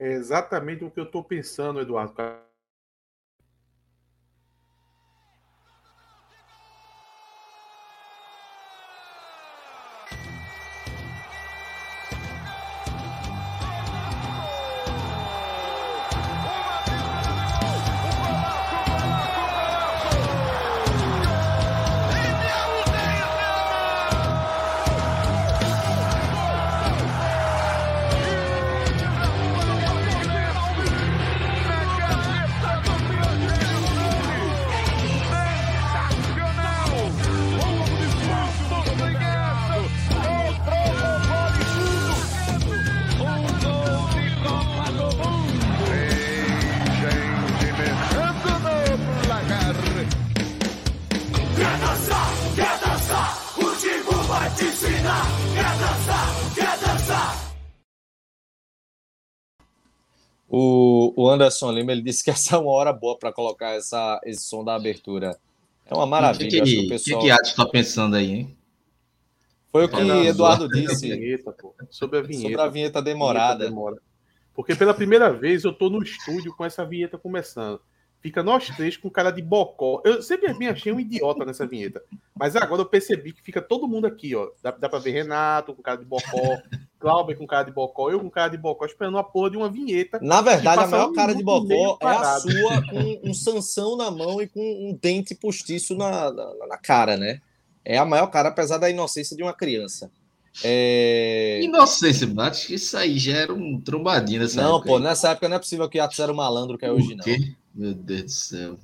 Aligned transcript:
É 0.00 0.12
exatamente 0.12 0.82
o 0.82 0.90
que 0.90 0.98
eu 0.98 1.04
estou 1.04 1.22
pensando, 1.22 1.78
Eduardo. 1.78 2.14
Anderson 61.40 61.72
Lima 61.72 61.92
ele 61.92 62.02
disse 62.02 62.22
que 62.22 62.30
essa 62.30 62.56
é 62.56 62.58
uma 62.58 62.70
hora 62.70 62.92
boa 62.92 63.18
para 63.18 63.32
colocar 63.32 63.70
essa, 63.70 64.20
esse 64.24 64.42
som 64.42 64.62
da 64.62 64.74
abertura. 64.74 65.38
É 65.86 65.94
uma 65.94 66.06
maravilha. 66.06 66.62
O 66.62 66.64
que, 66.64 66.70
que, 66.70 66.82
que, 66.82 66.88
pessoal... 66.88 67.22
que, 67.22 67.34
que 67.34 67.48
está 67.48 67.66
pensando 67.66 68.16
aí, 68.16 68.30
hein? 68.30 68.56
Foi 69.72 69.84
o 69.84 69.88
que 69.88 70.00
Eduardo 70.00 70.68
disse. 70.68 70.94
Sobre 70.94 71.12
a 71.12 71.16
vinheta, 71.16 71.52
pô. 71.52 71.74
Sobre 71.90 72.18
a 72.18 72.22
vinheta. 72.22 72.48
Sobre 72.48 72.60
a 72.60 72.68
vinheta 72.68 73.02
demorada. 73.02 73.58
Vinheta 73.58 73.70
demora. 73.70 73.96
Porque 74.54 74.74
pela 74.74 74.92
primeira 74.92 75.32
vez 75.32 75.64
eu 75.64 75.72
tô 75.72 75.88
no 75.88 76.02
estúdio 76.02 76.54
com 76.54 76.64
essa 76.64 76.84
vinheta 76.84 77.16
começando. 77.16 77.80
Fica 78.20 78.42
nós 78.42 78.66
três 78.76 78.96
com 78.96 79.08
cara 79.08 79.30
de 79.30 79.40
bocó. 79.40 80.02
Eu 80.04 80.22
sempre 80.22 80.52
me 80.54 80.68
achei 80.68 80.92
um 80.92 81.00
idiota 81.00 81.44
nessa 81.44 81.66
vinheta. 81.66 82.02
Mas 82.38 82.54
agora 82.54 82.82
eu 82.82 82.86
percebi 82.86 83.32
que 83.32 83.42
fica 83.42 83.62
todo 83.62 83.88
mundo 83.88 84.06
aqui, 84.06 84.34
ó. 84.34 84.50
Dá, 84.62 84.72
dá 84.72 84.88
pra 84.88 84.98
ver 84.98 85.12
Renato 85.12 85.74
com 85.74 85.82
cara 85.82 85.98
de 85.98 86.04
bocó, 86.04 86.58
Cláudio 87.00 87.38
com 87.38 87.46
cara 87.46 87.64
de 87.64 87.72
bocó, 87.72 88.10
eu 88.10 88.20
com 88.20 88.30
cara 88.30 88.50
de 88.50 88.58
bocó, 88.58 88.84
esperando 88.84 89.16
a 89.16 89.24
porra 89.24 89.50
de 89.50 89.56
uma 89.56 89.70
vinheta. 89.70 90.20
Na 90.20 90.42
verdade, 90.42 90.84
a 90.84 90.86
maior 90.86 91.12
cara 91.12 91.34
de 91.34 91.42
bocó 91.42 91.98
é 91.98 92.06
a 92.06 92.38
sua 92.38 92.86
com 92.86 93.20
um 93.24 93.32
sanção 93.32 93.96
na 93.96 94.10
mão 94.10 94.40
e 94.40 94.46
com 94.46 94.60
um 94.60 94.96
dente 95.00 95.34
postiço 95.34 95.96
na, 95.96 96.30
na, 96.30 96.66
na 96.68 96.76
cara, 96.76 97.16
né? 97.16 97.40
É 97.82 97.96
a 97.96 98.04
maior 98.04 98.26
cara, 98.26 98.50
apesar 98.50 98.76
da 98.76 98.90
inocência 98.90 99.34
de 99.34 99.42
uma 99.42 99.54
criança. 99.54 100.10
É... 100.62 101.60
Inocência, 101.62 102.28
acho 102.36 102.66
que 102.66 102.74
isso 102.74 102.96
aí 102.96 103.18
já 103.18 103.38
era 103.38 103.54
um 103.54 103.80
trombadinho 103.80 104.40
nessa 104.40 104.60
não, 104.60 104.76
época. 104.76 104.90
Não, 104.90 104.98
pô, 104.98 105.02
nessa 105.02 105.30
época 105.30 105.48
não 105.48 105.56
é 105.56 105.58
possível 105.58 105.88
que 105.88 105.98
Atos 105.98 106.18
era 106.18 106.30
o 106.30 106.36
malandro 106.36 106.76
que 106.76 106.84
é 106.84 106.92
hoje, 106.92 107.14
não. 107.14 107.24
Meu 107.74 107.94
Deus 107.94 108.24
do 108.24 108.30
céu. 108.30 108.78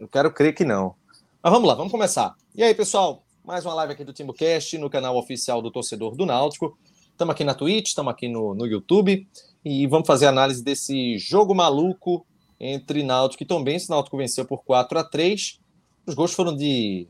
Eu 0.00 0.08
quero 0.08 0.32
crer 0.32 0.52
que 0.52 0.64
não. 0.64 0.94
Mas 1.42 1.52
vamos 1.52 1.68
lá, 1.68 1.74
vamos 1.74 1.92
começar. 1.92 2.34
E 2.54 2.62
aí, 2.62 2.74
pessoal? 2.74 3.22
Mais 3.46 3.64
uma 3.64 3.74
live 3.74 3.92
aqui 3.92 4.02
do 4.02 4.12
TimbuCast 4.12 4.76
no 4.76 4.90
canal 4.90 5.16
oficial 5.16 5.62
do 5.62 5.70
Torcedor 5.70 6.16
do 6.16 6.26
Náutico. 6.26 6.76
Estamos 7.12 7.32
aqui 7.32 7.44
na 7.44 7.54
Twitch, 7.54 7.86
estamos 7.86 8.12
aqui 8.12 8.26
no, 8.26 8.56
no 8.56 8.66
YouTube 8.66 9.24
e 9.64 9.86
vamos 9.86 10.04
fazer 10.04 10.26
análise 10.26 10.64
desse 10.64 11.16
jogo 11.16 11.54
maluco 11.54 12.26
entre 12.58 13.04
Náutico 13.04 13.44
e 13.44 13.46
Tom 13.46 13.62
Benz. 13.62 13.86
Náutico 13.86 14.16
venceu 14.16 14.44
por 14.44 14.64
4 14.64 14.98
a 14.98 15.04
3 15.04 15.60
Os 16.04 16.14
gols 16.14 16.32
foram 16.32 16.56
de 16.56 17.06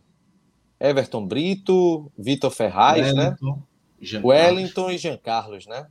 Everton 0.78 1.26
Brito, 1.26 2.12
Vitor 2.19 2.50
Ferraz, 2.50 3.14
né? 3.14 3.28
Wellington, 3.30 3.46
né? 3.46 3.62
Jean 4.02 4.20
Wellington 4.22 4.91
e 4.91 4.98
Jean 4.98 5.16
Carlos, 5.16 5.66
né? 5.66 5.86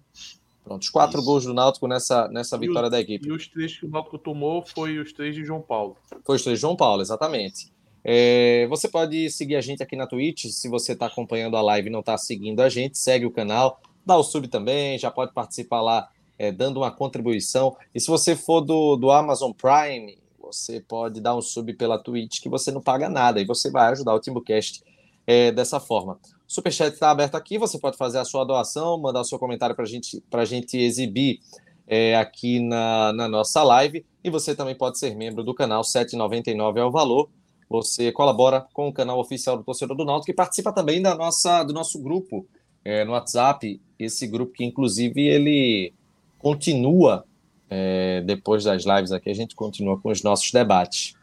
Pronto, 0.63 0.83
os 0.83 0.89
quatro 0.91 1.17
Isso. 1.17 1.25
gols 1.25 1.43
do 1.43 1.55
Náutico 1.55 1.87
nessa, 1.87 2.27
nessa 2.27 2.55
vitória 2.55 2.87
da 2.91 2.99
equipe. 2.99 3.27
E 3.27 3.31
os 3.31 3.47
três 3.47 3.79
que 3.79 3.87
o 3.87 3.89
Náutico 3.89 4.19
tomou 4.19 4.63
foi 4.63 4.99
os 4.99 5.11
três 5.11 5.33
de 5.33 5.43
João 5.43 5.63
Paulo. 5.63 5.97
Foi 6.23 6.35
os 6.35 6.43
três 6.43 6.59
de 6.59 6.61
João 6.61 6.75
Paulo, 6.75 7.01
exatamente. 7.01 7.73
É, 8.07 8.67
você 8.67 8.87
pode 8.87 9.31
seguir 9.31 9.55
a 9.55 9.61
gente 9.61 9.81
aqui 9.81 9.95
na 9.95 10.05
Twitch, 10.05 10.45
se 10.51 10.69
você 10.69 10.91
está 10.91 11.07
acompanhando 11.07 11.57
a 11.57 11.61
live 11.61 11.87
e 11.87 11.91
não 11.91 12.01
está 12.01 12.15
seguindo 12.19 12.61
a 12.61 12.69
gente, 12.69 12.99
segue 12.99 13.25
o 13.25 13.31
canal, 13.31 13.81
dá 14.05 14.15
o 14.15 14.23
sub 14.23 14.47
também, 14.47 14.99
já 14.99 15.09
pode 15.09 15.33
participar 15.33 15.81
lá 15.81 16.07
é, 16.37 16.51
dando 16.51 16.77
uma 16.77 16.91
contribuição. 16.91 17.75
E 17.95 17.99
se 17.99 18.05
você 18.05 18.35
for 18.35 18.61
do, 18.61 18.95
do 18.95 19.09
Amazon 19.09 19.51
Prime, 19.51 20.19
você 20.39 20.79
pode 20.79 21.19
dar 21.19 21.35
um 21.35 21.41
sub 21.41 21.73
pela 21.73 21.97
Twitch 21.97 22.41
que 22.41 22.47
você 22.47 22.71
não 22.71 22.79
paga 22.79 23.09
nada 23.09 23.41
e 23.41 23.45
você 23.45 23.71
vai 23.71 23.91
ajudar 23.91 24.13
o 24.13 24.19
Timbucast 24.19 24.83
é, 25.25 25.51
dessa 25.51 25.79
forma. 25.79 26.19
O 26.47 26.53
Superchat 26.53 26.93
está 26.93 27.09
aberto 27.09 27.33
aqui, 27.33 27.57
você 27.57 27.79
pode 27.79 27.97
fazer 27.97 28.19
a 28.19 28.25
sua 28.25 28.43
doação, 28.43 28.99
mandar 28.99 29.21
o 29.21 29.25
seu 29.25 29.39
comentário 29.39 29.75
para 29.75 29.83
gente, 29.85 30.23
a 30.31 30.45
gente 30.45 30.77
exibir 30.77 31.39
é, 31.87 32.15
aqui 32.15 32.59
na, 32.59 33.11
na 33.13 33.27
nossa 33.27 33.63
live. 33.63 34.05
E 34.23 34.29
você 34.29 34.53
também 34.53 34.75
pode 34.75 34.99
ser 34.99 35.15
membro 35.15 35.43
do 35.43 35.55
canal, 35.55 35.81
R$ 35.81 35.87
7,99 35.87 36.77
é 36.77 36.85
o 36.85 36.91
valor. 36.91 37.29
Você 37.69 38.11
colabora 38.11 38.65
com 38.73 38.87
o 38.87 38.93
canal 38.93 39.19
oficial 39.19 39.57
do 39.57 39.63
Torcedor 39.63 39.97
do 39.97 40.05
Náutico 40.05 40.31
e 40.31 40.35
participa 40.35 40.71
também 40.71 41.01
da 41.01 41.15
nossa, 41.15 41.63
do 41.63 41.73
nosso 41.73 41.99
grupo 42.01 42.45
é, 42.83 43.03
no 43.03 43.13
WhatsApp. 43.13 43.81
Esse 43.97 44.27
grupo 44.27 44.53
que, 44.53 44.63
inclusive, 44.63 45.21
ele 45.21 45.93
continua 46.37 47.25
é, 47.69 48.21
depois 48.21 48.63
das 48.63 48.85
lives 48.85 49.11
aqui, 49.11 49.29
a 49.29 49.35
gente 49.35 49.55
continua 49.55 49.99
com 49.99 50.09
os 50.09 50.21
nossos 50.21 50.51
debates. 50.51 51.13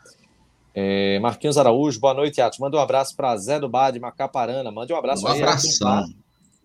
É, 0.75 1.19
Marquinhos 1.21 1.59
Araújo, 1.59 2.01
boa 2.01 2.15
noite, 2.15 2.41
Atos. 2.41 2.59
Manda 2.59 2.77
um 2.77 2.81
abraço 2.81 3.15
para 3.15 3.37
Zé 3.37 3.61
do 3.61 3.69
Bar 3.69 3.91
de 3.91 4.01
Macaparana. 4.01 4.71
Mande 4.71 4.93
um 4.93 4.97
abraço 4.97 5.25
um 5.25 5.29
aí. 5.29 5.43
Abração. 5.43 6.07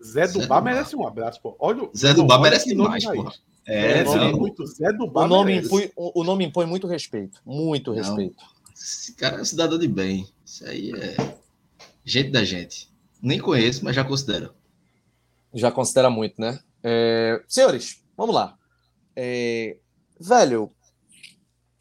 Zé 0.02 0.28
do 0.28 0.46
Bar 0.46 0.62
merece 0.62 0.96
um 0.96 1.06
abraço, 1.06 1.40
pô. 1.40 1.56
Olha, 1.58 1.88
Zé 1.96 2.14
do 2.14 2.24
Bar 2.24 2.40
merece 2.40 2.68
demais, 2.68 3.04
pô. 3.04 3.30
É, 3.66 4.00
é 4.00 4.32
muito. 4.32 4.66
Zé 4.66 4.92
do 4.92 5.06
Bar 5.06 5.24
o 5.24 5.28
nome, 5.28 5.58
impõe, 5.58 5.90
o, 5.94 6.24
nome 6.24 6.46
impõe 6.46 6.66
muito 6.66 6.86
respeito. 6.86 7.40
Muito 7.44 7.90
não, 7.90 7.98
respeito. 7.98 8.42
Esse 8.80 9.14
cara 9.14 9.38
é 9.38 9.40
um 9.40 9.44
cidadão 9.44 9.78
de 9.78 9.88
bem. 9.88 10.28
Isso 10.44 10.64
aí 10.64 10.92
é 10.92 11.16
gente 12.04 12.30
da 12.30 12.44
gente. 12.44 12.88
Nem 13.20 13.38
conheço, 13.38 13.84
mas 13.84 13.96
já 13.96 14.04
considero. 14.04 14.54
Já 15.52 15.70
considera 15.70 16.08
muito, 16.08 16.40
né? 16.40 16.60
É... 16.82 17.42
Senhores, 17.48 18.02
vamos 18.16 18.34
lá. 18.34 18.56
É... 19.16 19.76
Velho, 20.20 20.70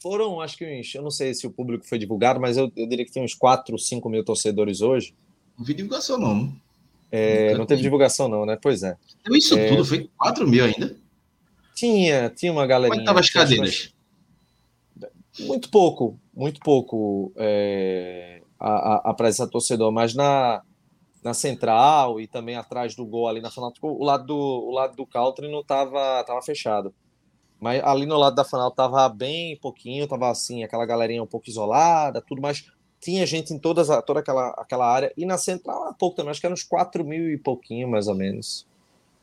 foram, 0.02 0.42
acho 0.42 0.58
que 0.58 0.66
uns, 0.66 0.94
eu 0.96 1.02
não 1.02 1.12
sei 1.12 1.34
se 1.34 1.46
o 1.46 1.52
público 1.52 1.88
foi 1.88 1.98
divulgado, 1.98 2.40
mas 2.40 2.58
eu, 2.58 2.72
eu 2.76 2.88
diria 2.88 3.06
que 3.06 3.12
tem 3.12 3.24
uns 3.24 3.36
4, 3.36 3.78
5 3.78 4.10
mil 4.10 4.24
torcedores 4.24 4.82
hoje. 4.82 5.16
Não 5.58 5.66
vi 5.66 5.74
divulgação, 5.74 6.18
não. 6.18 6.54
É, 7.12 7.56
não 7.56 7.66
teve 7.66 7.82
divulgação, 7.82 8.28
não, 8.28 8.46
né? 8.46 8.58
Pois 8.62 8.84
é. 8.84 8.98
Então, 9.22 9.36
isso 9.36 9.58
é... 9.58 9.70
tudo 9.70 9.86
foi 9.86 10.10
4 10.18 10.48
mil 10.48 10.66
ainda? 10.66 10.96
Tinha, 11.74 12.30
tinha 12.30 12.52
uma 12.52 12.66
galerinha. 12.66 13.06
Como 13.06 13.20
é 13.20 13.22
estavam 13.22 13.44
as 13.46 13.50
cadeiras? 13.50 13.94
Muito 15.40 15.70
pouco, 15.70 16.20
muito 16.38 16.60
pouco 16.60 17.34
é, 17.36 18.42
a, 18.60 19.10
a, 19.10 19.14
presença 19.16 19.50
torcedor, 19.50 19.92
mas 19.92 20.14
na, 20.14 20.62
na 21.24 21.34
central 21.34 22.22
e 22.22 22.28
também 22.28 22.56
atrás 22.56 22.96
do 22.96 23.04
gol 23.04 23.28
ali 23.28 23.42
na 23.42 23.50
final, 23.50 23.74
o 23.82 24.06
lado 24.06 24.28
do, 24.28 24.36
o 24.36 24.72
lado 24.72 24.96
do 24.96 25.06
Caltrin 25.06 25.52
não 25.52 25.62
estava 25.62 26.24
tava 26.24 26.42
fechado. 26.44 26.94
Mas 27.60 27.84
ali 27.84 28.06
no 28.06 28.18
lado 28.18 28.36
da 28.36 28.46
final 28.46 28.70
tava 28.70 29.10
bem 29.10 29.58
pouquinho, 29.58 30.08
tava 30.08 30.30
assim, 30.30 30.64
aquela 30.64 30.86
galerinha 30.86 31.24
um 31.24 31.28
pouco 31.28 31.50
isolada, 31.50 32.22
tudo, 32.22 32.40
mas 32.40 32.68
tinha 33.02 33.26
gente 33.26 33.52
em 33.52 33.58
todas, 33.58 33.88
toda 34.06 34.20
aquela, 34.20 34.50
aquela 34.50 34.88
área. 34.88 35.12
E 35.18 35.26
na 35.26 35.40
central, 35.40 35.86
há 35.86 35.94
pouco 35.94 36.16
também, 36.16 36.30
acho 36.30 36.40
que 36.40 36.46
eram 36.46 36.54
uns 36.54 36.64
4 36.64 37.04
mil 37.04 37.32
e 37.32 37.38
pouquinho, 37.38 37.90
mais 37.90 38.08
ou 38.08 38.14
menos. 38.14 38.68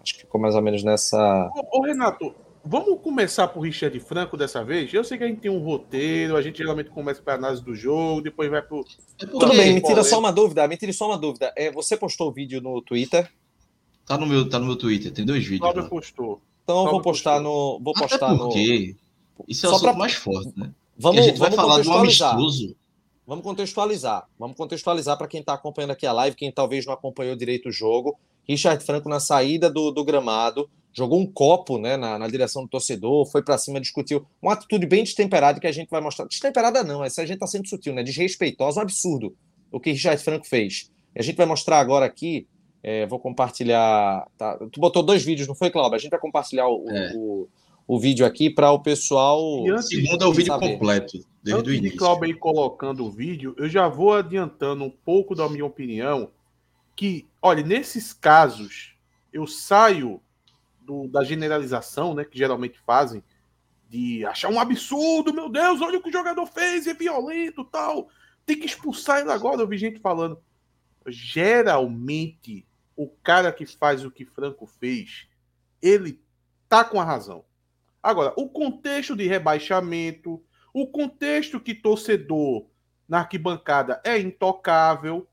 Acho 0.00 0.14
que 0.14 0.20
ficou 0.22 0.40
mais 0.40 0.56
ou 0.56 0.62
menos 0.62 0.82
nessa. 0.82 1.48
Ô, 1.54 1.78
ô 1.78 1.82
Renato, 1.82 2.34
vamos 2.64 3.00
começar 3.00 3.48
por 3.48 3.60
Richard 3.60 3.98
Franco 4.00 4.36
dessa 4.36 4.64
vez? 4.64 4.92
Eu 4.92 5.04
sei 5.04 5.18
que 5.18 5.24
a 5.24 5.26
gente 5.26 5.40
tem 5.40 5.50
um 5.50 5.62
roteiro, 5.62 6.36
a 6.36 6.42
gente 6.42 6.58
geralmente 6.58 6.90
começa 6.90 7.22
para 7.22 7.34
análise 7.34 7.62
do 7.62 7.74
jogo, 7.74 8.22
depois 8.22 8.50
vai 8.50 8.62
pro. 8.62 8.84
É 9.20 9.26
Tudo 9.26 9.48
bem, 9.48 9.74
me 9.74 9.82
tira 9.82 10.02
só 10.02 10.18
uma 10.18 10.32
dúvida, 10.32 10.66
me 10.66 10.76
tira 10.76 10.92
só 10.92 11.06
uma 11.06 11.18
dúvida. 11.18 11.52
É, 11.56 11.70
você 11.70 11.96
postou 11.96 12.28
o 12.28 12.32
vídeo 12.32 12.60
no 12.60 12.80
Twitter? 12.80 13.30
Tá 14.06 14.18
no 14.18 14.26
meu, 14.26 14.48
tá 14.48 14.58
no 14.58 14.66
meu 14.66 14.76
Twitter, 14.76 15.12
tem 15.12 15.24
dois 15.24 15.42
vídeos. 15.44 15.60
Cláudio 15.60 15.88
postou. 15.88 16.40
Então 16.62 16.84
eu 16.86 16.90
vou 16.90 17.02
postar 17.02 17.40
no. 17.40 17.78
Vou 17.82 17.92
postar 17.92 18.26
Até 18.26 18.36
porque 18.36 18.96
no. 19.38 19.44
Isso 19.48 19.66
é 19.66 19.70
o 19.70 19.80
pra... 19.80 19.92
mais 19.92 20.14
forte, 20.14 20.52
né? 20.56 20.70
Vamos, 20.96 21.20
a 21.20 21.22
gente 21.22 21.38
vai 21.38 21.50
falar 21.50 21.82
do 21.82 21.92
amistoso. 21.92 22.76
Vamos 23.26 23.42
contextualizar. 23.42 24.28
Vamos 24.38 24.56
contextualizar 24.56 25.16
para 25.16 25.26
quem 25.26 25.40
está 25.40 25.54
acompanhando 25.54 25.92
aqui 25.92 26.06
a 26.06 26.12
live, 26.12 26.36
quem 26.36 26.52
talvez 26.52 26.84
não 26.86 26.92
acompanhou 26.92 27.34
direito 27.34 27.68
o 27.68 27.72
jogo. 27.72 28.18
Richard 28.46 28.84
Franco, 28.84 29.08
na 29.08 29.18
saída 29.18 29.70
do, 29.70 29.90
do 29.90 30.04
gramado, 30.04 30.68
jogou 30.94 31.20
um 31.20 31.26
copo 31.26 31.76
né, 31.76 31.96
na, 31.96 32.18
na 32.18 32.28
direção 32.28 32.62
do 32.62 32.68
torcedor, 32.68 33.26
foi 33.26 33.42
para 33.42 33.58
cima, 33.58 33.80
discutiu. 33.80 34.24
Uma 34.40 34.54
atitude 34.54 34.86
bem 34.86 35.04
destemperada 35.04 35.60
que 35.60 35.66
a 35.66 35.72
gente 35.72 35.90
vai 35.90 36.00
mostrar. 36.00 36.26
Destemperada 36.26 36.82
não, 36.82 37.04
essa 37.04 37.20
a 37.20 37.26
gente 37.26 37.36
está 37.36 37.46
sendo 37.46 37.68
sutil, 37.68 37.92
né? 37.92 38.02
Desrespeitosa, 38.02 38.80
um 38.80 38.82
absurdo 38.82 39.36
o 39.74 39.80
que 39.80 39.90
Richard 39.90 40.22
Franco 40.22 40.46
fez. 40.46 40.90
E 41.14 41.20
a 41.20 41.22
gente 41.22 41.36
vai 41.36 41.46
mostrar 41.46 41.80
agora 41.80 42.06
aqui 42.06 42.46
é, 42.84 43.06
vou 43.06 43.18
compartilhar. 43.18 44.28
Tá? 44.36 44.58
Tu 44.70 44.78
botou 44.78 45.02
dois 45.02 45.24
vídeos, 45.24 45.48
não 45.48 45.54
foi, 45.54 45.70
Cláudio? 45.70 45.96
A 45.96 45.98
gente 45.98 46.10
vai 46.10 46.20
compartilhar 46.20 46.68
o, 46.68 46.84
é. 46.88 47.12
o, 47.16 47.48
o 47.88 47.98
vídeo 47.98 48.26
aqui 48.26 48.50
para 48.50 48.70
o 48.70 48.78
pessoal. 48.78 49.40
Segundo 49.80 50.22
é 50.22 50.26
o 50.28 50.32
vídeo 50.32 50.52
saber. 50.52 50.72
completo, 50.72 51.18
desde 51.42 51.60
antes 51.60 51.72
o 51.72 51.74
início. 51.74 51.92
de 51.92 51.96
Cláudio 51.96 52.24
aí 52.24 52.34
colocando 52.34 53.06
o 53.06 53.10
vídeo, 53.10 53.54
eu 53.56 53.70
já 53.70 53.88
vou 53.88 54.12
adiantando 54.12 54.84
um 54.84 54.90
pouco 54.90 55.34
da 55.34 55.48
minha 55.48 55.64
opinião. 55.64 56.30
Que, 56.94 57.26
olha, 57.40 57.64
nesses 57.64 58.12
casos, 58.12 58.94
eu 59.32 59.46
saio 59.46 60.20
do, 60.84 61.08
da 61.08 61.24
generalização, 61.24 62.14
né, 62.14 62.24
que 62.24 62.36
geralmente 62.36 62.78
fazem, 62.80 63.22
de 63.88 64.24
achar 64.26 64.50
um 64.50 64.60
absurdo, 64.60 65.32
meu 65.32 65.48
Deus, 65.48 65.80
olha 65.80 65.98
o 65.98 66.02
que 66.02 66.08
o 66.08 66.12
jogador 66.12 66.46
fez, 66.46 66.86
é 66.86 66.94
violento 66.94 67.64
tal. 67.64 68.08
Tem 68.44 68.58
que 68.58 68.66
expulsar 68.66 69.20
ele 69.20 69.30
agora. 69.30 69.62
Eu 69.62 69.68
vi 69.68 69.78
gente 69.78 70.00
falando. 70.00 70.38
Geralmente, 71.06 72.66
o 72.96 73.08
cara 73.08 73.52
que 73.52 73.66
faz 73.66 74.04
o 74.04 74.10
que 74.10 74.24
Franco 74.24 74.66
fez, 74.66 75.28
ele 75.80 76.20
tá 76.68 76.84
com 76.84 77.00
a 77.00 77.04
razão. 77.04 77.44
Agora, 78.02 78.32
o 78.36 78.48
contexto 78.48 79.16
de 79.16 79.26
rebaixamento, 79.26 80.42
o 80.72 80.86
contexto 80.86 81.60
que 81.60 81.74
torcedor 81.74 82.66
na 83.08 83.20
arquibancada 83.20 84.00
é 84.04 84.18
intocável, 84.18 85.26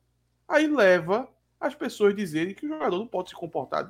aí 0.47 0.67
leva 0.67 1.27
as 1.59 1.75
pessoas 1.75 2.15
dizerem 2.15 2.53
que 2.53 2.65
o 2.65 2.69
jogador 2.69 2.97
não 2.97 3.07
pode 3.07 3.29
se 3.29 3.35
comportar 3.35 3.89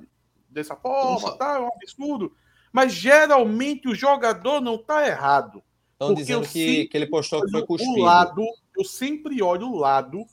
dessa 0.51 0.75
forma, 0.75 1.37
tá? 1.37 1.55
É 1.55 1.59
um 1.59 1.67
absurdo. 1.67 2.35
Mas 2.71 2.93
geralmente 2.93 3.87
o 3.87 3.95
jogador 3.95 4.61
não 4.61 4.77
tá 4.77 5.07
errado. 5.07 5.63
Estão 5.93 6.13
dizendo 6.13 6.47
que, 6.47 6.87
que 6.87 6.97
ele 6.97 7.05
postou 7.05 7.43
que 7.43 7.51
foi 7.51 7.65
cuspido. 7.65 7.91
O 7.91 8.03
lado, 8.03 8.43
eu 8.75 8.83
sempre 8.83 9.41
olho 9.41 9.67
o 9.67 9.77
lado 9.77 10.25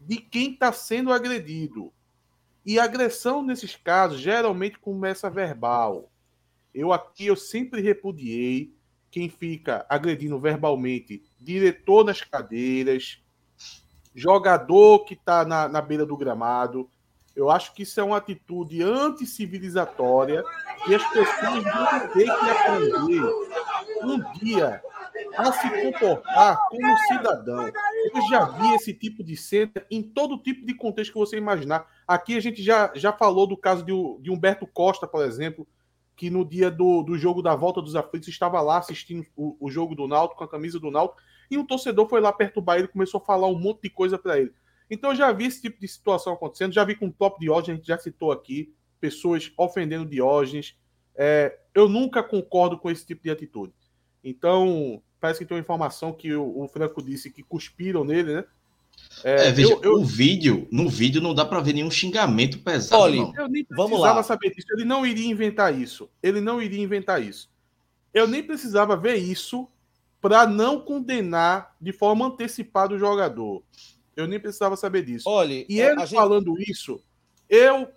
de 0.00 0.16
quem 0.16 0.52
está 0.52 0.72
sendo 0.72 1.12
agredido. 1.12 1.92
E 2.64 2.78
agressão 2.78 3.42
nesses 3.42 3.74
casos 3.74 4.20
geralmente 4.20 4.78
começa 4.78 5.28
verbal. 5.28 6.10
Eu 6.72 6.92
aqui 6.92 7.26
eu 7.26 7.36
sempre 7.36 7.80
repudiei 7.80 8.72
quem 9.10 9.28
fica 9.28 9.84
agredindo 9.88 10.38
verbalmente 10.38 11.22
diretor 11.38 12.04
nas 12.04 12.22
cadeiras, 12.22 13.20
jogador 14.14 15.04
que 15.04 15.14
está 15.14 15.44
na, 15.44 15.68
na 15.68 15.80
beira 15.80 16.06
do 16.06 16.16
gramado. 16.16 16.88
Eu 17.34 17.50
acho 17.50 17.74
que 17.74 17.82
isso 17.82 17.98
é 18.00 18.02
uma 18.02 18.18
atitude 18.18 18.82
anticivilizatória 18.82 20.44
e 20.88 20.94
as 20.94 21.04
pessoas 21.10 21.64
vão 21.64 22.08
ter 22.12 22.24
que 22.24 22.50
aprender 22.50 23.22
um 24.02 24.32
dia 24.38 24.82
a 25.36 25.52
se 25.52 25.82
comportar 25.82 26.58
como 26.68 26.98
cidadão. 27.08 27.66
Eu 27.66 28.22
já 28.28 28.44
vi 28.44 28.74
esse 28.74 28.92
tipo 28.92 29.22
de 29.22 29.36
cena 29.36 29.72
em 29.90 30.02
todo 30.02 30.38
tipo 30.38 30.66
de 30.66 30.74
contexto 30.74 31.12
que 31.12 31.18
você 31.18 31.36
imaginar. 31.36 31.86
Aqui 32.06 32.36
a 32.36 32.40
gente 32.40 32.62
já, 32.62 32.92
já 32.94 33.12
falou 33.12 33.46
do 33.46 33.56
caso 33.56 33.84
de, 33.84 33.92
de 34.20 34.30
Humberto 34.30 34.66
Costa, 34.66 35.06
por 35.06 35.24
exemplo, 35.24 35.66
que 36.16 36.28
no 36.30 36.44
dia 36.44 36.70
do, 36.70 37.02
do 37.02 37.16
jogo 37.16 37.42
da 37.42 37.54
volta 37.54 37.80
dos 37.80 37.96
aflitos 37.96 38.28
estava 38.28 38.60
lá 38.60 38.78
assistindo 38.78 39.26
o, 39.36 39.56
o 39.58 39.70
jogo 39.70 39.94
do 39.94 40.06
Náutico 40.06 40.38
com 40.38 40.44
a 40.44 40.48
camisa 40.48 40.78
do 40.78 40.90
Náutico 40.90 41.20
e 41.50 41.58
um 41.58 41.66
torcedor 41.66 42.08
foi 42.08 42.20
lá 42.20 42.32
perturbar 42.32 42.76
ele 42.76 42.86
e 42.86 42.88
começou 42.88 43.20
a 43.20 43.24
falar 43.24 43.46
um 43.48 43.58
monte 43.58 43.82
de 43.82 43.90
coisa 43.90 44.18
para 44.18 44.38
ele. 44.38 44.52
Então 44.90 45.10
eu 45.10 45.16
já 45.16 45.32
vi 45.32 45.46
esse 45.46 45.60
tipo 45.60 45.80
de 45.80 45.88
situação 45.88 46.32
acontecendo, 46.32 46.72
já 46.72 46.84
vi 46.84 46.94
com 46.94 47.06
o 47.06 47.12
top 47.12 47.40
Diógenes, 47.40 47.68
a 47.68 47.74
gente 47.76 47.86
já 47.86 47.98
citou 47.98 48.32
aqui, 48.32 48.72
pessoas 49.00 49.52
ofendendo 49.56 50.04
Diógenes. 50.08 50.76
É, 51.14 51.58
eu 51.74 51.88
nunca 51.88 52.22
concordo 52.22 52.78
com 52.78 52.90
esse 52.90 53.06
tipo 53.06 53.22
de 53.22 53.30
atitude. 53.30 53.72
Então, 54.22 55.02
parece 55.20 55.40
que 55.40 55.46
tem 55.46 55.56
uma 55.56 55.62
informação 55.62 56.12
que 56.12 56.32
o, 56.34 56.62
o 56.62 56.68
Franco 56.68 57.02
disse 57.02 57.30
que 57.30 57.42
cuspiram 57.42 58.04
nele, 58.04 58.34
né? 58.34 58.44
É, 59.24 59.48
é, 59.48 59.52
veja, 59.52 59.72
eu, 59.72 59.82
eu... 59.82 59.92
o 59.94 60.04
vídeo, 60.04 60.66
no 60.70 60.88
vídeo 60.88 61.20
não 61.20 61.34
dá 61.34 61.44
para 61.44 61.60
ver 61.60 61.72
nenhum 61.72 61.90
xingamento 61.90 62.58
pesado. 62.58 63.02
Olha, 63.02 63.16
não. 63.16 63.34
eu 63.36 63.48
nem 63.48 63.66
Vamos 63.70 64.00
lá. 64.00 64.22
saber 64.22 64.50
disso. 64.50 64.68
Ele 64.72 64.84
não 64.84 65.06
iria 65.06 65.30
inventar 65.30 65.78
isso. 65.78 66.10
Ele 66.22 66.40
não 66.40 66.60
iria 66.60 66.82
inventar 66.82 67.22
isso. 67.22 67.50
Eu 68.12 68.26
nem 68.26 68.42
precisava 68.42 68.96
ver 68.96 69.16
isso 69.16 69.68
para 70.20 70.46
não 70.46 70.80
condenar 70.80 71.74
de 71.80 71.92
forma 71.92 72.26
antecipada 72.26 72.94
o 72.94 72.98
jogador. 72.98 73.62
Eu 74.16 74.26
nem 74.26 74.40
precisava 74.40 74.76
saber 74.76 75.04
disso. 75.04 75.28
Olha, 75.28 75.64
e 75.68 75.80
ele 75.80 76.00
gente... 76.00 76.14
falando 76.14 76.54
isso, 76.60 77.02
eu, 77.48 77.88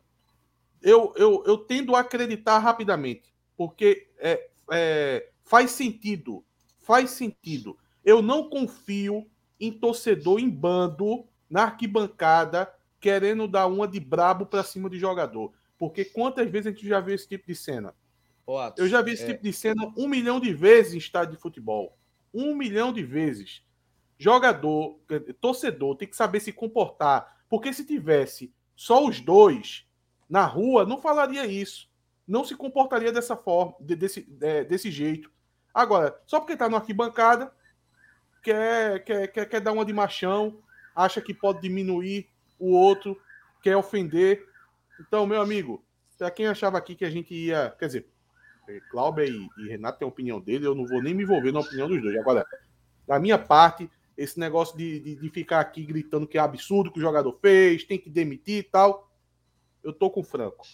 eu, 0.81 1.13
eu, 1.15 1.43
eu 1.45 1.57
tendo 1.57 1.95
a 1.95 2.01
acreditar 2.01 2.59
rapidamente, 2.59 3.33
porque 3.57 4.07
é, 4.17 4.49
é, 4.71 5.29
faz 5.43 5.71
sentido. 5.71 6.43
Faz 6.79 7.11
sentido. 7.11 7.77
Eu 8.03 8.21
não 8.21 8.49
confio 8.49 9.27
em 9.59 9.71
torcedor 9.71 10.39
em 10.39 10.49
bando 10.49 11.25
na 11.49 11.63
arquibancada 11.63 12.71
querendo 12.99 13.47
dar 13.47 13.67
uma 13.67 13.87
de 13.87 13.99
brabo 13.99 14.45
para 14.45 14.63
cima 14.63 14.89
de 14.89 14.97
jogador. 14.97 15.53
Porque 15.77 16.05
quantas 16.05 16.49
vezes 16.49 16.67
a 16.67 16.69
gente 16.71 16.87
já 16.87 16.99
viu 16.99 17.15
esse 17.15 17.27
tipo 17.27 17.47
de 17.47 17.55
cena? 17.55 17.93
eu 18.77 18.87
já 18.87 19.01
vi 19.01 19.11
esse 19.11 19.23
é... 19.23 19.27
tipo 19.27 19.43
de 19.43 19.51
cena 19.51 19.91
um 19.97 20.07
milhão 20.07 20.39
de 20.39 20.53
vezes 20.53 20.93
em 20.93 20.97
estádio 20.97 21.35
de 21.35 21.41
futebol. 21.41 21.97
Um 22.33 22.55
milhão 22.55 22.93
de 22.93 23.03
vezes 23.03 23.64
jogador, 24.17 24.99
torcedor, 25.39 25.95
tem 25.95 26.07
que 26.07 26.15
saber 26.15 26.39
se 26.39 26.51
comportar. 26.51 27.43
Porque 27.49 27.73
se 27.73 27.85
tivesse 27.85 28.53
só 28.75 29.05
os 29.05 29.19
dois 29.19 29.87
na 30.29 30.45
rua, 30.45 30.85
não 30.85 31.01
falaria 31.01 31.45
isso. 31.45 31.89
Não 32.27 32.43
se 32.43 32.55
comportaria 32.55 33.11
dessa 33.11 33.35
forma, 33.35 33.75
desse, 33.79 34.27
é, 34.41 34.63
desse 34.63 34.89
jeito. 34.89 35.31
Agora, 35.73 36.19
só 36.25 36.39
porque 36.39 36.57
tá 36.57 36.67
no 36.67 36.75
arquibancada, 36.75 37.51
quer, 38.41 39.03
quer, 39.03 39.27
quer, 39.27 39.45
quer 39.45 39.59
dar 39.61 39.73
uma 39.73 39.85
de 39.85 39.93
machão, 39.93 40.59
acha 40.95 41.21
que 41.21 41.33
pode 41.33 41.61
diminuir 41.61 42.27
o 42.57 42.71
outro, 42.71 43.19
quer 43.61 43.75
ofender. 43.75 44.47
Então, 44.99 45.27
meu 45.27 45.41
amigo, 45.41 45.83
para 46.17 46.31
quem 46.31 46.47
achava 46.47 46.77
aqui 46.77 46.95
que 46.95 47.05
a 47.05 47.09
gente 47.09 47.33
ia. 47.33 47.75
Quer 47.77 47.87
dizer, 47.87 48.07
Cláudio 48.89 49.25
e, 49.25 49.49
e 49.63 49.69
Renato 49.69 49.99
têm 49.99 50.05
a 50.05 50.09
opinião 50.09 50.39
dele, 50.39 50.65
eu 50.65 50.73
não 50.73 50.85
vou 50.85 51.01
nem 51.01 51.13
me 51.13 51.23
envolver 51.23 51.51
na 51.51 51.59
opinião 51.59 51.87
dos 51.87 52.01
dois. 52.01 52.17
Agora, 52.17 52.45
da 53.07 53.19
minha 53.19 53.37
parte, 53.37 53.89
esse 54.17 54.39
negócio 54.39 54.77
de, 54.77 54.99
de, 54.99 55.15
de, 55.15 55.29
ficar 55.29 55.59
aqui 55.59 55.83
gritando 55.83 56.27
que 56.27 56.37
é 56.37 56.41
absurdo 56.41 56.91
que 56.91 56.99
o 56.99 57.01
jogador 57.01 57.37
fez, 57.41 57.83
tem 57.83 57.97
que 57.97 58.09
demitir 58.09 58.59
e 58.59 58.63
tal. 58.63 59.11
Eu 59.83 59.93
tô 59.93 60.09
com 60.09 60.21
o 60.21 60.23
Franco. 60.23 60.65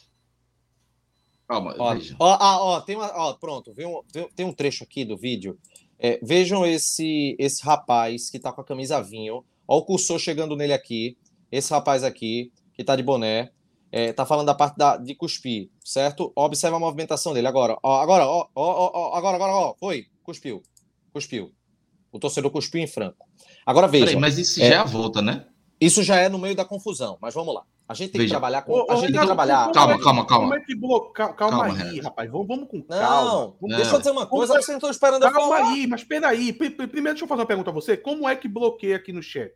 Calma, 1.48 1.76
ó, 1.78 1.96
ó, 2.20 2.38
ah, 2.40 2.64
ó, 2.64 2.82
tem 2.82 2.96
uma, 2.96 3.12
ó, 3.14 3.34
pronto, 3.34 3.74
tem 3.74 3.86
um, 3.86 4.02
tem 4.36 4.46
um 4.46 4.54
trecho 4.54 4.84
aqui 4.84 5.04
do 5.04 5.18
vídeo. 5.18 5.60
É, 6.00 6.20
vejam 6.24 6.66
esse 6.66 7.36
esse 7.38 7.64
rapaz 7.64 8.30
que 8.30 8.40
tá 8.40 8.52
com 8.52 8.62
a 8.62 8.66
camisa 8.66 9.02
vinho. 9.02 9.44
Ó, 9.68 9.78
o 9.78 9.86
cursor 9.86 10.18
chegando 10.18 10.56
nele 10.56 10.74
aqui. 10.74 11.18
Esse 11.52 11.72
rapaz 11.74 12.04
aqui, 12.04 12.52
que 12.74 12.84
tá 12.84 12.96
de 12.96 13.04
boné. 13.04 13.52
É, 13.92 14.14
tá 14.14 14.26
falando 14.26 14.46
da 14.46 14.56
parte 14.56 14.78
da, 14.78 14.96
de 14.96 15.14
cuspir, 15.14 15.70
certo? 15.84 16.32
Observa 16.34 16.78
a 16.78 16.80
movimentação 16.80 17.34
dele 17.34 17.48
agora. 17.48 17.78
Ó, 17.84 18.00
agora, 18.00 18.26
ó, 18.26 18.48
ó, 18.56 18.92
ó, 18.94 19.16
agora, 19.18 19.36
agora, 19.36 19.52
ó, 19.52 19.76
foi, 19.78 20.08
cuspiu, 20.24 20.64
cuspiu. 21.12 21.54
O 22.10 22.18
torcedor 22.18 22.52
cuspiu 22.52 22.82
em 22.82 22.88
Franco. 22.88 23.28
Agora 23.66 23.88
veja. 23.88 24.06
Peraí, 24.06 24.20
mas 24.20 24.38
isso 24.38 24.62
é, 24.62 24.70
já 24.70 24.76
é 24.76 24.78
a 24.78 24.84
volta, 24.84 25.22
né? 25.22 25.46
Isso 25.80 26.04
já 26.04 26.18
é 26.18 26.30
no 26.30 26.38
meio 26.38 26.56
da 26.56 26.64
confusão, 26.66 27.18
mas 27.22 27.34
vamos 27.34 27.54
lá. 27.56 27.64
A 27.88 27.94
gente 27.94 28.12
tem 28.12 28.20
veja. 28.20 28.30
que 28.30 28.40
trabalhar 28.40 28.62
com. 28.62 28.90
a 28.90 28.96
gente 28.96 29.12
tem 29.12 29.20
que 29.20 29.26
trabalhar. 29.26 29.72
Calma, 29.72 30.00
calma, 30.00 30.26
calma. 30.26 30.50
Como 30.50 30.56
é 30.56 30.66
que 30.66 30.76
bloca... 30.76 31.34
Calma, 31.34 31.66
calma 31.66 31.84
aí, 31.84 32.00
rapaz. 32.00 32.32
Vamos, 32.32 32.48
vamos 32.48 32.70
com 32.70 32.82
calma. 32.82 33.56
Não, 33.62 33.78
deixa 33.78 33.96
eu 33.96 33.98
dizer 34.00 34.12
uma 34.12 34.26
coisa, 34.26 34.54
vocês 34.54 34.68
não 34.68 34.76
estão 34.76 34.92
esperando 34.92 35.22
calma 35.24 35.40
eu 35.40 35.44
falar. 35.44 35.58
Calma 35.58 35.74
aí, 35.74 35.88
mas 35.88 36.04
peraí. 36.04 36.54
Primeiro, 36.54 37.04
deixa 37.04 37.24
eu 37.24 37.28
fazer 37.28 37.42
uma 37.42 37.48
pergunta 37.48 37.70
a 37.70 37.74
você. 37.74 37.98
Como 37.98 38.30
é 38.30 38.36
que 38.36 38.48
bloqueia 38.48 38.96
aqui 38.96 39.12
no 39.12 39.22
chat? 39.22 39.54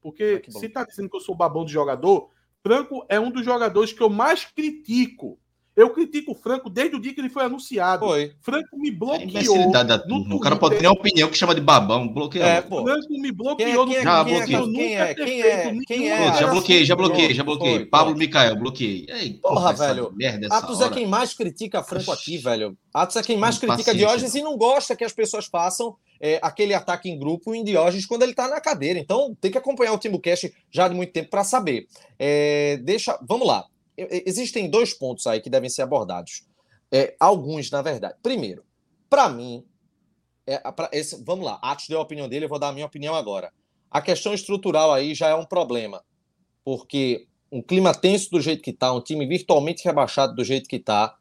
Porque 0.00 0.42
é 0.46 0.50
se 0.50 0.68
tá 0.68 0.84
dizendo 0.84 1.08
que 1.08 1.16
eu 1.16 1.20
sou 1.20 1.34
babão 1.34 1.64
de 1.64 1.72
jogador, 1.72 2.30
Franco 2.62 3.06
é 3.08 3.20
um 3.20 3.30
dos 3.30 3.44
jogadores 3.44 3.92
que 3.92 4.02
eu 4.02 4.10
mais 4.10 4.44
critico 4.44 5.38
eu 5.76 5.90
critico 5.90 6.32
o 6.32 6.34
Franco 6.34 6.70
desde 6.70 6.96
o 6.96 7.00
dia 7.00 7.12
que 7.12 7.20
ele 7.20 7.28
foi 7.28 7.44
anunciado. 7.44 8.06
Foi. 8.06 8.32
Franco 8.40 8.78
me 8.78 8.90
bloqueou. 8.90 9.70
Da 9.70 9.84
no 10.06 10.36
o 10.36 10.40
cara 10.40 10.56
pode 10.56 10.78
ter 10.78 10.86
uma 10.86 10.94
opinião 10.94 11.28
que 11.28 11.36
chama 11.36 11.54
de 11.54 11.60
babão. 11.60 12.08
Bloqueia. 12.08 12.44
É, 12.44 12.60
pô. 12.62 12.82
Franco 12.82 13.10
me 13.10 13.30
bloqueou 13.30 13.86
quem 13.86 13.96
é, 13.96 14.02
quem 14.02 14.06
é, 14.06 14.46
já 14.46 14.58
bloqueei. 14.58 14.74
Quem 14.74 14.96
é? 14.96 15.14
Quem 15.14 15.42
é? 15.42 15.78
Quem 15.86 16.10
é? 16.10 16.32
Já 16.32 16.46
bloqueei, 16.46 16.84
já 16.86 16.96
bloqueei, 16.96 17.34
já 17.34 17.44
bloqueei. 17.44 17.84
Pablo 17.84 18.16
Micael, 18.16 18.56
bloqueei. 18.56 19.06
Ei, 19.06 19.34
porra, 19.34 19.54
porra 19.54 19.72
velho. 19.74 20.12
Merda 20.14 20.48
Atos 20.50 20.80
é 20.80 20.88
quem 20.88 21.06
mais 21.06 21.34
critica 21.34 21.82
Franco 21.82 22.10
aqui, 22.10 22.38
velho. 22.38 22.74
Atos 22.94 23.16
é 23.16 23.22
quem 23.22 23.36
mais 23.36 23.58
critica 23.58 23.94
Diógenes 23.94 24.34
e 24.34 24.40
não 24.40 24.56
gosta 24.56 24.96
que 24.96 25.04
as 25.04 25.12
pessoas 25.12 25.44
façam 25.44 25.94
é, 26.18 26.38
aquele 26.40 26.72
ataque 26.72 27.10
em 27.10 27.18
grupo 27.18 27.54
em 27.54 27.62
Diógenes 27.62 28.06
quando 28.06 28.22
ele 28.22 28.32
está 28.32 28.48
na 28.48 28.62
cadeira. 28.62 28.98
Então 28.98 29.36
tem 29.38 29.50
que 29.50 29.58
acompanhar 29.58 29.92
o 29.92 29.98
Timbucast 29.98 30.50
já 30.70 30.88
de 30.88 30.94
muito 30.94 31.12
tempo 31.12 31.28
para 31.28 31.44
saber. 31.44 31.86
É, 32.18 32.78
deixa, 32.82 33.18
vamos 33.22 33.46
lá 33.46 33.66
existem 33.96 34.68
dois 34.68 34.92
pontos 34.92 35.26
aí 35.26 35.40
que 35.40 35.50
devem 35.50 35.70
ser 35.70 35.82
abordados. 35.82 36.44
É, 36.92 37.16
alguns, 37.18 37.70
na 37.70 37.82
verdade. 37.82 38.14
Primeiro, 38.22 38.64
para 39.08 39.28
mim, 39.28 39.64
é, 40.46 40.58
pra 40.70 40.88
esse, 40.92 41.22
vamos 41.24 41.44
lá, 41.44 41.58
Atos 41.62 41.88
deu 41.88 41.98
a 41.98 42.02
opinião 42.02 42.28
dele, 42.28 42.44
eu 42.44 42.48
vou 42.48 42.58
dar 42.58 42.68
a 42.68 42.72
minha 42.72 42.86
opinião 42.86 43.14
agora. 43.14 43.52
A 43.90 44.00
questão 44.00 44.32
estrutural 44.32 44.92
aí 44.92 45.14
já 45.14 45.28
é 45.28 45.34
um 45.34 45.44
problema, 45.44 46.04
porque 46.64 47.26
um 47.50 47.62
clima 47.62 47.94
tenso 47.94 48.30
do 48.30 48.40
jeito 48.40 48.62
que 48.62 48.70
está, 48.70 48.92
um 48.92 49.00
time 49.00 49.26
virtualmente 49.26 49.84
rebaixado 49.84 50.34
do 50.34 50.44
jeito 50.44 50.68
que 50.68 50.76
está, 50.76 51.16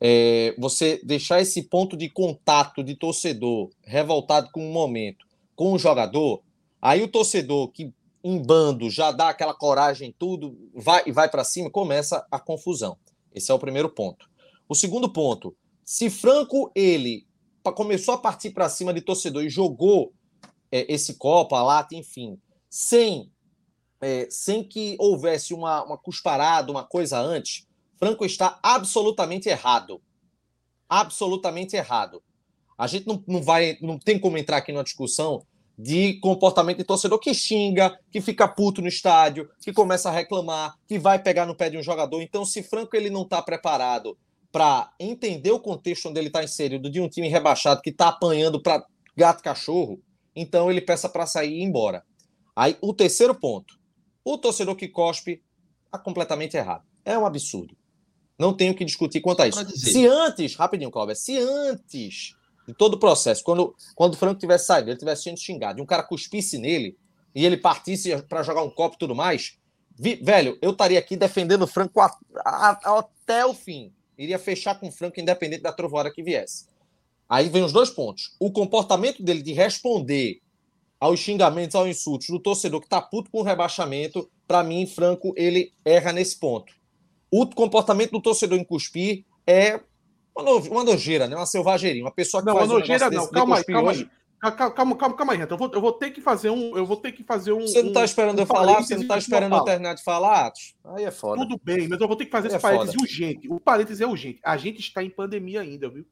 é, 0.00 0.54
você 0.58 1.00
deixar 1.04 1.40
esse 1.40 1.62
ponto 1.62 1.96
de 1.96 2.08
contato 2.08 2.82
de 2.82 2.94
torcedor 2.94 3.70
revoltado 3.82 4.50
com 4.50 4.68
o 4.68 4.72
momento 4.72 5.26
com 5.56 5.72
o 5.72 5.78
jogador, 5.78 6.42
aí 6.80 7.02
o 7.02 7.08
torcedor 7.08 7.68
que 7.72 7.92
em 8.26 8.42
bando, 8.42 8.90
já 8.90 9.12
dá 9.12 9.28
aquela 9.28 9.54
coragem, 9.54 10.12
tudo, 10.18 10.58
vai 10.74 11.04
e 11.06 11.12
vai 11.12 11.30
para 11.30 11.44
cima, 11.44 11.70
começa 11.70 12.26
a 12.28 12.40
confusão. 12.40 12.98
Esse 13.32 13.52
é 13.52 13.54
o 13.54 13.58
primeiro 13.58 13.88
ponto. 13.88 14.28
O 14.68 14.74
segundo 14.74 15.08
ponto, 15.08 15.56
Se 15.84 16.10
Franco, 16.10 16.72
ele 16.74 17.24
começou 17.62 18.14
a 18.14 18.18
partir 18.18 18.50
para 18.50 18.68
cima 18.68 18.92
de 18.92 19.00
torcedor 19.00 19.44
e 19.44 19.48
jogou 19.48 20.12
é, 20.72 20.92
esse 20.92 21.14
copo, 21.14 21.54
a 21.54 21.62
lata, 21.62 21.94
enfim, 21.94 22.36
sem, 22.68 23.30
é, 24.00 24.26
sem 24.28 24.64
que 24.64 24.96
houvesse 24.98 25.54
uma, 25.54 25.84
uma 25.84 25.96
cusparada, 25.96 26.72
uma 26.72 26.82
coisa 26.82 27.20
antes, 27.20 27.64
Franco 27.96 28.26
está 28.26 28.58
absolutamente 28.60 29.48
errado. 29.48 30.02
Absolutamente 30.88 31.76
errado. 31.76 32.20
A 32.76 32.88
gente 32.88 33.06
não, 33.06 33.22
não 33.28 33.40
vai, 33.40 33.78
não 33.80 33.96
tem 33.96 34.18
como 34.18 34.36
entrar 34.36 34.56
aqui 34.56 34.72
numa 34.72 34.82
discussão 34.82 35.46
de 35.78 36.14
comportamento 36.20 36.78
de 36.78 36.84
torcedor 36.84 37.18
que 37.18 37.34
xinga, 37.34 37.98
que 38.10 38.20
fica 38.20 38.48
puto 38.48 38.80
no 38.80 38.88
estádio, 38.88 39.48
que 39.60 39.72
começa 39.72 40.08
a 40.08 40.12
reclamar, 40.12 40.74
que 40.86 40.98
vai 40.98 41.22
pegar 41.22 41.44
no 41.44 41.54
pé 41.54 41.68
de 41.68 41.76
um 41.76 41.82
jogador. 41.82 42.22
Então, 42.22 42.44
se 42.44 42.62
Franco 42.62 42.96
ele 42.96 43.10
não 43.10 43.22
está 43.22 43.42
preparado 43.42 44.16
para 44.50 44.90
entender 44.98 45.50
o 45.50 45.60
contexto 45.60 46.08
onde 46.08 46.18
ele 46.18 46.28
está 46.28 46.42
inserido 46.42 46.88
de 46.88 47.00
um 47.00 47.08
time 47.08 47.28
rebaixado 47.28 47.82
que 47.82 47.90
está 47.90 48.08
apanhando 48.08 48.62
para 48.62 48.84
gato 49.14 49.42
cachorro, 49.42 50.00
então 50.34 50.70
ele 50.70 50.80
peça 50.80 51.08
para 51.08 51.26
sair 51.26 51.52
e 51.52 51.60
ir 51.60 51.62
embora. 51.62 52.02
Aí 52.54 52.76
o 52.80 52.94
terceiro 52.94 53.34
ponto, 53.34 53.78
o 54.24 54.38
torcedor 54.38 54.76
que 54.76 54.88
cospe 54.88 55.42
está 55.84 55.98
completamente 55.98 56.56
errado. 56.56 56.84
É 57.04 57.18
um 57.18 57.26
absurdo. 57.26 57.76
Não 58.38 58.54
tenho 58.54 58.74
que 58.74 58.84
discutir 58.84 59.20
quanto 59.20 59.42
a 59.42 59.48
isso. 59.48 59.64
Se 59.76 60.06
antes, 60.06 60.54
rapidinho, 60.54 60.90
Cláudio, 60.90 61.16
se 61.16 61.38
antes 61.38 62.34
de 62.66 62.74
todo 62.74 62.94
o 62.94 62.98
processo, 62.98 63.44
quando, 63.44 63.74
quando 63.94 64.14
o 64.14 64.16
Franco 64.16 64.40
tivesse 64.40 64.66
saído, 64.66 64.90
ele 64.90 64.98
tivesse 64.98 65.24
sendo 65.24 65.38
xingado, 65.38 65.78
e 65.78 65.82
um 65.82 65.86
cara 65.86 66.02
cuspisse 66.02 66.58
nele, 66.58 66.96
e 67.34 67.44
ele 67.44 67.56
partisse 67.56 68.16
para 68.22 68.42
jogar 68.42 68.62
um 68.62 68.70
copo 68.70 68.96
e 68.96 68.98
tudo 68.98 69.14
mais, 69.14 69.58
vi, 69.94 70.16
velho, 70.16 70.58
eu 70.60 70.70
estaria 70.70 70.98
aqui 70.98 71.16
defendendo 71.16 71.62
o 71.62 71.66
Franco 71.66 72.00
a, 72.00 72.10
a, 72.44 72.78
a, 72.82 72.98
até 72.98 73.44
o 73.44 73.54
fim. 73.54 73.92
Iria 74.18 74.38
fechar 74.38 74.80
com 74.80 74.88
o 74.88 74.92
Franco, 74.92 75.20
independente 75.20 75.62
da 75.62 75.72
trovoada 75.72 76.10
que 76.10 76.22
viesse. 76.22 76.66
Aí 77.28 77.48
vem 77.48 77.62
os 77.62 77.72
dois 77.72 77.90
pontos. 77.90 78.34
O 78.40 78.50
comportamento 78.50 79.22
dele 79.22 79.42
de 79.42 79.52
responder 79.52 80.40
aos 80.98 81.20
xingamentos, 81.20 81.74
aos 81.74 81.88
insultos 81.88 82.28
do 82.28 82.38
torcedor 82.38 82.80
que 82.80 82.88
tá 82.88 83.02
puto 83.02 83.30
com 83.30 83.40
o 83.40 83.42
rebaixamento, 83.42 84.30
para 84.46 84.62
mim, 84.62 84.86
Franco, 84.86 85.34
ele 85.36 85.72
erra 85.84 86.12
nesse 86.12 86.38
ponto. 86.38 86.72
O 87.30 87.46
comportamento 87.46 88.12
do 88.12 88.22
torcedor 88.22 88.58
em 88.58 88.64
cuspir 88.64 89.24
é 89.46 89.80
uma 90.42 90.84
nojeira, 90.84 91.26
né? 91.26 91.36
Uma 91.36 91.46
selvageria. 91.46 92.02
Uma 92.02 92.10
pessoa 92.10 92.42
que 92.42 92.46
não, 92.48 92.56
faz 92.56 92.70
uma 92.70 92.78
nojeira 92.78 93.08
um 93.08 93.10
não. 93.10 93.30
Calma 93.30 93.56
aí, 93.56 93.64
calma 93.64 93.90
aí. 93.92 94.10
Calma, 94.38 94.70
calma, 94.70 94.96
calma, 94.96 95.16
calma 95.16 95.32
aí, 95.32 95.38
Renato. 95.38 95.54
Eu 95.54 95.58
vou, 95.58 95.70
eu 95.72 95.80
vou 95.80 95.92
ter 95.92 96.10
que 96.10 96.20
fazer 96.20 96.50
um. 96.50 96.76
Eu 96.76 96.84
vou 96.84 96.96
ter 96.96 97.12
que 97.12 97.24
fazer 97.24 97.52
um. 97.52 97.62
Você 97.62 97.82
não 97.82 97.92
tá 97.92 98.04
esperando 98.04 98.38
um, 98.38 98.42
eu 98.42 98.46
falar? 98.46 98.82
Você 98.82 98.96
não 98.96 99.06
tá 99.06 99.16
esperando 99.16 99.56
eu 99.56 99.64
terminar 99.64 99.94
de 99.94 100.02
falar, 100.02 100.46
Atos? 100.46 100.74
Aí 100.84 101.04
é 101.04 101.10
foda. 101.10 101.40
Tudo 101.40 101.58
bem, 101.62 101.88
mas 101.88 102.00
eu 102.00 102.06
vou 102.06 102.16
ter 102.16 102.26
que 102.26 102.30
fazer 102.30 102.48
esse 102.48 102.56
é 102.56 102.60
foda. 102.60 102.90
urgente. 103.00 103.48
O 103.48 103.58
parênteses 103.58 104.00
é 104.00 104.06
urgente. 104.06 104.40
A 104.44 104.56
gente 104.56 104.80
está 104.80 105.02
em 105.02 105.10
pandemia 105.10 105.62
ainda, 105.62 105.88
viu? 105.88 106.04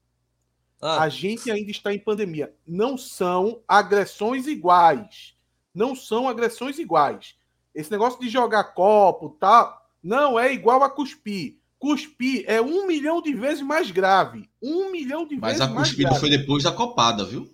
Ah. 0.80 1.02
A 1.02 1.08
gente 1.08 1.50
ainda 1.50 1.70
está 1.70 1.92
em 1.92 1.98
pandemia. 1.98 2.54
Não 2.66 2.96
são 2.96 3.62
agressões 3.68 4.46
iguais. 4.46 5.34
Não 5.74 5.94
são 5.94 6.28
agressões 6.28 6.78
iguais. 6.78 7.34
Esse 7.74 7.90
negócio 7.90 8.20
de 8.20 8.28
jogar 8.28 8.64
copo, 8.74 9.30
tá? 9.30 9.82
Não 10.02 10.38
é 10.38 10.52
igual 10.52 10.82
a 10.82 10.90
cuspir. 10.90 11.58
Cuspir 11.84 12.44
é 12.46 12.62
um 12.62 12.86
milhão 12.86 13.20
de 13.20 13.34
vezes 13.34 13.60
mais 13.60 13.90
grave. 13.90 14.48
Um 14.62 14.90
milhão 14.90 15.26
de 15.26 15.36
mas 15.36 15.58
vezes 15.58 15.58
mais 15.58 15.70
grave. 15.70 15.74
Mas 15.74 15.86
a 15.86 15.90
cuspida 15.90 16.14
foi 16.14 16.30
depois 16.30 16.62
da 16.62 16.72
copada, 16.72 17.26
viu? 17.26 17.46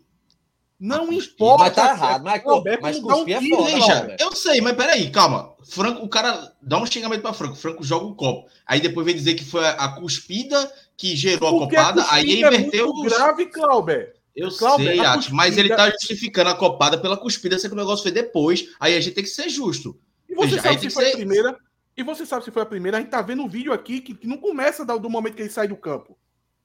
Não 0.79 1.13
importa. 1.13 1.65
Mas 1.65 1.75
tá 1.75 1.91
errado. 1.91 2.23
Mas, 2.23 2.45
Roberto, 2.45 2.81
mas 2.81 3.01
cuspir 3.01 3.37
um 3.37 3.45
é 3.45 3.57
foda, 3.57 3.73
Veja, 3.73 4.17
Eu 4.21 4.31
sei, 4.37 4.61
mas 4.61 4.77
peraí, 4.77 5.11
calma. 5.11 5.53
Franco, 5.65 6.05
o 6.05 6.09
cara 6.09 6.53
dá 6.63 6.81
um 6.81 6.87
xingamento 6.87 7.23
pra 7.23 7.33
Franco. 7.33 7.57
Franco 7.57 7.83
joga 7.83 8.07
um 8.07 8.15
copo. 8.15 8.49
Aí 8.65 8.81
depois 8.81 9.05
vem 9.05 9.17
dizer 9.17 9.35
que 9.35 9.45
foi 9.45 9.67
a 9.67 9.89
cuspida 9.89 10.73
que 10.97 11.17
gerou 11.17 11.59
Porque 11.59 11.75
a 11.75 11.87
copada. 11.87 12.03
A 12.05 12.15
aí 12.15 12.39
inverteu. 12.39 12.89
É 12.89 12.93
muito 12.93 13.13
grave, 13.13 13.47
Clauber. 13.47 14.15
Eu 14.37 14.49
Clauber, 14.57 14.87
sei, 14.87 15.05
cuspida... 15.05 15.35
mas 15.35 15.59
ele 15.59 15.71
tá 15.71 15.91
justificando 15.91 16.51
a 16.51 16.55
copada 16.55 16.97
pela 16.97 17.17
cuspida, 17.17 17.59
sendo 17.59 17.71
que 17.71 17.77
o 17.77 17.81
negócio 17.81 18.05
foi 18.05 18.13
depois. 18.13 18.69
Aí 18.79 18.95
a 18.95 19.01
gente 19.01 19.15
tem 19.15 19.25
que 19.25 19.31
ser 19.31 19.49
justo. 19.49 19.99
E 20.29 20.37
você 20.37 20.51
Veja, 20.51 20.63
sabe 20.63 20.81
se 20.83 20.91
foi 20.91 21.07
ser... 21.07 21.15
a 21.15 21.17
primeira? 21.17 21.59
E 22.00 22.02
você 22.02 22.25
sabe 22.25 22.42
se 22.42 22.50
foi 22.50 22.62
a 22.62 22.66
primeira? 22.66 22.97
A 22.97 23.00
gente 23.00 23.11
tá 23.11 23.21
vendo 23.21 23.42
um 23.42 23.49
vídeo 23.49 23.75
aqui 23.75 24.00
que, 24.00 24.14
que 24.14 24.26
não 24.26 24.38
começa 24.38 24.87
do, 24.87 24.99
do, 24.99 25.11
momento 25.11 25.35
que 25.35 25.42
ele 25.42 25.50
sai 25.50 25.69
do 25.69 25.76
campo. 25.76 26.16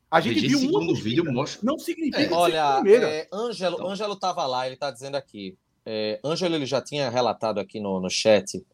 A 0.10 0.22
gente 0.22 0.40
viu 0.40 0.58
um 0.60 0.94
vídeo 0.94 1.26
mostra. 1.30 1.60
Não 1.62 1.78
significa 1.78 2.22
é, 2.22 2.32
olha, 2.32 2.82
é, 2.88 3.28
Ângelo, 3.34 3.76
então. 3.76 3.90
Ângelo 3.90 4.16
tava 4.16 4.46
lá, 4.46 4.66
ele 4.66 4.78
tá 4.78 4.90
dizendo 4.90 5.16
aqui. 5.16 5.58
É, 5.86 6.22
Ângelo 6.24 6.56
ele 6.56 6.66
já 6.66 6.82
tinha 6.82 7.10
relatado 7.10 7.60
aqui 7.60 7.82
no, 7.82 8.00
no 8.00 8.10
chat, 8.10 8.66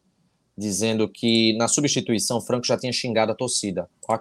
dizendo 0.56 1.08
que 1.08 1.56
na 1.56 1.66
substituição 1.66 2.40
Franco 2.40 2.64
já 2.64 2.78
tinha 2.78 2.92
xingado 2.92 3.32
a 3.32 3.34
torcida. 3.34 3.90
Ó 4.08 4.16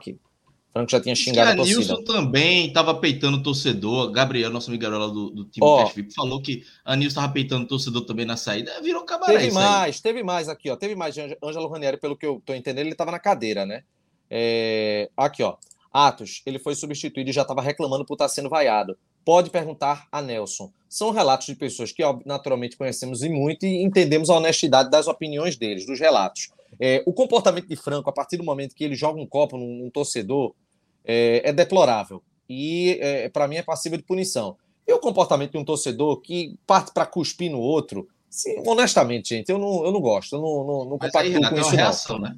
Franco 0.74 0.90
já 0.90 1.02
tinha 1.02 1.16
xingado 1.16 1.52
a 1.52 1.56
torcida. 1.56 1.80
Nilson 1.80 2.04
também 2.04 2.68
estava 2.68 2.96
peitando 2.96 3.38
o 3.38 3.44
torcedor. 3.44 4.12
Gabriel, 4.12 4.50
nosso 4.50 4.70
amigo 4.70 4.82
Garola 4.82 5.10
do, 5.10 5.30
do 5.30 5.46
time 5.46 5.66
oh, 5.66 5.86
VIP, 5.88 6.14
falou 6.14 6.42
que 6.42 6.64
a 6.86 6.96
Nilson 6.96 7.20
estava 7.20 7.34
peitando 7.34 7.66
o 7.66 7.68
torcedor 7.68 8.06
também 8.06 8.26
na 8.26 8.38
saída. 8.38 8.72
Virou 8.82 9.04
cabaré. 9.04 9.38
Teve 9.38 9.52
mais, 9.52 9.96
aí. 9.98 10.02
teve 10.02 10.24
mais 10.24 10.48
aqui, 10.48 10.70
ó. 10.70 10.76
Teve 10.76 10.96
mais 10.96 11.14
de 11.14 11.38
Ângelo 11.44 11.68
Ranieri, 11.68 11.98
pelo 11.98 12.16
que 12.16 12.26
eu 12.26 12.38
estou 12.38 12.56
entendendo, 12.56 12.86
ele 12.86 12.94
estava 12.94 13.12
na 13.12 13.20
cadeira, 13.20 13.66
né? 13.66 13.84
É... 14.30 15.10
Aqui, 15.18 15.44
ó. 15.44 15.58
Atos, 15.94 16.42
ele 16.46 16.58
foi 16.58 16.74
substituído 16.74 17.30
e 17.30 17.34
já 17.34 17.42
estava 17.42 17.62
reclamando 17.62 18.06
por 18.06 18.14
estar 18.14 18.26
tá 18.26 18.30
sendo 18.30 18.50
vaiado. 18.50 18.98
Pode 19.26 19.50
perguntar 19.50 20.08
a 20.10 20.22
Nelson. 20.22 20.72
São 20.88 21.12
relatos 21.12 21.48
de 21.48 21.56
pessoas 21.56 21.92
que 21.92 22.02
naturalmente 22.26 22.78
conhecemos 22.78 23.22
e 23.24 23.30
muito 23.30 23.66
e 23.66 23.84
entendemos 23.84 24.30
a 24.30 24.38
honestidade 24.38 24.90
das 24.90 25.08
opiniões 25.08 25.58
deles, 25.58 25.86
dos 25.86 26.00
relatos. 26.00 26.50
É, 26.80 27.04
o 27.06 27.14
comportamento 27.14 27.68
de 27.68 27.76
Franco, 27.76 28.10
a 28.10 28.14
partir 28.14 28.38
do 28.38 28.44
momento 28.44 28.74
que 28.74 28.84
ele 28.84 28.96
joga 28.96 29.20
um 29.20 29.28
copo 29.28 29.58
num, 29.58 29.84
num 29.84 29.90
torcedor, 29.90 30.56
é, 31.06 31.50
é 31.50 31.54
deplorável. 31.54 32.22
E, 32.50 32.98
é, 33.02 33.30
para 33.30 33.48
mim, 33.48 33.56
é 33.56 33.64
passível 33.64 33.98
de 33.98 34.04
punição. 34.04 34.58
E 34.88 34.94
o 34.94 35.00
comportamento 35.00 35.52
de 35.52 35.58
um 35.58 35.64
torcedor 35.64 36.20
que 36.22 36.58
parte 36.68 36.92
para 36.94 37.06
cuspir 37.06 37.52
no 37.52 37.60
outro, 37.60 38.08
sim, 38.30 38.62
honestamente, 38.66 39.30
gente, 39.30 39.50
eu 39.50 39.58
não, 39.58 39.86
eu 39.86 39.92
não 39.92 40.02
gosto. 40.02 40.36
Eu 40.36 40.42
não, 40.42 40.64
não, 40.66 40.86
não 40.86 40.92
compacto 40.92 41.20
aí, 41.20 41.30
Renato, 41.30 41.56
com 41.56 41.60
é 41.60 41.62
isso. 41.62 41.70
É 41.70 41.74
uma 41.74 41.82
reação, 41.82 42.20
não. 42.20 42.30
né? 42.30 42.36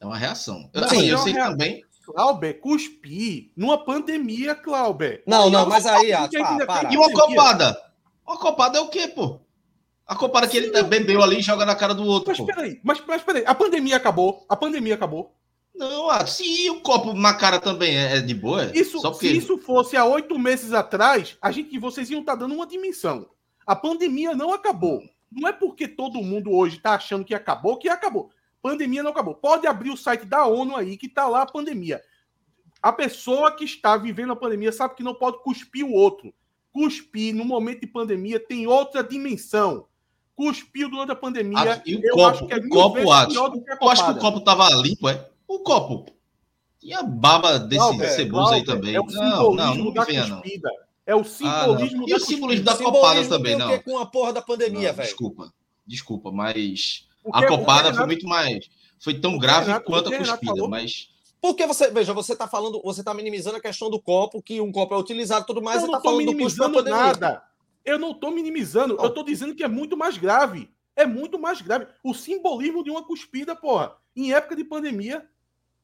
É 0.00 0.06
uma 0.06 0.16
reação. 0.16 0.70
Eu, 0.72 0.88
sim, 0.88 1.06
eu 1.06 1.18
sei 1.18 1.34
também. 1.34 1.84
Clauber, 2.06 2.58
cuspir 2.60 3.50
numa 3.56 3.84
pandemia, 3.84 4.54
Clauber. 4.54 5.22
Não, 5.26 5.50
não, 5.50 5.68
mas 5.68 5.86
aí, 5.86 6.12
ah, 6.12 6.28
E 6.90 6.96
uma 6.96 7.12
copada? 7.12 7.80
Uma 8.26 8.38
copada 8.38 8.78
é 8.78 8.80
o 8.80 8.88
quê, 8.88 9.08
pô? 9.08 9.40
A 10.06 10.16
copada 10.16 10.48
que 10.48 10.56
ele 10.56 10.82
bebeu 10.82 11.22
ali 11.22 11.38
e 11.38 11.42
joga 11.42 11.64
na 11.64 11.74
cara 11.76 11.94
do 11.94 12.04
outro. 12.04 12.30
Mas 12.30 12.38
pô. 12.38 12.46
peraí, 12.46 12.80
mas, 12.82 13.00
mas 13.06 13.22
peraí, 13.22 13.44
a 13.46 13.54
pandemia 13.54 13.96
acabou. 13.96 14.44
A 14.48 14.56
pandemia 14.56 14.94
acabou. 14.94 15.36
Não, 15.74 16.26
se 16.26 16.68
o 16.70 16.80
copo 16.80 17.14
na 17.14 17.32
cara 17.32 17.60
também 17.60 17.96
é, 17.96 18.16
é 18.16 18.20
de 18.20 18.34
boa. 18.34 18.70
Isso, 18.76 19.00
só 19.00 19.10
porque... 19.10 19.28
Se 19.28 19.36
isso 19.36 19.58
fosse 19.58 19.96
há 19.96 20.04
oito 20.04 20.38
meses 20.38 20.72
atrás, 20.72 21.36
a 21.40 21.50
gente, 21.50 21.78
vocês 21.78 22.10
iam 22.10 22.20
estar 22.20 22.32
tá 22.32 22.40
dando 22.40 22.54
uma 22.54 22.66
dimensão. 22.66 23.28
A 23.66 23.74
pandemia 23.76 24.34
não 24.34 24.52
acabou. 24.52 25.02
Não 25.30 25.48
é 25.48 25.52
porque 25.52 25.86
todo 25.86 26.22
mundo 26.22 26.52
hoje 26.52 26.76
está 26.76 26.94
achando 26.94 27.24
que 27.24 27.34
acabou 27.34 27.76
que 27.76 27.88
acabou. 27.88 28.30
Pandemia 28.60 29.02
não 29.02 29.10
acabou. 29.10 29.34
Pode 29.34 29.66
abrir 29.66 29.90
o 29.90 29.96
site 29.96 30.24
da 30.24 30.44
ONU 30.44 30.76
aí 30.76 30.96
que 30.96 31.06
está 31.06 31.28
lá 31.28 31.42
a 31.42 31.46
pandemia. 31.46 32.02
A 32.82 32.92
pessoa 32.92 33.52
que 33.52 33.64
está 33.64 33.96
vivendo 33.96 34.32
a 34.32 34.36
pandemia 34.36 34.72
sabe 34.72 34.94
que 34.94 35.02
não 35.02 35.14
pode 35.14 35.42
cuspir 35.42 35.84
o 35.84 35.92
outro. 35.92 36.34
Cuspir 36.72 37.34
no 37.34 37.44
momento 37.44 37.80
de 37.80 37.86
pandemia 37.86 38.40
tem 38.40 38.66
outra 38.66 39.02
dimensão. 39.02 39.86
Cuspiu 40.34 40.90
durante 40.90 41.12
a 41.12 41.16
pandemia. 41.16 41.74
Ah, 41.74 41.82
e 41.84 41.96
o 41.96 42.04
eu 42.04 42.14
copo, 42.14 42.26
acho 42.26 42.46
que 42.46 42.52
é 42.52 42.56
o 42.56 42.68
copo, 42.68 43.12
acho. 43.12 43.36
Eu 43.36 43.88
acho 43.88 44.04
que 44.04 44.10
o 44.10 44.18
copo 44.18 44.38
estava 44.38 44.68
limpo, 44.70 45.08
é? 45.08 45.29
O 45.50 45.58
copo. 45.58 46.06
Tinha 46.78 47.02
baba 47.02 47.58
desse 47.58 47.80
não, 47.80 47.98
ceboso 47.98 48.52
aí 48.52 48.64
também. 48.64 48.94
É 48.94 49.00
o 49.00 49.06
não, 49.06 49.52
não, 49.52 49.74
não 49.74 49.92
da 49.92 50.04
venha, 50.04 50.22
cuspida. 50.22 50.70
É 51.04 51.12
o 51.12 51.24
simbolismo 51.24 52.04
ah, 52.04 52.06
E 52.08 52.14
o 52.14 52.20
simbolismo 52.20 52.64
da 52.64 52.76
copada 52.76 53.28
também, 53.28 53.56
não. 53.56 53.76
com 53.80 53.98
a 53.98 54.06
porra 54.06 54.32
da 54.32 54.40
pandemia, 54.40 54.92
velho. 54.92 55.08
Desculpa. 55.08 55.52
Desculpa, 55.84 56.30
mas 56.30 57.08
a 57.32 57.44
copada 57.48 57.92
foi 57.92 58.06
muito 58.06 58.28
mais. 58.28 58.70
Foi 59.00 59.12
tão 59.12 59.36
grave 59.38 59.66
Renato, 59.66 59.86
quanto 59.86 60.14
a 60.14 60.18
cuspida, 60.18 60.68
mas. 60.68 61.08
Porque 61.40 61.66
você, 61.66 61.90
veja, 61.90 62.14
você 62.14 62.34
está 62.34 62.46
falando, 62.46 62.80
você 62.84 63.00
está 63.00 63.12
minimizando 63.12 63.56
a 63.56 63.60
questão 63.60 63.90
do 63.90 64.00
copo, 64.00 64.40
que 64.40 64.60
um 64.60 64.70
copo 64.70 64.94
é 64.94 64.98
utilizado 64.98 65.46
tudo 65.46 65.60
mais, 65.60 65.82
eu 65.82 65.88
você 65.88 65.96
está 65.96 66.00
falando 66.00 66.18
minimizando 66.18 66.80
do 66.80 66.88
nada. 66.88 67.42
Eu 67.84 67.98
não 67.98 68.12
estou 68.12 68.30
minimizando, 68.30 68.96
eu 69.00 69.06
estou 69.06 69.24
dizendo 69.24 69.52
que 69.56 69.64
é 69.64 69.68
muito 69.68 69.96
mais 69.96 70.16
grave. 70.16 70.70
É 70.94 71.04
muito 71.04 71.40
mais 71.40 71.60
grave. 71.60 71.88
O 72.04 72.14
simbolismo 72.14 72.84
de 72.84 72.90
uma 72.90 73.02
cuspida, 73.02 73.56
porra, 73.56 73.96
em 74.14 74.32
época 74.32 74.54
de 74.54 74.64
pandemia, 74.64 75.26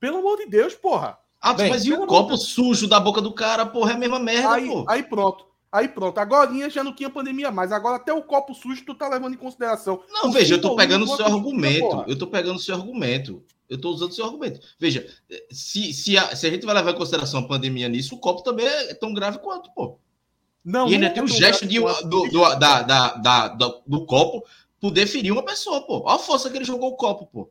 pelo 0.00 0.18
amor 0.18 0.36
de 0.38 0.46
Deus, 0.46 0.74
porra. 0.74 1.18
Ah, 1.40 1.54
Bem, 1.54 1.70
mas 1.70 1.84
e 1.84 1.92
o 1.92 2.06
copo 2.06 2.36
sujo 2.36 2.88
da 2.88 2.98
boca 2.98 3.20
do 3.20 3.32
cara, 3.32 3.64
porra, 3.66 3.92
é 3.92 3.94
a 3.94 3.98
mesma 3.98 4.18
merda, 4.18 4.54
aí, 4.54 4.66
pô. 4.66 4.84
Aí 4.88 5.02
pronto. 5.02 5.46
Aí 5.70 5.88
pronto, 5.88 6.18
agora 6.18 6.50
já 6.70 6.82
não 6.82 6.94
tinha 6.94 7.10
pandemia 7.10 7.50
mais. 7.50 7.70
Agora 7.70 7.96
até 7.96 8.12
o 8.12 8.22
copo 8.22 8.54
sujo 8.54 8.84
tu 8.84 8.94
tá 8.94 9.08
levando 9.08 9.34
em 9.34 9.38
consideração. 9.38 10.02
Não, 10.10 10.30
veja, 10.30 10.54
eu 10.54 10.60
tô 10.60 10.74
pegando 10.74 11.04
o 11.04 11.16
seu 11.16 11.26
argumento. 11.26 12.04
Eu 12.06 12.16
tô 12.16 12.26
pegando 12.26 12.56
o 12.56 12.60
seu 12.60 12.74
argumento. 12.74 13.44
Eu 13.68 13.78
tô 13.80 13.90
usando 13.90 14.10
o 14.10 14.14
seu 14.14 14.24
argumento. 14.24 14.60
Veja, 14.78 15.06
se, 15.50 15.92
se, 15.92 16.16
a, 16.16 16.34
se 16.34 16.46
a 16.46 16.50
gente 16.50 16.64
vai 16.64 16.74
levar 16.74 16.92
em 16.92 16.96
consideração 16.96 17.40
a 17.40 17.48
pandemia 17.48 17.88
nisso, 17.88 18.14
o 18.14 18.18
copo 18.18 18.42
também 18.42 18.64
é 18.64 18.94
tão 18.94 19.12
grave 19.12 19.38
quanto, 19.38 19.70
pô. 19.74 19.98
Não, 20.64 20.88
e 20.88 20.94
ainda 20.94 21.10
tem 21.10 21.22
o 21.22 21.28
gesto 21.28 21.66
de, 21.66 21.78
do, 21.78 22.28
do, 22.28 22.54
da, 22.56 22.82
da, 22.82 23.14
da, 23.16 23.48
do 23.86 24.06
copo 24.06 24.44
poder 24.80 25.06
ferir 25.06 25.32
uma 25.32 25.44
pessoa, 25.44 25.82
pô. 25.82 26.02
Olha 26.04 26.16
a 26.16 26.18
força 26.18 26.48
que 26.48 26.56
ele 26.56 26.64
jogou 26.64 26.90
o 26.90 26.96
copo, 26.96 27.26
pô. 27.26 27.50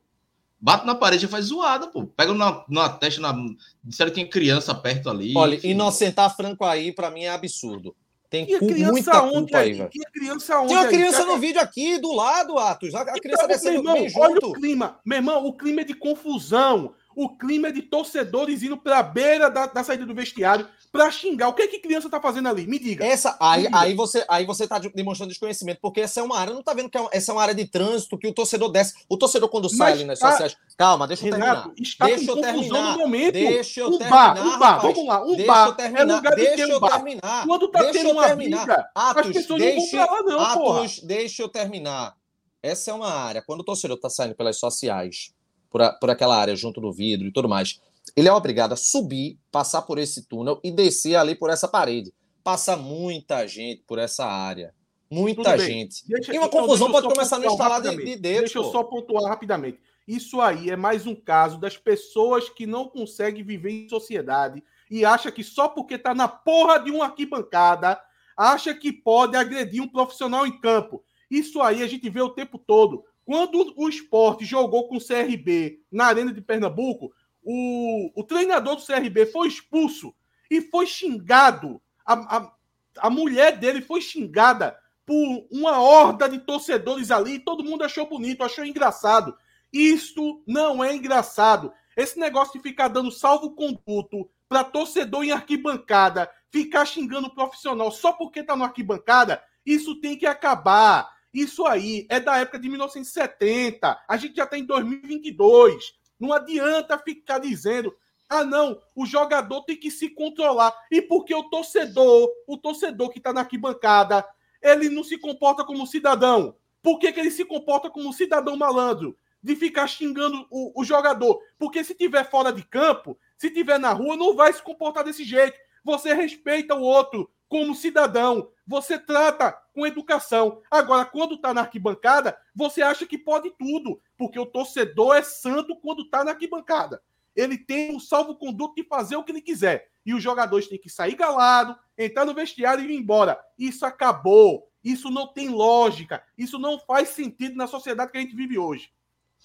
Bate 0.60 0.86
na 0.86 0.96
parede 0.96 1.26
e 1.26 1.30
faz 1.30 1.46
zoada, 1.46 1.88
pô. 1.88 2.06
Pega 2.06 2.34
na, 2.34 2.64
na 2.70 2.90
testa, 2.90 3.22
na... 3.22 3.36
disseram 3.84 4.10
que 4.10 4.16
tem 4.16 4.30
criança 4.30 4.74
perto 4.74 5.10
ali. 5.10 5.34
Olha, 5.36 5.56
enfim. 5.56 5.70
inocentar 5.70 6.36
Franco 6.36 6.66
aí, 6.66 6.92
para 6.92 7.12
mim, 7.12 7.24
é 7.24 7.30
absurdo. 7.30 7.96
Tem 8.30 8.46
cu, 8.46 8.66
muita 8.66 9.22
culpa 9.22 9.60
aí, 9.60 9.74
velho. 9.74 9.90
criança 10.12 10.60
onde? 10.60 10.70
Tem 10.70 10.78
uma 10.78 10.88
criança 10.88 11.22
aí, 11.22 11.28
no 11.28 11.38
vídeo 11.38 11.62
aqui, 11.62 11.98
do 12.00 12.14
lado, 12.14 12.58
Atos. 12.58 12.94
A, 12.96 13.00
a 13.00 13.02
então, 13.04 13.16
criança 13.16 13.48
descendo 13.48 13.78
irmão, 13.78 13.94
bem 13.94 14.10
junto. 14.10 14.22
Olha 14.22 14.40
o 14.44 14.54
clima. 14.54 15.00
Meu 15.06 15.18
irmão, 15.18 15.46
o 15.46 15.54
clima 15.56 15.82
é 15.82 15.84
de 15.84 15.94
confusão. 15.94 16.94
O 17.16 17.38
clima 17.38 17.70
é 17.70 17.72
de 17.72 17.82
torcedores 17.82 18.62
indo 18.62 18.78
para 18.78 19.00
a 19.00 19.04
beira 19.04 19.50
da, 19.50 19.68
da 19.68 19.84
saída 19.84 20.06
do 20.06 20.14
vestiário 20.14 20.68
para 20.96 21.12
xingar. 21.12 21.50
O 21.50 21.54
que 21.54 21.64
é 21.64 21.68
que 21.68 21.80
criança 21.80 22.10
tá 22.10 22.22
fazendo 22.22 22.48
ali? 22.48 22.66
Me 22.66 22.80
diga. 22.80 23.06
Essa, 23.06 23.38
aí, 23.40 23.64
diga. 23.64 23.80
aí 23.80 23.94
você 23.94 24.26
aí 24.28 24.46
você 24.46 24.68
tá 24.68 24.80
demonstrando 24.80 25.30
desconhecimento, 25.30 25.80
porque 25.82 26.02
essa 26.02 26.20
é 26.20 26.24
uma 26.24 26.38
área, 26.38 26.54
não 26.54 26.64
tá 26.64 26.74
vendo 26.74 26.90
que 26.90 26.98
é, 26.98 27.08
essa 27.12 27.32
é 27.32 27.34
uma 27.34 27.42
área 27.42 27.54
de 27.54 27.66
trânsito 27.66 28.18
que 28.18 28.28
o 28.28 28.34
torcedor 28.34 28.72
desce. 28.72 28.94
O 29.10 29.18
torcedor 29.18 29.50
quando 29.50 29.66
Mas 29.66 29.78
sai 29.78 29.92
ali 29.92 30.04
nas 30.06 30.20
tá... 30.20 30.32
sociais. 30.32 30.58
Calma, 30.78 31.08
deixa 31.08 31.26
eu 31.26 31.32
terminar. 31.32 31.72
Está 31.80 32.06
deixa 32.06 32.32
eu 32.32 32.42
terminar. 32.42 32.92
No 32.92 33.00
momento. 33.00 33.34
Deixa 33.34 33.80
eu 33.82 33.88
um 33.88 33.98
terminar. 33.98 34.34
Bar, 34.36 34.48
um 34.48 34.60
bar, 34.60 34.82
vamos 34.82 35.06
lá, 35.06 35.24
um 35.24 35.36
deixa 35.36 35.52
bar. 35.52 35.68
Eu 35.68 35.74
terminar, 35.74 36.02
é 36.02 36.16
lugar 36.16 36.36
de 36.36 36.42
deixa 36.44 36.64
eu 36.64 36.80
bar. 36.80 36.92
terminar. 36.92 37.46
Quando 37.46 37.68
tá 37.68 37.80
deixa 37.80 38.00
tendo 38.00 38.12
uma 38.12 38.28
terminar. 38.28 38.66
briga, 38.66 38.90
Atos, 38.96 39.26
as 39.28 39.34
pessoas 39.34 39.60
deixa, 39.60 39.98
não 39.98 40.08
vão 40.08 40.24
pra 40.26 40.36
lá, 40.36 40.56
não, 40.56 40.76
Atos, 40.78 41.00
deixa 41.00 41.42
eu 41.44 41.50
terminar. 41.50 42.16
Essa 42.62 42.92
é 42.92 42.94
uma 42.94 43.12
área, 43.12 43.44
quando 43.44 43.60
o 43.60 43.64
torcedor 43.64 43.98
tá 43.98 44.10
saindo 44.10 44.34
pelas 44.34 44.58
sociais, 44.58 45.32
por, 45.70 45.82
a, 45.82 45.94
por 45.94 46.10
aquela 46.10 46.36
área 46.36 46.56
junto 46.56 46.82
do 46.82 46.92
vidro 46.92 47.28
e 47.28 47.32
tudo 47.32 47.48
mais, 47.48 47.80
ele 48.16 48.28
é 48.28 48.34
obrigado 48.34 48.74
a 48.74 48.78
subir, 48.78 49.40
passar 49.52 49.82
por 49.84 49.98
esse 49.98 50.28
túnel 50.28 50.60
e 50.64 50.72
descer 50.72 51.16
ali 51.16 51.36
por 51.36 51.50
essa 51.50 51.68
parede. 51.68 52.14
Passa 52.44 52.76
muita 52.76 53.48
gente 53.48 53.84
por 53.88 54.00
essa 54.00 54.26
área. 54.26 54.74
Muita 55.10 55.58
gente. 55.58 56.08
Deixa, 56.08 56.34
e 56.34 56.38
uma 56.38 56.48
então, 56.48 56.62
confusão 56.62 56.92
pode 56.92 57.08
começar 57.08 57.40
no 57.40 57.46
instalar 57.46 57.82
de, 57.82 57.96
de 57.96 58.16
dedo. 58.16 58.40
Deixa 58.40 58.60
pô. 58.60 58.66
eu 58.66 58.72
só 58.72 58.84
pontuar 58.84 59.30
rapidamente. 59.30 59.80
Isso 60.08 60.40
aí 60.40 60.70
é 60.70 60.76
mais 60.76 61.08
um 61.08 61.16
caso 61.16 61.60
das 61.60 61.78
pessoas 61.78 62.50
que 62.50 62.68
não 62.68 62.88
conseguem 62.88 63.44
viver 63.44 63.72
em 63.72 63.90
sociedade 63.90 64.64
e 64.90 65.04
acha 65.04 65.32
que 65.32 65.44
só 65.44 65.68
porque 65.68 65.98
tá 65.98 66.14
na 66.14 66.28
porra 66.28 66.78
de 66.80 66.92
uma 66.92 67.06
arquibancada, 67.06 68.00
acha 68.38 68.74
que 68.74 68.92
pode 68.92 69.36
agredir 69.36 69.82
um 69.82 69.88
profissional 69.88 70.46
em 70.46 70.60
campo. 70.60 71.04
Isso 71.30 71.62
aí 71.62 71.82
a 71.82 71.88
gente 71.88 72.08
vê 72.10 72.22
o 72.22 72.30
tempo 72.30 72.60
todo. 72.60 73.04
Quando 73.26 73.74
o 73.76 73.90
esporte 73.90 74.46
jogou 74.46 74.88
com 74.88 74.98
o 74.98 75.04
CRB 75.04 75.80
na 75.92 76.06
Arena 76.06 76.32
de 76.32 76.42
Pernambuco, 76.42 77.12
o, 77.46 78.12
o 78.20 78.24
treinador 78.24 78.76
do 78.76 78.86
CRB 78.86 79.28
foi 79.28 79.48
expulso 79.48 80.14
e 80.50 80.62
foi 80.62 80.88
xingado. 80.88 81.80
A, 82.04 82.38
a, 82.38 82.52
a 82.98 83.10
mulher 83.10 83.58
dele 83.58 83.82
foi 83.82 84.02
xingada 84.02 84.76
por 85.06 85.48
uma 85.52 85.80
horda 85.80 86.28
de 86.28 86.40
torcedores 86.40 87.12
ali. 87.12 87.38
todo 87.38 87.64
mundo 87.64 87.84
achou 87.84 88.10
bonito, 88.10 88.44
achou 88.44 88.66
engraçado. 88.66 89.38
Isto 89.72 90.42
não 90.48 90.84
é 90.84 90.96
engraçado. 90.96 91.72
Esse 91.96 92.20
negócio 92.20 92.54
de 92.54 92.68
ficar 92.68 92.88
dando 92.88 93.12
salvo-conduto 93.12 94.30
para 94.50 94.64
torcedor 94.64 95.24
em 95.24 95.32
arquibancada, 95.32 96.30
ficar 96.52 96.86
xingando 96.86 97.34
profissional 97.34 97.92
só 97.92 98.12
porque 98.12 98.44
tá 98.44 98.56
no 98.56 98.64
arquibancada, 98.64 99.42
isso 99.66 100.00
tem 100.02 100.18
que 100.18 100.26
acabar. 100.26 101.14
Isso 101.34 101.66
aí 101.66 102.08
é 102.10 102.20
da 102.20 102.38
época 102.38 102.58
de 102.58 102.70
1970. 102.70 104.04
A 104.08 104.18
gente 104.18 104.36
já 104.36 104.48
tem 104.48 104.66
tá 104.66 104.76
2022. 104.76 105.94
Não 106.20 106.34
adianta 106.34 106.98
ficar 106.98 107.40
dizendo, 107.40 107.96
ah, 108.30 108.44
não, 108.44 108.82
o 108.96 109.06
jogador 109.06 109.62
tem 109.64 109.78
que 109.78 109.92
se 109.92 110.10
controlar. 110.10 110.74
E 110.90 111.02
porque 111.02 111.34
o 111.34 111.44
torcedor, 111.44 112.30
o 112.48 112.58
torcedor 112.58 113.10
que 113.10 113.20
está 113.20 113.32
na 113.32 113.42
arquibancada, 113.42 114.26
ele 114.62 114.90
não 114.90 115.04
se 115.04 115.18
comporta 115.18 115.64
como 115.64 115.86
cidadão. 115.86 116.56
Por 116.82 117.00
que, 117.00 117.12
que 117.12 117.20
ele 117.20 117.32
se 117.32 117.46
comporta 117.46 117.90
como 117.90 118.14
cidadão 118.14 118.56
malandro? 118.56 119.18
De 119.42 119.56
ficar 119.56 119.88
xingando 119.88 120.46
o, 120.50 120.82
o 120.82 120.84
jogador. 120.84 121.40
Porque 121.58 121.84
se 121.84 121.94
tiver 121.94 122.30
fora 122.30 122.52
de 122.52 122.64
campo, 122.64 123.18
se 123.38 123.52
tiver 123.52 123.80
na 123.80 123.92
rua, 123.92 124.18
não 124.18 124.36
vai 124.36 124.52
se 124.52 124.62
comportar 124.62 125.04
desse 125.04 125.24
jeito. 125.24 125.58
Você 125.84 126.14
respeita 126.14 126.74
o 126.74 126.82
outro 126.82 127.30
como 127.48 127.76
cidadão. 127.76 128.50
Você 128.66 128.98
trata 128.98 129.52
com 129.74 129.86
educação. 129.86 130.62
Agora, 130.72 131.06
quando 131.06 131.36
está 131.36 131.54
na 131.54 131.62
arquibancada, 131.62 132.36
você 132.56 132.82
acha 132.82 133.06
que 133.06 133.18
pode 133.18 133.52
tudo, 133.52 134.02
porque 134.18 134.40
o 134.40 134.46
torcedor 134.46 135.16
é 135.16 135.22
santo 135.22 135.76
quando 135.76 136.04
está 136.04 136.24
na 136.24 136.32
arquibancada. 136.32 137.02
Ele 137.36 137.58
tem 137.58 137.96
o 137.96 138.00
salvo-conduto 138.00 138.76
de 138.76 138.84
fazer 138.84 139.16
o 139.16 139.24
que 139.24 139.32
ele 139.32 139.42
quiser. 139.42 139.90
E 140.06 140.14
os 140.14 140.24
jogadores 140.24 140.68
têm 140.68 140.80
que 140.80 140.90
sair 140.90 141.16
galado, 141.16 141.76
entrar 141.98 142.26
no 142.26 142.34
vestiário 142.34 142.84
e 142.84 142.94
ir 142.94 142.96
embora. 142.96 143.38
Isso 143.58 143.86
acabou. 143.86 144.70
Isso 144.84 145.10
não 145.10 145.28
tem 145.28 145.50
lógica. 145.50 146.24
Isso 146.38 146.58
não 146.60 146.80
faz 146.80 147.10
sentido 147.10 147.56
na 147.56 147.68
sociedade 147.68 148.12
que 148.12 148.18
a 148.18 148.22
gente 148.22 148.36
vive 148.36 148.58
hoje. 148.58 148.92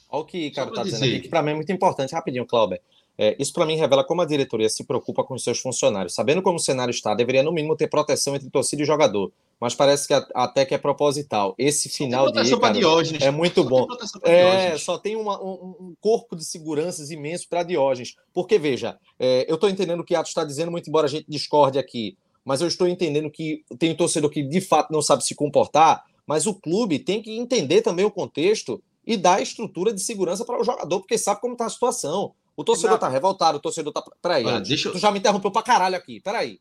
Olha 0.09 0.23
o 0.23 0.25
que 0.25 0.49
o 0.49 0.53
cara 0.53 0.69
está 0.69 0.83
dizendo 0.83 1.05
aqui, 1.05 1.21
que 1.21 1.29
para 1.29 1.43
mim 1.43 1.53
é 1.53 1.55
muito 1.55 1.73
importante. 1.73 2.15
Rapidinho, 2.15 2.47
Clauber. 2.47 2.81
É, 3.23 3.37
isso 3.39 3.53
para 3.53 3.67
mim 3.67 3.77
revela 3.77 4.03
como 4.03 4.23
a 4.23 4.25
diretoria 4.25 4.67
se 4.71 4.83
preocupa 4.83 5.23
com 5.23 5.35
os 5.35 5.45
seus 5.45 5.59
funcionários. 5.59 6.15
Sabendo 6.15 6.41
como 6.41 6.57
o 6.57 6.59
cenário 6.59 6.91
está, 6.91 7.15
deveria 7.15 7.43
no 7.43 7.53
mínimo 7.53 7.77
ter 7.77 7.87
proteção 7.87 8.35
entre 8.35 8.49
torcida 8.49 8.81
e 8.81 8.87
jogador. 8.87 9.31
Mas 9.61 9.75
parece 9.75 10.09
que 10.09 10.15
até 10.35 10.65
que 10.65 10.75
é 10.75 10.79
proposital. 10.79 11.55
Esse 11.59 11.91
final 11.91 12.33
de 12.33 12.59
cara, 12.59 12.73
Diógenes. 12.73 13.21
é 13.21 13.31
muito 13.31 13.63
bom. 13.63 13.87
É, 14.23 14.75
só 14.79 14.97
tem 14.97 15.17
uma, 15.17 15.39
um, 15.39 15.77
um, 15.79 15.95
corpo 16.01 16.35
de 16.35 16.43
seguranças 16.43 17.11
imenso 17.11 17.47
para 17.47 17.63
Diógenes. 17.63 18.17
Porque, 18.33 18.59
veja, 18.59 18.97
é, 19.19 19.45
eu 19.47 19.57
estou 19.57 19.69
entendendo 19.69 20.01
o 20.01 20.05
que 20.05 20.15
Atos 20.15 20.31
está 20.31 20.43
dizendo, 20.43 20.71
muito 20.71 20.89
embora 20.89 21.07
a 21.07 21.11
gente 21.11 21.27
discorde 21.29 21.79
aqui. 21.79 22.17
Mas 22.43 22.63
eu 22.63 22.69
estou 22.69 22.89
entendendo 22.89 23.31
que 23.31 23.63
tem 23.79 23.93
um 23.93 23.97
torcedor 23.97 24.31
que 24.31 24.43
de 24.43 24.63
fato 24.63 24.91
não 24.91 25.03
sabe 25.03 25.27
se 25.27 25.35
comportar, 25.35 26.05
mas 26.27 26.47
o 26.47 26.55
clube 26.55 26.99
tem 26.99 27.21
que 27.21 27.37
entender 27.37 27.83
também 27.83 28.07
o 28.07 28.11
contexto 28.11 28.83
e 29.07 29.15
dar 29.15 29.43
estrutura 29.43 29.93
de 29.93 30.01
segurança 30.01 30.43
para 30.43 30.59
o 30.59 30.65
jogador, 30.65 31.01
porque 31.01 31.19
sabe 31.19 31.43
como 31.43 31.53
está 31.53 31.67
a 31.67 31.71
situação. 31.71 32.33
O 32.57 32.65
torcedor 32.65 32.91
Renato. 32.91 33.07
tá 33.07 33.09
revoltado, 33.09 33.59
o 33.59 33.61
torcedor 33.61 33.93
tá. 33.93 34.03
Peraí, 34.21 34.45
Olha, 34.45 34.61
deixa 34.61 34.89
eu... 34.89 34.93
tu 34.93 34.99
já 34.99 35.11
me 35.11 35.19
interrompeu 35.19 35.51
pra 35.51 35.63
caralho 35.63 35.97
aqui. 35.97 36.21
Peraí. 36.21 36.61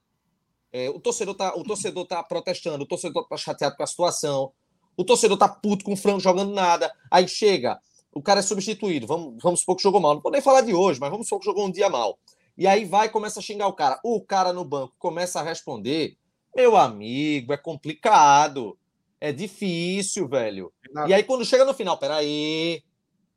É, 0.71 0.89
o, 0.89 0.99
torcedor 0.99 1.35
tá, 1.35 1.55
o 1.55 1.63
torcedor 1.63 2.05
tá 2.05 2.21
protestando, 2.23 2.83
o 2.83 2.87
torcedor 2.87 3.27
tá 3.27 3.35
chateado 3.35 3.75
com 3.75 3.83
a 3.83 3.87
situação, 3.87 4.51
o 4.95 5.03
torcedor 5.03 5.37
tá 5.37 5.49
puto 5.49 5.83
com 5.83 5.93
o 5.93 5.97
Franco 5.97 6.19
jogando 6.19 6.53
nada. 6.53 6.93
Aí 7.09 7.27
chega, 7.27 7.79
o 8.13 8.21
cara 8.21 8.39
é 8.39 8.43
substituído. 8.43 9.07
Vamos, 9.07 9.41
vamos 9.41 9.61
supor 9.61 9.75
que 9.75 9.83
jogou 9.83 9.99
mal. 9.99 10.15
Não 10.15 10.21
vou 10.21 10.31
nem 10.31 10.41
falar 10.41 10.61
de 10.61 10.73
hoje, 10.73 10.99
mas 10.99 11.09
vamos 11.09 11.27
supor 11.27 11.39
que 11.39 11.45
jogou 11.45 11.65
um 11.65 11.71
dia 11.71 11.89
mal. 11.89 12.19
E 12.57 12.67
aí 12.67 12.85
vai 12.85 13.07
e 13.07 13.09
começa 13.09 13.39
a 13.39 13.43
xingar 13.43 13.67
o 13.67 13.73
cara. 13.73 13.99
O 14.03 14.21
cara 14.21 14.51
no 14.51 14.65
banco 14.65 14.93
começa 14.99 15.39
a 15.39 15.43
responder. 15.43 16.17
Meu 16.55 16.75
amigo, 16.75 17.53
é 17.53 17.57
complicado. 17.57 18.77
É 19.21 19.31
difícil, 19.31 20.27
velho. 20.27 20.71
E 21.07 21.13
aí, 21.13 21.23
quando 21.23 21.45
chega 21.45 21.65
no 21.65 21.73
final, 21.73 21.97
peraí. 21.97 22.83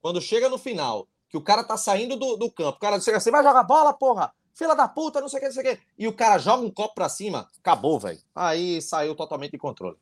Quando 0.00 0.20
chega 0.20 0.48
no 0.48 0.58
final, 0.58 1.08
que 1.32 1.38
o 1.38 1.40
cara 1.40 1.64
tá 1.64 1.78
saindo 1.78 2.14
do, 2.14 2.36
do 2.36 2.50
campo, 2.50 2.76
o 2.76 2.80
cara 2.80 3.00
chega 3.00 3.16
assim, 3.16 3.30
vai 3.30 3.42
jogar 3.42 3.62
bola, 3.62 3.94
porra, 3.94 4.30
fila 4.52 4.76
da 4.76 4.86
puta, 4.86 5.18
não 5.18 5.30
sei 5.30 5.38
o 5.38 5.40
que, 5.40 5.46
não 5.46 5.54
sei 5.54 5.62
o 5.62 5.76
que, 5.76 5.82
e 5.98 6.06
o 6.06 6.12
cara 6.12 6.36
joga 6.36 6.62
um 6.62 6.70
copo 6.70 6.94
pra 6.94 7.08
cima, 7.08 7.48
acabou, 7.58 7.98
velho. 7.98 8.20
Aí 8.34 8.82
saiu 8.82 9.14
totalmente 9.14 9.52
de 9.52 9.58
controle. 9.58 9.96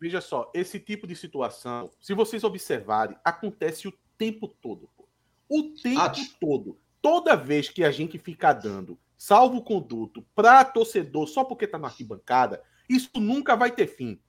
Veja 0.00 0.20
só, 0.20 0.48
esse 0.54 0.78
tipo 0.78 1.04
de 1.04 1.16
situação, 1.16 1.90
se 2.00 2.14
vocês 2.14 2.44
observarem, 2.44 3.16
acontece 3.24 3.88
o 3.88 3.94
tempo 4.16 4.46
todo. 4.46 4.88
Pô. 4.96 5.08
O 5.48 5.74
tempo 5.82 6.00
ah, 6.00 6.12
todo. 6.40 6.78
Toda 7.02 7.34
vez 7.34 7.68
que 7.68 7.82
a 7.82 7.90
gente 7.90 8.16
fica 8.16 8.52
dando 8.52 8.96
salvo 9.18 9.62
conduto 9.62 10.24
para 10.36 10.64
torcedor 10.64 11.26
só 11.26 11.42
porque 11.42 11.66
tá 11.66 11.78
na 11.78 11.88
arquibancada, 11.88 12.62
isso 12.88 13.10
nunca 13.16 13.56
vai 13.56 13.72
ter 13.72 13.88
fim. 13.88 14.20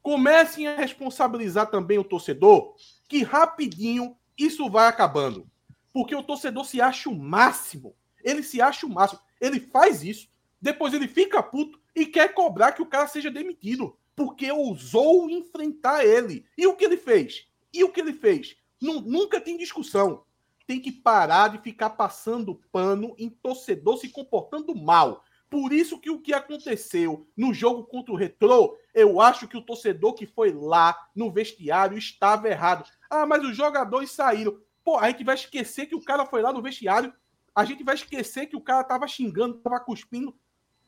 Comecem 0.00 0.66
a 0.66 0.76
responsabilizar 0.76 1.66
também 1.70 1.98
o 1.98 2.04
torcedor, 2.04 2.74
que 3.06 3.22
rapidinho 3.22 4.16
isso 4.38 4.70
vai 4.70 4.86
acabando. 4.86 5.46
Porque 5.92 6.14
o 6.14 6.22
torcedor 6.22 6.64
se 6.64 6.80
acha 6.80 7.08
o 7.08 7.18
máximo. 7.18 7.96
Ele 8.22 8.42
se 8.42 8.60
acha 8.60 8.86
o 8.86 8.90
máximo. 8.90 9.20
Ele 9.40 9.60
faz 9.60 10.02
isso, 10.02 10.28
depois 10.60 10.92
ele 10.92 11.06
fica 11.06 11.42
puto 11.42 11.80
e 11.94 12.04
quer 12.06 12.34
cobrar 12.34 12.72
que 12.72 12.82
o 12.82 12.86
cara 12.86 13.06
seja 13.06 13.30
demitido. 13.30 13.96
Porque 14.16 14.50
ousou 14.50 15.30
enfrentar 15.30 16.04
ele. 16.04 16.44
E 16.56 16.66
o 16.66 16.74
que 16.74 16.84
ele 16.84 16.96
fez? 16.96 17.46
E 17.72 17.84
o 17.84 17.92
que 17.92 18.00
ele 18.00 18.12
fez? 18.12 18.56
Nunca 18.80 19.40
tem 19.40 19.56
discussão. 19.56 20.24
Tem 20.66 20.80
que 20.80 20.92
parar 20.92 21.48
de 21.48 21.58
ficar 21.58 21.90
passando 21.90 22.60
pano 22.70 23.14
em 23.16 23.30
torcedor 23.30 23.96
se 23.96 24.08
comportando 24.08 24.74
mal. 24.74 25.24
Por 25.48 25.72
isso 25.72 25.98
que 25.98 26.10
o 26.10 26.20
que 26.20 26.34
aconteceu 26.34 27.26
no 27.34 27.54
jogo 27.54 27.84
contra 27.84 28.12
o 28.12 28.16
Retrô, 28.16 28.76
eu 28.92 29.18
acho 29.20 29.48
que 29.48 29.56
o 29.56 29.62
torcedor 29.62 30.12
que 30.12 30.26
foi 30.26 30.52
lá 30.52 30.94
no 31.14 31.30
vestiário 31.30 31.96
estava 31.96 32.48
errado. 32.48 32.86
Ah, 33.08 33.24
mas 33.24 33.42
os 33.42 33.56
jogadores 33.56 34.10
saíram. 34.10 34.60
Pô, 34.88 34.96
a 34.96 35.10
gente 35.10 35.22
vai 35.22 35.34
esquecer 35.34 35.84
que 35.84 35.94
o 35.94 36.02
cara 36.02 36.24
foi 36.24 36.40
lá 36.40 36.50
no 36.50 36.62
vestiário, 36.62 37.12
a 37.54 37.62
gente 37.62 37.84
vai 37.84 37.94
esquecer 37.94 38.46
que 38.46 38.56
o 38.56 38.60
cara 38.62 38.82
tava 38.82 39.06
xingando, 39.06 39.58
tava 39.58 39.78
cuspindo 39.78 40.34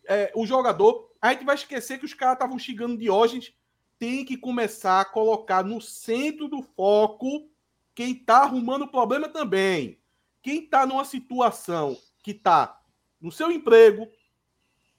é, 0.09 0.33
o 0.35 0.47
jogador, 0.47 1.13
a 1.21 1.35
gente 1.35 1.45
vai 1.45 1.55
esquecer 1.55 1.99
que 1.99 2.07
os 2.07 2.15
caras 2.15 2.37
estavam 2.37 2.59
xingando 2.59 2.97
Diógenes. 2.97 3.53
Tem 3.99 4.25
que 4.25 4.39
começar 4.39 5.03
a 5.03 5.05
colocar 5.05 5.63
no 5.63 5.83
centro 5.83 6.49
do 6.49 6.63
foco 6.63 7.47
quem 7.95 8.15
tá 8.15 8.39
arrumando 8.39 8.87
o 8.87 8.91
problema 8.91 9.29
também. 9.29 10.01
Quem 10.41 10.67
tá 10.67 10.87
numa 10.87 11.05
situação 11.05 11.95
que 12.23 12.33
tá 12.33 12.81
no 13.21 13.31
seu 13.31 13.53
emprego, 13.53 14.09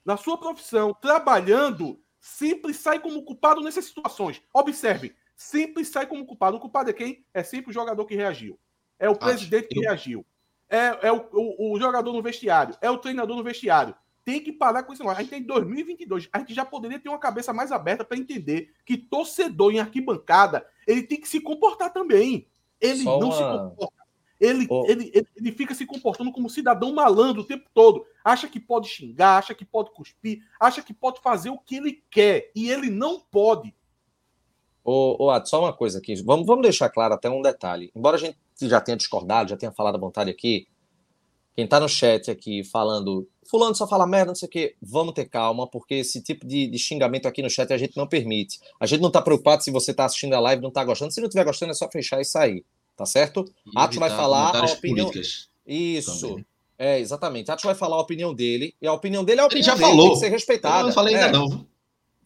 na 0.04 0.16
sua 0.16 0.38
profissão, 0.38 0.94
trabalhando, 0.94 2.00
sempre 2.20 2.72
sai 2.72 3.00
como 3.00 3.24
culpado 3.24 3.62
nessas 3.62 3.86
situações. 3.86 4.40
Observe, 4.54 5.16
sempre 5.34 5.84
sai 5.84 6.06
como 6.06 6.24
culpado. 6.24 6.56
O 6.56 6.60
culpado 6.60 6.90
é 6.90 6.92
quem? 6.92 7.26
É 7.34 7.42
sempre 7.42 7.72
o 7.72 7.74
jogador 7.74 8.06
que 8.06 8.14
reagiu. 8.14 8.56
É 8.98 9.08
o 9.08 9.16
presidente 9.16 9.68
que 9.68 9.80
reagiu. 9.80 10.24
É, 10.68 11.08
é 11.08 11.12
o, 11.12 11.28
o, 11.32 11.74
o, 11.74 11.78
jogador 11.78 12.12
no 12.12 12.22
vestiário. 12.22 12.74
É 12.80 12.90
o 12.90 12.98
treinador 12.98 13.36
no 13.36 13.44
vestiário. 13.44 13.94
Tem 14.24 14.40
que 14.40 14.52
parar 14.52 14.84
com 14.84 14.92
isso. 14.92 15.06
A 15.08 15.14
gente 15.14 15.30
tem 15.30 15.42
2022. 15.42 16.28
A 16.32 16.38
gente 16.38 16.54
já 16.54 16.64
poderia 16.64 16.98
ter 16.98 17.08
uma 17.08 17.18
cabeça 17.18 17.52
mais 17.52 17.72
aberta 17.72 18.04
para 18.04 18.16
entender 18.16 18.72
que 18.86 18.96
torcedor 18.96 19.72
em 19.72 19.80
arquibancada 19.80 20.66
ele 20.86 21.02
tem 21.02 21.20
que 21.20 21.28
se 21.28 21.40
comportar 21.40 21.92
também. 21.92 22.46
Ele 22.80 23.02
Só 23.02 23.18
não 23.18 23.28
uma... 23.28 23.36
se 23.36 23.42
comporta. 23.42 24.02
Ele, 24.40 24.66
oh. 24.68 24.84
ele, 24.88 25.08
ele, 25.14 25.26
ele, 25.36 25.52
fica 25.52 25.72
se 25.72 25.86
comportando 25.86 26.32
como 26.32 26.50
cidadão 26.50 26.92
malandro 26.92 27.42
o 27.42 27.46
tempo 27.46 27.68
todo. 27.72 28.04
Acha 28.24 28.48
que 28.48 28.58
pode 28.58 28.88
xingar, 28.88 29.38
acha 29.38 29.54
que 29.54 29.64
pode 29.64 29.92
cuspir, 29.92 30.42
acha 30.58 30.82
que 30.82 30.92
pode 30.92 31.20
fazer 31.20 31.50
o 31.50 31.58
que 31.58 31.76
ele 31.76 32.02
quer. 32.10 32.50
E 32.56 32.68
ele 32.68 32.90
não 32.90 33.20
pode. 33.20 33.72
Ô, 34.84 35.26
ô 35.26 35.30
Ad, 35.30 35.48
só 35.48 35.60
uma 35.60 35.72
coisa 35.72 35.98
aqui. 35.98 36.20
Vamos, 36.24 36.44
vamos 36.44 36.62
deixar 36.62 36.88
claro 36.88 37.14
até 37.14 37.30
um 37.30 37.40
detalhe. 37.40 37.92
Embora 37.94 38.16
a 38.16 38.18
gente 38.18 38.36
já 38.60 38.80
tenha 38.80 38.96
discordado, 38.96 39.50
já 39.50 39.56
tenha 39.56 39.72
falado 39.72 39.96
à 39.96 39.98
vontade 39.98 40.30
aqui, 40.30 40.66
quem 41.54 41.66
tá 41.66 41.78
no 41.78 41.88
chat 41.88 42.30
aqui 42.30 42.64
falando, 42.64 43.28
fulano 43.48 43.74
só 43.74 43.86
fala 43.86 44.06
merda, 44.06 44.28
não 44.28 44.34
sei 44.34 44.48
o 44.48 44.50
quê, 44.50 44.74
vamos 44.80 45.14
ter 45.14 45.26
calma, 45.26 45.66
porque 45.66 45.96
esse 45.96 46.22
tipo 46.22 46.46
de, 46.46 46.66
de, 46.66 46.78
xingamento 46.78 47.26
aqui 47.26 47.42
no 47.42 47.50
chat 47.50 47.70
a 47.72 47.76
gente 47.76 47.96
não 47.96 48.06
permite. 48.06 48.58
A 48.80 48.86
gente 48.86 49.00
não 49.00 49.10
tá 49.10 49.20
preocupado 49.20 49.62
se 49.62 49.70
você 49.70 49.92
tá 49.92 50.06
assistindo 50.06 50.34
a 50.34 50.40
live 50.40 50.60
e 50.60 50.62
não 50.62 50.70
tá 50.70 50.82
gostando. 50.82 51.12
Se 51.12 51.20
não 51.20 51.28
estiver 51.28 51.44
gostando, 51.44 51.72
é 51.72 51.74
só 51.74 51.90
fechar 51.90 52.20
e 52.20 52.24
sair 52.24 52.64
tá 52.96 53.06
certo? 53.06 53.44
E 53.66 53.70
Atos 53.78 53.98
vai 53.98 54.10
falar 54.10 54.56
a 54.56 54.64
opinião. 54.64 55.06
Políticas 55.06 55.48
Isso. 55.66 56.28
Também. 56.28 56.46
É, 56.78 56.98
exatamente. 56.98 57.50
Atos 57.50 57.64
vai 57.64 57.74
falar 57.74 57.96
a 57.96 58.00
opinião 58.00 58.34
dele, 58.34 58.74
e 58.80 58.86
a 58.86 58.92
opinião 58.92 59.24
dele 59.24 59.40
é 59.40 59.42
a 59.42 59.46
opinião 59.46 59.60
Ele 59.60 59.66
já 59.66 59.74
dele, 59.74 59.86
falou. 59.86 60.06
tem 60.06 60.14
que 60.14 60.20
ser 60.20 60.28
respeitada. 60.30 60.80
Eu 60.80 60.86
não 60.86 60.92
falei 60.92 61.14
é. 61.14 61.24
ainda 61.24 61.38
não. 61.38 61.66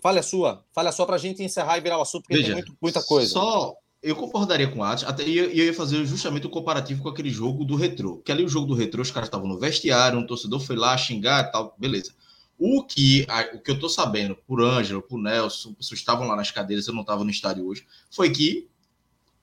Fale 0.01 0.19
a 0.19 0.23
sua. 0.23 0.65
Fale 0.73 0.89
a 0.89 0.93
sua 0.93 1.07
pra 1.07 1.19
gente 1.19 1.43
encerrar 1.43 1.79
e 1.79 1.81
virar 1.81 1.99
o 1.99 2.03
assunto, 2.03 2.23
porque 2.23 2.37
Veja, 2.37 2.47
tem 2.47 2.55
muito, 2.55 2.77
muita 2.81 3.03
coisa. 3.03 3.33
Só 3.33 3.75
eu 4.07 4.15
concordaria 4.15 4.69
com 4.69 4.79
o 4.79 4.85
Atos, 4.85 5.03
até 5.03 5.25
e 5.25 5.37
eu, 5.37 5.51
ia 5.51 5.75
fazer 5.75 6.05
justamente 6.07 6.47
o 6.47 6.51
comparativo 6.51 7.03
com 7.03 7.09
aquele 7.09 7.29
jogo 7.29 7.65
do 7.65 7.75
retrô. 7.75 8.19
Que 8.19 8.31
ali 8.31 8.45
o 8.45 8.49
jogo 8.49 8.69
do 8.69 8.75
retrô, 8.75 9.03
os 9.03 9.11
caras 9.11 9.27
estavam 9.27 9.49
no 9.49 9.59
vestiário, 9.59 10.17
um 10.17 10.25
torcedor 10.25 10.61
foi 10.61 10.77
lá 10.77 10.97
xingar 10.97 11.45
e 11.45 11.51
tal, 11.51 11.75
beleza. 11.77 12.15
O 12.57 12.85
que, 12.85 13.27
o 13.53 13.59
que 13.59 13.73
eu 13.73 13.79
tô 13.81 13.89
sabendo 13.89 14.37
por 14.47 14.63
Ângelo, 14.63 15.03
por 15.03 15.19
Nelson, 15.19 15.75
pessoas 15.75 15.99
estavam 15.99 16.29
lá 16.29 16.37
nas 16.37 16.53
cadeiras, 16.53 16.87
eu 16.87 16.95
não 16.95 17.01
estava 17.01 17.25
no 17.25 17.31
estádio 17.31 17.67
hoje, 17.67 17.85
foi 18.09 18.31
que 18.31 18.69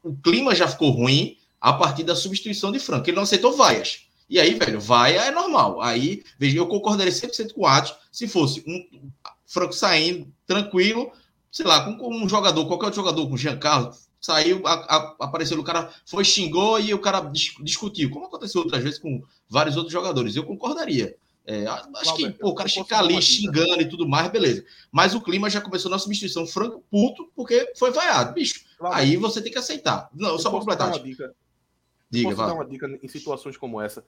o 0.02 0.15
clima 0.15 0.56
já 0.56 0.65
ficou 0.65 0.91
ruim 0.91 1.38
a 1.60 1.73
partir 1.73 2.04
da 2.04 2.15
substituição 2.15 2.71
de 2.71 2.80
Franco. 2.80 3.10
Ele 3.10 3.17
não 3.17 3.23
aceitou 3.23 3.58
vaias. 3.58 4.08
E 4.30 4.39
aí, 4.39 4.54
velho, 4.54 4.80
vaia 4.80 5.26
é 5.26 5.32
normal. 5.32 5.82
Aí, 5.82 6.23
veja, 6.39 6.58
eu 6.58 6.67
concordaria 6.67 7.12
100% 7.12 7.52
com 7.52 7.62
o 7.62 7.67
Atos 7.67 7.93
se 8.12 8.30
fosse 8.30 8.63
um 8.65 9.12
Franco 9.45 9.73
saindo 9.73 10.34
tranquilo, 10.47 11.12
sei 11.52 11.65
lá, 11.65 11.84
com, 11.84 11.97
com 11.97 12.15
um 12.15 12.30
jogador, 12.30 12.65
qualquer 12.65 12.86
outro 12.86 13.02
jogador, 13.02 13.28
com 13.28 13.34
o 13.34 13.38
Giancarlo, 13.38 13.93
saiu, 14.24 14.66
a, 14.66 14.74
a, 14.74 15.16
apareceu, 15.20 15.60
o 15.60 15.64
cara 15.64 15.94
foi, 16.06 16.24
xingou 16.24 16.80
e 16.80 16.94
o 16.94 17.00
cara 17.00 17.20
dis, 17.20 17.54
discutiu, 17.62 18.10
como 18.10 18.26
aconteceu 18.26 18.62
outras 18.62 18.82
vezes 18.82 18.98
com 18.98 19.22
vários 19.50 19.76
outros 19.76 19.92
jogadores. 19.92 20.36
Eu 20.36 20.46
concordaria. 20.46 21.16
É, 21.46 21.68
acho 21.68 22.16
que 22.16 22.32
pô, 22.32 22.52
o 22.52 22.56
cara 22.56 22.70
ficar 22.70 23.00
ali 23.00 23.22
xingando 23.22 23.82
e 23.82 23.90
tudo 23.90 24.08
mais, 24.08 24.32
beleza. 24.32 24.64
Mas 24.90 25.14
o 25.14 25.20
clima 25.20 25.50
já 25.50 25.60
começou 25.60 25.92
na 25.92 26.00
substituição 26.00 26.48
franco 26.48 26.82
puto, 26.90 27.30
porque 27.36 27.74
foi 27.76 27.92
vaiado, 27.92 28.34
bicho. 28.34 28.64
Aí 28.94 29.18
você 29.18 29.42
tem 29.42 29.52
que 29.52 29.60
aceitar. 29.60 30.10
Não, 30.14 30.40
só 30.40 30.50
para 30.50 30.60
completar. 30.60 30.94
Diga, 32.10 32.30
Posso 32.30 32.38
dar 32.38 32.54
uma 32.54 32.66
dica 32.66 32.88
em 33.02 33.08
situações 33.10 33.58
como 33.58 33.82
essa? 33.82 34.06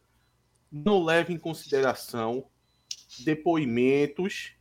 Não 0.71 1.03
leve 1.03 1.33
em 1.33 1.37
consideração 1.37 2.45
depoimentos 3.19 4.53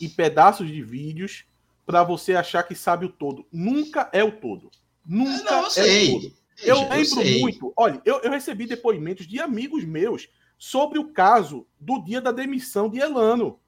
e 0.00 0.08
pedaços 0.08 0.68
de 0.68 0.82
vídeos 0.82 1.44
para 1.84 2.02
você 2.02 2.34
achar 2.34 2.62
que 2.62 2.74
sabe 2.74 3.04
o 3.04 3.10
todo. 3.10 3.46
Nunca 3.52 4.08
é 4.12 4.24
o 4.24 4.32
todo. 4.32 4.70
Nunca 5.04 5.50
não, 5.50 5.64
é 5.64 5.68
o 5.68 6.10
todo. 6.12 6.32
Eu, 6.62 6.76
eu 6.76 6.88
lembro 6.88 7.04
sei. 7.04 7.40
muito. 7.40 7.72
Olha, 7.76 8.00
eu, 8.04 8.20
eu 8.20 8.30
recebi 8.30 8.66
depoimentos 8.66 9.26
de 9.26 9.40
amigos 9.40 9.84
meus 9.84 10.28
sobre 10.58 10.98
o 10.98 11.12
caso 11.12 11.66
do 11.78 12.02
dia 12.02 12.20
da 12.20 12.32
demissão 12.32 12.88
de 12.88 12.98
Elano, 12.98 13.58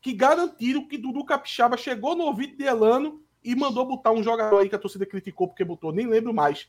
que 0.00 0.12
garantiram 0.12 0.86
que 0.86 0.96
Dudu 0.96 1.24
Capixaba 1.24 1.76
chegou 1.76 2.16
no 2.16 2.24
ouvido 2.24 2.56
de 2.56 2.64
Elano 2.64 3.22
e 3.44 3.54
mandou 3.54 3.84
botar 3.84 4.12
um 4.12 4.22
jogador 4.22 4.58
aí 4.58 4.68
que 4.68 4.74
a 4.74 4.78
torcida 4.78 5.04
criticou 5.04 5.48
porque 5.48 5.64
botou, 5.64 5.92
nem 5.92 6.06
lembro 6.06 6.32
mais, 6.32 6.68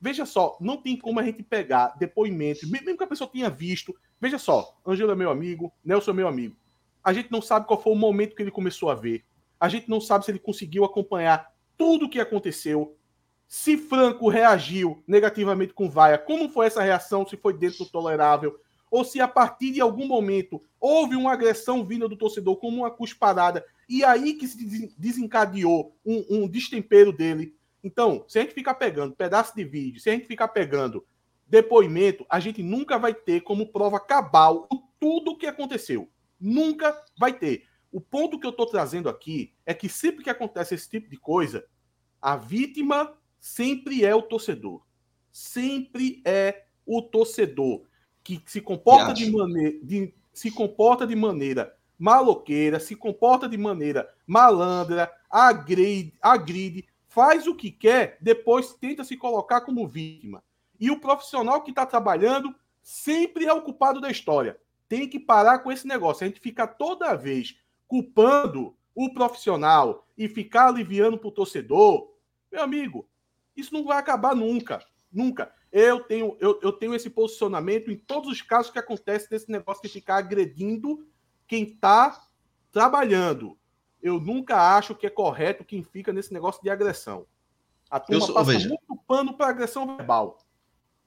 Veja 0.00 0.24
só, 0.24 0.56
não 0.58 0.78
tem 0.78 0.96
como 0.96 1.20
a 1.20 1.22
gente 1.22 1.42
pegar 1.42 1.94
depoimentos, 1.98 2.68
mesmo 2.68 2.96
que 2.96 3.04
a 3.04 3.06
pessoa 3.06 3.28
tenha 3.28 3.50
visto. 3.50 3.94
Veja 4.18 4.38
só, 4.38 4.74
Angelo 4.86 5.12
é 5.12 5.14
meu 5.14 5.30
amigo, 5.30 5.70
Nelson 5.84 6.12
é 6.12 6.14
meu 6.14 6.26
amigo. 6.26 6.56
A 7.04 7.12
gente 7.12 7.30
não 7.30 7.42
sabe 7.42 7.66
qual 7.66 7.80
foi 7.80 7.92
o 7.92 7.96
momento 7.96 8.34
que 8.34 8.42
ele 8.42 8.50
começou 8.50 8.88
a 8.88 8.94
ver. 8.94 9.24
A 9.58 9.68
gente 9.68 9.90
não 9.90 10.00
sabe 10.00 10.24
se 10.24 10.30
ele 10.30 10.38
conseguiu 10.38 10.86
acompanhar 10.86 11.52
tudo 11.76 12.06
o 12.06 12.08
que 12.08 12.18
aconteceu. 12.18 12.96
Se 13.50 13.76
Franco 13.76 14.28
reagiu 14.28 15.02
negativamente 15.08 15.74
com 15.74 15.90
Vaia, 15.90 16.16
como 16.16 16.48
foi 16.48 16.66
essa 16.66 16.82
reação? 16.82 17.26
Se 17.26 17.36
foi 17.36 17.52
dentro 17.52 17.84
do 17.84 17.90
tolerável? 17.90 18.56
Ou 18.88 19.04
se 19.04 19.20
a 19.20 19.26
partir 19.26 19.72
de 19.72 19.80
algum 19.80 20.06
momento 20.06 20.62
houve 20.78 21.16
uma 21.16 21.32
agressão 21.32 21.84
vinda 21.84 22.08
do 22.08 22.16
torcedor 22.16 22.56
como 22.58 22.78
uma 22.78 22.90
cusparada 22.92 23.64
e 23.88 24.04
aí 24.04 24.34
que 24.34 24.46
se 24.46 24.94
desencadeou 24.96 25.96
um, 26.06 26.24
um 26.30 26.48
destempero 26.48 27.12
dele 27.12 27.54
então, 27.82 28.24
se 28.28 28.38
a 28.38 28.42
gente 28.42 28.54
ficar 28.54 28.74
pegando 28.74 29.14
pedaço 29.14 29.54
de 29.54 29.64
vídeo, 29.64 30.00
se 30.00 30.10
a 30.10 30.12
gente 30.12 30.26
ficar 30.26 30.48
pegando 30.48 31.06
depoimento, 31.46 32.24
a 32.28 32.38
gente 32.38 32.62
nunca 32.62 32.98
vai 32.98 33.14
ter 33.14 33.40
como 33.40 33.72
prova 33.72 33.98
cabal 33.98 34.68
tudo 34.98 35.32
o 35.32 35.36
que 35.36 35.46
aconteceu. 35.46 36.08
Nunca 36.38 36.94
vai 37.18 37.32
ter. 37.32 37.64
O 37.90 38.00
ponto 38.00 38.38
que 38.38 38.46
eu 38.46 38.50
estou 38.50 38.66
trazendo 38.66 39.08
aqui 39.08 39.52
é 39.66 39.74
que 39.74 39.88
sempre 39.88 40.22
que 40.22 40.30
acontece 40.30 40.74
esse 40.74 40.88
tipo 40.88 41.08
de 41.08 41.16
coisa, 41.16 41.64
a 42.20 42.36
vítima 42.36 43.12
sempre 43.40 44.04
é 44.04 44.14
o 44.14 44.22
torcedor. 44.22 44.82
Sempre 45.32 46.22
é 46.24 46.64
o 46.84 47.02
torcedor 47.02 47.82
que 48.22 48.42
se 48.46 48.60
comporta 48.60 49.14
de 49.14 49.30
maneira, 49.30 49.78
de, 49.82 50.14
se 50.32 50.50
comporta 50.50 51.06
de 51.06 51.16
maneira 51.16 51.74
maloqueira, 51.98 52.78
se 52.78 52.94
comporta 52.94 53.48
de 53.48 53.56
maneira 53.56 54.08
malandra, 54.26 55.10
agride, 55.28 56.14
agride 56.20 56.86
faz 57.10 57.48
o 57.48 57.56
que 57.56 57.72
quer, 57.72 58.16
depois 58.20 58.72
tenta 58.72 59.02
se 59.02 59.16
colocar 59.16 59.62
como 59.62 59.86
vítima. 59.86 60.42
E 60.78 60.90
o 60.90 61.00
profissional 61.00 61.60
que 61.60 61.70
está 61.70 61.84
trabalhando 61.84 62.54
sempre 62.82 63.46
é 63.46 63.52
o 63.52 63.62
culpado 63.62 64.00
da 64.00 64.10
história. 64.10 64.56
Tem 64.88 65.08
que 65.08 65.18
parar 65.18 65.58
com 65.58 65.72
esse 65.72 65.86
negócio. 65.86 66.24
A 66.24 66.28
gente 66.28 66.40
fica 66.40 66.68
toda 66.68 67.16
vez 67.16 67.56
culpando 67.86 68.76
o 68.94 69.12
profissional 69.12 70.06
e 70.16 70.28
ficar 70.28 70.68
aliviando 70.68 71.18
para 71.18 71.28
o 71.28 71.32
torcedor. 71.32 72.12
Meu 72.50 72.62
amigo, 72.62 73.08
isso 73.60 73.72
não 73.72 73.84
vai 73.84 73.98
acabar 73.98 74.34
nunca. 74.34 74.84
Nunca. 75.12 75.52
Eu 75.72 76.00
tenho, 76.00 76.36
eu, 76.40 76.58
eu 76.62 76.72
tenho 76.72 76.94
esse 76.94 77.10
posicionamento 77.10 77.90
em 77.90 77.96
todos 77.96 78.30
os 78.30 78.42
casos 78.42 78.70
que 78.70 78.78
acontece 78.78 79.28
desse 79.30 79.50
negócio 79.50 79.82
de 79.82 79.88
ficar 79.88 80.16
agredindo 80.16 81.06
quem 81.46 81.64
está 81.64 82.26
trabalhando 82.72 83.56
eu 84.02 84.18
nunca 84.18 84.76
acho 84.76 84.94
que 84.94 85.06
é 85.06 85.10
correto 85.10 85.64
quem 85.64 85.82
fica 85.82 86.12
nesse 86.12 86.32
negócio 86.32 86.62
de 86.62 86.70
agressão. 86.70 87.26
A 87.90 88.00
turma 88.00 88.24
sou, 88.24 88.34
passa 88.34 88.52
veja, 88.52 88.68
muito 88.68 88.96
pano 89.06 89.34
para 89.34 89.48
agressão 89.48 89.96
verbal. 89.96 90.38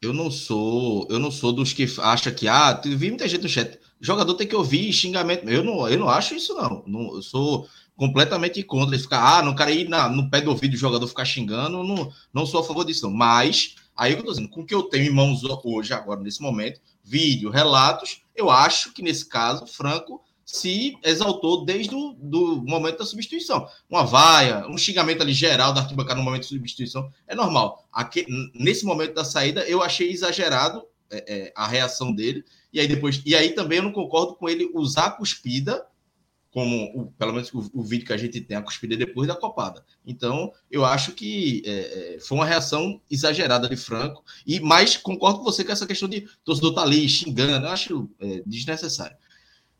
Eu 0.01 0.13
não 0.13 0.29
sou, 0.29 1.07
eu 1.09 1.17
não 1.17 1.31
sou 1.31 1.53
dos 1.53 1.71
que 1.71 1.87
acha 1.99 2.31
que 2.31 2.47
ah, 2.47 2.73
vi 2.83 3.09
muita 3.09 3.27
gente 3.27 3.43
no 3.43 3.49
chat, 3.49 3.79
jogador 4.01 4.33
tem 4.35 4.47
que 4.47 4.55
ouvir 4.55 4.91
xingamento. 4.91 5.49
Eu 5.49 5.63
não, 5.63 5.87
eu 5.87 5.97
não 5.97 6.09
acho 6.09 6.35
isso 6.35 6.53
não. 6.53 6.83
não 6.85 7.15
eu 7.15 7.21
sou 7.21 7.67
completamente 7.95 8.63
contra 8.63 8.97
ficar, 8.97 9.39
ah, 9.39 9.43
não 9.43 9.55
quero 9.55 9.71
ir 9.71 9.87
na, 9.87 10.09
no 10.09 10.29
pé 10.29 10.41
do 10.41 10.49
ouvido 10.49 10.71
do 10.71 10.77
jogador 10.77 11.07
ficar 11.07 11.25
xingando, 11.25 11.83
não, 11.83 12.11
não 12.33 12.45
sou 12.45 12.61
a 12.61 12.63
favor 12.63 12.85
disso 12.85 13.07
não. 13.07 13.15
Mas 13.15 13.75
aí 13.95 14.13
eu 14.13 14.23
tô 14.23 14.31
dizendo, 14.31 14.49
com 14.49 14.61
o 14.61 14.65
que 14.65 14.73
eu 14.73 14.83
tenho 14.83 15.05
em 15.05 15.13
mãos 15.13 15.41
hoje 15.43 15.93
agora 15.93 16.19
nesse 16.19 16.41
momento, 16.41 16.81
vídeo, 17.03 17.49
relatos, 17.49 18.21
eu 18.35 18.49
acho 18.49 18.93
que 18.93 19.01
nesse 19.01 19.25
caso 19.25 19.67
Franco 19.67 20.21
se 20.45 20.97
exaltou 21.03 21.63
desde 21.63 21.95
o 21.95 22.13
do 22.19 22.61
momento 22.65 22.99
da 22.99 23.05
substituição. 23.05 23.67
Uma 23.89 24.03
vaia, 24.03 24.67
um 24.67 24.77
xingamento 24.77 25.21
ali 25.21 25.33
geral 25.33 25.73
da 25.73 25.81
arquibancada 25.81 26.19
no 26.19 26.23
momento 26.23 26.41
da 26.41 26.47
substituição 26.49 27.09
é 27.27 27.33
normal. 27.33 27.87
Aqui, 27.91 28.25
nesse 28.53 28.85
momento 28.85 29.13
da 29.13 29.23
saída, 29.23 29.61
eu 29.61 29.81
achei 29.81 30.11
exagerado 30.11 30.83
é, 31.09 31.25
é, 31.27 31.53
a 31.55 31.67
reação 31.67 32.13
dele. 32.13 32.43
E 32.73 32.79
aí 32.79 32.87
depois, 32.87 33.21
e 33.25 33.35
aí 33.35 33.51
também 33.51 33.77
eu 33.77 33.83
não 33.83 33.91
concordo 33.91 34.35
com 34.35 34.49
ele 34.49 34.69
usar 34.73 35.05
a 35.05 35.11
cuspida 35.11 35.85
como 36.53 36.85
o, 36.93 37.11
pelo 37.13 37.33
menos 37.33 37.51
o, 37.51 37.67
o, 37.73 37.81
vídeo 37.81 38.05
que 38.05 38.13
a 38.13 38.17
gente 38.17 38.39
tem 38.39 38.55
a 38.55 38.61
cuspida 38.61 38.95
depois 38.95 39.27
da 39.27 39.35
copada. 39.35 39.83
Então, 40.05 40.53
eu 40.69 40.85
acho 40.85 41.13
que 41.13 41.63
é, 41.65 42.15
é, 42.15 42.19
foi 42.19 42.37
uma 42.37 42.45
reação 42.45 43.01
exagerada 43.09 43.67
de 43.67 43.75
Franco. 43.75 44.23
E 44.45 44.59
mais 44.59 44.95
concordo 44.95 45.39
com 45.39 45.45
você 45.45 45.63
com 45.63 45.71
essa 45.71 45.87
questão 45.87 46.07
de 46.07 46.27
torcedor 46.45 46.75
tá 46.75 46.83
ali 46.83 47.09
xingando, 47.09 47.65
eu 47.65 47.71
acho 47.71 48.09
é, 48.19 48.43
desnecessário. 48.45 49.17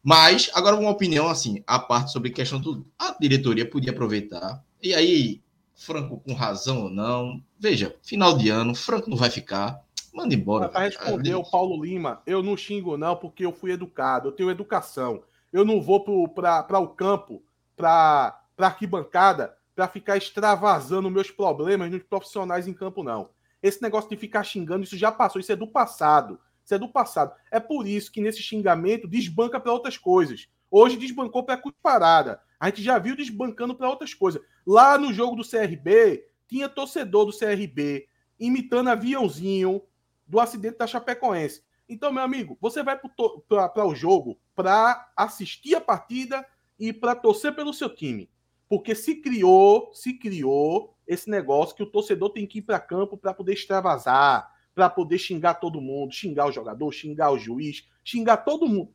Mas, 0.01 0.49
agora 0.53 0.75
uma 0.75 0.89
opinião, 0.89 1.29
assim, 1.29 1.63
a 1.67 1.77
parte 1.77 2.12
sobre 2.12 2.29
a 2.29 2.33
questão 2.33 2.59
do... 2.59 2.86
A 2.97 3.15
diretoria 3.19 3.69
podia 3.69 3.91
aproveitar. 3.91 4.62
E 4.81 4.95
aí, 4.95 5.41
Franco 5.75 6.19
com 6.19 6.33
razão 6.33 6.83
ou 6.86 6.89
não. 6.89 7.39
Veja, 7.59 7.95
final 8.01 8.36
de 8.36 8.49
ano, 8.49 8.73
Franco 8.73 9.09
não 9.09 9.17
vai 9.17 9.29
ficar. 9.29 9.79
Manda 10.12 10.33
embora. 10.33 10.69
Para 10.69 10.86
responder 10.86 11.36
o 11.36 11.43
Paulo 11.43 11.83
Lima, 11.83 12.21
eu 12.25 12.41
não 12.41 12.57
xingo 12.57 12.97
não 12.97 13.15
porque 13.15 13.45
eu 13.45 13.53
fui 13.53 13.71
educado, 13.71 14.29
eu 14.29 14.31
tenho 14.31 14.51
educação. 14.51 15.23
Eu 15.53 15.63
não 15.63 15.79
vou 15.79 16.03
para 16.33 16.79
o 16.79 16.87
campo, 16.89 17.41
para 17.77 18.41
arquibancada, 18.57 19.55
para 19.75 19.87
ficar 19.87 20.17
extravasando 20.17 21.09
meus 21.09 21.29
problemas 21.29 21.91
nos 21.91 22.03
profissionais 22.03 22.67
em 22.67 22.73
campo, 22.73 23.03
não. 23.03 23.29
Esse 23.61 23.81
negócio 23.81 24.09
de 24.09 24.17
ficar 24.17 24.43
xingando, 24.43 24.83
isso 24.83 24.97
já 24.97 25.11
passou, 25.11 25.39
isso 25.39 25.51
é 25.51 25.55
do 25.55 25.67
passado. 25.67 26.39
Isso 26.65 26.73
é 26.73 26.77
do 26.77 26.89
passado. 26.89 27.33
É 27.51 27.59
por 27.59 27.87
isso 27.87 28.11
que 28.11 28.19
nesse 28.19 28.41
xingamento 28.41 29.07
desbanca 29.07 29.59
para 29.59 29.71
outras 29.71 29.97
coisas. 29.97 30.47
Hoje 30.71 30.97
desbancou 30.97 31.43
para 31.43 31.55
a 31.55 31.71
parada. 31.81 32.41
A 32.59 32.67
gente 32.67 32.81
já 32.81 32.97
viu 32.97 33.15
desbancando 33.15 33.75
para 33.75 33.89
outras 33.89 34.13
coisas. 34.13 34.41
Lá 34.65 34.97
no 34.97 35.13
jogo 35.13 35.35
do 35.35 35.47
CRB, 35.47 36.25
tinha 36.47 36.67
torcedor 36.67 37.25
do 37.25 37.37
CRB 37.37 38.07
imitando 38.39 38.89
aviãozinho 38.89 39.83
do 40.25 40.39
acidente 40.39 40.77
da 40.77 40.87
Chapecoense. 40.87 41.63
Então, 41.87 42.11
meu 42.11 42.23
amigo, 42.23 42.57
você 42.59 42.81
vai 42.81 42.97
para 42.97 43.85
o 43.85 43.93
jogo 43.93 44.39
para 44.55 45.11
assistir 45.15 45.75
a 45.75 45.81
partida 45.81 46.45
e 46.79 46.91
para 46.91 47.15
torcer 47.15 47.55
pelo 47.55 47.73
seu 47.73 47.93
time. 47.93 48.29
Porque 48.67 48.95
se 48.95 49.15
criou, 49.15 49.91
se 49.93 50.13
criou 50.13 50.95
esse 51.07 51.29
negócio 51.29 51.75
que 51.75 51.83
o 51.83 51.89
torcedor 51.89 52.31
tem 52.31 52.47
que 52.47 52.59
ir 52.59 52.61
para 52.63 52.79
campo 52.79 53.17
para 53.17 53.33
poder 53.33 53.53
extravasar, 53.53 54.51
para 54.73 54.89
poder 54.89 55.17
xingar 55.17 55.55
todo 55.55 55.81
mundo, 55.81 56.13
xingar 56.13 56.47
o 56.47 56.51
jogador, 56.51 56.91
xingar 56.91 57.31
o 57.31 57.37
juiz, 57.37 57.87
xingar 58.03 58.37
todo 58.37 58.67
mundo. 58.67 58.93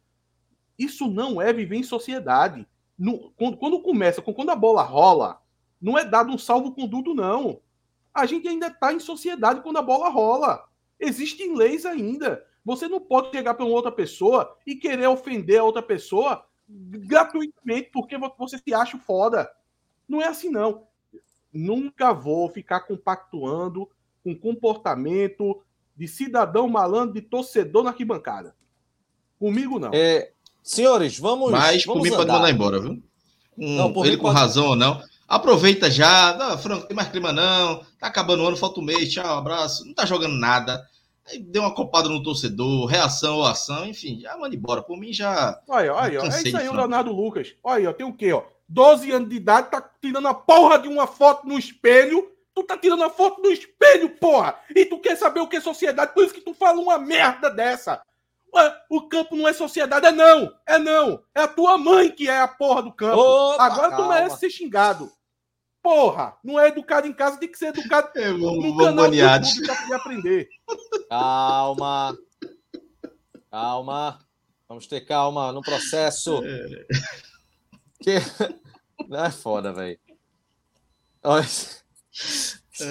Isso 0.78 1.08
não 1.08 1.40
é 1.40 1.52
viver 1.52 1.76
em 1.76 1.82
sociedade. 1.82 2.66
No, 2.96 3.30
quando, 3.32 3.56
quando, 3.56 3.80
começa, 3.80 4.22
quando 4.22 4.50
a 4.50 4.56
bola 4.56 4.82
rola, 4.82 5.40
não 5.80 5.96
é 5.96 6.04
dado 6.04 6.32
um 6.32 6.38
salvo-conduto, 6.38 7.14
não. 7.14 7.60
A 8.12 8.26
gente 8.26 8.48
ainda 8.48 8.68
está 8.68 8.92
em 8.92 8.98
sociedade 8.98 9.60
quando 9.60 9.76
a 9.76 9.82
bola 9.82 10.08
rola. 10.08 10.68
Existem 10.98 11.54
leis 11.54 11.86
ainda. 11.86 12.44
Você 12.68 12.87
não 12.87 13.00
pode 13.00 13.31
chegar 13.31 13.54
para 13.54 13.64
uma 13.64 13.74
outra 13.74 13.90
pessoa 13.90 14.54
e 14.66 14.76
querer 14.76 15.07
ofender 15.07 15.59
a 15.59 15.64
outra 15.64 15.81
pessoa 15.81 16.44
gratuitamente 16.68 17.88
porque 17.90 18.14
você 18.38 18.59
se 18.59 18.74
acha 18.74 18.98
foda. 18.98 19.50
Não 20.07 20.20
é 20.20 20.26
assim, 20.28 20.50
não. 20.50 20.83
Nunca 21.50 22.12
vou 22.12 22.46
ficar 22.50 22.81
compactuando 22.81 23.88
com 24.22 24.37
comportamento 24.37 25.62
de 25.96 26.07
cidadão 26.07 26.68
malandro, 26.68 27.14
de 27.14 27.22
torcedor 27.22 27.85
na 27.85 27.88
arquibancada. 27.88 28.54
Comigo, 29.38 29.78
não. 29.78 29.90
É, 29.94 30.33
senhores, 30.62 31.18
vamos. 31.18 31.50
Mas 31.50 31.87
vamos 31.87 32.00
comigo 32.00 32.16
pode 32.16 32.31
mandar 32.31 32.50
embora, 32.50 32.81
viu? 32.83 33.02
Hum, 33.57 33.76
não, 33.76 34.04
ele 34.04 34.18
com 34.18 34.24
pode... 34.24 34.37
razão 34.37 34.66
ou 34.66 34.76
não. 34.76 35.02
Aproveita 35.26 35.90
já. 35.90 36.37
Não, 36.37 36.59
Franco, 36.59 36.87
tem 36.87 36.94
mais 36.94 37.09
clima 37.09 37.33
não. 37.33 37.83
Tá 37.98 38.09
acabando 38.09 38.42
o 38.42 38.46
ano, 38.46 38.59
falta 38.59 38.78
um 38.78 38.85
mês. 38.85 39.11
Tchau, 39.11 39.38
abraço. 39.38 39.87
Não 39.87 39.94
tá 39.94 40.04
jogando 40.04 40.38
nada. 40.38 40.87
Aí 41.28 41.38
deu 41.38 41.62
uma 41.62 41.74
copada 41.74 42.08
no 42.08 42.22
torcedor, 42.22 42.86
reação 42.86 43.36
ou 43.36 43.44
ação, 43.44 43.86
enfim, 43.86 44.20
já 44.20 44.36
manda 44.36 44.56
embora. 44.56 44.82
Por 44.82 44.96
mim 44.98 45.12
já. 45.12 45.60
Olha, 45.68 45.94
olha, 45.94 46.18
é 46.18 46.28
isso 46.28 46.56
aí, 46.56 46.68
o 46.68 46.72
Leonardo 46.72 47.12
Lucas. 47.12 47.54
Olha, 47.62 47.90
ó, 47.90 47.92
tem 47.92 48.06
o 48.06 48.16
quê, 48.16 48.32
ó? 48.32 48.42
12 48.68 49.10
anos 49.10 49.28
de 49.28 49.36
idade, 49.36 49.70
tá 49.70 49.82
tirando 50.00 50.28
a 50.28 50.34
porra 50.34 50.78
de 50.78 50.88
uma 50.88 51.06
foto 51.06 51.46
no 51.46 51.58
espelho. 51.58 52.30
Tu 52.54 52.64
tá 52.64 52.76
tirando 52.76 53.04
a 53.04 53.10
foto 53.10 53.40
no 53.40 53.50
espelho, 53.50 54.10
porra! 54.16 54.58
E 54.74 54.84
tu 54.84 54.98
quer 54.98 55.16
saber 55.16 55.40
o 55.40 55.46
que 55.46 55.56
é 55.56 55.60
sociedade, 55.60 56.12
por 56.12 56.24
isso 56.24 56.34
que 56.34 56.40
tu 56.40 56.52
fala 56.52 56.80
uma 56.80 56.98
merda 56.98 57.50
dessa. 57.50 58.02
O 58.90 59.02
campo 59.02 59.36
não 59.36 59.46
é 59.46 59.52
sociedade, 59.52 60.06
é 60.06 60.10
não, 60.10 60.52
é 60.66 60.78
não. 60.78 61.22
É 61.34 61.42
a 61.42 61.48
tua 61.48 61.78
mãe 61.78 62.10
que 62.10 62.28
é 62.28 62.40
a 62.40 62.48
porra 62.48 62.82
do 62.82 62.92
campo. 62.92 63.20
Opa, 63.20 63.64
Agora 63.64 63.90
calma. 63.90 64.04
tu 64.04 64.08
merece 64.08 64.38
ser 64.38 64.50
xingado. 64.50 65.12
Porra, 65.88 66.37
não 66.44 66.61
é 66.61 66.68
educado 66.68 67.07
em 67.07 67.14
casa, 67.14 67.38
tem 67.38 67.51
que 67.51 67.57
ser 67.57 67.68
educado 67.68 68.11
é, 68.20 68.31
vamos, 68.31 68.62
no 68.62 68.77
canal 68.77 69.09
do 69.09 69.16
YouTube 69.16 69.64
pra 69.64 69.74
poder 69.74 69.94
aprender. 69.94 70.48
Calma. 71.09 72.18
Calma. 73.51 74.18
Vamos 74.68 74.87
ter 74.87 75.01
calma 75.01 75.51
no 75.51 75.62
processo. 75.62 76.42
É. 76.44 76.87
Que... 78.03 78.16
Não 79.09 79.24
é 79.24 79.31
foda, 79.31 79.72
velho. 79.72 79.98
Olha. 81.24 81.46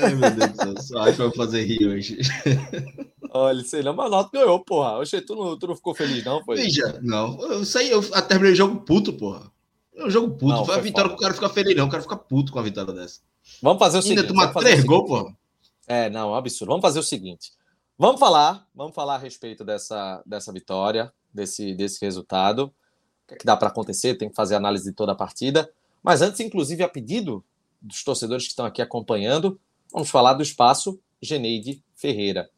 Ai, 0.01 0.15
meu 0.15 0.31
Deus 0.31 0.75
do 0.75 0.81
céu. 0.81 0.99
Acho 0.99 1.11
que 1.11 1.21
vai 1.21 1.31
fazer 1.35 1.65
rir 1.65 1.87
hoje. 1.87 2.17
Olha, 3.29 3.63
sei 3.63 3.83
lá, 3.83 3.93
mas 3.93 4.09
nota 4.09 4.31
ganhou, 4.33 4.59
porra. 4.65 4.97
Oxe, 4.97 5.21
tu 5.21 5.35
não, 5.35 5.59
tu 5.59 5.67
não 5.67 5.75
ficou 5.75 5.93
feliz, 5.93 6.23
não? 6.23 6.43
Foi? 6.43 6.55
Veja, 6.55 6.99
não. 7.03 7.39
Eu 7.41 7.63
saí, 7.63 7.91
eu 7.91 8.01
terminei 8.23 8.53
o 8.53 8.55
jogo 8.55 8.83
puto, 8.83 9.13
porra. 9.13 9.51
É 9.97 10.05
um 10.05 10.09
jogo 10.09 10.29
puto. 10.33 10.45
Não, 10.45 10.63
foi 10.63 10.75
a 10.75 10.79
vitória 10.79 11.09
que 11.09 11.15
o 11.15 11.19
cara 11.19 11.33
fica 11.33 11.49
feliz, 11.49 11.75
não. 11.75 11.87
O 11.87 11.89
cara 11.89 12.03
fica 12.03 12.15
puto 12.15 12.51
com 12.51 12.59
a 12.59 12.61
vitória 12.61 12.93
dessa. 12.93 13.19
Vamos 13.61 13.79
fazer 13.79 13.97
o 13.97 14.01
seguinte. 14.01 14.19
Ainda 14.19 14.27
tomar 14.27 14.53
três 14.53 14.83
gols, 14.83 15.07
porra. 15.07 15.35
É, 15.87 16.09
não, 16.09 16.35
é 16.35 16.37
absurdo. 16.37 16.69
Vamos 16.69 16.83
fazer 16.83 16.99
o 16.99 17.03
seguinte. 17.03 17.51
Vamos 17.97 18.19
falar, 18.19 18.67
vamos 18.75 18.93
falar 18.93 19.15
a 19.15 19.17
respeito 19.17 19.65
dessa, 19.65 20.21
dessa 20.23 20.53
vitória, 20.53 21.11
desse, 21.33 21.73
desse 21.73 21.99
resultado. 22.05 22.65
O 22.65 23.27
que, 23.27 23.33
é 23.33 23.37
que 23.37 23.45
dá 23.45 23.57
para 23.57 23.69
acontecer? 23.69 24.15
Tem 24.15 24.29
que 24.29 24.35
fazer 24.35 24.53
análise 24.53 24.85
de 24.85 24.95
toda 24.95 25.13
a 25.13 25.15
partida. 25.15 25.67
Mas 26.03 26.21
antes, 26.21 26.39
inclusive, 26.39 26.83
a 26.83 26.87
pedido 26.87 27.43
dos 27.81 28.03
torcedores 28.03 28.43
que 28.43 28.51
estão 28.51 28.65
aqui 28.67 28.83
acompanhando, 28.83 29.59
vamos 29.91 30.09
falar 30.09 30.33
do 30.33 30.43
espaço 30.43 30.99
Geneide 31.19 31.83
Ferreira. 31.95 32.49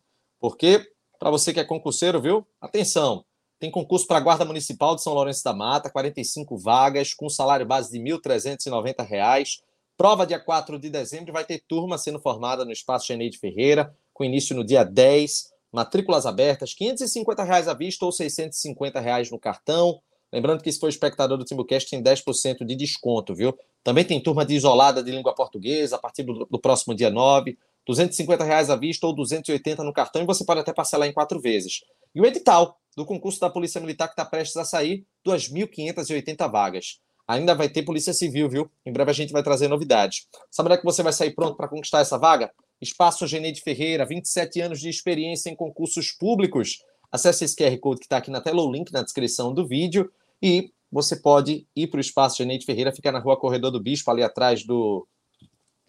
Porque, 0.41 0.91
para 1.17 1.32
você 1.32 1.54
que 1.54 1.60
é 1.60 1.63
concurseiro, 1.63 2.21
viu? 2.21 2.45
Atenção! 2.60 3.23
Tem 3.59 3.69
concurso 3.69 4.07
para 4.07 4.17
a 4.17 4.21
Guarda 4.21 4.45
Municipal 4.45 4.95
de 4.95 5.03
São 5.03 5.13
Lourenço 5.13 5.43
da 5.43 5.53
Mata, 5.53 5.89
45 5.89 6.57
vagas, 6.57 7.13
com 7.13 7.27
salário 7.27 7.65
base 7.65 7.91
de 7.91 7.99
R$ 7.99 8.17
1.390. 8.17 9.59
Prova 9.97 10.25
dia 10.25 10.39
4 10.39 10.79
de 10.79 10.89
dezembro, 10.89 11.33
vai 11.33 11.43
ter 11.43 11.61
turma 11.67 11.97
sendo 11.97 12.19
formada 12.19 12.63
no 12.63 12.71
Espaço 12.71 13.07
Geneide 13.07 13.37
Ferreira, 13.37 13.93
com 14.13 14.23
início 14.23 14.55
no 14.55 14.63
dia 14.63 14.85
10. 14.85 15.51
Matrículas 15.73 16.25
abertas, 16.25 16.73
550 16.73 17.43
reais 17.43 17.67
à 17.67 17.73
vista 17.73 18.05
ou 18.05 18.11
650 18.13 18.97
reais 19.01 19.29
no 19.29 19.37
cartão. 19.37 19.99
Lembrando 20.31 20.63
que 20.63 20.71
se 20.71 20.79
for 20.79 20.87
espectador 20.87 21.37
do 21.37 21.43
Timbucast, 21.43 21.89
tem 21.89 22.01
10% 22.01 22.63
de 22.63 22.75
desconto, 22.75 23.35
viu? 23.35 23.57
Também 23.83 24.05
tem 24.05 24.21
turma 24.21 24.45
de 24.45 24.55
isolada 24.55 25.03
de 25.03 25.11
língua 25.11 25.35
portuguesa 25.35 25.97
a 25.97 25.99
partir 25.99 26.23
do, 26.23 26.45
do 26.45 26.59
próximo 26.59 26.95
dia 26.95 27.09
9. 27.09 27.57
250 27.89 28.43
reais 28.43 28.69
à 28.69 28.75
vista 28.75 29.08
ou 29.08 29.15
280 29.15 29.84
no 29.84 29.91
cartão 29.91 30.21
e 30.21 30.25
você 30.25 30.45
pode 30.45 30.60
até 30.60 30.71
parcelar 30.71 31.10
em 31.10 31.12
quatro 31.12 31.41
vezes. 31.41 31.82
E 32.13 32.21
o 32.21 32.25
edital 32.25 32.78
do 32.95 33.04
concurso 33.04 33.39
da 33.39 33.49
Polícia 33.49 33.82
Militar 33.82 34.08
que 34.08 34.13
está 34.13 34.23
prestes 34.23 34.58
a 34.58 34.63
sair, 34.63 35.08
2.580 35.25 36.52
vagas. 36.52 36.99
Ainda 37.28 37.56
vai 37.56 37.67
ter 37.67 37.82
Polícia 37.82 38.13
Civil, 38.13 38.47
viu? 38.47 38.71
Em 38.86 38.93
breve 38.93 39.10
a 39.10 39.13
gente 39.13 39.34
vai 39.34 39.41
trazer 39.41 39.67
novidades. 39.67 40.28
Sabe 40.52 40.67
onde 40.67 40.75
é 40.75 40.78
que 40.78 40.86
você 40.86 41.02
vai 41.02 41.12
sair 41.12 41.32
pronto 41.32 41.58
para 41.58 41.67
conquistar 41.67 42.02
essa 42.02 42.15
vaga? 42.15 42.52
Espaço 42.80 43.25
Geneide 43.25 43.62
Ferreira, 43.62 44.06
27 44.06 44.62
anos 44.62 44.80
de 44.80 44.88
experiência 44.88 45.49
em 45.49 45.56
concursos 45.56 46.12
públicos. 46.12 46.84
Acesse 47.12 47.43
esse 47.43 47.56
QR 47.56 47.75
Code 47.80 48.02
que 48.02 48.06
está 48.06 48.17
aqui 48.17 48.30
na 48.30 48.39
tela, 48.39 48.62
o 48.62 48.71
link 48.71 48.91
na 48.91 49.02
descrição 49.02 49.52
do 49.52 49.67
vídeo. 49.67 50.12
E 50.39 50.71
você 50.91 51.15
pode 51.15 51.65
ir 51.75 51.88
para 51.88 51.97
o 51.97 52.02
Espaço 52.02 52.38
Geneide 52.38 52.67
Ferreira, 52.67 52.91
fica 52.91 53.12
na 53.12 53.19
rua 53.19 53.36
Corredor 53.36 53.71
do 53.71 53.82
Bispo, 53.82 54.12
ali 54.12 54.21
atrás 54.21 54.63
do, 54.63 55.08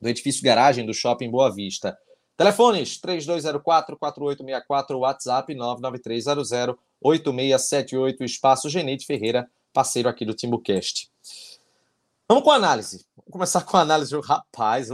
do 0.01 0.09
edifício 0.09 0.43
garagem 0.43 0.87
do 0.87 0.95
Shopping 0.95 1.31
Boa 1.31 1.55
Vista. 1.55 1.99
Telefones 2.37 2.99
3204-4864, 3.01 4.99
WhatsApp 4.99 5.55
99300-8678, 7.03 8.23
Espaço 8.23 8.71
Genete 8.71 9.05
Ferreira, 9.05 9.51
parceiro 9.73 10.09
aqui 10.09 10.25
do 10.25 10.33
Timbucast. 10.33 11.11
Vamos 12.27 12.43
com 12.45 12.51
a 12.51 12.57
análise. 12.57 13.05
Vamos 13.17 13.31
começar 13.33 13.63
com 13.63 13.77
a 13.77 13.81
análise. 13.81 14.19
Rapaz, 14.21 14.89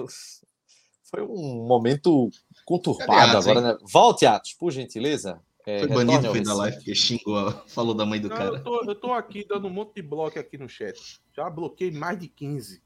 foi 1.05 1.23
um 1.23 1.67
momento 1.67 2.31
conturbado 2.65 3.37
agora, 3.37 3.61
né? 3.61 3.79
Volte, 3.83 4.27
Atos, 4.27 4.55
por 4.55 4.73
gentileza. 4.73 5.41
É, 5.67 5.81
foi 5.81 5.89
banido 5.89 6.33
no 6.33 6.43
da 6.43 6.55
live, 6.55 6.77
porque 6.77 6.95
xingou, 6.95 7.53
falou 7.67 7.93
da 7.93 8.07
mãe 8.07 8.21
do 8.21 8.29
Não, 8.29 8.37
cara. 8.37 8.51
Eu 8.51 8.63
tô, 8.63 8.85
eu 8.85 8.95
tô 8.95 9.13
aqui 9.13 9.45
dando 9.45 9.67
um 9.67 9.71
monte 9.71 9.97
de 9.97 10.03
bloco 10.03 10.39
aqui 10.39 10.57
no 10.57 10.69
chat. 10.69 11.21
Já 11.35 11.51
bloqueei 11.51 11.91
mais 11.91 12.19
de 12.19 12.29
15. 12.29 12.83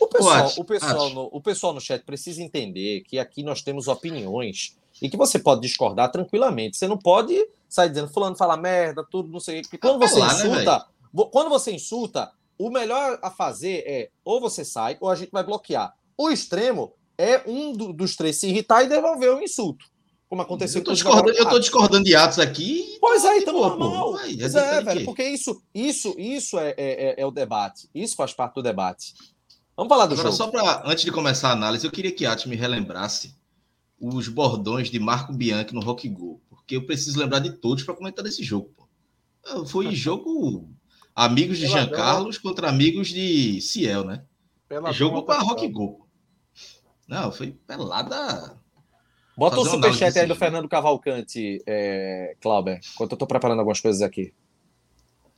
O 0.00 0.06
pessoal, 0.06 0.52
o, 0.56 0.64
pessoal 0.64 1.10
no, 1.10 1.28
o 1.32 1.40
pessoal 1.40 1.74
no 1.74 1.80
chat 1.80 2.02
precisa 2.04 2.42
entender 2.42 3.02
que 3.02 3.18
aqui 3.18 3.42
nós 3.42 3.62
temos 3.62 3.88
opiniões 3.88 4.76
e 5.00 5.08
que 5.08 5.16
você 5.16 5.38
pode 5.38 5.60
discordar 5.60 6.10
tranquilamente. 6.10 6.76
Você 6.76 6.88
não 6.88 6.96
pode 6.96 7.34
sair 7.68 7.88
dizendo, 7.88 8.08
fulano 8.08 8.36
fala 8.36 8.56
merda, 8.56 9.04
tudo, 9.08 9.28
não 9.28 9.40
sei 9.40 9.60
o 9.60 9.62
que. 9.62 9.78
Quando 9.78 9.98
você 9.98 10.20
né, 10.20 10.26
insulta, 10.26 10.78
né, 10.78 11.24
quando 11.30 11.50
você 11.50 11.72
insulta, 11.72 12.32
o 12.58 12.70
melhor 12.70 13.18
a 13.22 13.30
fazer 13.30 13.84
é 13.86 14.10
ou 14.24 14.40
você 14.40 14.64
sai 14.64 14.96
ou 15.00 15.10
a 15.10 15.14
gente 15.14 15.30
vai 15.30 15.44
bloquear. 15.44 15.94
O 16.16 16.30
extremo 16.30 16.92
é 17.18 17.42
um 17.46 17.72
do, 17.72 17.92
dos 17.92 18.16
três 18.16 18.36
se 18.38 18.48
irritar 18.48 18.84
e 18.84 18.88
devolver 18.88 19.34
o 19.34 19.42
insulto. 19.42 19.84
Como 20.28 20.42
aconteceu 20.42 20.80
eu 20.80 20.84
tô, 20.84 20.92
discordando, 20.92 21.38
eu 21.38 21.48
tô 21.48 21.58
discordando 21.58 22.04
de 22.04 22.16
atos 22.16 22.38
aqui. 22.38 22.96
Pois 23.00 23.24
é, 23.24 23.38
então 23.38 23.54
normal. 23.54 24.18
É, 24.18 24.78
é, 24.78 24.80
velho, 24.80 25.04
porque 25.04 25.22
isso, 25.22 25.62
isso, 25.72 26.14
isso 26.18 26.58
é, 26.58 26.70
é, 26.70 26.74
é, 26.76 27.14
é 27.18 27.26
o 27.26 27.30
debate. 27.30 27.88
Isso 27.94 28.16
faz 28.16 28.32
parte 28.32 28.54
do 28.54 28.62
debate. 28.62 29.14
Vamos 29.76 29.88
falar 29.88 30.06
do 30.06 30.14
Agora, 30.14 30.30
jogo. 30.30 30.36
Só 30.36 30.48
para 30.48 30.82
antes 30.88 31.04
de 31.04 31.10
começar 31.10 31.48
a 31.48 31.52
análise, 31.52 31.84
eu 31.84 31.90
queria 31.90 32.12
que 32.12 32.26
Atos 32.26 32.46
me 32.46 32.56
relembrasse 32.56 33.36
os 34.00 34.28
bordões 34.28 34.90
de 34.90 34.98
Marco 34.98 35.32
Bianchi 35.32 35.74
no 35.74 35.80
Rock 35.80 36.08
Go, 36.08 36.40
porque 36.48 36.76
eu 36.76 36.86
preciso 36.86 37.18
lembrar 37.18 37.40
de 37.40 37.52
todos 37.52 37.82
para 37.82 37.94
comentar 37.94 38.24
desse 38.24 38.42
jogo. 38.42 38.72
Pô. 38.76 39.66
Foi 39.66 39.90
jogo 39.94 40.68
amigos 41.14 41.58
de 41.58 41.66
Jean 41.66 41.88
Carlos 41.88 42.38
contra 42.38 42.68
amigos 42.68 43.08
de 43.08 43.60
Ciel, 43.60 44.04
né? 44.04 44.24
Pela 44.68 44.92
jogo 44.92 45.22
para 45.22 45.42
Rock 45.42 45.66
Go. 45.68 46.06
Não, 47.06 47.30
foi 47.30 47.52
pelada. 47.66 48.58
Bota 49.36 49.60
o 49.60 49.64
superchat 49.64 50.16
aí 50.18 50.26
do 50.26 50.36
Fernando 50.36 50.68
Cavalcante, 50.68 51.62
é, 51.66 52.36
Clauber, 52.40 52.80
enquanto 52.92 53.12
eu 53.12 53.16
estou 53.16 53.28
preparando 53.28 53.58
algumas 53.58 53.80
coisas 53.80 54.00
aqui. 54.00 54.32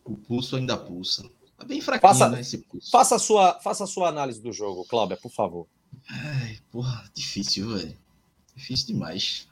O 0.04 0.16
pulso 0.16 0.56
ainda 0.56 0.76
pulsa. 0.76 1.28
Tá 1.56 1.64
bem 1.64 1.80
fraquinho, 1.80 2.12
faça, 2.12 2.28
né, 2.28 2.40
esse 2.40 2.58
pulso. 2.58 2.90
Faça 2.90 3.16
a, 3.16 3.18
sua, 3.18 3.54
faça 3.60 3.84
a 3.84 3.86
sua 3.86 4.08
análise 4.08 4.40
do 4.40 4.52
jogo, 4.52 4.84
Cláudia, 4.84 5.16
por 5.16 5.30
favor. 5.30 5.66
Ai, 6.08 6.58
porra, 6.70 7.10
difícil, 7.14 7.74
velho. 7.74 7.96
Difícil 8.54 8.88
demais. 8.88 9.48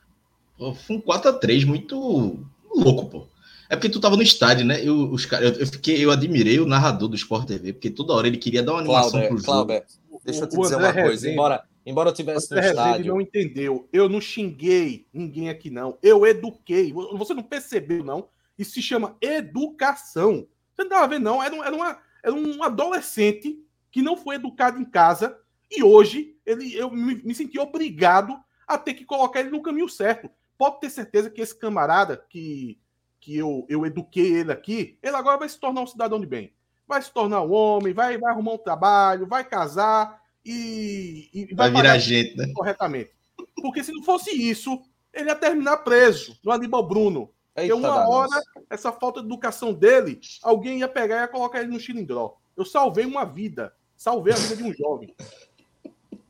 Foi 0.59 0.97
um 0.97 1.01
4x3 1.01 1.67
muito 1.67 2.47
louco, 2.75 3.07
pô. 3.07 3.27
É 3.69 3.77
porque 3.77 3.89
tu 3.89 3.99
tava 3.99 4.17
no 4.17 4.23
estádio, 4.23 4.65
né? 4.65 4.87
Eu, 4.87 5.11
os, 5.11 5.31
eu, 5.33 5.41
eu, 5.41 5.67
fiquei, 5.67 6.05
eu 6.05 6.11
admirei 6.11 6.61
o 6.61 6.67
narrador 6.67 7.09
do 7.09 7.17
Sport 7.17 7.47
TV, 7.47 7.73
porque 7.73 7.91
toda 7.91 8.13
hora 8.13 8.27
ele 8.27 8.37
queria 8.37 8.63
dar 8.63 8.73
uma 8.73 8.81
animação 8.81 9.13
Cláudio, 9.13 9.29
pro 9.29 9.39
jogo. 9.39 9.67
Cláudio, 9.67 9.87
deixa 10.25 10.41
eu 10.41 10.49
te 10.49 10.57
dizer 10.57 10.77
uma 10.77 10.87
Rezende, 10.89 11.07
coisa. 11.07 11.31
Embora, 11.31 11.65
embora 11.87 12.11
eu 12.11 12.15
tivesse 12.15 12.55
no 12.55 12.61
estádio... 12.61 13.07
não 13.07 13.21
entendeu. 13.21 13.89
Eu 13.93 14.09
não 14.09 14.21
xinguei 14.21 15.07
ninguém 15.13 15.49
aqui, 15.49 15.71
não. 15.71 15.97
Eu 16.03 16.27
eduquei. 16.27 16.93
Você 16.93 17.33
não 17.33 17.43
percebeu, 17.43 18.05
não? 18.05 18.29
Isso 18.59 18.73
se 18.73 18.83
chama 18.83 19.17
educação. 19.21 20.47
Você 20.75 20.83
não 20.83 20.87
estava 20.87 21.09
vendo, 21.09 21.25
não. 21.25 21.43
Era, 21.43 21.55
um, 21.55 21.65
era, 21.65 21.75
uma, 21.75 21.99
era 22.23 22.35
um 22.35 22.63
adolescente 22.63 23.59
que 23.91 24.03
não 24.03 24.17
foi 24.17 24.37
educado 24.37 24.81
em 24.81 24.85
casa 24.85 25.39
e 25.71 25.83
hoje 25.83 26.37
ele, 26.45 26.75
eu 26.75 26.91
me, 26.91 27.17
me 27.17 27.35
senti 27.35 27.59
obrigado 27.59 28.39
a 28.67 28.79
ter 28.79 28.95
que 28.95 29.05
colocar 29.05 29.41
ele 29.41 29.51
no 29.51 29.63
caminho 29.63 29.89
certo. 29.89 30.31
Pode 30.57 30.81
ter 30.81 30.91
certeza 30.91 31.31
que 31.31 31.41
esse 31.41 31.57
camarada 31.57 32.17
que, 32.29 32.79
que 33.21 33.37
eu, 33.37 33.67
eu 33.69 33.85
eduquei 33.85 34.35
ele 34.35 34.53
aqui, 34.53 34.99
ele 35.03 35.17
agora 35.17 35.39
vai 35.39 35.49
se 35.49 35.59
tornar 35.59 35.83
um 35.83 35.87
cidadão 35.87 36.21
de 36.21 36.27
bem. 36.27 36.53
Vai 36.87 37.01
se 37.03 37.13
tornar 37.13 37.43
um 37.43 37.53
homem, 37.53 37.93
vai, 37.93 38.19
vai 38.19 38.33
arrumar 38.33 38.53
um 38.53 38.59
trabalho, 38.59 39.27
vai 39.27 39.45
casar 39.45 40.21
e, 40.45 41.31
e 41.33 41.55
vai, 41.55 41.71
vai 41.71 41.83
virar 41.83 41.99
gente, 41.99 42.37
né? 42.37 42.53
Corretamente. 42.55 43.11
Porque 43.57 43.83
se 43.83 43.93
não 43.93 44.03
fosse 44.03 44.31
isso, 44.31 44.83
ele 45.13 45.29
ia 45.29 45.35
terminar 45.35 45.79
preso 45.79 46.39
no 46.45 46.53
Aníbal 46.53 46.87
Bruno. 46.87 47.31
Porque 47.55 47.73
uma 47.73 48.09
hora, 48.09 48.43
essa 48.69 48.91
falta 48.91 49.21
de 49.21 49.27
educação 49.27 49.73
dele, 49.73 50.21
alguém 50.43 50.81
ia 50.81 50.89
pegar 50.89 51.19
e 51.19 51.21
ia 51.21 51.29
colocar 51.29 51.61
ele 51.61 51.71
no 51.71 51.79
xilindró. 51.79 52.37
Eu 52.57 52.65
salvei 52.65 53.05
uma 53.05 53.25
vida. 53.25 53.73
Salvei 53.97 54.33
a 54.33 54.37
vida 54.37 54.57
de 54.57 54.63
um 54.65 54.75
jovem. 54.75 55.15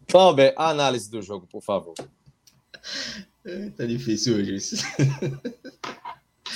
Cláudio, 0.06 0.52
a 0.56 0.68
análise 0.68 1.10
do 1.10 1.22
jogo, 1.22 1.46
por 1.46 1.62
favor. 1.62 1.94
É, 3.44 3.70
tá 3.70 3.84
difícil 3.84 4.36
hoje 4.36 4.54
isso. 4.54 4.76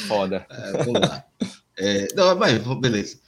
Foda. 0.07 0.47
É, 0.51 0.85
vamos 0.85 1.01
lá. 1.01 1.25
É, 1.77 2.09
não, 2.15 2.37
mas 2.37 2.59
beleza. 2.79 3.19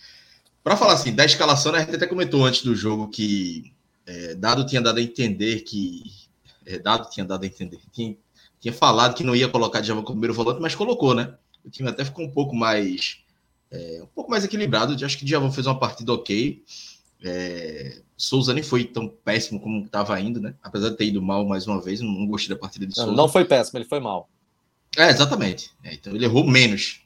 Para 0.63 0.77
falar 0.77 0.93
assim, 0.93 1.15
da 1.15 1.25
escalação, 1.25 1.73
né, 1.73 1.79
a 1.79 1.81
gente 1.83 1.97
até 1.97 2.07
comentou 2.07 2.45
antes 2.45 2.63
do 2.63 2.75
jogo 2.75 3.09
que 3.09 3.73
é, 4.07 4.35
Dado 4.35 4.67
tinha 4.67 4.81
dado 4.81 4.99
a 4.99 5.03
entender 5.03 5.61
que. 5.61 6.03
É, 6.67 6.79
Dado 6.79 7.09
tinha 7.11 7.25
dado 7.25 7.45
a 7.45 7.47
entender. 7.47 7.81
Tinha, 7.93 8.17
tinha 8.61 8.73
falado 8.73 9.15
que 9.15 9.25
não 9.25 9.35
ia 9.35 9.49
colocar 9.49 9.81
Djavan 9.81 10.03
como 10.03 10.17
primeiro 10.17 10.35
volante, 10.35 10.61
mas 10.61 10.75
colocou, 10.75 11.15
né? 11.15 11.35
O 11.65 11.71
time 11.71 11.89
até 11.89 12.05
ficou 12.05 12.25
um 12.25 12.31
pouco 12.31 12.55
mais. 12.55 13.19
É, 13.71 14.01
um 14.03 14.07
pouco 14.07 14.31
mais 14.31 14.45
equilibrado. 14.45 14.95
Eu 14.95 15.07
acho 15.07 15.19
que 15.19 15.25
Djavan 15.25 15.51
fez 15.51 15.67
uma 15.67 15.79
partida 15.79 16.13
ok. 16.13 16.63
É, 17.23 18.01
Souza 18.17 18.53
nem 18.53 18.63
foi 18.63 18.85
tão 18.85 19.09
péssimo 19.09 19.61
como 19.61 19.85
estava 19.85 20.19
indo, 20.21 20.41
né? 20.41 20.55
Apesar 20.63 20.91
de 20.91 20.97
ter 20.97 21.07
ido 21.07 21.23
mal 21.23 21.47
mais 21.47 21.67
uma 21.67 21.81
vez, 21.81 22.01
não 22.01 22.27
gostei 22.27 22.55
da 22.55 22.61
partida 22.61 22.87
de 22.87 22.95
Souza. 22.95 23.09
Não, 23.09 23.17
não 23.17 23.29
foi 23.29 23.45
péssimo, 23.45 23.79
ele 23.79 23.89
foi 23.89 24.01
mal. 24.01 24.29
É, 24.97 25.09
exatamente. 25.09 25.71
É, 25.83 25.95
então 25.95 26.15
ele 26.15 26.25
errou 26.25 26.47
menos. 26.47 27.01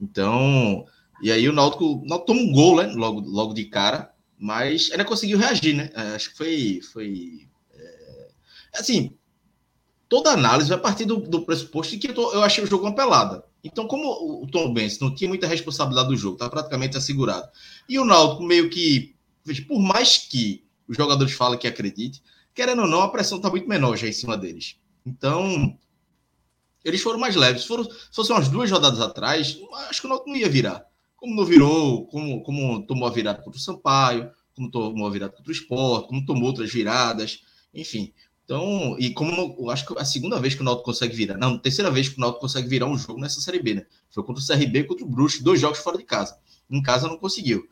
Então, 0.00 0.86
e 1.22 1.32
aí 1.32 1.48
o 1.48 1.52
Náutico, 1.52 1.84
o 1.84 2.04
Náutico 2.04 2.26
toma 2.26 2.40
um 2.40 2.52
gol, 2.52 2.76
né? 2.76 2.92
Logo, 2.94 3.20
logo 3.20 3.54
de 3.54 3.64
cara, 3.64 4.12
mas 4.38 4.90
ainda 4.90 5.04
conseguiu 5.04 5.38
reagir, 5.38 5.74
né? 5.74 5.90
É, 5.94 6.14
acho 6.14 6.30
que 6.30 6.36
foi. 6.36 6.80
foi 6.92 7.48
é... 7.74 8.28
Assim, 8.74 9.16
toda 10.12 10.30
análise 10.30 10.68
vai 10.68 10.76
partir 10.76 11.06
do, 11.06 11.16
do 11.16 11.40
pressuposto 11.40 11.94
de 11.94 11.98
que 11.98 12.08
eu, 12.08 12.14
tô, 12.14 12.32
eu, 12.32 12.42
achei 12.42 12.62
o 12.62 12.66
jogo 12.66 12.84
uma 12.84 12.94
pelada. 12.94 13.42
Então, 13.64 13.86
como 13.86 14.42
o 14.42 14.46
Tom 14.46 14.70
Benz 14.70 14.98
não 14.98 15.14
tinha 15.14 15.26
muita 15.26 15.46
responsabilidade 15.46 16.08
do 16.10 16.16
jogo, 16.18 16.36
tá 16.36 16.50
praticamente 16.50 16.98
assegurado. 16.98 17.48
E 17.88 17.98
o 17.98 18.04
Náutico 18.04 18.42
meio 18.42 18.68
que 18.68 19.16
por 19.66 19.80
mais 19.80 20.18
que 20.18 20.66
os 20.86 20.98
jogadores 20.98 21.32
falem 21.32 21.58
que 21.58 21.66
acredite, 21.66 22.22
querendo 22.54 22.82
ou 22.82 22.88
não, 22.88 23.00
a 23.00 23.08
pressão 23.08 23.38
está 23.38 23.48
muito 23.48 23.66
menor 23.66 23.96
já 23.96 24.06
em 24.06 24.12
cima 24.12 24.36
deles. 24.36 24.76
Então, 25.06 25.78
eles 26.84 27.00
foram 27.00 27.18
mais 27.18 27.34
leves. 27.34 27.64
Foram, 27.64 27.84
se 27.84 28.14
fossem 28.14 28.36
umas 28.36 28.50
duas 28.50 28.70
rodadas 28.70 29.00
atrás, 29.00 29.58
acho 29.88 30.02
que 30.02 30.06
o 30.06 30.10
Náutico 30.10 30.28
não 30.28 30.36
ia 30.36 30.48
virar. 30.50 30.84
Como 31.16 31.34
não 31.34 31.46
virou, 31.46 32.06
como, 32.08 32.42
como 32.42 32.86
tomou 32.86 33.08
a 33.08 33.10
virada 33.10 33.42
contra 33.42 33.58
o 33.58 33.62
Sampaio, 33.62 34.30
como 34.54 34.70
tomou 34.70 35.06
a 35.06 35.10
virada 35.10 35.32
contra 35.32 35.50
o 35.50 35.54
Sport, 35.54 36.06
como 36.06 36.26
tomou 36.26 36.48
outras 36.48 36.70
viradas, 36.70 37.40
enfim. 37.72 38.12
Então, 38.52 38.96
e 38.98 39.08
como 39.08 39.56
eu 39.58 39.70
acho 39.70 39.86
que 39.86 39.98
a 39.98 40.04
segunda 40.04 40.38
vez 40.38 40.54
que 40.54 40.60
o 40.60 40.64
Náutico 40.64 40.84
consegue 40.84 41.16
virar, 41.16 41.38
não, 41.38 41.56
terceira 41.56 41.90
vez 41.90 42.10
que 42.10 42.18
o 42.18 42.20
Náutico 42.20 42.42
consegue 42.42 42.68
virar 42.68 42.84
um 42.84 42.98
jogo 42.98 43.18
nessa 43.18 43.40
Série 43.40 43.62
B, 43.62 43.76
né? 43.76 43.86
Foi 44.10 44.22
contra 44.22 44.42
o 44.42 44.46
CRB 44.46 44.80
e 44.80 44.84
contra 44.84 45.06
o 45.06 45.08
Bruxo, 45.08 45.42
dois 45.42 45.58
jogos 45.58 45.78
fora 45.78 45.96
de 45.96 46.04
casa. 46.04 46.36
Em 46.70 46.82
casa 46.82 47.08
não 47.08 47.16
conseguiu. 47.16 47.66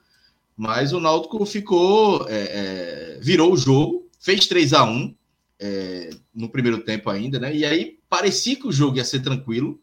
Mas 0.57 0.95
o 0.95 0.99
Náutico 1.01 1.45
ficou, 1.45 2.27
é, 2.31 3.17
é, 3.17 3.21
virou 3.21 3.53
o 3.53 3.59
jogo, 3.59 4.09
fez 4.19 4.47
3 4.47 4.73
a 4.73 4.85
1 4.85 5.15
é, 5.59 6.11
no 6.35 6.49
primeiro 6.49 6.83
tempo 6.83 7.11
ainda, 7.11 7.39
né? 7.39 7.55
E 7.55 7.63
aí 7.63 7.99
parecia 8.09 8.57
que 8.57 8.67
o 8.67 8.73
jogo 8.73 8.97
ia 8.97 9.05
ser 9.05 9.21
tranquilo, 9.21 9.79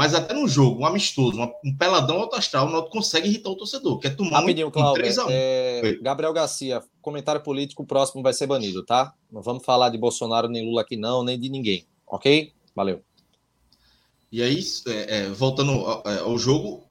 mas 0.00 0.14
até 0.14 0.32
no 0.32 0.48
jogo, 0.48 0.80
um 0.80 0.86
amistoso, 0.86 1.38
um 1.62 1.76
peladão 1.76 2.22
alto 2.22 2.34
astral, 2.34 2.66
o 2.66 2.70
Náutico 2.70 2.96
consegue 2.96 3.28
irritar 3.28 3.50
o 3.50 3.54
torcedor, 3.54 3.98
quer 3.98 4.16
tomar 4.16 4.40
Rapidinho, 4.40 4.68
um, 4.68 4.70
Cláudio, 4.70 5.02
3 5.02 5.18
a 5.18 5.26
1 5.26 5.28
é, 5.30 5.98
Gabriel 6.00 6.32
Garcia, 6.32 6.82
comentário 7.02 7.42
político 7.42 7.84
próximo 7.84 8.22
vai 8.22 8.32
ser 8.32 8.46
banido, 8.46 8.82
tá? 8.82 9.12
Não 9.30 9.42
vamos 9.42 9.62
falar 9.62 9.90
de 9.90 9.98
Bolsonaro 9.98 10.48
nem 10.48 10.64
Lula 10.64 10.80
aqui 10.80 10.96
não, 10.96 11.22
nem 11.22 11.38
de 11.38 11.50
ninguém, 11.50 11.84
ok? 12.06 12.50
Valeu. 12.74 13.02
E 14.32 14.42
aí, 14.42 14.64
é, 14.88 15.18
é, 15.18 15.28
voltando 15.28 15.72
ao, 15.72 16.08
ao 16.08 16.38
jogo, 16.38 16.82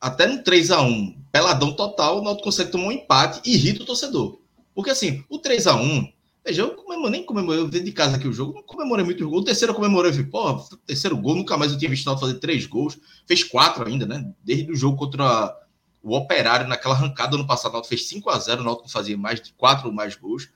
até 0.00 0.26
no 0.26 0.42
3 0.42 0.70
a 0.70 0.80
1 0.80 1.18
peladão 1.30 1.76
total, 1.76 2.20
o 2.20 2.24
Náutico 2.24 2.44
consegue 2.44 2.70
tomar 2.70 2.86
um 2.86 2.92
empate 2.92 3.42
e 3.44 3.56
irrita 3.56 3.82
o 3.82 3.86
torcedor. 3.86 4.38
Porque 4.74 4.88
assim, 4.88 5.22
o 5.28 5.38
3 5.38 5.66
a 5.66 5.76
1 5.76 6.13
veja, 6.44 6.62
eu 6.62 6.74
comemorei, 6.74 7.10
nem 7.10 7.24
comemorei, 7.24 7.60
eu 7.60 7.68
dentro 7.68 7.86
de 7.86 7.92
casa 7.92 8.16
aqui 8.16 8.28
o 8.28 8.32
jogo, 8.32 8.54
não 8.54 8.62
comemorei 8.62 9.04
muito 9.04 9.24
o 9.24 9.30
gol. 9.30 9.40
O 9.40 9.44
terceiro 9.44 9.72
eu 9.72 9.74
comemorei, 9.74 10.10
eu 10.10 10.14
vi, 10.14 10.24
pô, 10.24 10.54
terceiro 10.86 11.16
gol, 11.16 11.36
nunca 11.36 11.56
mais 11.56 11.72
eu 11.72 11.78
tinha 11.78 11.90
visto 11.90 12.10
o 12.10 12.18
fazer 12.18 12.34
três 12.34 12.66
gols. 12.66 12.98
Fez 13.26 13.42
quatro 13.42 13.86
ainda, 13.86 14.06
né? 14.06 14.30
Desde 14.42 14.70
o 14.70 14.76
jogo 14.76 14.96
contra 14.96 15.56
o 16.02 16.14
Operário, 16.14 16.68
naquela 16.68 16.94
arrancada 16.94 17.34
ano 17.34 17.46
passado, 17.46 17.76
o 17.78 17.84
fez 17.84 18.06
5 18.06 18.28
a 18.28 18.38
0 18.38 18.70
o 18.70 18.88
fazia 18.88 19.16
mais 19.16 19.40
de 19.40 19.52
quatro 19.54 19.88
ou 19.88 19.94
mais 19.94 20.14
gols. 20.14 20.50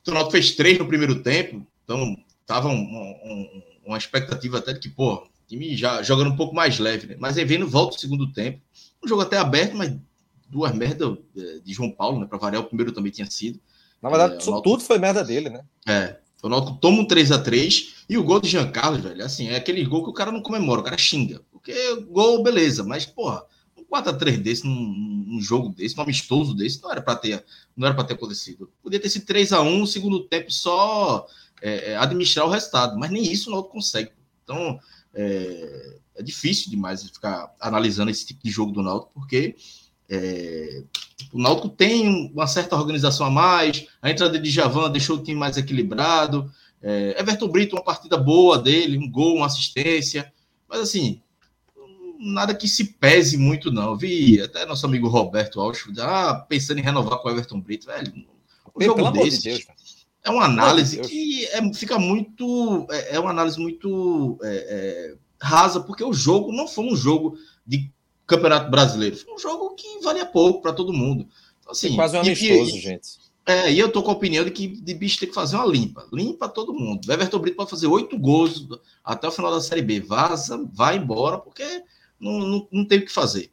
Então, 0.00 0.12
o 0.12 0.14
Náutico 0.14 0.32
fez 0.32 0.52
três 0.52 0.78
no 0.78 0.86
primeiro 0.86 1.22
tempo, 1.22 1.66
então 1.84 2.16
tava 2.46 2.68
um, 2.68 2.74
um, 2.74 3.62
uma 3.84 3.98
expectativa 3.98 4.58
até 4.58 4.72
de 4.72 4.78
que, 4.78 4.88
pô, 4.88 5.28
time 5.46 5.76
já 5.76 6.02
jogando 6.02 6.30
um 6.30 6.36
pouco 6.36 6.54
mais 6.54 6.78
leve, 6.78 7.08
né? 7.08 7.16
Mas 7.18 7.36
aí 7.36 7.44
vendo 7.44 7.66
volta 7.66 7.96
o 7.96 8.00
segundo 8.00 8.32
tempo. 8.32 8.60
Um 9.04 9.08
jogo 9.08 9.22
até 9.22 9.36
aberto, 9.36 9.76
mas 9.76 9.92
duas 10.48 10.72
merdas 10.72 11.18
é, 11.36 11.58
de 11.58 11.72
João 11.72 11.90
Paulo, 11.90 12.20
né? 12.20 12.26
Para 12.26 12.38
variar, 12.38 12.62
o 12.62 12.66
primeiro 12.66 12.92
também 12.92 13.10
tinha 13.10 13.28
sido. 13.28 13.60
Na 14.02 14.08
verdade, 14.08 14.34
é, 14.34 14.36
Náutico... 14.36 14.62
tudo 14.62 14.82
foi 14.82 14.98
merda 14.98 15.24
dele, 15.24 15.50
né? 15.50 15.62
É. 15.86 16.16
O 16.42 16.48
Náutico 16.48 16.78
toma 16.78 17.02
um 17.02 17.06
3 17.06 17.32
a 17.32 17.38
3 17.38 18.04
e 18.08 18.16
o 18.16 18.24
gol 18.24 18.40
de 18.40 18.48
Jean 18.48 18.70
Carlos, 18.70 19.02
velho, 19.02 19.24
assim, 19.24 19.48
é 19.48 19.56
aquele 19.56 19.84
gol 19.84 20.02
que 20.02 20.10
o 20.10 20.14
cara 20.14 20.32
não 20.32 20.42
comemora, 20.42 20.80
o 20.80 20.84
cara 20.84 20.96
xinga. 20.96 21.42
Porque 21.52 21.74
gol, 22.08 22.42
beleza, 22.42 22.82
mas, 22.82 23.04
porra, 23.04 23.44
um 23.76 23.84
4 23.84 24.10
a 24.10 24.14
3 24.14 24.38
desse, 24.38 24.66
num, 24.66 25.24
num 25.26 25.40
jogo 25.40 25.68
desse, 25.68 25.96
num 25.96 26.02
amistoso 26.02 26.54
desse, 26.54 26.82
não 26.82 26.90
era 26.90 27.02
para 27.02 27.16
ter, 27.16 27.44
não 27.76 27.86
era 27.86 27.94
para 27.94 28.04
ter 28.04 28.14
acontecido. 28.14 28.70
Podia 28.82 28.98
ter 28.98 29.10
sido 29.10 29.26
3 29.26 29.52
a 29.52 29.60
1 29.60 29.78
no 29.80 29.86
segundo 29.86 30.24
tempo 30.24 30.50
só 30.50 31.26
é, 31.60 31.92
é, 31.92 31.96
administrar 31.96 32.46
o 32.46 32.50
resultado, 32.50 32.98
mas 32.98 33.10
nem 33.10 33.22
isso 33.22 33.50
o 33.50 33.52
Náutico 33.52 33.74
consegue. 33.74 34.10
Então, 34.42 34.80
é, 35.12 35.98
é, 36.16 36.22
difícil 36.22 36.70
demais 36.70 37.02
ficar 37.02 37.54
analisando 37.60 38.10
esse 38.10 38.24
tipo 38.24 38.42
de 38.42 38.50
jogo 38.50 38.72
do 38.72 38.82
Náutico, 38.82 39.12
porque 39.12 39.56
é, 40.10 40.82
o 41.32 41.40
Náutico 41.40 41.68
tem 41.68 42.30
uma 42.34 42.46
certa 42.46 42.76
organização 42.76 43.26
a 43.26 43.30
mais, 43.30 43.86
a 44.02 44.10
entrada 44.10 44.38
de 44.38 44.50
Javan 44.50 44.90
deixou 44.90 45.16
o 45.16 45.22
time 45.22 45.38
mais 45.38 45.56
equilibrado, 45.56 46.50
é, 46.82 47.16
Everton 47.18 47.48
Brito, 47.48 47.76
uma 47.76 47.84
partida 47.84 48.16
boa 48.16 48.58
dele, 48.58 48.98
um 48.98 49.10
gol, 49.10 49.36
uma 49.36 49.46
assistência, 49.46 50.32
mas 50.68 50.80
assim, 50.80 51.20
nada 52.18 52.54
que 52.54 52.68
se 52.68 52.84
pese 52.84 53.36
muito, 53.36 53.72
não. 53.72 53.90
Eu 53.90 53.96
vi 53.96 54.40
até 54.40 54.66
nosso 54.66 54.84
amigo 54.84 55.08
Roberto 55.08 55.60
Alves 55.60 55.82
ah, 55.98 56.44
pensando 56.48 56.78
em 56.78 56.82
renovar 56.82 57.18
com 57.18 57.28
o 57.28 57.30
Everton 57.30 57.60
Brito, 57.60 57.86
velho. 57.86 58.12
Um 58.76 58.84
jogo 58.84 59.10
desse, 59.10 59.38
de 59.38 59.48
Deus, 59.50 59.66
é 60.22 60.30
uma 60.30 60.44
análise 60.44 60.98
que 61.00 61.46
é, 61.46 61.74
fica 61.74 61.98
muito. 61.98 62.86
É, 62.90 63.16
é, 63.16 63.20
uma 63.20 63.30
análise 63.30 63.58
muito 63.58 64.38
é, 64.42 64.48
é, 64.48 65.14
rasa, 65.40 65.80
porque 65.80 66.04
o 66.04 66.12
jogo 66.12 66.52
não 66.52 66.68
foi 66.68 66.84
um 66.84 66.96
jogo 66.96 67.36
de 67.66 67.90
Campeonato 68.30 68.70
Brasileiro, 68.70 69.16
foi 69.16 69.34
um 69.34 69.38
jogo 69.38 69.74
que 69.74 70.00
valia 70.02 70.24
pouco 70.24 70.62
para 70.62 70.72
todo 70.72 70.92
mundo. 70.92 71.26
Então, 71.60 71.72
assim, 71.72 71.94
quase 71.94 72.16
um 72.16 72.20
amistoso, 72.20 72.78
gente. 72.78 73.18
É, 73.46 73.72
e 73.72 73.78
eu 73.78 73.90
tô 73.90 74.02
com 74.02 74.10
a 74.10 74.14
opinião 74.14 74.44
de 74.44 74.50
que 74.50 74.68
de 74.68 74.94
bicho 74.94 75.18
tem 75.18 75.28
que 75.28 75.34
fazer 75.34 75.56
uma 75.56 75.66
limpa. 75.66 76.06
Limpa 76.12 76.48
todo 76.48 76.72
mundo. 76.72 77.06
O 77.08 77.12
Everton 77.12 77.38
Brito 77.38 77.56
pode 77.56 77.70
fazer 77.70 77.86
oito 77.86 78.18
gols 78.18 78.68
até 79.04 79.26
o 79.26 79.32
final 79.32 79.50
da 79.50 79.60
Série 79.60 79.82
B. 79.82 80.00
Vaza, 80.00 80.64
vai 80.72 80.96
embora, 80.96 81.38
porque 81.38 81.64
não, 82.18 82.38
não, 82.38 82.68
não 82.70 82.84
tem 82.84 82.98
o 82.98 83.04
que 83.04 83.10
fazer. 83.10 83.50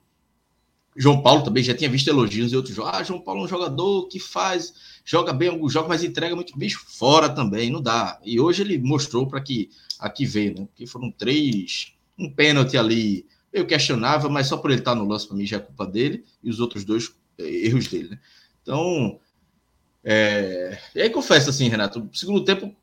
João 0.95 1.21
Paulo 1.21 1.43
também 1.43 1.63
já 1.63 1.75
tinha 1.75 1.89
visto 1.89 2.07
elogios 2.07 2.51
em 2.51 2.55
outros 2.55 2.75
jogos. 2.75 2.91
Ah, 2.93 3.03
João 3.03 3.21
Paulo 3.21 3.41
é 3.41 3.43
um 3.45 3.47
jogador 3.47 4.07
que 4.07 4.19
faz 4.19 4.73
joga 5.05 5.31
bem 5.31 5.47
alguns 5.47 5.71
jogos, 5.71 5.87
mas 5.87 6.03
entrega 6.03 6.35
muito 6.35 6.57
bicho 6.57 6.83
fora 6.85 7.29
também, 7.29 7.71
não 7.71 7.81
dá. 7.81 8.19
E 8.25 8.39
hoje 8.39 8.63
ele 8.63 8.77
mostrou 8.77 9.25
para 9.25 9.39
que 9.39 9.69
aqui 9.99 10.25
veio, 10.25 10.53
né? 10.53 10.65
Porque 10.65 10.85
foram 10.85 11.09
três, 11.11 11.93
um 12.19 12.29
pênalti 12.29 12.77
ali, 12.77 13.25
eu 13.59 13.65
questionava, 13.65 14.29
mas 14.29 14.47
só 14.47 14.57
por 14.57 14.71
ele 14.71 14.79
estar 14.79 14.95
no 14.95 15.07
lance 15.07 15.27
para 15.27 15.37
mim 15.37 15.45
já 15.45 15.57
é 15.57 15.59
culpa 15.59 15.85
dele, 15.85 16.23
e 16.43 16.49
os 16.49 16.59
outros 16.59 16.83
dois 16.83 17.13
é, 17.37 17.43
erros 17.43 17.87
dele, 17.87 18.09
né? 18.09 18.19
Então, 18.61 19.19
é... 20.03 20.77
e 20.93 21.01
aí 21.01 21.09
confesso 21.09 21.49
assim, 21.49 21.69
Renato, 21.69 21.99
no 21.99 22.15
segundo 22.15 22.43
tempo 22.43 22.75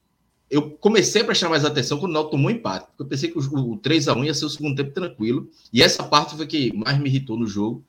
eu 0.50 0.70
comecei 0.70 1.22
a 1.22 1.24
prestar 1.24 1.48
mais 1.48 1.64
atenção 1.64 1.98
quando 1.98 2.10
o 2.10 2.14
Náutico 2.14 2.36
tomou 2.36 2.50
empate. 2.50 2.86
Porque 2.86 3.02
eu 3.02 3.06
pensei 3.06 3.30
que 3.30 3.38
o, 3.38 3.72
o 3.72 3.78
3x1 3.78 4.24
ia 4.24 4.34
ser 4.34 4.44
o 4.44 4.50
segundo 4.50 4.76
tempo 4.76 4.92
tranquilo. 4.92 5.50
E 5.72 5.82
essa 5.82 6.04
parte 6.04 6.36
foi 6.36 6.46
que 6.46 6.72
mais 6.72 6.98
me 6.98 7.08
irritou 7.08 7.36
no 7.36 7.46
jogo. 7.46 7.84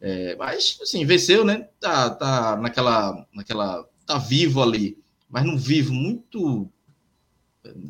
É, 0.00 0.36
mas, 0.36 0.78
assim, 0.82 1.04
venceu, 1.04 1.44
né? 1.44 1.68
Tá, 1.80 2.10
tá 2.10 2.56
naquela, 2.56 3.26
naquela. 3.34 3.86
Tá 4.06 4.18
vivo 4.18 4.62
ali, 4.62 4.96
mas 5.28 5.44
não 5.44 5.58
vivo 5.58 5.92
muito. 5.92 6.70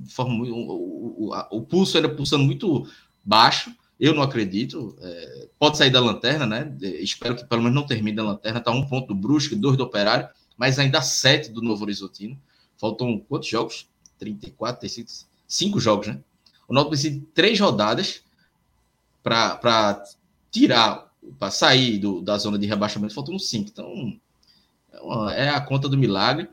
Forma, 0.09 0.45
o, 0.45 1.29
o, 1.29 1.47
o, 1.51 1.63
pulso 1.63 1.97
ainda 1.97 2.09
pulsando 2.09 2.43
muito 2.43 2.89
baixo. 3.23 3.71
Eu 3.99 4.15
não 4.15 4.23
acredito. 4.23 4.97
É, 5.01 5.49
pode 5.59 5.79
sair 5.79 5.91
da 5.91 6.01
lanterna, 6.01 6.47
né? 6.47 6.77
Espero 7.01 7.35
que 7.35 7.45
pelo 7.45 7.63
menos 7.63 7.75
não 7.75 7.87
termine 7.87 8.17
da 8.17 8.23
lanterna. 8.23 8.61
Tá 8.61 8.71
um 8.71 8.87
ponto 8.87 9.09
do 9.09 9.15
Brusque, 9.15 9.55
dois 9.55 9.77
do 9.77 9.85
Operário, 9.85 10.29
mas 10.57 10.79
ainda 10.79 11.01
sete 11.01 11.51
do 11.51 11.63
Novo 11.63 11.83
Horizontino. 11.83 12.39
Faltam 12.79 13.19
quantos 13.29 13.49
jogos? 13.49 13.89
34, 14.19 14.81
35, 14.81 15.11
cinco 15.47 15.81
jogos, 15.81 16.09
né? 16.09 16.19
O 16.69 16.75
Náutico 16.75 16.91
precisa 16.91 17.15
de 17.15 17.21
três 17.35 17.59
rodadas 17.61 18.23
para 19.23 20.05
tirar, 20.51 21.11
para 21.39 21.51
sair 21.51 21.99
do, 21.99 22.21
da 22.21 22.37
zona 22.39 22.59
de 22.59 22.67
rebaixamento. 22.67 23.15
Faltam 23.15 23.39
cinco. 23.39 23.71
Então, 23.71 24.19
é, 24.93 25.01
uma, 25.01 25.35
é 25.35 25.49
a 25.49 25.61
conta 25.61 25.89
do 25.89 25.97
milagre. 25.97 26.49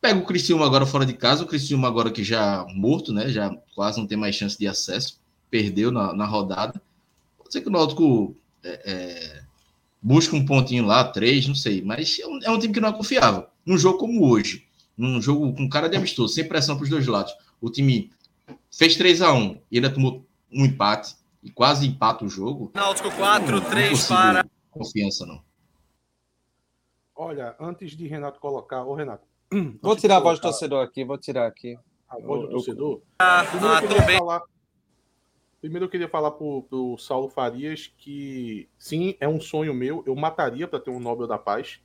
Pega 0.00 0.18
o 0.18 0.24
Criciúma 0.24 0.66
agora 0.66 0.86
fora 0.86 1.06
de 1.06 1.14
casa. 1.14 1.44
O 1.44 1.46
Criciúma 1.46 1.88
agora 1.88 2.10
que 2.10 2.22
já 2.22 2.66
morto, 2.74 3.12
né? 3.12 3.28
Já 3.28 3.54
quase 3.74 3.98
não 3.98 4.06
tem 4.06 4.18
mais 4.18 4.34
chance 4.34 4.58
de 4.58 4.66
acesso. 4.66 5.18
Perdeu 5.54 5.92
na, 5.92 6.12
na 6.12 6.26
rodada. 6.26 6.82
Pode 7.38 7.52
ser 7.52 7.60
que 7.60 7.68
o 7.68 7.70
Náutico 7.70 8.34
é, 8.64 8.82
é, 8.84 9.42
busque 10.02 10.34
um 10.34 10.44
pontinho 10.44 10.84
lá, 10.84 11.04
três, 11.04 11.46
não 11.46 11.54
sei. 11.54 11.80
Mas 11.80 12.18
é 12.18 12.26
um, 12.26 12.40
é 12.42 12.50
um 12.50 12.58
time 12.58 12.74
que 12.74 12.80
não 12.80 12.88
é 12.88 12.92
confiável. 12.92 13.46
Num 13.64 13.78
jogo 13.78 13.98
como 13.98 14.28
hoje, 14.28 14.66
num 14.98 15.22
jogo 15.22 15.54
com 15.54 15.68
cara 15.68 15.88
de 15.88 15.96
amistoso, 15.96 16.34
sem 16.34 16.48
pressão 16.48 16.74
para 16.74 16.82
os 16.82 16.90
dois 16.90 17.06
lados. 17.06 17.32
O 17.60 17.70
time 17.70 18.10
fez 18.68 18.96
3 18.96 19.22
a 19.22 19.32
1 19.32 19.60
e 19.70 19.76
ainda 19.76 19.94
tomou 19.94 20.26
um 20.52 20.64
empate 20.64 21.14
e 21.40 21.52
quase 21.52 21.86
empata 21.86 22.24
o 22.24 22.28
jogo. 22.28 22.72
Náutico 22.74 23.12
4, 23.12 23.60
3 23.60 24.08
para. 24.08 24.44
Confiança, 24.72 25.24
não. 25.24 25.40
Olha, 27.14 27.54
antes 27.60 27.96
de 27.96 28.08
Renato 28.08 28.40
colocar. 28.40 28.82
Ô, 28.84 28.92
Renato. 28.92 29.22
Vou 29.80 29.94
tirar 29.94 30.16
a 30.16 30.20
voz 30.20 30.40
do 30.40 30.42
torcedor 30.42 30.84
aqui, 30.84 31.04
vou 31.04 31.16
tirar 31.16 31.46
aqui. 31.46 31.78
A 32.08 32.18
voz 32.18 32.42
do 32.42 32.48
torcedor? 32.48 33.02
Ah, 33.20 33.44
eu 33.44 33.88
queria 33.88 34.18
falar, 34.18 34.42
primeiro 35.64 35.86
eu 35.86 35.88
queria 35.88 36.08
falar 36.10 36.32
pro, 36.32 36.62
pro 36.64 36.98
Saulo 36.98 37.30
Farias 37.30 37.90
que 37.96 38.68
sim, 38.78 39.16
é 39.18 39.26
um 39.26 39.40
sonho 39.40 39.72
meu. 39.72 40.04
Eu 40.06 40.14
mataria 40.14 40.68
para 40.68 40.78
ter 40.78 40.90
um 40.90 41.00
Nobel 41.00 41.26
da 41.26 41.38
Paz. 41.38 41.80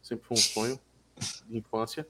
Sempre 0.00 0.24
foi 0.24 0.36
um 0.36 0.40
sonho 0.40 0.80
de 1.48 1.58
infância. 1.58 2.06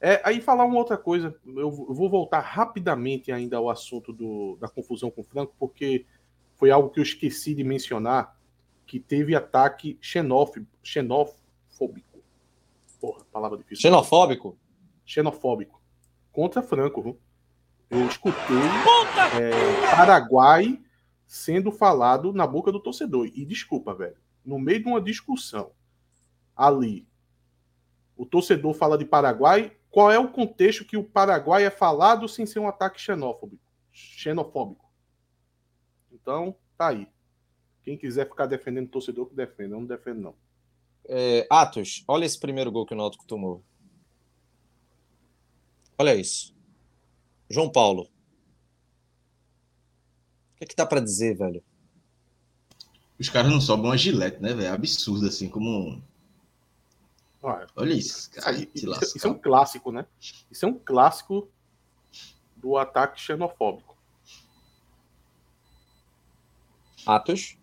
É, 0.00 0.22
aí 0.24 0.40
falar 0.40 0.64
uma 0.64 0.78
outra 0.78 0.96
coisa, 0.96 1.36
eu 1.44 1.68
vou 1.68 2.08
voltar 2.08 2.38
rapidamente 2.38 3.32
ainda 3.32 3.56
ao 3.56 3.68
assunto 3.68 4.12
do, 4.12 4.56
da 4.60 4.68
confusão 4.68 5.10
com 5.10 5.22
o 5.22 5.24
Franco, 5.24 5.52
porque 5.58 6.06
foi 6.54 6.70
algo 6.70 6.90
que 6.90 7.00
eu 7.00 7.04
esqueci 7.04 7.56
de 7.56 7.64
mencionar, 7.64 8.36
que 8.86 9.00
teve 9.00 9.34
ataque 9.34 9.98
xenófobo, 10.00 10.66
xenofóbico. 10.80 12.20
Porra, 13.00 13.24
palavra 13.32 13.58
difícil. 13.58 13.82
Xenofóbico? 13.82 14.56
Xenofóbico. 15.04 15.82
Contra 16.30 16.62
Franco. 16.62 17.02
Viu? 17.02 17.18
Eu 17.92 18.06
escutei 18.06 18.56
é, 19.38 19.94
Paraguai 19.94 20.82
sendo 21.26 21.70
falado 21.70 22.32
na 22.32 22.46
boca 22.46 22.72
do 22.72 22.80
torcedor. 22.80 23.26
E 23.34 23.44
desculpa, 23.44 23.94
velho. 23.94 24.16
No 24.42 24.58
meio 24.58 24.82
de 24.82 24.88
uma 24.88 25.00
discussão 25.00 25.72
ali, 26.56 27.06
o 28.16 28.24
torcedor 28.24 28.72
fala 28.72 28.96
de 28.96 29.04
Paraguai, 29.04 29.76
qual 29.90 30.10
é 30.10 30.18
o 30.18 30.32
contexto 30.32 30.86
que 30.86 30.96
o 30.96 31.04
Paraguai 31.04 31.64
é 31.64 31.70
falado 31.70 32.26
sem 32.26 32.46
ser 32.46 32.60
um 32.60 32.66
ataque 32.66 32.98
xenófobo, 32.98 33.58
xenofóbico. 33.92 34.90
Então, 36.10 36.56
tá 36.78 36.88
aí. 36.88 37.06
Quem 37.82 37.98
quiser 37.98 38.26
ficar 38.26 38.46
defendendo 38.46 38.86
o 38.86 38.90
torcedor, 38.90 39.26
que 39.26 39.34
defenda. 39.34 39.74
Eu 39.74 39.80
não 39.80 39.86
defendo, 39.86 40.20
não. 40.20 40.34
É, 41.04 41.46
Atos, 41.50 42.04
olha 42.08 42.24
esse 42.24 42.40
primeiro 42.40 42.72
gol 42.72 42.86
que 42.86 42.94
o 42.94 42.96
Náutico 42.96 43.26
tomou. 43.26 43.62
Olha 45.98 46.14
isso. 46.14 46.51
João 47.52 47.70
Paulo. 47.70 48.04
O 50.54 50.56
que, 50.56 50.64
é 50.64 50.66
que 50.66 50.74
dá 50.74 50.86
para 50.86 51.00
dizer, 51.00 51.36
velho? 51.36 51.62
Os 53.20 53.28
caras 53.28 53.52
não 53.52 53.60
sobram 53.60 53.92
a 53.92 53.96
gilete, 53.96 54.40
né, 54.40 54.54
velho? 54.54 54.68
É 54.68 54.70
absurdo, 54.70 55.26
assim, 55.26 55.48
como 55.48 56.02
Olha, 57.42 57.66
Olha 57.76 57.92
isso, 57.92 58.30
cara. 58.30 58.56
Isso, 58.56 58.70
isso, 58.74 59.16
isso, 59.16 59.26
é 59.26 59.30
um 59.30 59.38
clássico, 59.38 59.92
né? 59.92 60.06
Isso 60.50 60.64
é 60.64 60.68
um 60.68 60.78
clássico 60.78 61.50
do 62.56 62.78
ataque 62.78 63.20
xenofóbico. 63.20 63.96
Atos? 67.04 67.58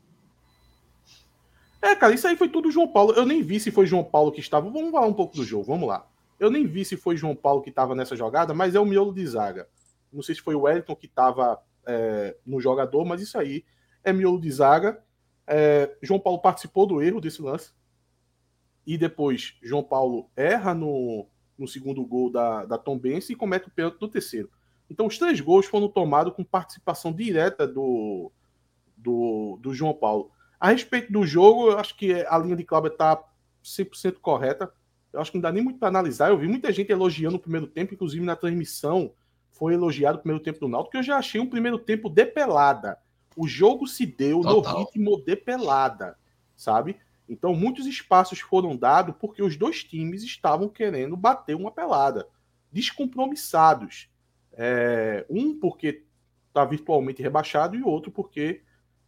É, 1.82 1.96
cara, 1.96 2.14
isso 2.14 2.28
aí 2.28 2.36
foi 2.36 2.50
tudo 2.50 2.70
João 2.70 2.90
Paulo. 2.90 3.14
Eu 3.14 3.26
nem 3.26 3.42
vi 3.42 3.60
se 3.60 3.72
foi 3.72 3.88
João 3.88 4.04
Paulo 4.04 4.34
que 4.34 4.42
estava. 4.42 4.70
Vamos 4.70 4.92
falar 4.92 5.08
um 5.08 5.14
pouco 5.14 5.36
do 5.36 5.46
jogo, 5.46 5.64
vamos 5.64 5.88
lá. 5.88 6.06
Eu 6.38 6.52
nem 6.52 6.68
vi 6.68 6.84
se 6.84 6.98
foi 6.98 7.16
João 7.16 7.36
Paulo 7.36 7.62
que 7.62 7.70
estava 7.70 7.96
nessa 7.96 8.18
jogada, 8.18 8.54
mas 8.54 8.76
é 8.76 8.80
o 8.80 8.86
miolo 8.86 9.14
de 9.14 9.26
zaga. 9.26 9.68
Não 10.12 10.22
sei 10.22 10.36
se 10.36 10.42
foi 10.42 10.56
o 10.56 10.62
Wellington 10.62 10.96
que 10.96 11.06
estava 11.06 11.62
é, 11.86 12.36
no 12.46 12.60
jogador, 12.60 13.06
mas 13.06 13.22
isso 13.22 13.38
aí 13.38 13.64
é 14.04 14.14
miolo 14.14 14.40
de 14.40 14.52
zaga. 14.52 15.04
É, 15.46 15.96
João 16.02 16.20
Paulo 16.20 16.40
participou 16.40 16.86
do 16.86 17.02
erro 17.02 17.20
desse 17.20 17.42
lance 17.42 17.72
e 18.86 18.98
depois 18.98 19.56
João 19.62 19.84
Paulo 19.84 20.30
erra 20.36 20.74
no, 20.74 21.28
no 21.58 21.68
segundo 21.68 22.06
gol 22.06 22.32
da, 22.32 22.66
da 22.66 22.78
Tom 22.78 22.98
Benz 22.98 23.30
e 23.30 23.36
comete 23.36 23.68
o 23.68 23.72
pênalti 23.72 24.02
no 24.02 24.08
terceiro. 24.08 24.50
Então 24.90 25.06
os 25.06 25.18
três 25.18 25.40
gols 25.40 25.66
foram 25.66 25.88
tomados 25.88 26.34
com 26.34 26.44
participação 26.44 27.14
direta 27.14 27.68
do, 27.68 28.32
do, 28.98 29.60
do 29.62 29.74
João 29.74 29.94
Paulo. 29.94 30.32
A 30.60 30.72
respeito 30.72 31.12
do 31.12 31.26
jogo, 31.26 31.72
eu 31.72 31.80
acho 31.80 31.96
que 31.96 32.14
a 32.14 32.38
linha 32.38 32.56
de 32.56 32.64
Cláudio 32.64 32.92
está 32.92 33.24
100% 33.64 34.16
correta. 34.20 34.72
Eu 35.14 35.22
acho 35.22 35.32
que 35.32 35.38
não 35.38 35.44
dá 35.44 35.52
nem 35.52 35.64
muito 35.64 35.80
para 35.80 35.88
analisar. 35.88 36.30
Eu 36.30 36.38
vi 36.38 36.48
muita 36.48 36.72
gente 36.72 36.92
elogiando 36.92 37.38
o 37.38 37.40
primeiro 37.40 37.68
tempo, 37.68 37.94
inclusive 37.94 38.24
na 38.26 38.36
transmissão 38.36 39.14
foi 39.60 39.74
elogiado 39.74 40.18
o 40.18 40.22
primeiro 40.22 40.44
tempo 40.44 40.62
do 40.62 40.70
Náutico, 40.70 40.92
que 40.92 40.98
eu 40.98 41.04
já 41.04 41.18
achei 41.18 41.40
um 41.40 41.50
primeiro 41.50 41.78
tempo 41.78 42.10
de 42.10 42.26
pelada. 42.26 42.98
O 43.36 43.48
jogo 43.48 43.86
se 43.86 44.06
deu 44.06 44.42
Total. 44.42 44.74
no 44.74 44.80
ritmo 44.80 45.22
de 45.22 45.36
pelada, 45.36 46.18
sabe? 46.56 46.98
Então, 47.28 47.54
muitos 47.54 47.86
espaços 47.86 48.40
foram 48.40 48.76
dados 48.76 49.16
porque 49.20 49.44
os 49.44 49.56
dois 49.56 49.84
times 49.84 50.24
estavam 50.24 50.68
querendo 50.70 51.16
bater 51.16 51.56
uma 51.56 51.72
pelada, 51.72 52.28
descompromissados. 52.72 54.10
É, 54.54 55.26
um 55.30 55.60
porque 55.60 56.04
está 56.48 56.66
virtualmente 56.66 57.22
rebaixado 57.22 57.76
e 57.76 57.84
o 57.84 57.88
outro 57.88 58.12
porque 58.12 58.62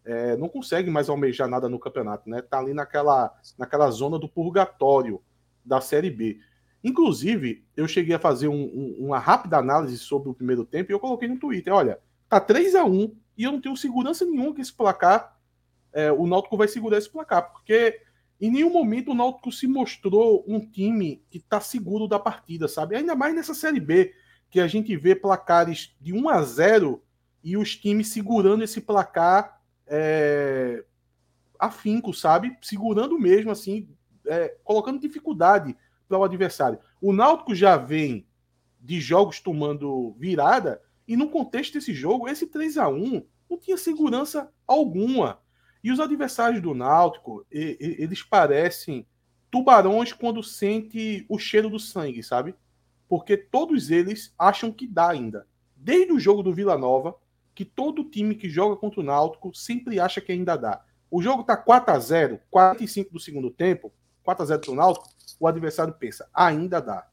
é, 0.05 0.35
não 0.37 0.47
consegue 0.47 0.89
mais 0.89 1.09
almejar 1.09 1.47
nada 1.47 1.67
no 1.67 1.79
campeonato, 1.79 2.29
né? 2.29 2.41
Tá 2.41 2.59
ali 2.59 2.73
naquela, 2.73 3.33
naquela 3.57 3.89
zona 3.89 4.19
do 4.19 4.29
purgatório 4.29 5.21
da 5.63 5.81
Série 5.81 6.11
B. 6.11 6.39
Inclusive, 6.83 7.63
eu 7.75 7.87
cheguei 7.87 8.15
a 8.15 8.19
fazer 8.19 8.47
um, 8.47 8.63
um, 8.63 8.95
uma 8.99 9.19
rápida 9.19 9.57
análise 9.57 9.97
sobre 9.97 10.29
o 10.29 10.33
primeiro 10.33 10.65
tempo 10.65 10.91
e 10.91 10.93
eu 10.93 10.99
coloquei 10.99 11.27
no 11.27 11.39
Twitter: 11.39 11.73
olha, 11.73 11.99
tá 12.27 12.39
3 12.39 12.75
a 12.75 12.83
1 12.83 13.15
e 13.37 13.43
eu 13.43 13.51
não 13.51 13.61
tenho 13.61 13.77
segurança 13.77 14.25
nenhuma 14.25 14.53
que 14.53 14.61
esse 14.61 14.73
placar, 14.73 15.37
é, 15.93 16.11
o 16.11 16.25
Náutico 16.25 16.57
vai 16.57 16.67
segurar 16.67 16.97
esse 16.97 17.09
placar, 17.09 17.51
porque 17.51 17.99
em 18.39 18.49
nenhum 18.49 18.71
momento 18.71 19.11
o 19.11 19.15
Náutico 19.15 19.51
se 19.51 19.67
mostrou 19.67 20.43
um 20.47 20.59
time 20.59 21.23
que 21.29 21.37
está 21.37 21.61
seguro 21.61 22.07
da 22.07 22.17
partida, 22.17 22.67
sabe? 22.67 22.95
Ainda 22.95 23.15
mais 23.15 23.35
nessa 23.35 23.53
Série 23.53 23.79
B, 23.79 24.13
que 24.49 24.59
a 24.59 24.67
gente 24.67 24.95
vê 24.97 25.15
placares 25.15 25.95
de 26.01 26.13
1 26.13 26.29
a 26.29 26.41
0 26.41 27.03
e 27.43 27.57
os 27.57 27.75
times 27.75 28.07
segurando 28.07 28.63
esse 28.63 28.81
placar 28.81 29.61
é, 29.85 30.83
afinco, 31.59 32.13
sabe? 32.13 32.57
Segurando 32.61 33.19
mesmo, 33.19 33.51
assim, 33.51 33.87
é, 34.25 34.55
colocando 34.63 34.99
dificuldade 34.99 35.75
para 36.11 36.19
o 36.19 36.23
adversário. 36.23 36.79
O 37.01 37.13
Náutico 37.13 37.55
já 37.55 37.77
vem 37.77 38.27
de 38.79 38.99
jogos 38.99 39.39
tomando 39.39 40.13
virada, 40.17 40.81
e 41.07 41.15
no 41.15 41.29
contexto 41.29 41.73
desse 41.73 41.93
jogo, 41.93 42.27
esse 42.27 42.47
3 42.47 42.77
a 42.77 42.87
1 42.89 43.23
não 43.49 43.57
tinha 43.57 43.77
segurança 43.77 44.51
alguma. 44.67 45.39
E 45.83 45.91
os 45.91 45.99
adversários 45.99 46.61
do 46.61 46.73
Náutico, 46.73 47.45
eles 47.49 48.23
parecem 48.23 49.05
tubarões 49.49 50.13
quando 50.13 50.43
sente 50.43 51.25
o 51.27 51.37
cheiro 51.37 51.69
do 51.69 51.79
sangue, 51.79 52.23
sabe? 52.23 52.55
Porque 53.07 53.35
todos 53.35 53.89
eles 53.89 54.33
acham 54.37 54.71
que 54.71 54.87
dá 54.87 55.09
ainda. 55.09 55.47
Desde 55.75 56.13
o 56.13 56.19
jogo 56.19 56.43
do 56.43 56.53
Vila 56.53 56.77
Nova, 56.77 57.15
que 57.53 57.65
todo 57.65 58.09
time 58.09 58.35
que 58.35 58.49
joga 58.49 58.75
contra 58.75 59.01
o 59.01 59.03
Náutico 59.03 59.53
sempre 59.53 59.99
acha 59.99 60.21
que 60.21 60.31
ainda 60.31 60.55
dá. 60.55 60.83
O 61.09 61.21
jogo 61.21 61.43
tá 61.43 61.57
4 61.57 61.93
a 61.93 61.99
0, 61.99 62.39
45 62.49 63.11
do 63.11 63.19
segundo 63.19 63.51
tempo, 63.51 63.91
4 64.23 64.43
a 64.43 64.45
0 64.45 64.61
pro 64.61 64.75
Náutico, 64.75 65.09
o 65.39 65.47
adversário 65.47 65.93
pensa, 65.93 66.29
ainda 66.33 66.81
dá. 66.81 67.07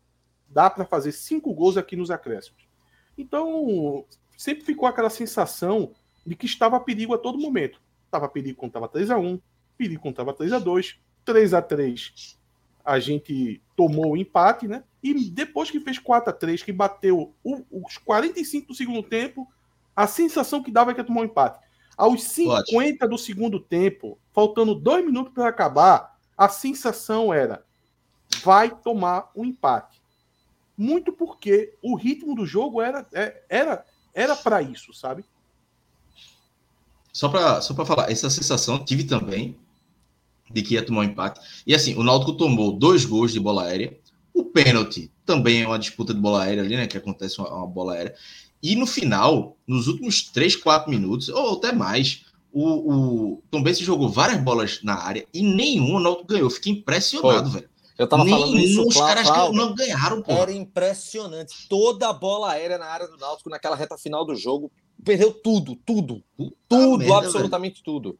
Dá 0.48 0.70
para 0.70 0.84
fazer 0.84 1.12
cinco 1.12 1.52
gols 1.52 1.76
aqui 1.76 1.96
nos 1.96 2.10
acréscimos. 2.10 2.66
Então, 3.16 4.04
sempre 4.36 4.64
ficou 4.64 4.88
aquela 4.88 5.10
sensação 5.10 5.92
de 6.24 6.34
que 6.34 6.46
estava 6.46 6.78
perigo 6.80 7.14
a 7.14 7.18
todo 7.18 7.38
momento. 7.38 7.80
Tava 8.10 8.28
perigo 8.28 8.58
quando 8.58 8.72
tava 8.72 8.88
3x1, 8.88 9.40
perigo 9.76 10.02
quando 10.02 10.16
tava 10.16 10.32
3x2, 10.32 10.96
3x3. 11.26 12.36
a 12.84 12.98
gente 12.98 13.62
tomou 13.76 14.12
o 14.12 14.16
empate, 14.16 14.66
né? 14.66 14.84
E 15.02 15.28
depois 15.30 15.70
que 15.70 15.80
fez 15.80 15.98
4 15.98 16.30
a 16.30 16.32
3 16.32 16.62
que 16.62 16.72
bateu 16.72 17.34
os 17.44 17.98
45 17.98 18.68
do 18.68 18.74
segundo 18.74 19.02
tempo, 19.02 19.46
a 19.94 20.06
sensação 20.06 20.62
que 20.62 20.70
dava 20.70 20.90
é 20.90 20.94
que 20.94 21.00
ia 21.00 21.06
tomar 21.06 21.22
um 21.22 21.24
empate. 21.24 21.66
Aos 21.96 22.22
50 22.22 22.54
Ótimo. 22.70 23.08
do 23.10 23.18
segundo 23.18 23.60
tempo, 23.60 24.18
faltando 24.32 24.74
dois 24.74 25.04
minutos 25.04 25.32
para 25.34 25.48
acabar, 25.48 26.16
a 26.36 26.48
sensação 26.48 27.34
era 27.34 27.64
vai 28.42 28.70
tomar 28.70 29.30
um 29.34 29.44
empate. 29.44 30.00
Muito 30.76 31.12
porque 31.12 31.74
o 31.82 31.96
ritmo 31.96 32.34
do 32.34 32.46
jogo 32.46 32.80
era 32.80 33.06
é, 33.12 33.42
era 33.48 33.84
era 34.14 34.34
para 34.34 34.62
isso, 34.62 34.92
sabe? 34.92 35.24
Só 37.12 37.28
para 37.28 37.60
só 37.60 37.74
falar, 37.84 38.10
essa 38.10 38.30
sensação 38.30 38.84
tive 38.84 39.04
também 39.04 39.56
de 40.50 40.62
que 40.62 40.74
ia 40.74 40.84
tomar 40.84 41.00
um 41.00 41.04
empate. 41.04 41.40
E 41.66 41.74
assim, 41.74 41.94
o 41.94 42.02
Náutico 42.02 42.32
tomou 42.32 42.72
dois 42.72 43.04
gols 43.04 43.32
de 43.32 43.40
bola 43.40 43.64
aérea. 43.64 43.98
O 44.32 44.44
pênalti 44.44 45.10
também 45.26 45.62
é 45.62 45.66
uma 45.66 45.78
disputa 45.78 46.14
de 46.14 46.20
bola 46.20 46.44
aérea 46.44 46.62
ali, 46.62 46.76
né? 46.76 46.86
Que 46.86 46.96
acontece 46.96 47.38
uma, 47.38 47.52
uma 47.52 47.66
bola 47.66 47.94
aérea. 47.94 48.14
E 48.62 48.74
no 48.74 48.86
final, 48.86 49.56
nos 49.66 49.86
últimos 49.88 50.22
3, 50.30 50.56
4 50.56 50.90
minutos, 50.90 51.28
ou 51.28 51.58
até 51.58 51.72
mais, 51.72 52.24
o, 52.52 53.34
o 53.34 53.42
Tom 53.50 53.62
Benz 53.62 53.78
jogou 53.78 54.08
várias 54.08 54.40
bolas 54.40 54.80
na 54.82 54.94
área 54.94 55.26
e 55.32 55.42
nenhum 55.42 55.96
o 55.96 56.00
Náutico 56.00 56.28
ganhou. 56.28 56.50
Fiquei 56.50 56.72
impressionado, 56.72 57.50
Foi. 57.50 57.60
velho. 57.60 57.70
Eu 57.98 58.06
tava 58.06 58.24
Nenhum, 58.24 58.38
falando 58.38 58.58
isso, 58.60 58.86
os 58.86 58.96
caras 58.96 59.26
Cláudio, 59.26 59.60
não 59.60 59.74
ganharam, 59.74 60.22
pô. 60.22 60.32
Era 60.32 60.52
impressionante. 60.52 61.66
Toda 61.68 62.08
a 62.08 62.12
bola 62.12 62.52
aérea 62.52 62.78
na 62.78 62.86
área 62.86 63.08
do 63.08 63.16
Náutico 63.16 63.50
naquela 63.50 63.74
reta 63.74 63.98
final 63.98 64.24
do 64.24 64.36
jogo 64.36 64.70
perdeu 65.04 65.32
tudo, 65.32 65.76
tudo. 65.84 66.22
Puta 66.36 66.56
tudo, 66.68 66.98
merda, 66.98 67.18
absolutamente 67.18 67.76
velho. 67.76 67.84
tudo. 67.84 68.18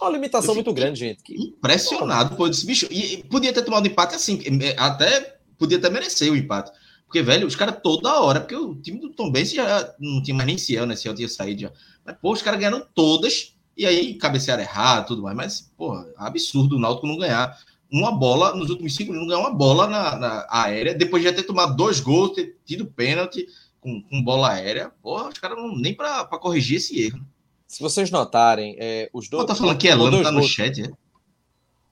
Uma 0.00 0.10
limitação 0.10 0.54
muito 0.54 0.72
grande, 0.72 0.98
gente. 0.98 1.22
Impressionado, 1.30 2.36
pô, 2.36 2.48
desse 2.48 2.66
bicho. 2.66 2.86
E 2.90 3.22
podia 3.24 3.52
ter 3.52 3.62
tomado 3.62 3.86
empate 3.86 4.14
assim, 4.14 4.40
até 4.76 5.38
podia 5.58 5.78
até 5.78 5.90
merecer 5.90 6.32
o 6.32 6.36
empate. 6.36 6.70
Porque, 7.04 7.22
velho, 7.22 7.46
os 7.46 7.56
caras 7.56 7.78
toda 7.82 8.20
hora, 8.20 8.40
porque 8.40 8.54
o 8.54 8.74
time 8.74 9.00
do 9.00 9.10
Tom 9.10 9.32
Benz 9.32 9.50
já 9.50 9.94
não 9.98 10.22
tinha 10.22 10.34
mais 10.34 10.46
nem 10.46 10.56
Ciel, 10.56 10.86
né? 10.86 10.94
Ciel 10.94 11.14
tinha 11.14 11.28
saído 11.28 11.62
já. 11.62 11.72
Mas, 12.04 12.16
pô, 12.20 12.32
os 12.32 12.40
caras 12.40 12.60
ganharam 12.60 12.86
todas, 12.94 13.54
e 13.76 13.84
aí 13.84 14.14
cabecearam 14.14 14.62
errado 14.62 15.08
tudo 15.08 15.22
mais. 15.22 15.36
Mas, 15.36 15.72
pô, 15.76 15.92
absurdo 16.16 16.76
o 16.76 16.78
Náutico 16.78 17.06
não 17.06 17.18
ganhar 17.18 17.58
uma 17.90 18.12
bola 18.12 18.54
nos 18.54 18.70
últimos 18.70 18.94
cinco 18.94 19.12
minutos, 19.12 19.28
não 19.28 19.36
ganhar 19.36 19.48
uma 19.48 19.56
bola 19.56 19.86
na, 19.86 20.16
na 20.16 20.46
aérea, 20.48 20.94
depois 20.94 21.22
de 21.22 21.28
já 21.28 21.34
ter 21.34 21.42
tomado 21.42 21.76
dois 21.76 22.00
gols, 22.00 22.34
ter 22.34 22.56
tido 22.64 22.86
pênalti 22.86 23.46
com, 23.80 24.00
com 24.02 24.22
bola 24.22 24.52
aérea. 24.52 24.92
Porra, 25.02 25.28
os 25.28 25.38
caras 25.38 25.58
não 25.58 25.74
nem 25.76 25.94
para 25.94 26.24
corrigir 26.38 26.76
esse 26.76 27.02
erro. 27.02 27.20
Se 27.66 27.82
vocês 27.82 28.10
notarem, 28.10 28.76
é, 28.78 29.10
os 29.12 29.28
dois. 29.28 29.46
tá 29.46 29.54
falando 29.54 29.78
que 29.78 29.88
é 29.88 29.94
Lano 29.94 30.22
tá 30.22 30.32
no 30.32 30.42
chat, 30.42 30.82
é? 30.82 30.90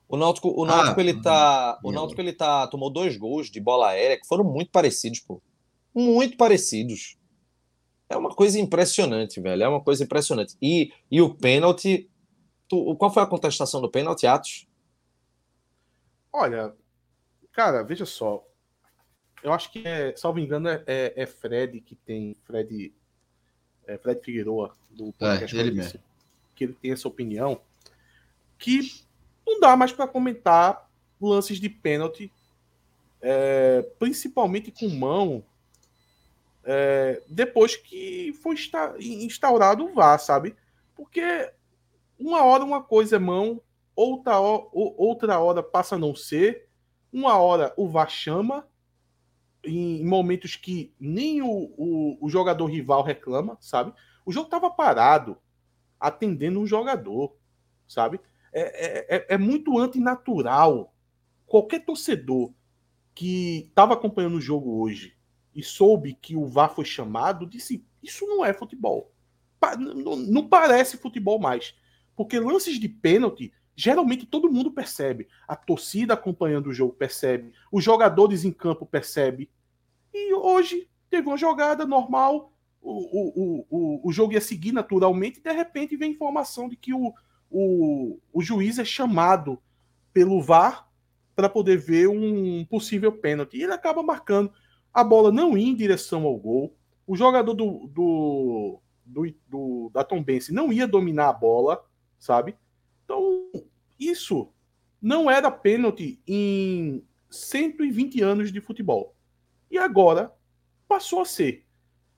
O 0.09 0.17
Náutico, 0.17 0.49
o 0.49 0.65
Náutico 0.65 0.99
ah, 0.99 1.03
ele 1.03 1.21
tá, 1.21 1.79
o 1.85 1.93
Náutico 1.93 2.21
ele 2.21 2.33
tá 2.33 2.67
tomou 2.67 2.89
dois 2.89 3.17
gols 3.17 3.51
de 3.51 3.61
bola 3.61 3.91
aérea 3.91 4.19
que 4.19 4.27
foram 4.27 4.43
muito 4.43 4.71
parecidos, 4.71 5.21
pô. 5.21 5.43
Muito 5.95 6.37
parecidos. 6.37 7.19
É 8.09 8.17
uma 8.17 8.31
coisa 8.31 8.59
impressionante, 8.59 9.39
velho. 9.39 9.63
É 9.63 9.69
uma 9.69 9.83
coisa 9.83 10.03
impressionante. 10.03 10.57
E, 10.63 10.93
e 11.11 11.21
o 11.21 11.35
pênalti, 11.35 12.09
tu, 12.67 12.97
qual 12.97 13.13
foi 13.13 13.23
a 13.23 13.27
contestação 13.27 13.83
do 13.83 13.91
pênalti, 13.91 14.27
Atos? 14.27 14.67
Olha, 16.33 16.75
cara, 17.53 17.83
veja 17.83 18.07
só. 18.07 18.45
Eu 19.43 19.53
acho 19.53 19.71
que 19.71 19.87
é, 19.87 20.15
salvo 20.17 20.39
engano, 20.39 20.69
é, 20.69 20.83
é, 20.87 21.13
é 21.17 21.27
Fred 21.27 21.81
que 21.81 21.95
tem 21.95 22.35
Fred 22.45 22.93
é, 23.87 23.97
Fred 23.97 24.21
Figueroa, 24.21 24.77
do 24.91 25.13
podcast, 25.13 25.57
é, 25.57 25.61
ele 25.61 25.71
mesmo. 25.73 26.01
que 26.55 26.65
ele 26.65 26.75
tem 26.75 26.93
essa 26.93 27.09
opinião, 27.09 27.61
que 28.59 29.03
não 29.47 29.59
dá 29.59 29.77
mais 29.77 29.93
para 29.93 30.07
comentar 30.07 30.89
lances 31.21 31.59
de 31.59 31.69
pênalti, 31.69 32.31
é, 33.21 33.83
principalmente 33.99 34.71
com 34.71 34.89
mão, 34.89 35.43
é, 36.65 37.23
depois 37.27 37.77
que 37.77 38.33
foi 38.43 38.57
instaurado 38.99 39.87
o 39.87 39.95
VAR, 39.95 40.19
sabe? 40.21 40.55
Porque 40.95 41.51
uma 42.19 42.45
hora 42.45 42.63
uma 42.63 42.83
coisa 42.83 43.17
é 43.17 43.19
mão, 43.19 43.61
outra 43.99 44.39
hora, 44.39 44.69
outra 44.73 45.39
hora 45.41 45.63
passa 45.63 45.97
a 45.97 45.99
não 45.99 46.15
ser, 46.15 46.69
uma 47.13 47.37
hora 47.37 47.75
o 47.77 47.89
VAR 47.89 48.09
chama, 48.09 48.69
em 49.65 50.05
momentos 50.05 50.55
que 50.55 50.95
nem 51.01 51.43
o, 51.43 51.75
o, 51.77 52.19
o 52.21 52.29
jogador 52.29 52.67
rival 52.67 53.03
reclama, 53.03 53.59
sabe? 53.61 53.93
O 54.25 54.31
jogo 54.31 54.47
estava 54.47 54.71
parado, 54.71 55.37
atendendo 55.99 56.61
um 56.61 56.67
jogador, 56.67 57.37
sabe? 57.89 58.21
É, 58.53 58.61
é, 58.61 59.17
é, 59.17 59.27
é 59.35 59.39
muito 59.39 59.77
antinatural. 59.79 60.95
Qualquer 61.45 61.85
torcedor 61.85 62.53
que 63.15 63.67
estava 63.69 63.95
acompanhando 63.95 64.37
o 64.37 64.41
jogo 64.41 64.81
hoje 64.81 65.17
e 65.55 65.63
soube 65.63 66.15
que 66.15 66.37
o 66.37 66.47
VAR 66.47 66.73
foi 66.73 66.85
chamado, 66.85 67.47
disse: 67.47 67.85
Isso 68.01 68.25
não 68.27 68.45
é 68.45 68.53
futebol. 68.53 69.13
Não, 69.77 70.15
não 70.15 70.49
parece 70.49 70.99
futebol 70.99 71.41
mais. 71.41 71.75
Porque 72.15 72.39
lances 72.39 72.79
de 72.79 72.89
pênalti 72.89 73.53
geralmente 73.79 74.27
todo 74.27 74.51
mundo 74.51 74.73
percebe. 74.73 75.29
A 75.47 75.55
torcida 75.55 76.15
acompanhando 76.15 76.67
o 76.67 76.73
jogo 76.73 76.93
percebe, 76.93 77.53
os 77.71 77.85
jogadores 77.85 78.45
em 78.45 78.51
campo 78.51 78.85
percebem. 78.85 79.49
E 80.13 80.35
hoje 80.35 80.91
teve 81.09 81.29
uma 81.29 81.37
jogada 81.37 81.87
normal, 81.87 82.53
o, 82.83 82.91
o, 82.91 83.67
o, 83.71 84.09
o 84.09 84.13
jogo 84.13 84.33
ia 84.33 84.41
seguir 84.41 84.73
naturalmente, 84.73 85.39
e 85.39 85.43
de 85.43 85.53
repente 85.53 85.97
vem 85.97 86.11
informação 86.11 86.69
de 86.69 86.75
que 86.75 86.93
o, 86.93 87.15
o, 87.49 88.19
o 88.33 88.43
juiz 88.43 88.81
é 88.81 88.85
chamado 88.85 89.63
pelo 90.13 90.43
VAR 90.43 90.91
para 91.37 91.49
poder 91.49 91.77
ver 91.79 92.09
um 92.09 92.65
possível 92.65 93.13
pênalti. 93.13 93.59
E 93.59 93.63
ele 93.63 93.73
acaba 93.73 94.03
marcando. 94.03 94.53
A 94.93 95.05
bola 95.05 95.31
não 95.31 95.57
ia 95.57 95.69
em 95.69 95.77
direção 95.77 96.25
ao 96.25 96.37
gol. 96.37 96.75
O 97.07 97.15
jogador 97.15 97.55
do, 97.55 97.87
do, 97.87 98.81
do, 99.07 99.35
do 99.47 99.91
da 99.95 100.03
Tombense 100.03 100.53
não 100.53 100.73
ia 100.73 100.89
dominar 100.89 101.29
a 101.29 101.33
bola, 101.33 101.81
sabe? 102.19 102.57
Então, 103.05 103.38
isso 103.99 104.53
não 105.01 105.31
era 105.31 105.51
pênalti 105.51 106.21
em 106.27 107.05
120 107.31 108.23
anos 108.23 108.53
de 108.53 108.61
futebol. 108.61 109.15
E 109.71 109.79
agora 109.79 110.33
passou 110.87 111.21
a 111.21 111.25
ser. 111.25 111.65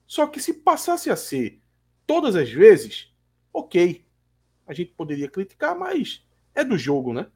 Só 0.07 0.27
que 0.27 0.39
se 0.39 0.53
passasse 0.53 1.09
a 1.09 1.15
ser 1.15 1.61
todas 2.05 2.35
as 2.35 2.49
vezes, 2.49 3.13
ok. 3.53 4.05
A 4.67 4.73
gente 4.73 4.91
poderia 4.91 5.29
criticar, 5.29 5.77
mas 5.77 6.25
é 6.53 6.63
do 6.63 6.77
jogo, 6.77 7.13
né? 7.13 7.27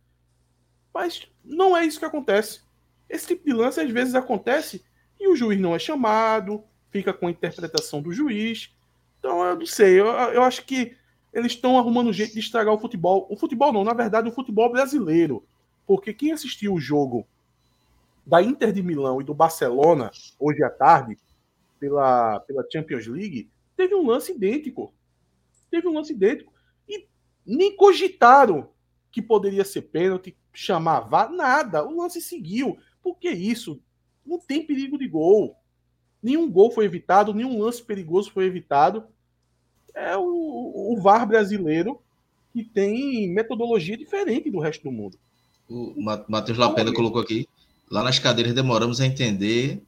Mas 0.93 1.29
não 1.43 1.75
é 1.75 1.85
isso 1.85 1.99
que 1.99 2.05
acontece. 2.05 2.61
Esse 3.09 3.27
tipo 3.27 3.45
de 3.45 3.53
lance 3.53 3.79
às 3.79 3.89
vezes 3.89 4.15
acontece 4.15 4.83
e 5.19 5.27
o 5.27 5.35
juiz 5.35 5.59
não 5.59 5.75
é 5.75 5.79
chamado, 5.79 6.63
fica 6.89 7.13
com 7.13 7.27
a 7.27 7.31
interpretação 7.31 8.01
do 8.01 8.11
juiz. 8.11 8.73
Então 9.19 9.43
eu 9.43 9.57
não 9.57 9.65
sei, 9.65 9.99
eu, 9.99 10.07
eu 10.07 10.43
acho 10.43 10.65
que 10.65 10.95
eles 11.35 11.51
estão 11.51 11.77
arrumando 11.77 12.07
um 12.07 12.13
jeito 12.13 12.33
de 12.33 12.39
estragar 12.39 12.73
o 12.73 12.79
futebol. 12.79 13.27
O 13.29 13.35
futebol 13.35 13.73
não, 13.73 13.83
na 13.83 13.93
verdade, 13.93 14.29
o 14.29 14.31
futebol 14.31 14.71
brasileiro. 14.71 15.45
Porque 15.85 16.13
quem 16.13 16.31
assistiu 16.31 16.73
o 16.73 16.79
jogo 16.79 17.27
da 18.25 18.41
Inter 18.41 18.71
de 18.71 18.81
Milão 18.81 19.19
e 19.19 19.23
do 19.25 19.33
Barcelona 19.33 20.09
hoje 20.39 20.63
à 20.63 20.69
tarde, 20.69 21.17
pela, 21.77 22.39
pela 22.39 22.65
Champions 22.71 23.05
League, 23.05 23.49
teve 23.75 23.93
um 23.93 24.07
lance 24.07 24.31
idêntico. 24.31 24.93
Teve 25.69 25.89
um 25.89 25.93
lance 25.93 26.13
idêntico. 26.13 26.53
E 26.87 27.05
nem 27.45 27.75
cogitaram 27.75 28.69
que 29.11 29.21
poderia 29.21 29.65
ser 29.65 29.81
pênalti, 29.81 30.37
chamar 30.53 31.01
vá, 31.01 31.27
nada. 31.27 31.85
O 31.85 31.97
lance 31.97 32.21
seguiu. 32.21 32.77
Por 33.03 33.19
que 33.19 33.29
isso? 33.29 33.81
Não 34.25 34.39
tem 34.39 34.65
perigo 34.65 34.97
de 34.97 35.07
gol. 35.09 35.57
Nenhum 36.23 36.49
gol 36.49 36.71
foi 36.71 36.85
evitado, 36.85 37.33
nenhum 37.33 37.61
lance 37.61 37.83
perigoso 37.83 38.31
foi 38.31 38.45
evitado 38.45 39.05
é 39.95 40.17
o, 40.17 40.93
o 40.93 40.99
VAR 41.01 41.25
brasileiro 41.25 41.99
que 42.53 42.63
tem 42.63 43.29
metodologia 43.33 43.97
diferente 43.97 44.51
do 44.51 44.59
resto 44.59 44.83
do 44.83 44.91
mundo. 44.91 45.17
O 45.67 45.95
Matheus 46.27 46.57
Lapena 46.57 46.93
colocou 46.93 47.21
aqui. 47.21 47.47
Lá 47.89 48.03
nas 48.03 48.19
cadeiras 48.19 48.53
demoramos 48.53 49.01
a 49.01 49.05
entender 49.05 49.81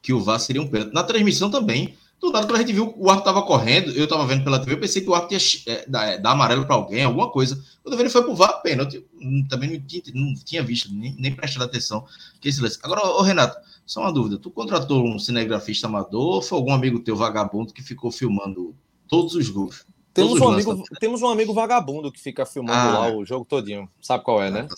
que 0.00 0.12
o 0.12 0.20
VAR 0.20 0.40
seria 0.40 0.62
um 0.62 0.68
pênalti. 0.68 0.92
Na 0.92 1.02
transmissão 1.02 1.50
também. 1.50 1.94
Do 2.20 2.32
nada, 2.32 2.46
quando 2.46 2.56
a 2.56 2.60
gente 2.60 2.72
viu 2.72 2.92
o 2.96 3.08
árbitro 3.08 3.30
estava 3.30 3.46
correndo, 3.46 3.92
eu 3.92 4.02
estava 4.02 4.26
vendo 4.26 4.42
pela 4.42 4.58
TV, 4.58 4.72
eu 4.72 4.80
pensei 4.80 5.00
que 5.00 5.08
o 5.08 5.14
árbitro 5.14 5.36
ia 5.36 5.72
é, 5.72 5.84
dar, 5.86 6.04
é, 6.04 6.18
dar, 6.18 6.32
amarelo 6.32 6.66
para 6.66 6.74
alguém, 6.74 7.04
alguma 7.04 7.30
coisa. 7.30 7.62
Quando 7.80 7.98
ele 7.98 8.10
foi 8.10 8.22
pro 8.22 8.34
VAR, 8.34 8.60
pênalti. 8.60 9.04
Também 9.48 9.70
não 9.70 9.80
tinha, 9.86 10.02
não 10.14 10.34
tinha 10.34 10.62
visto, 10.62 10.92
nem, 10.92 11.14
nem 11.16 11.32
prestado 11.32 11.62
atenção. 11.62 12.04
Que 12.40 12.48
esse 12.48 12.60
lance. 12.60 12.76
Agora, 12.82 13.06
ô, 13.06 13.22
Renato, 13.22 13.56
só 13.86 14.00
uma 14.00 14.12
dúvida. 14.12 14.36
Tu 14.36 14.50
contratou 14.50 15.06
um 15.06 15.16
cinegrafista 15.16 15.86
amador 15.86 16.36
ou 16.36 16.42
foi 16.42 16.58
algum 16.58 16.72
amigo 16.72 16.98
teu 16.98 17.14
vagabundo 17.14 17.72
que 17.72 17.82
ficou 17.82 18.10
filmando 18.10 18.74
Todos 19.08 19.34
os 19.34 19.48
gols. 19.48 19.86
Temos, 20.12 20.32
Todos 20.32 20.46
um, 20.46 20.52
amigo, 20.52 20.84
temos 21.00 21.22
um 21.22 21.28
amigo 21.28 21.54
vagabundo 21.54 22.10
que 22.10 22.20
fica 22.20 22.44
filmando 22.44 22.78
ah, 22.78 22.98
lá 22.98 23.16
o 23.16 23.24
jogo 23.24 23.44
todinho. 23.44 23.88
Sabe 24.00 24.24
qual 24.24 24.42
é, 24.42 24.50
né? 24.50 24.68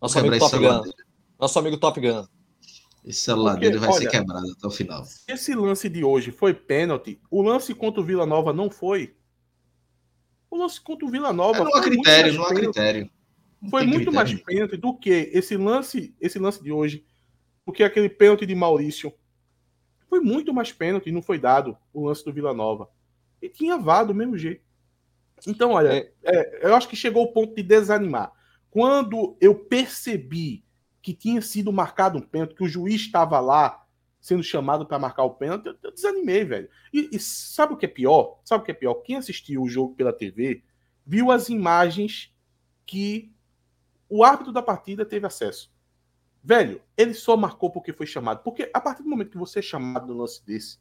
Nosso 0.00 0.18
amigo 0.18 0.38
Top 0.38 0.58
Gun. 0.58 0.92
Nosso 1.38 1.58
amigo 1.58 1.76
Top 1.78 2.00
Gun. 2.00 2.26
Esse 3.04 3.20
celular 3.20 3.52
Porque, 3.52 3.66
dele 3.66 3.78
vai 3.78 3.90
olha, 3.90 3.98
ser 3.98 4.10
quebrado 4.10 4.50
até 4.50 4.66
o 4.66 4.70
final. 4.70 5.04
Esse 5.26 5.54
lance 5.54 5.88
de 5.88 6.04
hoje 6.04 6.30
foi 6.30 6.54
pênalti. 6.54 7.20
O 7.30 7.42
lance 7.42 7.74
contra 7.74 8.00
o 8.00 8.04
Vila 8.04 8.24
Nova 8.24 8.52
não 8.52 8.70
foi. 8.70 9.14
O 10.50 10.56
lance 10.56 10.80
contra 10.80 11.06
o 11.06 11.10
Vila 11.10 11.32
Nova. 11.32 11.58
É, 11.58 11.64
não 11.64 11.74
há 11.74 11.82
critério, 11.82 12.34
não 12.34 12.44
há 12.44 12.54
critério. 12.54 13.10
Foi 13.68 13.82
muito 13.84 14.10
critério. 14.10 14.14
mais 14.14 14.42
pênalti 14.42 14.76
do 14.76 14.96
que 14.96 15.30
esse 15.32 15.56
lance, 15.56 16.14
esse 16.20 16.38
lance 16.38 16.62
de 16.62 16.72
hoje, 16.72 17.04
porque 17.64 17.82
aquele 17.82 18.08
pênalti 18.08 18.46
de 18.46 18.54
Maurício 18.54 19.12
foi 20.08 20.20
muito 20.20 20.52
mais 20.52 20.72
pênalti 20.72 21.08
e 21.08 21.12
não 21.12 21.22
foi 21.22 21.38
dado 21.38 21.76
o 21.92 22.06
lance 22.06 22.24
do 22.24 22.32
Vila 22.32 22.52
Nova. 22.52 22.88
E 23.42 23.48
tinha 23.48 23.76
vado 23.76 24.08
do 24.08 24.14
mesmo 24.14 24.38
jeito. 24.38 24.62
Então, 25.46 25.72
olha, 25.72 25.92
é. 25.92 26.12
É, 26.22 26.66
eu 26.68 26.74
acho 26.74 26.88
que 26.88 26.94
chegou 26.94 27.24
o 27.24 27.32
ponto 27.32 27.54
de 27.54 27.62
desanimar. 27.62 28.32
Quando 28.70 29.36
eu 29.40 29.54
percebi 29.54 30.64
que 31.02 31.12
tinha 31.12 31.42
sido 31.42 31.72
marcado 31.72 32.18
um 32.18 32.22
pênalti, 32.22 32.54
que 32.54 32.62
o 32.62 32.68
juiz 32.68 33.00
estava 33.00 33.40
lá 33.40 33.84
sendo 34.20 34.42
chamado 34.42 34.86
para 34.86 35.00
marcar 35.00 35.24
o 35.24 35.34
pênalti, 35.34 35.66
eu, 35.66 35.76
eu 35.82 35.92
desanimei, 35.92 36.44
velho. 36.44 36.68
E, 36.92 37.10
e, 37.12 37.18
sabe 37.18 37.74
o 37.74 37.76
que 37.76 37.86
é 37.86 37.88
pior? 37.88 38.40
Sabe 38.44 38.62
o 38.62 38.64
que 38.64 38.70
é 38.70 38.74
pior? 38.74 38.94
Quem 39.02 39.16
assistiu 39.16 39.62
o 39.62 39.68
jogo 39.68 39.96
pela 39.96 40.12
TV 40.12 40.62
viu 41.04 41.32
as 41.32 41.48
imagens 41.48 42.32
que 42.86 43.34
o 44.08 44.22
árbitro 44.22 44.52
da 44.52 44.62
partida 44.62 45.04
teve 45.04 45.26
acesso. 45.26 45.72
Velho, 46.44 46.80
ele 46.96 47.14
só 47.14 47.36
marcou 47.36 47.70
porque 47.70 47.92
foi 47.92 48.06
chamado. 48.06 48.42
Porque 48.44 48.70
a 48.72 48.80
partir 48.80 49.02
do 49.02 49.08
momento 49.08 49.30
que 49.30 49.38
você 49.38 49.58
é 49.58 49.62
chamado 49.62 50.06
no 50.06 50.20
lance 50.20 50.44
desse, 50.46 50.78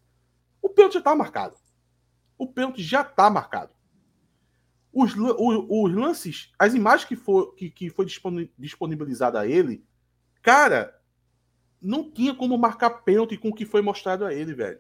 o 0.62 0.70
pênalti 0.70 0.94
já 0.94 1.00
está 1.00 1.16
marcado. 1.16 1.56
O 2.42 2.48
pênalti 2.48 2.82
já 2.82 3.02
está 3.02 3.30
marcado. 3.30 3.72
Os, 4.92 5.14
os, 5.16 5.66
os, 5.70 5.94
lances, 5.94 6.52
as 6.58 6.74
imagens 6.74 7.08
que 7.08 7.16
foi, 7.16 7.54
que, 7.54 7.70
que 7.70 7.90
foi 7.92 8.04
disponibilizada 8.58 9.40
a 9.40 9.46
ele, 9.46 9.86
cara, 10.42 11.00
não 11.80 12.10
tinha 12.10 12.34
como 12.34 12.58
marcar 12.58 12.90
pênalti 13.04 13.38
com 13.38 13.50
o 13.50 13.54
que 13.54 13.64
foi 13.64 13.84
mostrado 13.84 14.26
a 14.26 14.34
ele, 14.34 14.56
velho. 14.56 14.80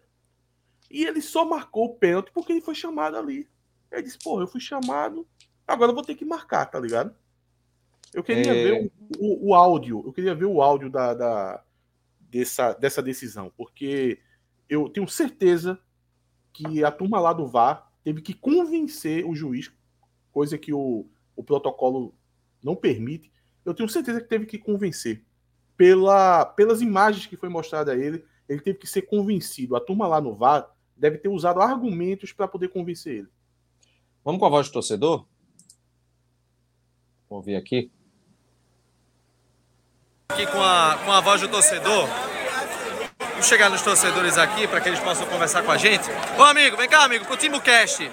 E 0.89 1.05
ele 1.05 1.21
só 1.21 1.45
marcou 1.45 1.85
o 1.85 1.95
pênalti 1.99 2.31
porque 2.33 2.51
ele 2.51 2.61
foi 2.61 2.73
chamado 2.73 3.15
ali. 3.15 3.47
Ele 3.91 4.01
disse, 4.01 4.17
porra, 4.17 4.41
eu 4.41 4.47
fui 4.47 4.59
chamado, 4.59 5.27
agora 5.67 5.91
eu 5.91 5.95
vou 5.95 6.03
ter 6.03 6.15
que 6.15 6.25
marcar, 6.25 6.65
tá 6.65 6.79
ligado? 6.79 7.15
Eu 8.11 8.23
queria 8.23 8.51
é... 8.51 8.63
ver 8.63 8.91
o, 9.19 9.47
o, 9.47 9.49
o, 9.49 9.53
áudio, 9.53 10.01
eu 10.03 10.11
queria 10.11 10.33
ver 10.33 10.45
o 10.45 10.63
áudio 10.63 10.89
da, 10.89 11.13
da, 11.13 11.63
dessa, 12.21 12.73
dessa 12.73 13.03
decisão, 13.03 13.53
porque 13.55 14.19
eu 14.67 14.89
tenho 14.89 15.07
certeza 15.07 15.79
que 16.53 16.83
a 16.83 16.91
turma 16.91 17.19
lá 17.19 17.33
do 17.33 17.47
VAR 17.47 17.91
teve 18.03 18.21
que 18.21 18.33
convencer 18.33 19.25
o 19.25 19.35
juiz, 19.35 19.71
coisa 20.31 20.57
que 20.57 20.73
o, 20.73 21.05
o 21.35 21.43
protocolo 21.43 22.13
não 22.63 22.75
permite. 22.75 23.31
Eu 23.65 23.73
tenho 23.73 23.89
certeza 23.89 24.21
que 24.21 24.27
teve 24.27 24.45
que 24.45 24.57
convencer. 24.57 25.23
Pela, 25.77 26.45
pelas 26.45 26.81
imagens 26.81 27.25
que 27.25 27.37
foi 27.37 27.49
mostrada 27.49 27.93
a 27.93 27.97
ele, 27.97 28.23
ele 28.47 28.61
teve 28.61 28.77
que 28.77 28.87
ser 28.87 29.03
convencido. 29.03 29.75
A 29.75 29.81
turma 29.81 30.07
lá 30.07 30.21
no 30.21 30.35
VAR 30.35 30.69
deve 30.95 31.17
ter 31.17 31.29
usado 31.29 31.61
argumentos 31.61 32.31
para 32.31 32.47
poder 32.47 32.69
convencer 32.69 33.19
ele. 33.19 33.27
Vamos 34.23 34.39
com 34.39 34.45
a 34.45 34.49
voz 34.49 34.67
do 34.67 34.73
torcedor? 34.73 35.25
Vamos 37.29 37.45
ver 37.45 37.55
aqui. 37.55 37.91
Aqui 40.29 40.45
com 40.45 40.61
a, 40.61 40.97
com 41.03 41.11
a 41.11 41.21
voz 41.21 41.41
do 41.41 41.49
torcedor. 41.49 42.07
Vamos 43.41 43.49
chegar 43.49 43.71
nos 43.71 43.81
torcedores 43.81 44.37
aqui 44.37 44.67
para 44.67 44.79
que 44.79 44.87
eles 44.87 44.99
possam 44.99 45.25
conversar 45.25 45.63
com 45.63 45.71
a 45.71 45.77
gente. 45.77 46.07
Ô 46.37 46.43
amigo, 46.43 46.77
vem 46.77 46.87
cá, 46.87 47.05
amigo, 47.05 47.25
pro 47.25 47.35
TimoCast. 47.35 48.11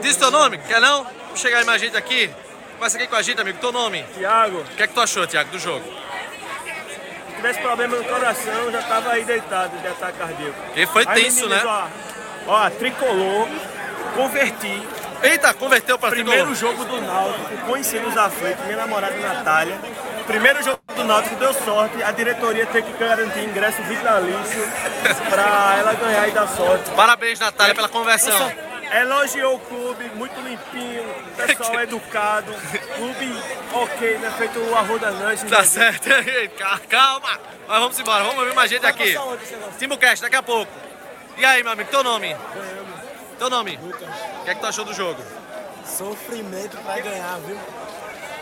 Diz 0.00 0.16
teu 0.16 0.32
nome, 0.32 0.58
quer 0.58 0.80
não? 0.80 1.04
Vamos 1.04 1.40
chegar 1.40 1.58
aí 1.58 1.64
mais 1.64 1.80
gente 1.80 1.96
aqui. 1.96 2.28
Começa 2.76 2.98
aqui 2.98 3.06
com 3.06 3.14
a 3.14 3.22
gente, 3.22 3.40
amigo. 3.40 3.60
Teu 3.60 3.70
nome? 3.70 4.04
Tiago. 4.18 4.58
O 4.58 4.64
que 4.64 4.82
é 4.82 4.88
que 4.88 4.94
tu 4.94 5.00
achou, 5.00 5.24
Tiago, 5.28 5.48
do 5.52 5.60
jogo? 5.60 5.84
Se 5.84 7.36
tivesse 7.36 7.60
problema 7.60 7.96
no 7.96 8.02
coração, 8.02 8.72
já 8.72 8.82
tava 8.82 9.12
aí 9.12 9.22
deitado 9.22 9.78
de 9.78 9.86
ataque 9.86 10.18
cardíaco. 10.18 10.58
E 10.74 10.86
foi 10.86 11.04
aí, 11.06 11.22
tenso, 11.22 11.48
meninos, 11.48 11.64
né? 11.64 11.88
Ó, 12.48 12.66
ó, 12.66 12.70
tricolor, 12.70 13.48
converti. 14.16 14.82
Eita, 15.22 15.54
converteu 15.54 15.96
para 16.00 16.10
Primeiro 16.10 16.52
jogo 16.56 16.84
do 16.84 17.00
Náutico, 17.00 17.58
conheci 17.68 17.96
os 17.98 18.16
aflitos, 18.16 18.64
minha 18.64 18.78
namorada 18.78 19.16
Natália. 19.16 19.78
Primeiro 20.26 20.62
jogo 20.62 20.80
do 20.94 21.04
Náutico 21.04 21.34
deu 21.36 21.52
sorte, 21.52 22.02
a 22.02 22.12
diretoria 22.12 22.66
tem 22.66 22.82
que 22.82 22.92
garantir 22.92 23.40
ingresso 23.40 23.82
vitalício 23.82 24.68
para 25.28 25.76
ela 25.78 25.94
ganhar 25.94 26.28
e 26.28 26.30
dar 26.30 26.46
sorte. 26.48 26.90
Parabéns, 26.90 27.40
Natália, 27.40 27.74
pela 27.74 27.88
conversão. 27.88 28.52
Elogiou 28.94 29.56
o 29.56 29.58
clube, 29.58 30.04
muito 30.16 30.38
limpinho, 30.42 31.02
pessoal 31.34 31.80
educado, 31.82 32.54
clube 32.94 33.42
ok, 33.72 34.18
né? 34.18 34.30
Feito 34.36 34.58
o 34.58 34.74
Arruda 34.76 35.10
Lanche. 35.10 35.46
Tá 35.46 35.64
certo, 35.64 36.08
calma. 36.88 37.40
Mas 37.66 37.78
vamos 37.80 37.98
embora, 37.98 38.24
vamos 38.24 38.44
ver 38.44 38.54
mais 38.54 38.70
gente 38.70 38.84
aqui. 38.84 39.14
Timo 39.78 39.96
Cash, 39.96 40.20
daqui 40.20 40.36
a 40.36 40.42
pouco. 40.42 40.70
E 41.38 41.44
aí, 41.44 41.62
meu 41.62 41.72
amigo, 41.72 41.90
teu 41.90 42.02
nome? 42.04 42.28
Ganhamos. 42.28 43.00
Teu 43.38 43.48
nome? 43.48 43.78
O 43.82 44.44
que 44.44 44.50
é 44.50 44.54
que 44.54 44.60
tu 44.60 44.66
achou 44.66 44.84
do 44.84 44.92
jogo? 44.92 45.22
Sofrimento 45.86 46.76
pra 46.78 47.00
ganhar, 47.00 47.38
viu? 47.46 47.58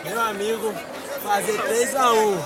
Meu 0.03 0.19
amigo, 0.19 0.75
fazer 1.23 1.57
3x1, 1.61 2.37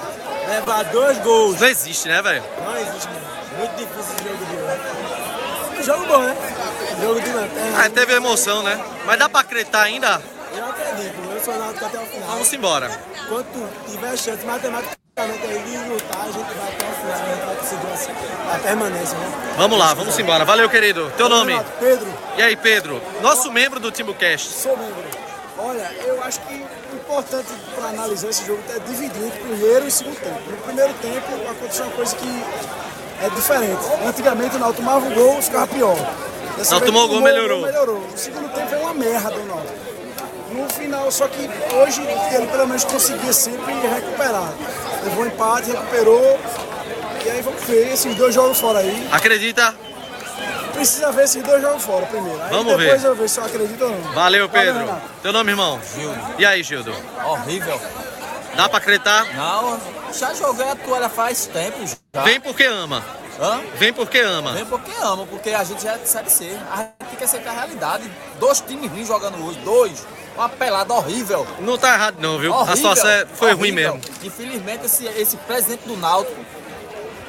levar 0.50 0.84
dois 0.86 1.18
gols. 1.20 1.60
Não 1.60 1.68
existe, 1.68 2.08
né, 2.08 2.22
velho? 2.22 2.44
Não 2.64 2.78
existe, 2.78 3.08
mano. 3.08 3.26
Muito 3.58 3.76
difícil 3.76 4.02
esse 4.02 4.24
jogo 4.24 4.46
de 4.46 4.56
hoje. 4.58 5.84
Jogo 5.86 6.06
bom, 6.08 6.20
né? 6.20 6.36
Jogo 7.02 7.22
de 7.22 7.32
lanterna. 7.32 7.86
Ah, 7.86 7.90
teve 7.90 8.14
emoção, 8.14 8.64
né? 8.64 8.80
Mas 9.06 9.20
dá 9.20 9.30
pra 9.30 9.42
acreditar 9.42 9.84
ainda? 9.84 10.22
Eu 10.56 10.66
acredito, 10.66 11.16
eu 11.32 11.44
sou 11.44 11.58
náutico 11.58 11.86
até 11.86 12.00
o 12.00 12.06
final. 12.06 12.30
Vamos 12.30 12.54
embora. 12.54 12.90
Quando 13.28 13.90
tiver 13.90 14.18
chance 14.18 14.46
matematicamente 14.46 14.98
aí 15.18 15.60
de 15.60 15.78
lutar, 15.90 16.22
a 16.22 16.26
gente 16.26 16.54
vai 16.54 16.68
até 16.70 16.86
o 16.86 16.94
final, 16.94 17.14
a 17.14 17.34
gente 17.34 17.46
vai 17.46 17.56
conseguir 17.56 18.28
a 18.54 18.60
permanência, 18.60 19.18
né? 19.18 19.54
Vamos 19.58 19.78
lá, 19.78 19.94
vamos 19.94 20.18
embora. 20.20 20.46
Valeu, 20.46 20.70
querido. 20.70 21.12
Teu 21.18 21.30
nome? 21.30 21.62
Pedro. 21.80 22.08
E 22.38 22.42
aí, 22.42 22.56
Pedro? 22.56 23.02
Nosso 23.22 23.52
membro 23.52 23.80
do 23.80 23.92
Timbucast. 23.92 24.50
Sou 24.54 24.78
membro. 24.78 25.04
Olha, 25.58 25.92
eu 26.06 26.22
acho 26.24 26.40
que 26.42 26.66
importante 27.06 27.48
para 27.76 27.90
analisar 27.90 28.30
esse 28.30 28.46
jogo 28.46 28.60
é 28.70 28.80
dividir 28.80 29.24
entre 29.24 29.40
primeiro 29.40 29.88
e 29.88 29.92
segundo 29.92 30.20
tempo. 30.20 30.40
No 30.50 30.58
primeiro 30.58 30.94
tempo 30.96 31.50
aconteceu 31.50 31.86
uma 31.86 31.94
coisa 31.94 32.16
que 32.16 32.44
é 33.22 33.30
diferente. 33.30 33.82
Antigamente 34.06 34.56
o 34.56 34.60
Náutico 34.60 34.84
tomava 34.84 35.06
um 35.06 35.14
gol, 35.14 35.42
ficava 35.42 35.68
pior. 35.68 35.96
Não 36.72 36.82
tomou 36.82 37.06
o 37.06 37.08
gol, 37.08 37.22
melhorou. 37.22 37.62
melhorou. 37.62 38.00
No 38.00 38.18
segundo 38.18 38.50
tempo 38.54 38.68
foi 38.68 38.80
uma 38.80 38.94
merda 38.94 39.36
o 39.36 39.46
Náutico. 39.46 39.86
No 40.52 40.70
final, 40.70 41.12
só 41.12 41.28
que 41.28 41.50
hoje 41.76 42.02
ele 42.02 42.48
pelo 42.48 42.68
menos 42.68 42.84
conseguia 42.86 43.34
sempre 43.34 43.74
recuperar. 43.74 44.54
Levou 45.04 45.24
um 45.24 45.28
empate, 45.28 45.72
recuperou. 45.72 46.40
E 47.24 47.30
aí 47.30 47.42
vamos 47.42 47.64
ver 47.64 47.94
esses 47.94 48.16
dois 48.16 48.34
jogos 48.34 48.60
fora 48.60 48.80
aí. 48.80 49.08
Acredita? 49.12 49.76
Precisa 50.74 51.12
ver 51.12 51.24
esses 51.26 51.42
dois 51.44 51.62
jogos 51.62 51.84
fora 51.84 52.06
primeiro. 52.06 52.42
Aí 52.42 52.50
Vamos 52.50 52.78
depois 52.78 53.02
ver. 53.02 53.08
eu 53.08 53.16
ver 53.16 53.30
se 53.30 53.40
eu 53.40 53.46
acredito 53.46 53.84
ou 53.84 53.92
não. 53.92 54.14
Valeu, 54.14 54.50
Pedro. 54.50 54.86
Valeu, 54.86 55.02
Teu 55.22 55.34
nome, 55.34 55.52
irmão? 55.52 55.80
Gildo. 55.96 56.20
E 56.38 56.46
aí, 56.46 56.64
Gildo? 56.64 56.94
Horrível. 57.26 57.80
Dá 58.56 58.70
pra 58.70 58.78
acreditar? 58.78 59.26
Não, 59.36 59.80
já 60.14 60.34
joguei 60.34 60.70
a 60.70 60.76
toalha 60.76 61.10
faz 61.10 61.46
tempo 61.48 61.78
já. 61.86 62.24
Vem 62.24 62.40
porque 62.40 62.64
ama. 62.64 63.04
Hã? 63.40 63.60
Vem 63.76 63.92
porque 63.92 64.20
ama. 64.20 64.54
Vem 64.54 64.66
porque 64.66 64.92
ama, 65.02 65.26
porque 65.26 65.50
a 65.50 65.64
gente 65.66 65.84
já 65.84 65.94
é 65.94 65.98
de 65.98 66.08
Série 66.08 66.30
C. 66.30 66.58
A 66.72 66.78
gente 66.78 66.94
tem 67.10 67.18
que 67.18 67.24
aceitar 67.26 67.50
a 67.50 67.54
realidade. 67.54 68.10
Dois 68.40 68.62
times 68.62 68.90
ruins 68.90 69.08
jogando 69.10 69.46
hoje, 69.46 69.60
dois. 69.60 70.08
Uma 70.38 70.48
pelada 70.48 70.94
horrível. 70.94 71.46
Não 71.60 71.78
tá 71.78 71.94
errado 71.96 72.16
não, 72.20 72.38
viu? 72.40 72.52
Horrível, 72.54 72.74
a 72.74 72.76
situação 72.78 73.10
é- 73.10 73.26
foi 73.26 73.54
horrível. 73.54 73.58
ruim 73.60 73.72
mesmo. 73.74 74.02
Infelizmente, 74.24 74.86
esse, 74.86 75.06
esse 75.06 75.36
presidente 75.38 75.82
do 75.86 75.98
Náutico 75.98 76.40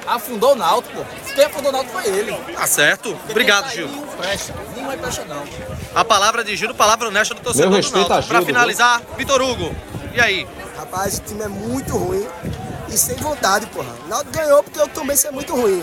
afundou 0.06 0.52
o 0.52 0.54
Náutico, 0.56 0.94
pô. 0.94 1.04
Quem 1.34 1.44
afundou 1.44 1.70
o 1.70 1.72
Náutico 1.72 2.00
foi 2.00 2.06
ele. 2.10 2.32
Tá 2.54 2.66
certo. 2.66 3.10
Porque 3.10 3.32
Obrigado, 3.32 3.70
Gil. 3.70 3.88
Não 3.88 4.06
presta. 4.06 4.54
Não 4.76 4.92
é 4.92 4.96
presta, 4.96 5.24
não. 5.24 5.42
A 5.94 6.04
palavra 6.04 6.44
de 6.44 6.56
Gil, 6.56 6.74
palavra 6.74 7.08
honesta 7.08 7.34
do 7.34 7.40
torcedor 7.40 7.70
Meu 7.70 7.76
respeito 7.78 8.04
do 8.04 8.10
Náutico. 8.10 8.32
Gil, 8.32 8.38
pra 8.38 8.46
finalizar, 8.46 9.02
Vitor 9.16 9.42
Hugo. 9.42 9.74
E 10.14 10.20
aí? 10.20 10.46
Rapaz, 10.76 11.18
o 11.18 11.20
time 11.22 11.42
é 11.42 11.48
muito 11.48 11.96
ruim 11.96 12.26
e 12.88 12.96
sem 12.96 13.16
vontade, 13.16 13.66
porra. 13.66 13.92
O 14.04 14.08
Náutico 14.08 14.32
ganhou 14.32 14.62
porque 14.62 14.80
eu 14.80 14.88
também 14.88 15.16
sou 15.16 15.32
muito 15.32 15.54
ruim. 15.54 15.82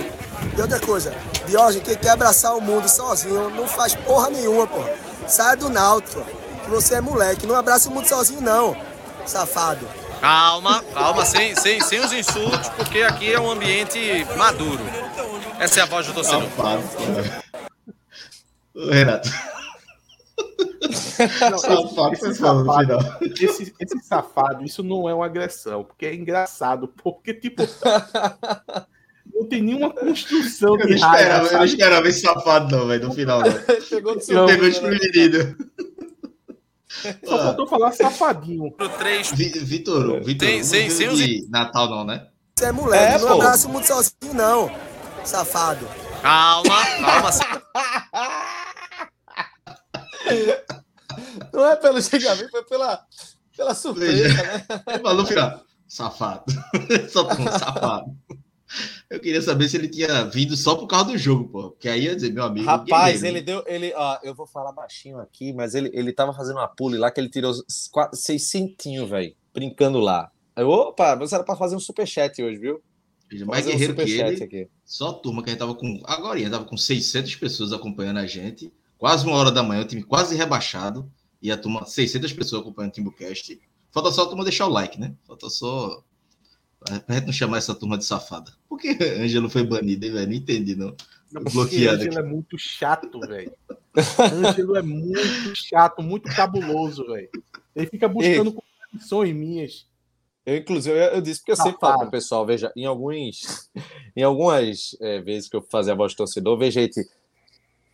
E 0.58 0.62
outra 0.62 0.80
coisa, 0.80 1.14
Diógenes, 1.48 1.84
quem 1.88 1.96
quer 1.96 2.12
abraçar 2.12 2.56
o 2.56 2.62
mundo 2.62 2.88
sozinho 2.88 3.50
não 3.50 3.68
faz 3.68 3.96
porra 3.96 4.30
nenhuma, 4.30 4.68
porra. 4.68 4.90
Sai 5.28 5.56
do 5.56 5.70
Náutico, 5.70 6.24
que 6.64 6.70
você 6.70 6.96
é 6.96 7.02
moleque. 7.02 7.46
Não 7.46 7.56
abraça 7.56 7.90
o 7.90 7.92
mundo 7.94 8.08
sozinho, 8.08 8.42
não, 8.42 8.76
safado. 9.26 9.88
Calma, 10.24 10.82
calma, 10.94 11.26
sem, 11.26 11.54
sem, 11.54 11.82
sem 11.82 12.00
os 12.00 12.14
insultos, 12.14 12.70
porque 12.78 13.02
aqui 13.02 13.34
é 13.34 13.38
um 13.38 13.52
ambiente 13.52 14.00
maduro. 14.38 14.80
Essa 15.60 15.82
é 15.82 15.84
a 15.84 15.86
voz 15.86 16.08
do 16.08 16.14
torcedor. 16.14 16.48
Renato. 18.90 19.30
Não, 21.52 21.58
safado, 21.58 22.14
esse, 22.14 22.26
esse, 22.26 22.40
safado, 22.40 22.98
esse, 23.22 23.74
esse, 23.78 24.00
safado, 24.02 24.64
isso 24.64 24.82
não 24.82 25.10
é 25.10 25.14
uma 25.14 25.26
agressão, 25.26 25.84
porque 25.84 26.06
é 26.06 26.16
engraçado, 26.16 26.88
porque 26.88 27.34
tipo. 27.34 27.64
não 29.36 29.46
tem 29.46 29.62
nenhuma 29.62 29.94
construção 29.94 30.80
eu 30.80 30.88
de 30.88 31.02
não 31.02 31.02
raiva. 31.02 31.22
Esperava, 31.22 31.48
eu 31.48 31.58
não 31.58 31.66
esperava 31.66 32.08
esse 32.08 32.22
safado, 32.22 32.74
não, 32.74 32.88
velho, 32.88 33.10
no 33.10 33.14
final. 33.14 33.42
Não. 33.42 33.52
Pegou, 33.90 34.16
não, 34.30 34.46
pegou 34.48 34.70
desprevenido. 34.70 35.58
Só 37.24 37.36
ah. 37.36 37.44
faltou 37.44 37.68
falar 37.68 37.92
safadinho. 37.92 38.72
Três... 38.98 39.32
Vitor, 39.32 40.24
Vitor, 40.24 40.48
sem, 40.48 40.64
sem, 40.64 40.90
sem 40.90 41.10
os... 41.10 41.50
Natal 41.50 41.88
não, 41.90 42.04
né? 42.04 42.28
Você 42.56 42.66
é 42.66 42.72
moleque, 42.72 43.16
é, 43.16 43.20
não 43.20 43.28
pô. 43.28 43.34
abraça 43.34 43.68
o 43.68 43.72
mundo 43.72 43.86
sozinho, 43.86 44.34
não, 44.34 44.72
safado. 45.24 45.88
Calma, 46.22 46.86
calma. 47.02 47.30
não 51.52 51.66
é 51.66 51.76
pelo 51.76 52.00
xingamento, 52.02 52.52
foi 52.52 52.64
pela, 52.64 53.06
Pela 53.56 53.76
surpresa, 53.76 54.34
né? 54.34 54.66
Ele 54.90 55.00
falou, 55.00 55.26
fica, 55.26 55.62
safado. 55.88 56.44
só 57.10 57.28
um 57.28 57.52
safado. 57.52 58.18
Eu 59.10 59.20
queria 59.20 59.42
saber 59.42 59.70
se 59.70 59.78
ele 59.78 59.88
tinha 59.88 60.26
vindo 60.26 60.56
só 60.56 60.76
por 60.76 60.88
causa 60.88 61.12
do 61.12 61.18
jogo, 61.18 61.50
pô. 61.50 61.70
Porque 61.72 61.88
aí 61.88 62.06
ia 62.06 62.16
dizer, 62.16 62.34
meu 62.34 62.44
amigo. 62.44 62.66
Rapaz, 62.66 63.24
ele 63.24 63.42
deu. 63.42 63.64
Ele, 63.68 63.94
ó, 63.96 64.20
eu 64.24 64.34
vou 64.34 64.48
falar 64.48 64.72
baixinho 64.72 65.20
aqui, 65.20 65.54
mas 65.54 65.76
ele, 65.76 65.92
ele 65.94 66.12
tava 66.12 66.34
fazendo 66.34 66.58
uma 66.58 66.68
pule 66.68 66.98
lá 66.98 67.12
que 67.12 67.20
ele 67.20 67.30
tirou 67.30 67.54
seis 68.14 68.46
centinhos, 68.46 69.10
velho. 69.10 69.36
Brincando 69.54 70.00
lá. 70.00 70.32
Eu, 70.56 70.70
opa, 70.70 71.16
você 71.16 71.36
era 71.36 71.44
pra 71.44 71.56
fazer 71.56 71.76
um 71.76 71.80
superchat 71.80 72.42
hoje, 72.42 72.58
viu? 72.58 72.82
Mais 73.46 73.66
guerreiro 73.66 73.94
um 73.94 73.96
que 73.96 74.12
ele, 74.12 74.44
aqui. 74.44 74.70
só 74.86 75.10
a 75.10 75.14
turma 75.14 75.42
que 75.42 75.50
a 75.50 75.54
gente 75.54 75.60
tava 75.60 75.74
com. 75.74 76.02
Agora, 76.06 76.36
a 76.36 76.40
gente 76.40 76.52
tava 76.52 76.66
com 76.66 76.78
600 76.78 77.36
pessoas 77.36 77.74
acompanhando 77.74 78.20
a 78.20 78.28
gente. 78.28 78.72
Quase 78.98 79.26
uma 79.26 79.36
hora 79.36 79.52
da 79.52 79.64
manhã, 79.64 79.82
o 79.82 79.88
time 79.88 80.04
quase 80.04 80.36
rebaixado. 80.36 81.12
E 81.42 81.52
a 81.52 81.58
turma, 81.58 81.86
600 81.86 82.32
pessoas 82.32 82.62
acompanhando 82.62 82.92
o 82.92 82.96
Timbucast. 82.96 83.60
Falta 83.92 84.12
só 84.12 84.24
a 84.24 84.28
turma 84.28 84.44
deixar 84.44 84.68
o 84.68 84.70
like, 84.70 85.00
né? 85.00 85.14
Falta 85.28 85.50
só 85.50 86.04
Pra 86.84 87.16
gente 87.16 87.26
não 87.26 87.34
chamar 87.34 87.58
essa 87.58 87.74
turma 87.74 87.98
de 87.98 88.06
safada. 88.06 88.52
Por 88.68 88.80
que 88.80 88.98
Ângelo 89.20 89.50
foi 89.50 89.64
banido, 89.64 90.06
hein, 90.06 90.12
velho? 90.12 90.28
Não 90.28 90.36
entendi, 90.36 90.76
não. 90.76 90.96
não 91.32 91.44
Bloqueado. 91.44 92.02
Ângelo 92.02 92.20
é 92.20 92.24
muito 92.24 92.58
chato, 92.58 93.20
velho. 93.22 93.54
Ângelo 94.48 94.76
é 94.76 94.82
muito 94.82 95.56
chato, 95.56 96.02
muito 96.02 96.34
cabuloso, 96.36 97.06
velho. 97.08 97.30
Ele 97.76 97.88
fica 97.88 98.08
buscando 98.08 98.54
contradições 98.54 99.34
minhas. 99.36 99.88
Eu, 100.46 100.58
inclusive, 100.58 100.96
eu, 100.96 101.04
eu 101.04 101.22
disse 101.22 101.40
porque 101.40 101.54
eu 101.54 101.56
sempre 101.56 101.80
falo 101.80 102.00
para 102.00 102.08
o 102.08 102.12
pessoal, 102.12 102.46
veja, 102.46 102.72
em 102.76 102.86
alguns, 102.86 103.70
em 104.16 104.24
algumas 104.24 104.96
é, 105.00 105.22
vezes 105.22 105.50
que 105.50 105.56
eu 105.56 105.62
fazia 105.62 105.94
a 105.94 105.96
voz 105.96 106.12
de 106.12 106.18
torcedor, 106.18 106.58
veja, 106.58 106.82
gente, 106.82 107.02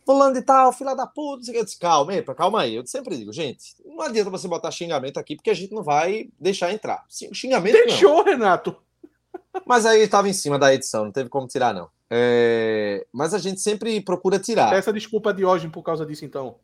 fulano 0.04 0.34
de 0.34 0.42
tal, 0.42 0.72
fila 0.72 0.94
da 0.94 1.06
puta, 1.06 1.50
eu 1.52 1.64
disse, 1.64 1.78
calma, 1.78 2.14
epa, 2.14 2.34
calma 2.34 2.62
aí. 2.62 2.74
Eu 2.74 2.86
sempre 2.86 3.16
digo, 3.16 3.32
gente, 3.32 3.76
não 3.84 4.02
adianta 4.02 4.30
você 4.30 4.48
botar 4.48 4.70
xingamento 4.70 5.18
aqui, 5.18 5.36
porque 5.36 5.50
a 5.50 5.54
gente 5.54 5.72
não 5.72 5.82
vai 5.82 6.28
deixar 6.38 6.72
entrar. 6.72 7.04
Xingamento 7.08 7.72
Deixou, 7.72 8.16
não. 8.16 8.24
Renato. 8.24 8.76
Mas 9.66 9.86
aí 9.86 10.02
estava 10.02 10.28
em 10.28 10.32
cima 10.32 10.58
da 10.58 10.74
edição, 10.74 11.04
não 11.04 11.12
teve 11.12 11.28
como 11.28 11.46
tirar, 11.46 11.74
não. 11.74 11.88
É... 12.10 13.06
Mas 13.12 13.32
a 13.32 13.38
gente 13.38 13.60
sempre 13.60 14.00
procura 14.00 14.38
tirar. 14.38 14.74
Essa 14.74 14.92
desculpa 14.92 15.32
de 15.32 15.44
hoje 15.44 15.68
por 15.68 15.82
causa 15.82 16.04
disso, 16.04 16.24
então. 16.24 16.56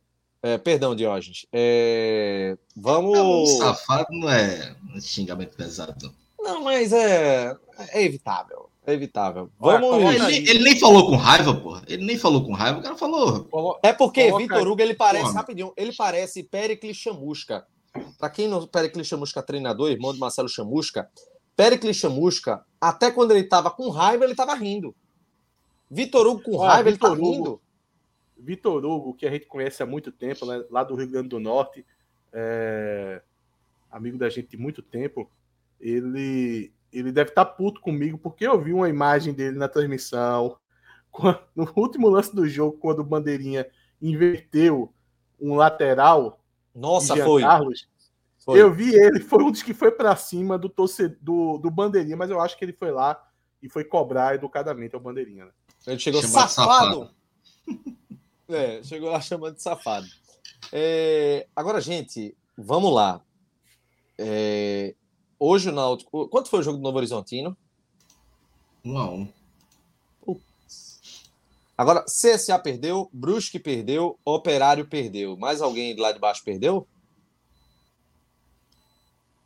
É, 0.42 0.58
perdão, 0.58 0.94
Diógenes. 0.94 1.46
É... 1.52 2.56
Vamos. 2.76 3.16
Não, 3.18 3.46
safado 3.46 4.08
não 4.10 4.30
é 4.30 4.74
xingamento 5.00 5.56
pesado. 5.56 6.12
Não, 6.38 6.62
mas 6.62 6.92
é, 6.92 7.56
é 7.90 8.04
evitável. 8.04 8.68
É 8.86 8.92
evitável. 8.92 9.50
Vamos. 9.58 10.14
Ele, 10.14 10.48
ele, 10.48 10.62
nem 10.62 10.78
falou 10.78 11.08
com 11.08 11.16
raiva, 11.16 11.52
porra. 11.52 11.82
Ele 11.88 12.04
nem 12.04 12.16
falou 12.16 12.44
com 12.44 12.52
raiva, 12.52 12.78
o 12.78 12.82
cara 12.82 12.96
falou. 12.96 13.80
É 13.82 13.92
porque 13.92 14.32
Vitor 14.32 14.68
Hugo, 14.68 14.80
ele 14.80 14.94
parece, 14.94 15.24
porra. 15.24 15.40
rapidinho, 15.40 15.72
ele 15.76 15.92
parece 15.92 16.44
Pericles 16.44 16.96
Chamusca. 16.96 17.66
Pra 18.16 18.30
quem 18.30 18.46
não. 18.46 18.64
Pericles 18.64 19.08
Chamusca, 19.08 19.42
treinador, 19.42 19.90
irmão 19.90 20.12
de 20.12 20.20
Marcelo 20.20 20.48
Chamusca. 20.48 21.10
Pericles 21.56 21.96
Chamusca, 21.96 22.64
até 22.80 23.10
quando 23.10 23.32
ele 23.32 23.42
tava 23.42 23.72
com 23.72 23.90
raiva, 23.90 24.24
ele 24.24 24.36
tava 24.36 24.54
rindo. 24.54 24.94
Vitor 25.90 26.24
Hugo 26.24 26.42
com 26.42 26.56
raiva, 26.56 26.88
ele 26.88 26.98
tá 26.98 27.10
Hugo, 27.10 27.32
rindo. 27.32 27.60
Vitor 28.38 28.84
Hugo, 28.84 29.14
que 29.14 29.26
a 29.26 29.30
gente 29.30 29.46
conhece 29.46 29.82
há 29.82 29.86
muito 29.86 30.12
tempo, 30.12 30.46
né, 30.46 30.62
lá 30.70 30.84
do 30.84 30.94
Rio 30.94 31.08
Grande 31.08 31.28
do 31.28 31.40
Norte, 31.40 31.84
é... 32.32 33.20
amigo 33.90 34.16
da 34.16 34.28
gente 34.28 34.50
de 34.50 34.56
muito 34.56 34.82
tempo, 34.82 35.28
ele 35.80 36.72
ele 36.98 37.12
deve 37.12 37.30
estar 37.30 37.44
tá 37.44 37.50
puto 37.50 37.80
comigo 37.80 38.18
porque 38.18 38.46
eu 38.46 38.60
vi 38.60 38.72
uma 38.72 38.88
imagem 38.88 39.32
dele 39.34 39.58
na 39.58 39.68
transmissão. 39.68 40.56
No 41.56 41.72
último 41.74 42.10
lance 42.10 42.36
do 42.36 42.46
jogo, 42.46 42.76
quando 42.76 42.98
o 42.98 43.04
Bandeirinha 43.04 43.66
inverteu 44.02 44.92
um 45.40 45.54
lateral. 45.54 46.44
Nossa, 46.74 47.16
foi. 47.16 47.40
Carlos, 47.40 47.88
foi. 48.44 48.60
Eu 48.60 48.70
vi 48.70 48.94
ele, 48.94 49.20
foi 49.20 49.42
um 49.42 49.50
dos 49.50 49.62
que 49.62 49.72
foi 49.72 49.90
para 49.90 50.14
cima 50.14 50.58
do, 50.58 50.68
torcedor, 50.68 51.16
do, 51.22 51.58
do 51.58 51.70
Bandeirinha, 51.70 52.18
mas 52.18 52.28
eu 52.28 52.38
acho 52.38 52.58
que 52.58 52.64
ele 52.66 52.74
foi 52.74 52.90
lá 52.90 53.18
e 53.62 53.68
foi 53.68 53.82
cobrar 53.82 54.34
educadamente 54.34 54.94
ao 54.94 55.00
Bandeirinha. 55.00 55.46
Né? 55.46 55.50
Ele 55.86 55.98
chegou 55.98 56.22
safado. 56.22 56.50
safado. 56.52 57.10
é, 58.48 58.82
chegou 58.82 59.10
lá 59.10 59.20
chamando 59.20 59.54
de 59.54 59.62
safado. 59.62 60.06
É, 60.70 61.46
agora, 61.56 61.80
gente, 61.80 62.36
vamos 62.56 62.92
lá. 62.92 63.22
É, 64.18 64.94
Hoje 65.38 65.68
o 65.68 65.72
Náutico. 65.72 66.28
Quanto 66.28 66.48
foi 66.48 66.60
o 66.60 66.62
jogo 66.62 66.78
do 66.78 66.82
Novo 66.82 66.98
Horizontino? 66.98 67.56
Um 68.84 68.98
a 68.98 69.10
um. 69.10 69.28
Agora, 71.76 72.04
CSA 72.04 72.58
perdeu, 72.58 73.10
Brusque 73.12 73.58
perdeu, 73.58 74.18
Operário 74.24 74.86
perdeu. 74.86 75.36
Mais 75.36 75.60
alguém 75.60 75.94
lá 75.96 76.10
de 76.10 76.18
baixo 76.18 76.42
perdeu? 76.42 76.86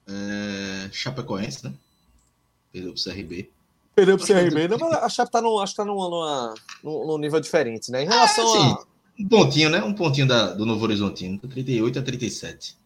É... 0.06 0.88
Chapecoense, 0.92 1.64
né? 1.64 1.74
Perdeu 2.72 2.94
pro 2.94 3.02
CRB. 3.02 3.50
Perdeu 3.94 4.16
pro 4.16 4.26
CRB, 4.26 4.68
não, 4.68 4.78
mas 4.78 4.92
a 4.94 5.08
Chape 5.08 5.32
tá, 5.32 5.42
no, 5.42 5.58
acho 5.58 5.72
que 5.72 5.78
tá 5.78 5.84
numa, 5.84 6.08
numa, 6.08 6.54
num, 6.82 7.18
nível 7.18 7.40
diferente, 7.40 7.90
né? 7.90 8.04
Em 8.04 8.06
relação 8.06 8.44
é, 8.44 8.58
sim, 8.58 8.72
a. 8.72 8.84
Um 9.18 9.28
pontinho, 9.28 9.68
né? 9.68 9.82
Um 9.82 9.92
pontinho 9.92 10.28
da, 10.28 10.54
do 10.54 10.64
Novo 10.64 10.84
Horizontino, 10.84 11.38
38 11.38 11.98
a 11.98 12.02
37. 12.02 12.78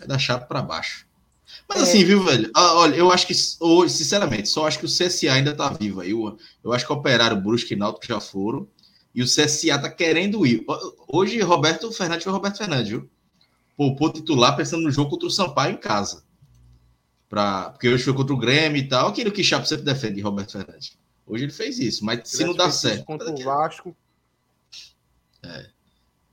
É 0.00 0.06
da 0.06 0.18
Chape 0.18 0.48
para 0.48 0.60
baixo. 0.60 1.06
Mas 1.68 1.78
é. 1.78 1.82
assim, 1.82 2.04
viu, 2.04 2.22
velho? 2.22 2.50
Ah, 2.54 2.74
olha, 2.74 2.94
eu 2.94 3.10
acho 3.10 3.26
que, 3.26 3.34
hoje, 3.60 3.94
sinceramente, 3.94 4.48
só 4.48 4.66
acho 4.66 4.78
que 4.78 4.84
o 4.84 4.88
CSA 4.88 5.32
ainda 5.32 5.54
tá 5.54 5.68
vivo 5.68 6.00
aí. 6.00 6.10
Eu, 6.10 6.36
eu 6.62 6.72
acho 6.72 6.86
que 6.86 6.92
o 6.92 6.96
Operário, 6.96 7.40
Brusque 7.40 7.74
e 7.74 7.76
Náutico 7.76 8.06
já 8.06 8.20
foram. 8.20 8.66
E 9.14 9.22
o 9.22 9.26
CSA 9.26 9.78
tá 9.78 9.90
querendo 9.90 10.46
ir. 10.46 10.64
Hoje, 11.08 11.40
Roberto 11.40 11.90
Fernandes 11.92 12.24
foi 12.24 12.32
Roberto 12.32 12.58
Fernandes, 12.58 12.88
viu? 12.88 13.10
Poupou 13.76 14.12
titular 14.12 14.56
pensando 14.56 14.82
no 14.82 14.90
jogo 14.90 15.10
contra 15.10 15.26
o 15.26 15.30
Sampaio 15.30 15.74
em 15.74 15.78
casa. 15.78 16.22
Pra, 17.28 17.70
porque 17.70 17.88
hoje 17.88 18.04
foi 18.04 18.14
contra 18.14 18.34
o 18.34 18.38
Grêmio 18.38 18.78
e 18.78 18.88
tal. 18.88 19.08
Aquilo 19.08 19.32
que 19.32 19.40
o 19.40 19.44
Chapo 19.44 19.66
sempre 19.66 19.84
defende, 19.84 20.20
Roberto 20.20 20.52
Fernandes. 20.52 20.96
Hoje 21.26 21.44
ele 21.44 21.52
fez 21.52 21.78
isso, 21.78 22.04
mas 22.04 22.28
se 22.28 22.44
não 22.44 22.54
dá 22.54 22.70
certo. 22.70 23.04
Contra 23.04 23.30
o 23.30 23.42
Vasco. 23.42 23.96
É. 25.42 25.66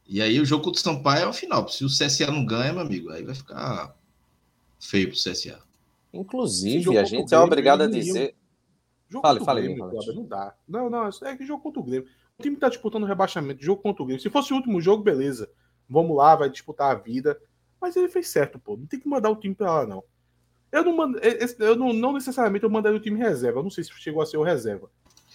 E 0.08 0.22
aí 0.22 0.40
o 0.40 0.46
jogo 0.46 0.64
contra 0.64 0.80
o 0.80 0.84
Sampaio 0.84 1.24
é 1.24 1.28
o 1.28 1.34
final. 1.34 1.68
Se 1.70 1.86
o 1.86 1.88
CSA 1.88 2.32
não 2.32 2.46
ganha, 2.46 2.74
meu 2.74 2.82
amigo, 2.82 3.10
aí 3.12 3.24
vai 3.24 3.36
ficar 3.36 3.96
feio 4.80 5.10
pro 5.10 5.18
CSA. 5.18 5.60
Inclusive, 6.14 6.98
a 6.98 7.04
gente 7.04 7.34
é 7.34 7.40
obrigado 7.40 7.84
a 7.84 7.88
dizer. 7.88 8.36
Jogo 9.10 9.26
fale, 9.26 9.44
fale, 9.44 9.62
Grêmio, 9.62 9.92
não 10.16 10.26
dá. 10.26 10.56
Não, 10.68 10.90
não, 10.90 11.10
é 11.24 11.36
que 11.36 11.46
jogo 11.46 11.64
contra 11.64 11.80
o 11.80 11.84
Grêmio. 11.84 12.08
O 12.38 12.44
time 12.44 12.56
tá 12.56 12.70
disputando 12.70 13.06
rebaixamento, 13.06 13.64
jogo 13.64 13.82
contra 13.82 14.04
o 14.04 14.06
Grêmio. 14.06 14.22
Se 14.22 14.30
fosse 14.30 14.54
o 14.54 14.56
último 14.56 14.80
jogo, 14.80 15.04
beleza. 15.04 15.50
Vamos 15.90 16.16
lá, 16.16 16.36
vai 16.36 16.50
disputar 16.50 16.92
a 16.92 17.00
vida. 17.00 17.40
Mas 17.82 17.96
ele 17.96 18.08
fez 18.08 18.28
certo, 18.28 18.60
pô. 18.60 18.78
Não 18.78 18.86
tem 18.86 19.00
que 19.00 19.08
mandar 19.08 19.30
o 19.30 19.36
time 19.36 19.56
pra 19.56 19.72
lá, 19.72 19.88
não. 19.88 20.04
Eu 20.72 20.84
não 20.84 20.96
mando, 20.96 21.20
eu 21.20 21.76
não, 21.76 21.92
não 21.92 22.14
necessariamente 22.14 22.64
eu 22.64 22.70
mandaria 22.70 22.98
o 22.98 23.02
time 23.02 23.18
reserva. 23.18 23.60
Eu 23.60 23.64
não 23.64 23.72
sei 23.72 23.84
se 23.84 23.92
chegou 23.94 24.22
a 24.22 24.26
ser 24.26 24.38
o 24.38 24.44
reserva. 24.44 24.90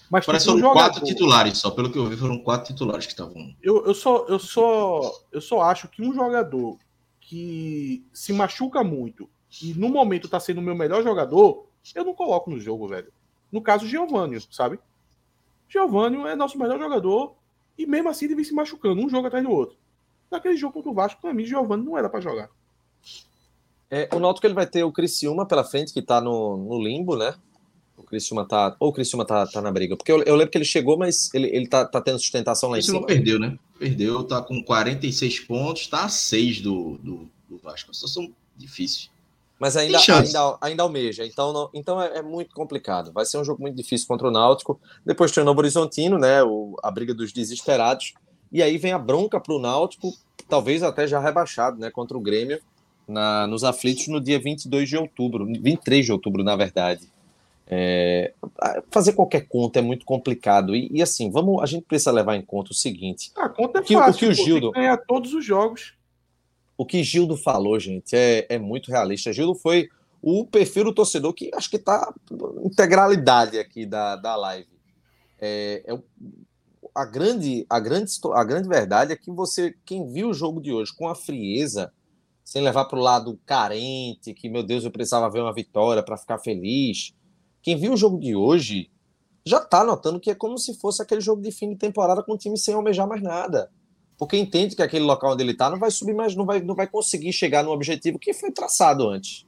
Mas 0.09 0.27
Parece 0.27 0.47
que 0.47 0.53
foram 0.53 0.73
quatro 0.73 1.05
titulares, 1.05 1.59
só 1.59 1.71
pelo 1.71 1.91
que 1.91 1.99
eu 1.99 2.07
vi, 2.07 2.17
foram 2.17 2.39
quatro 2.39 2.73
titulares 2.73 3.07
que 3.07 3.13
estavam. 3.13 3.55
Eu, 3.63 3.85
eu, 3.87 3.95
só, 3.95 4.27
eu, 4.29 4.39
só, 4.39 5.13
eu 5.33 5.41
só 5.41 5.63
acho 5.63 5.89
que 5.89 6.03
um 6.03 6.15
jogador 6.15 6.79
que 7.21 8.07
se 8.13 8.33
machuca 8.33 8.85
muito 8.85 9.29
e 9.63 9.75
no 9.75 9.89
momento 9.89 10.29
tá 10.29 10.41
sendo 10.41 10.59
o 10.59 10.63
meu 10.63 10.75
melhor 10.75 11.03
jogador, 11.03 11.67
eu 11.95 12.05
não 12.05 12.15
coloco 12.15 12.51
no 12.51 12.59
jogo, 12.59 12.89
velho. 12.89 13.13
No 13.53 13.61
caso, 13.61 13.87
Giovanni, 13.87 14.41
sabe? 14.51 14.79
Giovanni 15.69 16.17
é 16.27 16.35
nosso 16.35 16.59
melhor 16.59 16.79
jogador 16.79 17.35
e 17.77 17.87
mesmo 17.87 18.09
assim 18.09 18.27
ele 18.27 18.37
vem 18.37 18.45
se 18.45 18.55
machucando, 18.55 19.01
um 19.01 19.09
jogo 19.09 19.27
atrás 19.27 19.45
do 19.45 19.51
outro. 19.51 19.77
Naquele 20.31 20.57
jogo 20.57 20.75
contra 20.75 20.91
o 20.91 20.95
Vasco, 20.95 21.21
pra 21.21 21.35
mim, 21.35 21.45
Giovanni 21.45 21.85
não 21.85 21.97
era 21.97 22.09
para 22.09 22.21
jogar. 22.21 22.51
É, 23.91 24.09
o 24.13 24.19
noto 24.19 24.41
que 24.41 24.47
ele 24.47 24.55
vai 24.55 24.67
ter 24.67 24.83
o 24.83 24.91
Criciúma 24.91 25.47
pela 25.47 25.63
frente, 25.63 25.93
que 25.93 26.03
tá 26.03 26.21
no, 26.21 26.57
no 26.57 26.83
limbo, 26.83 27.17
né? 27.17 27.35
O 27.97 28.03
Criciúma 28.03 28.45
tá. 28.45 28.75
Ou 28.81 28.89
o 28.89 28.93
Criciúma 28.93 29.25
tá, 29.25 29.47
tá 29.47 29.61
na 29.61 29.71
briga. 29.71 29.97
Porque 29.97 30.11
eu, 30.11 30.23
eu 30.23 30.35
lembro 30.35 30.51
que 30.51 30.59
ele 30.59 30.65
chegou, 30.65 30.99
mas 30.99 31.33
ele, 31.33 31.47
ele 31.55 31.69
tá, 31.69 31.85
tá 31.85 32.01
tendo 32.01 32.19
sustentação 32.19 32.71
lá 32.71 32.79
em 32.79 32.83
cima. 32.83 33.07
perdeu, 33.07 33.39
né? 33.39 33.57
Perdeu, 33.79 34.25
tá 34.25 34.43
com 34.43 34.63
46 34.63 35.41
pontos, 35.41 35.87
tá 35.87 36.05
a 36.05 36.09
6 36.09 36.61
do, 36.61 36.99
do, 36.99 37.31
do 37.49 37.59
Vasco. 37.59 37.95
Situação 37.95 38.33
difícil. 38.57 39.14
Mas 39.59 39.77
ainda, 39.77 39.99
ainda, 39.99 40.59
ainda 40.61 40.83
almeja. 40.83 41.25
Então, 41.25 41.53
não, 41.53 41.71
então 41.73 42.03
é, 42.03 42.19
é, 42.19 42.23
muito 42.23 42.55
complicado. 42.55 43.13
Vai 43.13 43.25
ser 43.25 43.39
um 43.39 43.45
jogo 43.45 43.63
muito 43.63 43.77
difícil 43.77 44.07
contra 44.07 44.29
o 44.29 44.31
Náutico. 44.31 44.81
Depois 45.07 45.31
tem 45.31 45.43
o 45.43 45.47
Novo 45.47 45.61
Horizontino, 45.61 46.19
né? 46.19 46.43
O, 46.43 46.77
a 46.83 46.91
briga 46.91 47.15
dos 47.15 47.33
desesperados. 47.33 48.15
E 48.51 48.63
aí 48.63 48.77
vem 48.79 48.93
a 48.93 48.99
bronca 48.99 49.41
para 49.41 49.55
o 49.55 49.59
Náutico, 49.59 50.13
talvez 50.49 50.83
até 50.83 51.07
já 51.07 51.21
rebaixado, 51.21 51.79
né? 51.79 51.91
Contra 51.91 52.17
o 52.17 52.21
Grêmio, 52.21 52.61
na, 53.07 53.47
nos 53.47 53.65
aflitos 53.65 54.09
no 54.09 54.21
dia 54.21 54.39
22 54.39 54.89
de 54.89 54.97
outubro, 54.97 55.47
23 55.47 56.05
de 56.05 56.13
outubro, 56.13 56.43
na 56.43 56.57
verdade. 56.57 57.09
É, 57.67 58.35
fazer 58.91 59.15
qualquer 59.15 59.49
conta 59.49 59.79
é 59.79 59.83
muito 59.83 60.05
complicado. 60.05 60.77
E, 60.77 60.89
e, 60.93 61.03
assim, 61.03 61.31
vamos, 61.31 61.63
a 61.63 61.67
gente 61.67 61.85
precisa 61.85 62.13
levar 62.13 62.37
em 62.37 62.43
conta 62.43 62.73
o 62.73 62.75
seguinte: 62.75 63.33
a 63.37 63.49
conta 63.49 63.79
é 63.79 63.83
que, 63.83 63.95
fácil, 63.95 64.13
o 64.13 64.19
que 64.19 64.27
o 64.27 64.45
Gildo 64.45 64.73
ganha 64.73 64.97
todos 64.97 65.33
os 65.33 65.45
jogos 65.45 65.95
o 66.77 66.85
que 66.85 67.03
Gildo 67.03 67.37
falou, 67.37 67.79
gente, 67.79 68.15
é, 68.15 68.47
é 68.49 68.59
muito 68.59 68.91
realista. 68.91 69.33
Gildo 69.33 69.55
foi 69.55 69.89
o 70.21 70.47
perfil 70.47 70.85
do 70.85 70.95
torcedor 70.95 71.33
que 71.35 71.51
acho 71.55 71.71
que 71.71 71.77
está 71.77 72.13
integralidade 72.65 73.59
aqui 73.59 73.85
da, 73.85 74.17
da 74.17 74.35
live. 74.37 74.69
É, 75.39 75.85
é, 75.87 75.99
a, 76.95 77.05
grande, 77.05 77.67
a, 77.69 77.79
grande, 77.79 78.11
a 78.33 78.45
grande 78.45 78.69
verdade 78.69 79.13
é 79.13 79.17
que 79.17 79.31
você, 79.31 79.75
quem 79.85 80.11
viu 80.11 80.31
o 80.31 80.35
jogo 80.35 80.61
de 80.61 80.73
hoje 80.73 80.95
com 80.95 81.09
a 81.09 81.15
frieza, 81.15 81.93
sem 82.45 82.63
levar 82.63 82.87
para 82.87 82.99
o 82.99 83.03
lado 83.03 83.39
carente, 83.45 84.35
que, 84.35 84.49
meu 84.49 84.63
Deus, 84.63 84.85
eu 84.85 84.91
precisava 84.91 85.31
ver 85.31 85.41
uma 85.41 85.53
vitória 85.53 86.03
para 86.03 86.17
ficar 86.17 86.39
feliz. 86.39 87.15
Quem 87.63 87.77
viu 87.77 87.93
o 87.93 87.97
jogo 87.97 88.19
de 88.19 88.35
hoje 88.35 88.91
já 89.45 89.59
está 89.59 89.85
notando 89.85 90.21
que 90.21 90.31
é 90.31 90.35
como 90.35 90.57
se 90.57 90.75
fosse 90.75 91.03
aquele 91.03 91.21
jogo 91.21 91.43
de 91.43 91.53
fim 91.53 91.69
de 91.69 91.77
temporada 91.77 92.23
com 92.23 92.33
o 92.33 92.39
time 92.39 92.57
sem 92.57 92.75
almejar 92.75 93.07
mais 93.07 93.23
nada. 93.23 93.71
Porque 94.17 94.37
entende 94.37 94.77
que 94.77 94.83
aquele 94.83 95.05
local 95.05 95.33
onde 95.33 95.43
ele 95.43 95.53
está 95.53 95.69
não 95.69 95.79
vai 95.79 95.91
subir 95.91 96.15
mais, 96.15 96.37
não 96.37 96.47
vai, 96.47 96.61
não 96.61 96.75
vai 96.75 96.87
conseguir 96.87 97.33
chegar 97.33 97.65
no 97.65 97.71
objetivo 97.71 98.19
que 98.19 98.33
foi 98.33 98.51
traçado 98.51 99.09
antes. 99.09 99.45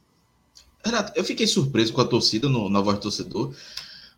Renato, 0.85 1.13
eu 1.17 1.25
fiquei 1.25 1.47
surpreso 1.47 1.93
com 1.93 2.01
a 2.01 2.05
torcida 2.05 2.49
no, 2.49 2.69
na 2.69 2.81
voz 2.81 2.99
do 2.99 3.03
torcedor. 3.03 3.55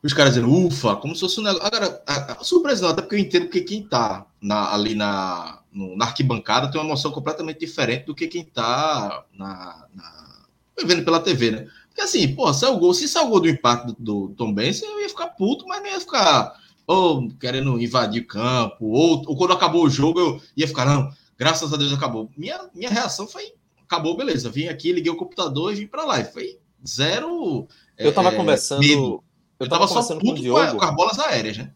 Os 0.03 0.13
caras 0.13 0.35
dizendo, 0.35 0.53
ufa, 0.53 0.97
como 0.97 1.15
se 1.15 1.21
fosse 1.21 1.41
um 1.41 1.43
negócio. 1.43 1.67
Agora, 1.67 2.03
a, 2.07 2.41
a 2.41 2.45
surpresa 2.45 2.83
não, 2.83 2.91
até 2.91 3.03
porque 3.03 3.17
eu 3.17 3.21
entendo 3.21 3.49
que 3.49 3.63
quem 3.63 3.83
está 3.83 4.27
ali 4.71 4.95
na, 4.95 5.61
no, 5.73 5.97
na 5.97 6.07
arquibancada 6.07 6.71
tem 6.71 6.81
uma 6.81 6.89
noção 6.89 7.11
completamente 7.11 7.59
diferente 7.59 8.05
do 8.05 8.15
que 8.15 8.29
quem 8.29 8.43
está 8.43 9.25
na, 9.33 9.87
na, 9.95 10.45
vendo 10.85 11.05
pela 11.05 11.21
TV, 11.21 11.51
né? 11.51 11.69
Porque 11.89 12.03
assim, 12.03 12.35
pô, 12.35 12.53
saiu 12.55 12.75
o 12.75 12.79
gol, 12.79 12.95
se 12.95 13.09
saiu 13.09 13.27
o 13.27 13.31
gol 13.31 13.41
do 13.41 13.49
impacto 13.49 13.97
do, 13.99 14.29
do 14.29 14.35
Tom 14.35 14.53
Benson, 14.53 14.87
eu 14.87 15.01
ia 15.01 15.09
ficar 15.09 15.29
puto, 15.29 15.67
mas 15.67 15.83
não 15.83 15.91
ia 15.91 16.01
ficar 16.01 16.55
ou 16.89 17.29
querendo 17.39 17.79
invadir 17.79 18.23
o 18.23 18.27
campo, 18.27 18.87
ou, 18.87 19.23
ou 19.27 19.37
quando 19.37 19.53
acabou 19.53 19.85
o 19.85 19.91
jogo 19.91 20.19
eu 20.19 20.41
ia 20.57 20.67
ficar, 20.67 20.87
não, 20.87 21.13
graças 21.37 21.71
a 21.71 21.77
Deus 21.77 21.93
acabou. 21.93 22.31
Minha, 22.35 22.59
minha 22.75 22.89
reação 22.89 23.29
foi, 23.29 23.53
acabou, 23.85 24.17
beleza, 24.17 24.49
vim 24.49 24.69
aqui, 24.69 24.91
liguei 24.91 25.13
o 25.13 25.17
computador 25.17 25.71
e 25.71 25.77
vim 25.77 25.87
para 25.87 26.07
lá. 26.07 26.19
E 26.19 26.25
foi 26.25 26.59
zero. 26.87 27.69
Eu 27.99 28.13
tava 28.15 28.31
é, 28.31 28.37
conversando. 28.37 28.81
Medo. 28.81 29.23
Eu, 29.61 29.67
eu 29.67 29.69
tava, 29.69 29.87
tava 29.87 30.03
só 30.03 30.15
puto 30.15 30.25
com, 30.25 30.33
o 30.33 30.35
Diogo, 30.35 30.79
com 30.79 30.85
as 30.85 30.95
bolas 30.95 31.19
aéreas, 31.19 31.59
né? 31.59 31.73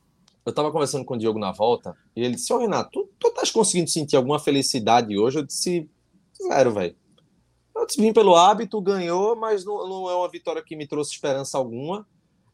Eu 0.47 0.53
tava 0.53 0.73
conversando 0.73 1.05
com 1.05 1.15
o 1.15 1.19
Diogo 1.19 1.39
na 1.39 1.53
volta 1.53 1.95
e 2.17 2.25
ele 2.25 2.37
disse: 2.37 2.51
Ô 2.51 2.59
Renato, 2.59 2.91
tu, 2.91 3.11
tu 3.19 3.29
estás 3.29 3.51
conseguindo 3.51 3.91
sentir 3.91 4.17
alguma 4.17 4.39
felicidade 4.39 5.19
hoje? 5.19 5.39
Eu 5.39 5.45
disse: 5.45 5.91
Zero, 6.49 6.73
velho. 6.73 6.97
Eu 7.77 7.87
disse: 7.87 8.01
Vim 8.01 8.15
pelo 8.15 8.35
hábito, 8.35 8.81
ganhou, 8.81 9.37
mas 9.37 9.63
não, 9.63 9.87
não 9.87 10.11
é 10.11 10.15
uma 10.15 10.31
vitória 10.31 10.63
que 10.63 10.75
me 10.75 10.87
trouxe 10.87 11.13
esperança 11.13 11.59
alguma. 11.59 12.07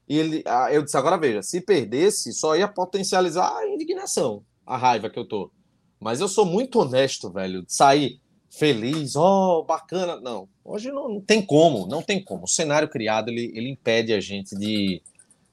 E 0.08 0.18
ele, 0.18 0.42
ah, 0.46 0.72
eu 0.72 0.82
disse: 0.82 0.96
Agora 0.96 1.18
veja, 1.18 1.42
se 1.42 1.60
perdesse, 1.60 2.32
só 2.32 2.56
ia 2.56 2.66
potencializar 2.66 3.56
a 3.56 3.68
indignação, 3.68 4.42
a 4.66 4.76
raiva 4.76 5.10
que 5.10 5.18
eu 5.18 5.26
tô. 5.26 5.50
Mas 6.00 6.20
eu 6.20 6.28
sou 6.28 6.44
muito 6.44 6.80
honesto, 6.80 7.30
velho, 7.30 7.62
de 7.62 7.74
sair 7.74 8.20
feliz, 8.50 9.16
ó, 9.16 9.58
oh, 9.58 9.64
bacana. 9.64 10.20
Não, 10.20 10.48
hoje 10.64 10.90
não, 10.90 11.08
não, 11.08 11.20
tem 11.20 11.42
como, 11.42 11.86
não 11.86 12.02
tem 12.02 12.22
como. 12.22 12.44
O 12.44 12.48
cenário 12.48 12.88
criado 12.88 13.28
ele, 13.28 13.52
ele 13.54 13.68
impede 13.68 14.12
a 14.12 14.20
gente 14.20 14.56
de 14.56 15.02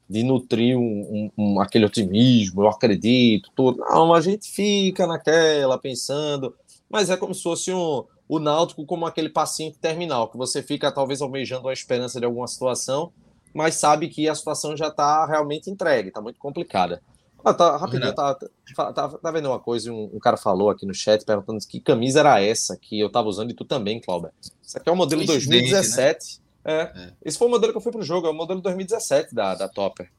de 0.07 0.23
nutrir 0.23 0.77
um, 0.77 0.81
um, 0.81 1.31
um, 1.37 1.59
aquele 1.59 1.85
otimismo, 1.85 2.61
eu 2.61 2.67
acredito, 2.67 3.49
tudo. 3.55 3.79
Não, 3.79 4.13
a 4.13 4.21
gente 4.21 4.49
fica 4.51 5.07
naquela, 5.07 5.77
pensando, 5.77 6.55
mas 6.89 7.09
é 7.09 7.17
como 7.17 7.33
se 7.33 7.41
fosse 7.41 7.73
um, 7.73 8.03
o 8.27 8.39
Náutico 8.39 8.85
como 8.85 9.05
aquele 9.05 9.29
paciente 9.29 9.77
terminal, 9.79 10.29
que 10.29 10.37
você 10.37 10.61
fica 10.61 10.91
talvez 10.91 11.21
almejando 11.21 11.67
a 11.67 11.73
esperança 11.73 12.19
de 12.19 12.25
alguma 12.25 12.47
situação, 12.47 13.11
mas 13.55 13.75
sabe 13.75 14.09
que 14.09 14.27
a 14.27 14.35
situação 14.35 14.75
já 14.75 14.89
está 14.89 15.25
realmente 15.25 15.69
entregue, 15.69 16.09
está 16.09 16.19
muito 16.19 16.37
complicada. 16.37 17.01
Ah, 17.43 17.53
tá, 17.53 17.77
rapidinho, 17.77 18.13
tá, 18.13 18.35
tá, 18.35 18.91
tá, 18.91 19.07
tá, 19.07 19.31
vendo 19.31 19.47
uma 19.47 19.59
coisa, 19.59 19.93
um, 19.93 20.09
um, 20.13 20.19
cara 20.19 20.35
falou 20.35 20.69
aqui 20.69 20.85
no 20.85 20.93
chat 20.93 21.23
perguntando 21.23 21.59
que 21.65 21.79
camisa 21.79 22.19
era 22.19 22.41
essa 22.41 22.75
que 22.75 22.99
eu 22.99 23.07
estava 23.07 23.29
usando 23.29 23.51
e 23.51 23.53
tu 23.53 23.63
também, 23.63 24.01
Cláudio. 24.01 24.31
Isso 24.61 24.77
aqui 24.77 24.89
é 24.89 24.91
o 24.91 24.95
modelo 24.95 25.25
2017. 25.25 26.41
Né? 26.65 26.73
É. 26.73 26.81
é. 26.81 27.13
Esse 27.23 27.37
foi 27.37 27.47
o 27.47 27.51
modelo 27.51 27.71
que 27.71 27.77
eu 27.77 27.81
fui 27.81 27.93
pro 27.93 28.01
jogo, 28.01 28.27
é 28.27 28.29
o 28.31 28.33
modelo 28.33 28.59
2017 28.59 29.33
da, 29.33 29.55
da 29.55 29.69
Topper. 29.69 30.09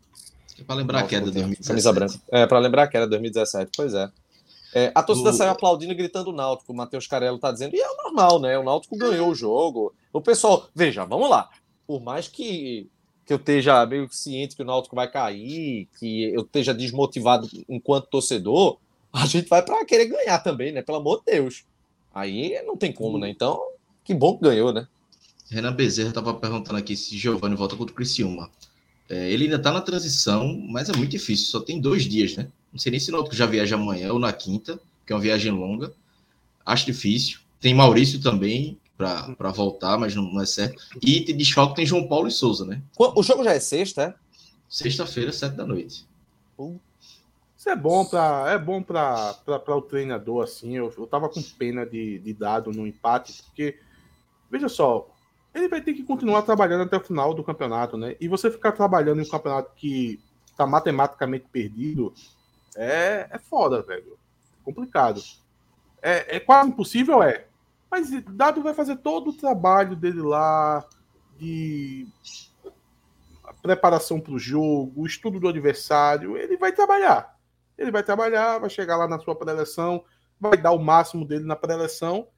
É 0.58 0.64
pra 0.64 0.74
lembrar 0.76 1.02
que 1.06 1.14
era 1.14 1.24
2017. 1.24 1.68
Camisa 1.68 1.92
branca. 1.92 2.14
É, 2.30 2.46
pra 2.46 2.58
lembrar 2.58 2.86
que 2.86 2.96
era 2.96 3.06
2017, 3.06 3.72
pois 3.76 3.92
é. 3.92 4.08
é 4.74 4.92
a 4.94 5.02
torcida 5.02 5.32
saiu 5.32 5.50
aplaudindo 5.50 5.92
e 5.92 5.96
gritando 5.96 6.30
o 6.30 6.32
Náutico. 6.32 6.72
O 6.72 6.76
Matheus 6.76 7.06
Carello 7.06 7.38
tá 7.38 7.52
dizendo, 7.52 7.74
e 7.74 7.80
é 7.80 7.96
normal, 8.02 8.40
né? 8.40 8.56
O 8.58 8.62
Náutico 8.62 8.96
ganhou 8.96 9.28
o 9.28 9.34
jogo. 9.34 9.92
O 10.10 10.22
pessoal, 10.22 10.68
veja, 10.74 11.04
vamos 11.04 11.28
lá. 11.28 11.50
Por 11.86 12.00
mais 12.00 12.28
que, 12.28 12.88
que 13.26 13.32
eu 13.32 13.38
esteja 13.38 13.84
meio 13.84 14.08
ciente 14.10 14.54
que 14.54 14.62
o 14.62 14.64
Náutico 14.64 14.94
vai 14.94 15.10
cair, 15.10 15.88
que 15.98 16.32
eu 16.32 16.42
esteja 16.42 16.72
desmotivado 16.72 17.48
enquanto 17.68 18.06
torcedor, 18.06 18.78
a 19.12 19.26
gente 19.26 19.48
vai 19.48 19.62
para 19.62 19.84
querer 19.84 20.06
ganhar 20.06 20.38
também, 20.38 20.70
né? 20.70 20.80
Pelo 20.80 20.98
amor 20.98 21.18
de 21.18 21.32
Deus. 21.32 21.64
Aí 22.14 22.62
não 22.64 22.76
tem 22.76 22.92
como, 22.92 23.18
né? 23.18 23.28
Então, 23.28 23.60
que 24.04 24.14
bom 24.14 24.38
que 24.38 24.44
ganhou, 24.44 24.72
né? 24.72 24.86
Renan 25.50 25.72
Bezerra 25.72 26.10
estava 26.10 26.32
perguntando 26.34 26.78
aqui 26.78 26.96
se 26.96 27.16
Giovanni 27.18 27.56
volta 27.56 27.76
contra 27.76 27.92
o 27.92 27.96
Criciúma. 27.96 28.48
É, 29.08 29.30
ele 29.30 29.44
ainda 29.44 29.56
está 29.56 29.72
na 29.72 29.80
transição, 29.80 30.56
mas 30.68 30.88
é 30.88 30.96
muito 30.96 31.10
difícil, 31.10 31.46
só 31.46 31.60
tem 31.60 31.80
dois 31.80 32.04
dias, 32.04 32.36
né? 32.36 32.48
Não 32.72 32.78
sei 32.78 32.90
nem 32.90 33.00
se 33.00 33.10
o 33.10 33.12
Náutico 33.12 33.34
já 33.34 33.46
viaja 33.46 33.74
amanhã 33.74 34.12
ou 34.12 34.18
na 34.18 34.32
quinta, 34.32 34.78
que 35.04 35.12
é 35.12 35.16
uma 35.16 35.22
viagem 35.22 35.50
longa. 35.50 35.92
Acho 36.64 36.86
difícil. 36.86 37.40
Tem 37.60 37.74
Maurício 37.74 38.20
também 38.20 38.78
para 38.96 39.50
voltar, 39.50 39.98
mas 39.98 40.14
não, 40.14 40.24
não, 40.24 40.40
é 40.40 40.46
certo. 40.46 40.82
E 41.02 41.20
de 41.20 41.32
desfalque 41.32 41.76
tem 41.76 41.86
João 41.86 42.08
Paulo 42.08 42.28
e 42.28 42.32
Souza, 42.32 42.64
né? 42.64 42.82
O 42.98 43.22
jogo 43.22 43.44
já 43.44 43.52
é 43.52 43.60
sexta, 43.60 44.02
é? 44.02 44.14
Sexta-feira, 44.68 45.32
sete 45.32 45.54
da 45.54 45.66
noite. 45.66 46.06
Isso 47.56 47.68
é 47.68 47.76
bom 47.76 48.04
para 48.04 48.52
é 48.52 48.58
bom 48.58 48.82
para 48.82 49.36
o 49.68 49.82
treinador 49.82 50.44
assim. 50.44 50.76
Eu, 50.76 50.92
eu 50.96 51.06
tava 51.06 51.28
com 51.28 51.42
pena 51.42 51.84
de, 51.84 52.18
de 52.18 52.32
dado 52.32 52.70
no 52.72 52.86
empate, 52.86 53.42
porque 53.44 53.78
veja 54.50 54.68
só, 54.68 55.08
ele 55.54 55.68
vai 55.68 55.80
ter 55.80 55.94
que 55.94 56.02
continuar 56.02 56.42
trabalhando 56.42 56.84
até 56.84 56.96
o 56.96 57.04
final 57.04 57.34
do 57.34 57.44
campeonato, 57.44 57.96
né? 57.96 58.16
E 58.20 58.28
você 58.28 58.50
ficar 58.50 58.72
trabalhando 58.72 59.20
em 59.20 59.24
um 59.26 59.28
campeonato 59.28 59.72
que 59.76 60.20
está 60.50 60.66
matematicamente 60.66 61.46
perdido 61.50 62.14
é, 62.76 63.26
é 63.30 63.38
foda, 63.38 63.82
velho. 63.82 64.18
Complicado. 64.64 65.22
É, 66.02 66.36
é 66.36 66.40
quase 66.40 66.70
impossível, 66.70 67.22
é. 67.22 67.46
Mas 67.90 68.10
Dado 68.28 68.62
vai 68.62 68.74
fazer 68.74 68.96
todo 68.96 69.30
o 69.30 69.36
trabalho 69.36 69.96
dele 69.96 70.20
lá, 70.20 70.84
de 71.38 72.06
preparação 73.62 74.20
para 74.20 74.32
o 74.32 74.38
jogo, 74.38 75.06
estudo 75.06 75.40
do 75.40 75.48
adversário. 75.48 76.36
Ele 76.36 76.56
vai 76.56 76.72
trabalhar. 76.72 77.36
Ele 77.76 77.90
vai 77.90 78.02
trabalhar, 78.02 78.58
vai 78.58 78.70
chegar 78.70 78.96
lá 78.96 79.06
na 79.06 79.18
sua 79.18 79.34
pré-eleção, 79.34 80.04
vai 80.40 80.56
dar 80.56 80.72
o 80.72 80.78
máximo 80.78 81.24
dele 81.24 81.44
na 81.44 81.56
pré-eleção 81.56 82.28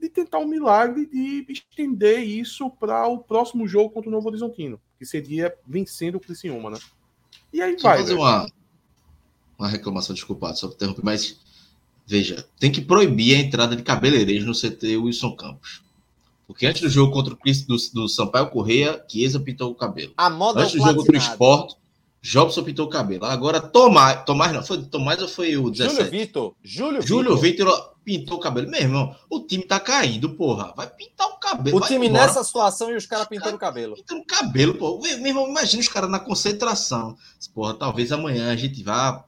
de 0.00 0.08
tentar 0.08 0.38
um 0.38 0.46
milagre 0.46 1.06
de 1.06 1.44
estender 1.48 2.20
isso 2.20 2.70
para 2.70 3.06
o 3.06 3.18
próximo 3.18 3.66
jogo 3.66 3.90
contra 3.90 4.08
o 4.08 4.12
Novo 4.12 4.28
Horizontino, 4.28 4.80
que 4.98 5.04
seria 5.04 5.54
vencendo 5.66 6.16
o 6.16 6.20
Criciúma, 6.20 6.70
né? 6.70 6.78
E 7.52 7.60
aí 7.60 7.78
só 7.78 7.88
vai. 7.88 7.98
fazer 7.98 8.14
uma, 8.14 8.48
uma 9.58 9.68
reclamação, 9.68 10.14
desculpado, 10.14 10.56
só 10.56 10.68
interromper, 10.68 11.04
mas 11.04 11.40
veja, 12.08 12.46
tem 12.58 12.72
que 12.72 12.80
proibir 12.80 13.36
a 13.36 13.38
entrada 13.38 13.76
de 13.76 13.82
cabeleireiros 13.82 14.46
no 14.46 14.54
CT 14.54 14.96
Wilson 14.96 15.36
Campos. 15.36 15.82
Porque 16.46 16.66
antes 16.66 16.80
do 16.80 16.88
jogo 16.88 17.12
contra 17.12 17.34
o 17.34 17.36
do, 17.36 17.76
do 17.92 18.08
Sampaio 18.08 18.48
Correia, 18.48 19.04
Chiesa 19.06 19.38
pintou 19.38 19.70
o 19.70 19.74
cabelo. 19.74 20.14
A 20.16 20.30
moda 20.30 20.62
antes 20.62 20.72
do 20.72 20.78
jogo 20.78 21.00
contra 21.00 21.14
o 21.14 21.18
Esporte, 21.18 21.76
Jobson 22.22 22.64
pintou 22.64 22.86
o 22.86 22.88
cabelo. 22.88 23.26
Agora, 23.26 23.60
Tomás, 23.60 24.24
Tomás 24.24 24.52
não, 24.54 24.62
foi 24.62 24.82
Tomás 24.82 25.20
ou 25.20 25.28
foi 25.28 25.58
o 25.58 25.70
17? 25.70 25.96
Júlio 25.96 26.10
Vitor. 26.10 26.54
Júlio, 26.62 27.02
Júlio 27.02 27.36
Vitor 27.36 27.94
pintou 28.02 28.38
o 28.38 28.40
cabelo. 28.40 28.70
Meu 28.70 28.80
irmão, 28.80 29.14
o 29.28 29.40
time 29.40 29.64
tá 29.64 29.78
caindo, 29.78 30.30
porra. 30.30 30.72
Vai 30.74 30.88
pintar 30.88 31.28
o 31.28 31.36
cabelo. 31.36 31.76
O 31.76 31.80
time 31.82 32.08
embora. 32.08 32.26
nessa 32.26 32.42
situação 32.42 32.90
e 32.90 32.96
os 32.96 33.04
caras 33.04 33.28
pintando 33.28 33.56
o 33.56 33.58
cabelo. 33.58 33.94
Pintando 33.94 34.22
o 34.22 34.26
cabelo, 34.26 34.74
pô. 34.74 34.98
Meu 34.98 35.26
irmão, 35.26 35.46
imagina 35.46 35.82
os 35.82 35.88
caras 35.88 36.10
na 36.10 36.18
concentração. 36.18 37.14
Porra, 37.54 37.74
talvez 37.74 38.10
amanhã 38.10 38.50
a 38.50 38.56
gente 38.56 38.82
vá 38.82 39.22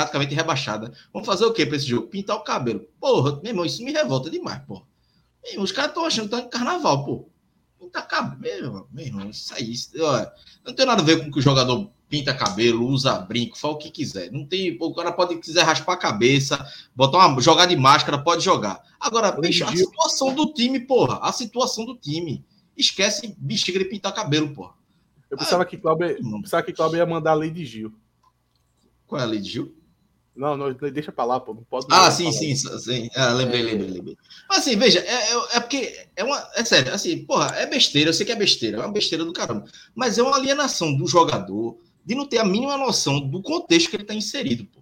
praticamente 0.00 0.34
rebaixada. 0.34 0.92
Vamos 1.12 1.26
fazer 1.26 1.44
o 1.44 1.52
quê 1.52 1.66
pra 1.66 1.76
esse 1.76 1.86
jogo? 1.86 2.08
Pintar 2.08 2.36
o 2.36 2.40
cabelo. 2.40 2.86
Porra, 3.00 3.40
meu 3.42 3.50
irmão, 3.50 3.64
isso 3.64 3.82
me 3.84 3.92
revolta 3.92 4.30
demais, 4.30 4.62
pô. 4.66 4.82
Irmão, 5.44 5.64
os 5.64 5.72
caras 5.72 5.90
estão 5.90 6.04
achando 6.04 6.24
que 6.24 6.36
tá 6.36 6.40
em 6.40 6.50
carnaval, 6.50 7.04
pô. 7.04 7.28
Pintar 7.78 8.06
cabelo, 8.06 8.88
meu 8.92 9.06
irmão, 9.06 9.30
isso 9.30 9.54
aí. 9.54 9.74
Olha, 10.00 10.32
não 10.64 10.74
tem 10.74 10.86
nada 10.86 11.02
a 11.02 11.04
ver 11.04 11.24
com 11.24 11.30
que 11.30 11.38
o 11.38 11.42
jogador 11.42 11.90
pinta 12.08 12.34
cabelo, 12.34 12.86
usa 12.86 13.18
brinco, 13.20 13.56
faz 13.56 13.74
o 13.74 13.78
que 13.78 13.90
quiser. 13.90 14.32
Não 14.32 14.44
tem, 14.44 14.76
o 14.80 14.94
cara 14.94 15.12
pode 15.12 15.36
quiser 15.36 15.62
raspar 15.62 15.94
a 15.94 15.96
cabeça, 15.96 16.66
botar 16.94 17.26
uma 17.26 17.40
jogar 17.40 17.66
de 17.66 17.76
máscara, 17.76 18.18
pode 18.18 18.44
jogar. 18.44 18.82
Agora, 18.98 19.30
bicho, 19.30 19.64
a 19.64 19.74
situação 19.74 20.34
do 20.34 20.52
time, 20.52 20.80
porra, 20.80 21.20
a 21.22 21.32
situação 21.32 21.86
do 21.86 21.96
time. 21.96 22.44
Esquece 22.76 23.34
bexiga 23.38 23.78
de 23.78 23.84
pintar 23.84 24.12
cabelo, 24.12 24.52
porra. 24.52 24.74
Eu 25.30 25.38
pensava 25.38 25.62
ah, 25.62 25.66
que 25.66 25.76
Cláudio, 25.76 26.16
pensava 26.42 26.62
que 26.64 26.72
Cláudio 26.72 26.96
ia 26.96 27.06
mandar 27.06 27.30
a 27.30 27.34
lei 27.34 27.50
de 27.50 27.64
Gil. 27.64 27.94
Qual 29.06 29.20
é 29.20 29.24
a 29.24 29.26
lei 29.26 29.38
de 29.38 29.48
Gil? 29.48 29.74
Não, 30.40 30.56
não, 30.56 30.72
deixa 30.72 31.12
pra 31.12 31.24
lá, 31.26 31.38
pô. 31.38 31.52
Não 31.52 31.62
pode. 31.64 31.86
Ah, 31.90 32.10
sim, 32.10 32.32
sim, 32.32 32.56
sim. 32.56 33.10
Ah, 33.14 33.34
lembrei, 33.34 33.60
é... 33.60 33.64
lembrei, 33.64 33.90
lembrei. 33.90 34.16
Mas 34.48 34.60
assim, 34.60 34.74
veja, 34.74 34.98
é, 35.00 35.12
é, 35.12 35.56
é, 35.56 35.60
porque 35.60 36.06
é 36.16 36.24
uma. 36.24 36.48
É 36.56 36.64
sério, 36.64 36.94
assim, 36.94 37.26
porra, 37.26 37.54
é 37.56 37.66
besteira, 37.66 38.08
eu 38.08 38.14
sei 38.14 38.24
que 38.24 38.32
é 38.32 38.36
besteira, 38.36 38.78
é 38.78 38.80
uma 38.80 38.90
besteira 38.90 39.22
do 39.22 39.34
caramba. 39.34 39.66
Mas 39.94 40.16
é 40.16 40.22
uma 40.22 40.34
alienação 40.34 40.96
do 40.96 41.06
jogador 41.06 41.78
de 42.06 42.14
não 42.14 42.26
ter 42.26 42.38
a 42.38 42.44
mínima 42.44 42.78
noção 42.78 43.20
do 43.20 43.42
contexto 43.42 43.90
que 43.90 43.96
ele 43.96 44.02
está 44.02 44.14
inserido. 44.14 44.64
Pô. 44.64 44.79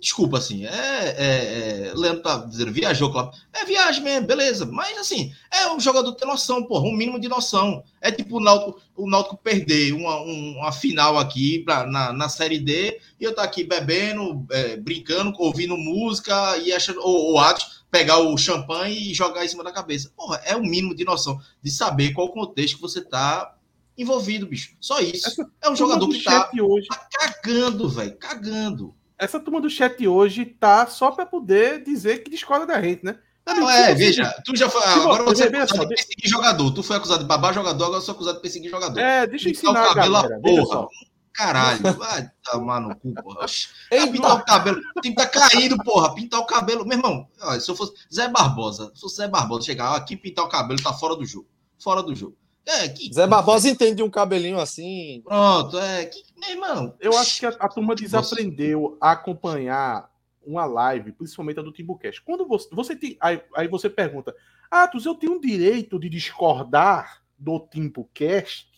Desculpa, 0.00 0.38
assim, 0.38 0.64
é, 0.64 0.70
é, 0.70 1.88
é, 1.88 1.92
Leandro 1.94 2.22
tá 2.22 2.36
dizendo, 2.38 2.70
viajou, 2.70 3.10
claro. 3.10 3.32
É 3.52 3.64
viagem 3.64 4.02
mesmo, 4.02 4.28
beleza. 4.28 4.64
Mas, 4.64 4.96
assim, 4.96 5.32
é 5.52 5.68
um 5.72 5.80
jogador 5.80 6.12
ter 6.12 6.24
noção, 6.24 6.62
porra, 6.62 6.84
um 6.84 6.96
mínimo 6.96 7.18
de 7.18 7.28
noção. 7.28 7.82
É 8.00 8.12
tipo 8.12 8.36
o 8.36 8.40
Náutico, 8.40 8.80
o 8.96 9.10
Náutico 9.10 9.36
perder 9.36 9.92
uma, 9.92 10.20
uma 10.20 10.70
final 10.70 11.18
aqui 11.18 11.58
pra, 11.60 11.84
na, 11.84 12.12
na 12.12 12.28
Série 12.28 12.60
D 12.60 13.00
e 13.18 13.24
eu 13.24 13.34
tá 13.34 13.42
aqui 13.42 13.64
bebendo, 13.64 14.46
é, 14.52 14.76
brincando, 14.76 15.34
ouvindo 15.36 15.76
música 15.76 16.56
e 16.58 16.72
achando, 16.72 17.00
ou, 17.00 17.32
ou 17.32 17.38
atos, 17.40 17.82
pegar 17.90 18.18
o 18.18 18.36
champanhe 18.38 19.10
e 19.10 19.14
jogar 19.14 19.44
em 19.44 19.48
cima 19.48 19.64
da 19.64 19.72
cabeça. 19.72 20.12
Porra, 20.16 20.40
é 20.44 20.54
o 20.54 20.62
mínimo 20.62 20.94
de 20.94 21.04
noção 21.04 21.40
de 21.60 21.72
saber 21.72 22.12
qual 22.12 22.28
contexto 22.28 22.76
que 22.76 22.82
você 22.82 23.00
tá 23.00 23.56
envolvido, 23.96 24.46
bicho. 24.46 24.76
Só 24.78 25.00
isso. 25.00 25.26
Essa 25.26 25.50
é 25.60 25.68
um 25.68 25.74
jogador 25.74 26.08
que 26.08 26.22
tá, 26.22 26.48
hoje... 26.60 26.86
tá 26.86 27.08
cagando, 27.10 27.88
velho, 27.88 28.16
cagando. 28.16 28.94
Essa 29.18 29.40
turma 29.40 29.60
do 29.60 29.68
chat 29.68 30.06
hoje 30.06 30.44
tá 30.44 30.86
só 30.86 31.10
para 31.10 31.26
poder 31.26 31.82
dizer 31.82 32.22
que 32.22 32.30
discorda 32.30 32.66
da 32.66 32.80
gente, 32.80 33.04
né? 33.04 33.18
Não, 33.54 33.68
é, 33.68 33.94
veja, 33.94 34.30
tu 34.44 34.54
já 34.54 34.68
foi. 34.68 34.82
Agora 34.84 35.24
você 35.24 35.44
é 35.44 35.46
acusado 35.46 35.88
de 35.88 35.94
perseguir 35.94 36.30
jogador. 36.30 36.70
Tu 36.70 36.82
foi 36.82 36.96
acusado 36.96 37.20
de 37.20 37.26
babar 37.26 37.54
jogador, 37.54 37.84
agora 37.84 37.98
eu 37.98 38.02
sou 38.02 38.14
acusado 38.14 38.36
de 38.36 38.42
perseguir 38.42 38.70
jogador. 38.70 38.98
É, 38.98 39.26
deixa 39.26 39.48
eu 39.48 39.52
ensinar. 39.52 39.90
o 39.90 39.94
cabelo 39.94 40.16
a 40.16 40.40
porra. 40.40 40.88
Caralho, 41.32 41.80
vai 41.96 42.30
tomar 42.44 42.80
no 42.80 42.94
cu, 42.96 43.14
porra. 43.14 43.46
Ei, 43.90 44.06
pintar 44.10 44.36
o 44.36 44.44
cabelo. 44.44 44.80
O 44.96 45.00
time 45.00 45.14
tá 45.14 45.26
caindo, 45.26 45.78
porra. 45.78 46.14
Pintar 46.14 46.40
o 46.40 46.46
cabelo. 46.46 46.84
Meu 46.84 46.98
irmão, 46.98 47.26
se 47.60 47.70
eu 47.70 47.76
fosse 47.76 47.94
Zé 48.12 48.28
Barbosa, 48.28 48.92
se 48.94 49.00
fosse 49.00 49.16
Zé 49.16 49.28
Barbosa 49.28 49.64
chegar 49.64 49.94
aqui 49.94 50.16
pintar 50.16 50.44
o 50.44 50.48
cabelo, 50.48 50.82
tá 50.82 50.92
fora 50.92 51.16
do 51.16 51.24
jogo. 51.24 51.48
Fora 51.78 52.02
do 52.02 52.14
jogo. 52.14 52.36
É, 52.68 52.86
que... 52.86 53.10
Zé 53.10 53.26
Barbosa 53.26 53.70
entende 53.70 54.02
um 54.02 54.10
cabelinho 54.10 54.60
assim. 54.60 55.22
Pronto, 55.24 55.78
é. 55.78 56.04
Que... 56.04 56.22
Meu 56.36 56.50
irmão. 56.50 56.94
Eu 57.00 57.16
acho 57.16 57.40
que 57.40 57.46
a, 57.46 57.48
a 57.48 57.66
turma 57.66 57.94
desaprendeu 57.94 58.98
a 59.00 59.12
acompanhar 59.12 60.10
uma 60.44 60.66
live, 60.66 61.12
principalmente 61.12 61.58
a 61.58 61.62
do 61.62 61.72
Timbucast. 61.72 62.20
Quando 62.22 62.46
você, 62.46 62.68
você 62.70 62.94
tem. 62.94 63.16
Aí, 63.20 63.42
aí 63.56 63.68
você 63.68 63.88
pergunta: 63.88 64.36
Atos, 64.70 65.06
eu 65.06 65.14
tenho 65.14 65.32
um 65.32 65.40
direito 65.40 65.98
de 65.98 66.10
discordar 66.10 67.24
do 67.38 67.58
Timbucast? 67.58 68.68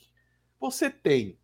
Você 0.60 0.88
tem. 0.88 1.36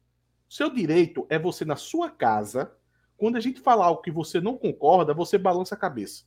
Seu 0.48 0.70
direito 0.70 1.26
é 1.28 1.40
você, 1.40 1.64
na 1.64 1.74
sua 1.74 2.08
casa, 2.08 2.72
quando 3.16 3.34
a 3.34 3.40
gente 3.40 3.58
falar 3.60 3.86
algo 3.86 4.02
que 4.02 4.10
você 4.12 4.40
não 4.40 4.56
concorda, 4.56 5.12
você 5.12 5.36
balança 5.36 5.74
a 5.74 5.78
cabeça. 5.78 6.22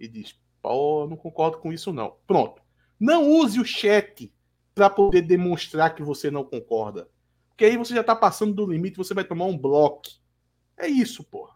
E 0.00 0.08
diz: 0.08 0.34
Pô, 0.62 1.06
não 1.06 1.18
concordo 1.18 1.58
com 1.58 1.70
isso, 1.70 1.92
não. 1.92 2.16
Pronto. 2.26 2.62
Não 2.98 3.28
use 3.28 3.60
o 3.60 3.64
chat 3.64 4.32
para 4.74 4.90
poder 4.90 5.22
demonstrar 5.22 5.94
que 5.94 6.02
você 6.02 6.30
não 6.30 6.44
concorda. 6.44 7.08
Porque 7.48 7.64
aí 7.64 7.76
você 7.76 7.94
já 7.94 8.00
está 8.00 8.16
passando 8.16 8.54
do 8.54 8.70
limite, 8.70 8.96
você 8.96 9.14
vai 9.14 9.24
tomar 9.24 9.44
um 9.44 9.56
bloco. 9.56 10.08
É 10.76 10.86
isso, 10.86 11.22
porra. 11.24 11.54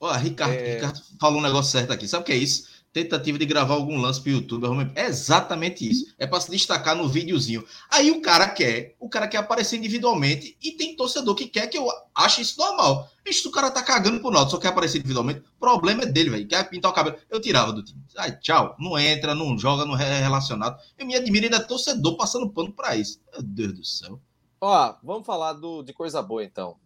Ó, 0.00 0.12
Ricardo, 0.12 0.54
é... 0.54 0.74
Ricardo 0.74 1.00
falou 1.20 1.38
um 1.38 1.42
negócio 1.42 1.72
certo 1.72 1.92
aqui. 1.92 2.06
Sabe 2.06 2.22
o 2.22 2.26
que 2.26 2.32
é 2.32 2.36
isso? 2.36 2.68
Tentativa 2.92 3.38
de 3.38 3.46
gravar 3.46 3.72
algum 3.72 3.98
lance 3.98 4.20
pro 4.20 4.30
YouTube. 4.30 4.66
É 4.94 5.06
exatamente 5.06 5.88
isso. 5.88 6.12
É 6.18 6.26
para 6.26 6.40
se 6.40 6.50
destacar 6.50 6.94
no 6.94 7.08
videozinho. 7.08 7.64
Aí 7.90 8.10
o 8.10 8.20
cara 8.20 8.46
quer, 8.48 8.96
o 9.00 9.08
cara 9.08 9.26
quer 9.26 9.38
aparecer 9.38 9.78
individualmente 9.78 10.58
e 10.62 10.72
tem 10.72 10.94
torcedor 10.94 11.34
que 11.34 11.46
quer 11.46 11.68
que 11.68 11.78
eu 11.78 11.88
ache 12.14 12.42
isso 12.42 12.58
normal. 12.60 13.08
Isso 13.24 13.48
o 13.48 13.52
cara 13.52 13.70
tá 13.70 13.82
cagando 13.82 14.20
pro 14.20 14.30
Náutico, 14.30 14.50
só 14.50 14.58
quer 14.58 14.68
aparecer 14.68 14.98
individualmente. 14.98 15.40
O 15.40 15.60
problema 15.60 16.02
é 16.02 16.06
dele, 16.06 16.28
velho. 16.28 16.46
Quer 16.46 16.68
pintar 16.68 16.90
o 16.90 16.94
cabelo. 16.94 17.16
Eu 17.30 17.40
tirava 17.40 17.72
do 17.72 17.82
time. 17.82 18.02
Ai, 18.18 18.36
tchau. 18.38 18.76
Não 18.78 18.98
entra, 18.98 19.34
não 19.34 19.56
joga, 19.56 19.86
não 19.86 19.98
é 19.98 20.20
relacionado. 20.20 20.78
Eu 20.98 21.06
me 21.06 21.14
admiro 21.14 21.46
ainda 21.46 21.60
torcedor 21.60 22.16
passando 22.18 22.50
pano 22.50 22.72
para 22.72 22.94
isso. 22.94 23.20
Meu 23.32 23.42
Deus 23.42 23.72
do 23.72 23.84
céu. 23.84 24.20
Ó, 24.60 24.94
vamos 25.02 25.24
falar 25.24 25.54
do, 25.54 25.82
de 25.82 25.94
coisa 25.94 26.20
boa 26.20 26.44
então. 26.44 26.76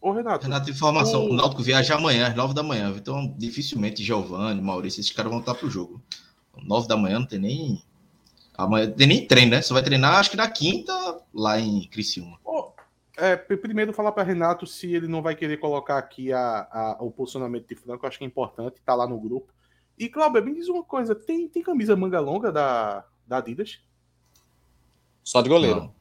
Ô, 0.00 0.12
Renato. 0.12 0.44
Renato, 0.44 0.70
informação. 0.70 1.26
O... 1.26 1.30
o 1.30 1.34
Náutico 1.34 1.62
viaja 1.62 1.94
amanhã, 1.94 2.28
às 2.28 2.34
9 2.34 2.52
da 2.52 2.62
manhã. 2.62 2.92
Então, 2.96 3.32
dificilmente 3.38 4.02
Giovanni, 4.02 4.60
Maurício, 4.60 5.00
esses 5.00 5.12
caras 5.12 5.30
vão 5.30 5.40
estar 5.40 5.54
pro 5.54 5.70
jogo. 5.70 6.02
9 6.62 6.88
da 6.88 6.96
manhã 6.96 7.20
não 7.20 7.26
tem 7.26 7.38
nem. 7.38 7.82
Amanhã 8.56 8.90
tem 8.90 9.06
nem 9.06 9.26
treino, 9.26 9.52
né? 9.52 9.62
Você 9.62 9.72
vai 9.72 9.82
treinar, 9.82 10.16
acho 10.16 10.30
que 10.30 10.36
na 10.36 10.48
quinta, 10.48 10.92
lá 11.32 11.60
em 11.60 11.88
Criciúma. 11.88 12.38
Oh, 12.44 12.63
é, 13.16 13.36
primeiro 13.36 13.92
falar 13.92 14.12
para 14.12 14.22
Renato 14.22 14.66
se 14.66 14.92
ele 14.92 15.06
não 15.06 15.22
vai 15.22 15.34
querer 15.34 15.58
colocar 15.58 15.98
aqui 15.98 16.32
a, 16.32 16.68
a, 16.70 16.96
o 17.00 17.10
posicionamento 17.10 17.68
de 17.68 17.76
Franco, 17.76 18.06
acho 18.06 18.18
que 18.18 18.24
é 18.24 18.26
importante, 18.26 18.80
tá 18.84 18.94
lá 18.94 19.06
no 19.06 19.20
grupo. 19.20 19.52
E, 19.98 20.08
Cláudio, 20.08 20.44
me 20.44 20.54
diz 20.54 20.68
uma 20.68 20.82
coisa: 20.82 21.14
tem, 21.14 21.48
tem 21.48 21.62
camisa 21.62 21.94
manga 21.94 22.18
longa 22.18 22.50
da, 22.50 23.04
da 23.26 23.38
Adidas? 23.38 23.80
Só 25.22 25.40
de 25.40 25.48
goleiro. 25.48 25.80
Não. 25.80 25.94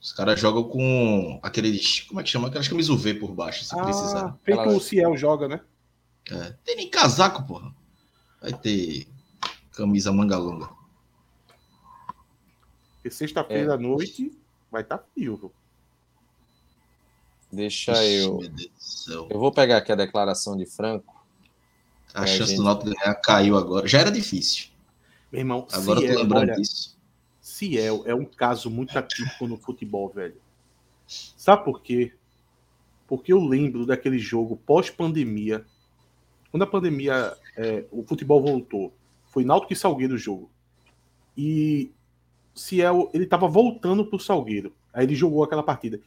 Os 0.00 0.12
caras 0.12 0.38
jogam 0.38 0.64
com 0.64 1.40
aqueles. 1.42 2.00
Como 2.00 2.20
é 2.20 2.22
que 2.22 2.28
chama? 2.28 2.48
Aquelas 2.48 2.68
camisas 2.68 2.90
UV 2.90 3.14
por 3.14 3.32
baixo, 3.32 3.64
se 3.64 3.78
ah, 3.78 3.84
precisar. 3.84 4.38
Feito 4.42 4.60
Ela... 4.60 4.72
o 4.72 4.80
Ciel 4.80 5.16
joga, 5.16 5.48
né? 5.48 5.60
É. 6.30 6.54
Tem 6.64 6.76
nem 6.76 6.90
casaco, 6.90 7.46
porra. 7.46 7.72
Vai 8.40 8.52
ter 8.52 9.06
camisa 9.72 10.12
manga 10.12 10.36
longa. 10.36 10.68
Porque 12.94 13.10
sexta-feira 13.10 13.72
é. 13.72 13.74
à 13.74 13.78
noite 13.78 14.36
vai 14.70 14.82
estar 14.82 14.98
tá 14.98 15.04
frio, 15.14 15.36
viu? 15.36 15.52
Deixa 17.52 17.92
eu. 18.04 18.40
Eu 19.28 19.38
vou 19.38 19.52
pegar 19.52 19.76
aqui 19.76 19.92
a 19.92 19.94
declaração 19.94 20.56
de 20.56 20.64
Franco. 20.64 21.22
A 22.14 22.26
chance 22.26 22.50
gente... 22.50 22.56
do 22.56 22.64
Náutico 22.64 22.90
ganhar 22.94 23.14
caiu 23.16 23.58
agora. 23.58 23.86
Já 23.86 24.00
era 24.00 24.10
difícil. 24.10 24.68
Meu 25.30 25.40
irmão, 25.40 25.66
agora 25.70 26.00
Ciel, 26.00 26.10
eu 26.10 26.16
tô 26.16 26.22
lembrando 26.22 26.50
olha, 26.50 26.56
disso. 26.56 26.98
Ciel 27.40 28.02
é 28.06 28.14
um 28.14 28.24
caso 28.24 28.70
muito 28.70 28.98
atípico 28.98 29.46
no 29.46 29.58
futebol, 29.58 30.08
velho. 30.08 30.36
Sabe 31.06 31.64
por 31.64 31.82
quê? 31.82 32.12
Porque 33.06 33.32
eu 33.32 33.40
lembro 33.40 33.84
daquele 33.84 34.18
jogo 34.18 34.56
pós-pandemia. 34.64 35.64
Quando 36.50 36.62
a 36.62 36.66
pandemia, 36.66 37.36
é, 37.56 37.84
o 37.90 38.02
futebol 38.02 38.42
voltou, 38.42 38.94
foi 39.26 39.44
Náutico 39.44 39.74
e 39.74 39.76
Salgueiro 39.76 40.14
o 40.14 40.18
jogo. 40.18 40.50
E 41.36 41.90
Ciel, 42.54 43.10
ele 43.12 43.26
tava 43.26 43.46
voltando 43.46 44.06
pro 44.06 44.18
Salgueiro. 44.18 44.72
Aí 44.92 45.04
ele 45.04 45.14
jogou 45.14 45.44
aquela 45.44 45.62
partida. 45.62 46.00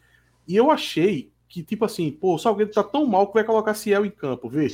E 0.48 0.56
eu 0.56 0.70
achei 0.70 1.32
que, 1.48 1.64
tipo 1.64 1.86
assim, 1.86 2.12
pô, 2.12 2.36
o 2.36 2.40
Salgueiro 2.40 2.72
tá 2.72 2.84
tão 2.84 3.06
mal 3.06 3.28
que 3.28 3.34
vai 3.34 3.44
colocar 3.44 3.74
Ciel 3.74 4.06
em 4.06 4.12
campo, 4.12 4.50
vê? 4.50 4.68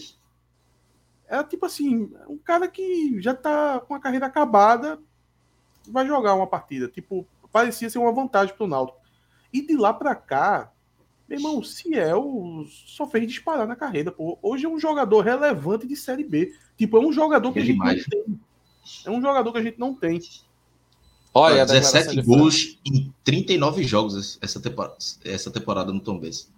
É 1.28 1.42
tipo 1.44 1.66
assim, 1.66 2.12
um 2.28 2.38
cara 2.38 2.68
que 2.68 3.22
já 3.22 3.34
tá 3.34 3.80
com 3.80 3.96
a 3.96 4.00
carreira 4.00 4.26
acabada, 4.26 5.00
vai 5.88 6.06
jogar 6.06 6.36
uma 6.36 6.48
partida. 6.48 6.88
Tipo, 6.88 7.26
parecia 7.52 7.90
ser 7.90 8.00
uma 8.00 8.12
vantagem 8.12 8.56
pro 8.56 8.68
Náutico. 8.68 9.00
E 9.54 9.66
de 9.66 9.76
lá 9.76 9.94
para 9.94 10.16
cá, 10.16 10.72
meu 11.28 11.40
irmão, 11.40 11.60
o 11.60 11.64
Ciel 11.64 12.66
só 12.86 13.08
fez 13.08 13.28
disparar 13.28 13.66
na 13.66 13.76
carreira. 13.76 14.12
Pô. 14.12 14.38
Hoje 14.42 14.66
é 14.66 14.70
um 14.70 14.80
jogador 14.80 15.22
relevante 15.22 15.88
de 15.88 15.96
Série 15.96 16.26
B. 16.26 16.54
Tipo, 16.78 16.98
é 16.98 17.00
um 17.00 17.14
jogador 17.14 17.54
que 17.54 17.60
a 17.60 17.64
gente 17.64 17.78
não 17.78 17.86
tem. 17.88 18.40
É 19.06 19.10
um 19.10 19.22
jogador 19.22 19.52
que 19.54 19.58
a 19.58 19.64
gente 19.64 19.80
não 19.80 19.94
tem. 19.94 20.20
Olha, 21.34 21.66
17 21.66 22.22
gols 22.24 22.78
em 22.86 23.14
39 23.24 23.84
jogos 23.84 24.38
essa 24.42 24.60
temporada, 24.60 24.98
essa 25.24 25.50
temporada 25.50 25.94
no 25.94 26.02
Tom 26.02 26.20
Benz. 26.20 26.52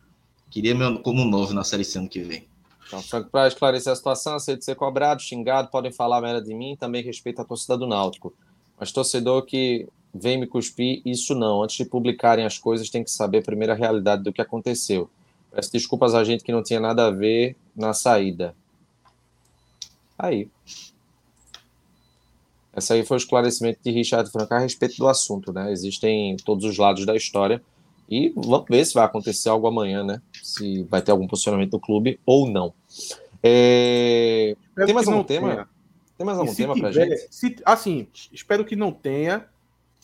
Queria 0.53 0.75
meu 0.75 0.99
como 0.99 1.25
novo 1.25 1.51
na 1.51 1.63
Série 1.63 1.83
C 1.83 1.97
ano 1.97 2.07
que 2.07 2.21
vem. 2.21 2.45
Então, 2.85 3.23
para 3.23 3.47
esclarecer 3.47 3.91
a 3.91 3.95
situação, 3.95 4.35
aceito 4.35 4.63
ser 4.63 4.75
cobrado, 4.75 5.19
xingado, 5.19 5.69
podem 5.69 5.91
falar 5.91 6.21
merda 6.21 6.43
de 6.43 6.53
mim, 6.53 6.77
também 6.79 7.01
respeito 7.01 7.41
a 7.41 7.43
torcida 7.43 7.75
do 7.75 7.87
Náutico. 7.87 8.31
Mas 8.79 8.91
torcedor 8.91 9.47
que 9.47 9.87
vem 10.13 10.39
me 10.39 10.45
cuspir, 10.45 11.01
isso 11.03 11.33
não. 11.33 11.63
Antes 11.63 11.77
de 11.77 11.85
publicarem 11.85 12.45
as 12.45 12.59
coisas, 12.59 12.87
tem 12.91 13.03
que 13.03 13.09
saber 13.09 13.43
a 13.67 13.73
realidade 13.73 14.21
do 14.21 14.31
que 14.31 14.43
aconteceu. 14.43 15.09
Peço 15.51 15.71
desculpas 15.71 16.13
a 16.13 16.23
gente 16.23 16.43
que 16.43 16.51
não 16.51 16.61
tinha 16.61 16.79
nada 16.79 17.07
a 17.07 17.09
ver 17.09 17.55
na 17.75 17.91
saída. 17.91 18.55
Aí. 20.19 20.47
Essa 22.71 22.93
aí 22.93 23.03
foi 23.03 23.17
o 23.17 23.21
esclarecimento 23.21 23.79
de 23.83 23.89
Richard 23.89 24.29
Franca 24.29 24.57
a 24.57 24.59
respeito 24.59 24.97
do 24.97 25.07
assunto, 25.07 25.51
né? 25.51 25.71
Existem 25.71 26.37
todos 26.37 26.63
os 26.63 26.77
lados 26.77 27.07
da 27.07 27.15
história 27.15 27.59
e 28.07 28.31
vamos 28.35 28.67
ver 28.69 28.85
se 28.85 28.93
vai 28.93 29.05
acontecer 29.05 29.49
algo 29.49 29.65
amanhã, 29.65 30.03
né? 30.03 30.21
Se 30.43 30.83
vai 30.83 31.01
ter 31.01 31.11
algum 31.11 31.25
posicionamento 31.25 31.71
do 31.71 31.79
clube 31.79 32.19
ou 32.25 32.49
não. 32.49 32.73
É... 33.41 34.55
Tem 34.85 34.93
mais 34.93 35.07
algum 35.07 35.23
tema? 35.23 35.49
Tenha. 35.49 35.69
Tem 36.17 36.25
mais 36.25 36.37
algum 36.37 36.53
tema 36.53 36.77
pra 36.77 36.91
gente? 36.91 37.27
Se, 37.31 37.55
assim, 37.63 38.07
espero 38.31 38.65
que 38.65 38.75
não 38.75 38.91
tenha 38.91 39.47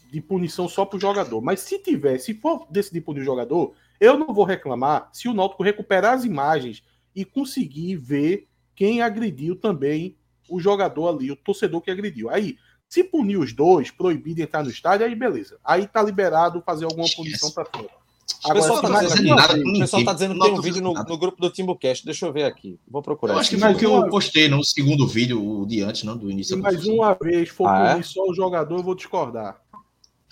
de 0.09 0.21
punição 0.21 0.67
só 0.67 0.85
pro 0.85 0.99
jogador. 0.99 1.41
Mas 1.41 1.59
se 1.59 1.77
tiver, 1.79 2.17
se 2.19 2.33
for 2.33 2.65
decidir 2.69 3.01
punir 3.01 3.19
o 3.19 3.25
jogador, 3.25 3.73
eu 3.99 4.17
não 4.17 4.33
vou 4.33 4.45
reclamar 4.45 5.09
se 5.11 5.27
o 5.27 5.33
Náutico 5.33 5.61
recuperar 5.61 6.13
as 6.13 6.23
imagens 6.23 6.81
e 7.13 7.25
conseguir 7.25 7.97
ver 7.97 8.47
quem 8.73 9.01
agrediu 9.01 9.57
também 9.57 10.15
o 10.49 10.59
jogador 10.59 11.09
ali, 11.09 11.29
o 11.29 11.35
torcedor 11.35 11.81
que 11.81 11.91
agrediu. 11.91 12.29
Aí, 12.29 12.57
se 12.87 13.03
punir 13.03 13.37
os 13.37 13.53
dois, 13.53 13.91
proibir 13.91 14.33
de 14.33 14.41
entrar 14.41 14.63
no 14.63 14.69
estádio, 14.69 15.05
aí 15.05 15.13
beleza. 15.13 15.59
Aí 15.63 15.85
tá 15.85 16.01
liberado 16.01 16.63
fazer 16.65 16.85
alguma 16.85 17.07
punição 17.13 17.51
para 17.51 17.65
fora. 17.65 17.98
O 18.45 18.53
pessoal, 18.53 18.81
tá 18.81 19.03
dizendo, 19.03 19.35
nada 19.35 19.53
o 19.53 19.79
pessoal 19.79 20.03
tá 20.05 20.13
dizendo 20.13 20.33
que 20.35 20.39
tem 20.39 20.53
um 20.53 20.61
vídeo 20.61 20.81
no, 20.81 20.93
no 20.93 21.17
grupo 21.17 21.41
do 21.41 21.49
Timbucast. 21.49 22.05
Deixa 22.05 22.25
eu 22.25 22.33
ver 22.33 22.43
aqui. 22.43 22.79
Vou 22.87 23.01
procurar. 23.01 23.33
Eu 23.33 23.39
acho 23.39 23.49
que 23.49 23.57
foi 23.57 23.73
o 23.73 23.77
que 23.77 23.85
eu 23.85 24.09
postei 24.09 24.47
no 24.47 24.63
segundo 24.63 25.07
vídeo, 25.07 25.43
o 25.43 25.65
de 25.65 25.81
antes, 25.81 26.03
não, 26.03 26.15
do 26.15 26.31
início. 26.31 26.55
Se 26.55 26.61
mais 26.61 26.85
uma 26.85 27.13
vez 27.13 27.49
for 27.49 27.67
ah, 27.67 27.89
punir 27.89 27.99
é? 27.99 28.03
só 28.03 28.23
o 28.23 28.33
jogador, 28.33 28.77
eu 28.77 28.83
vou 28.83 28.95
discordar. 28.95 29.59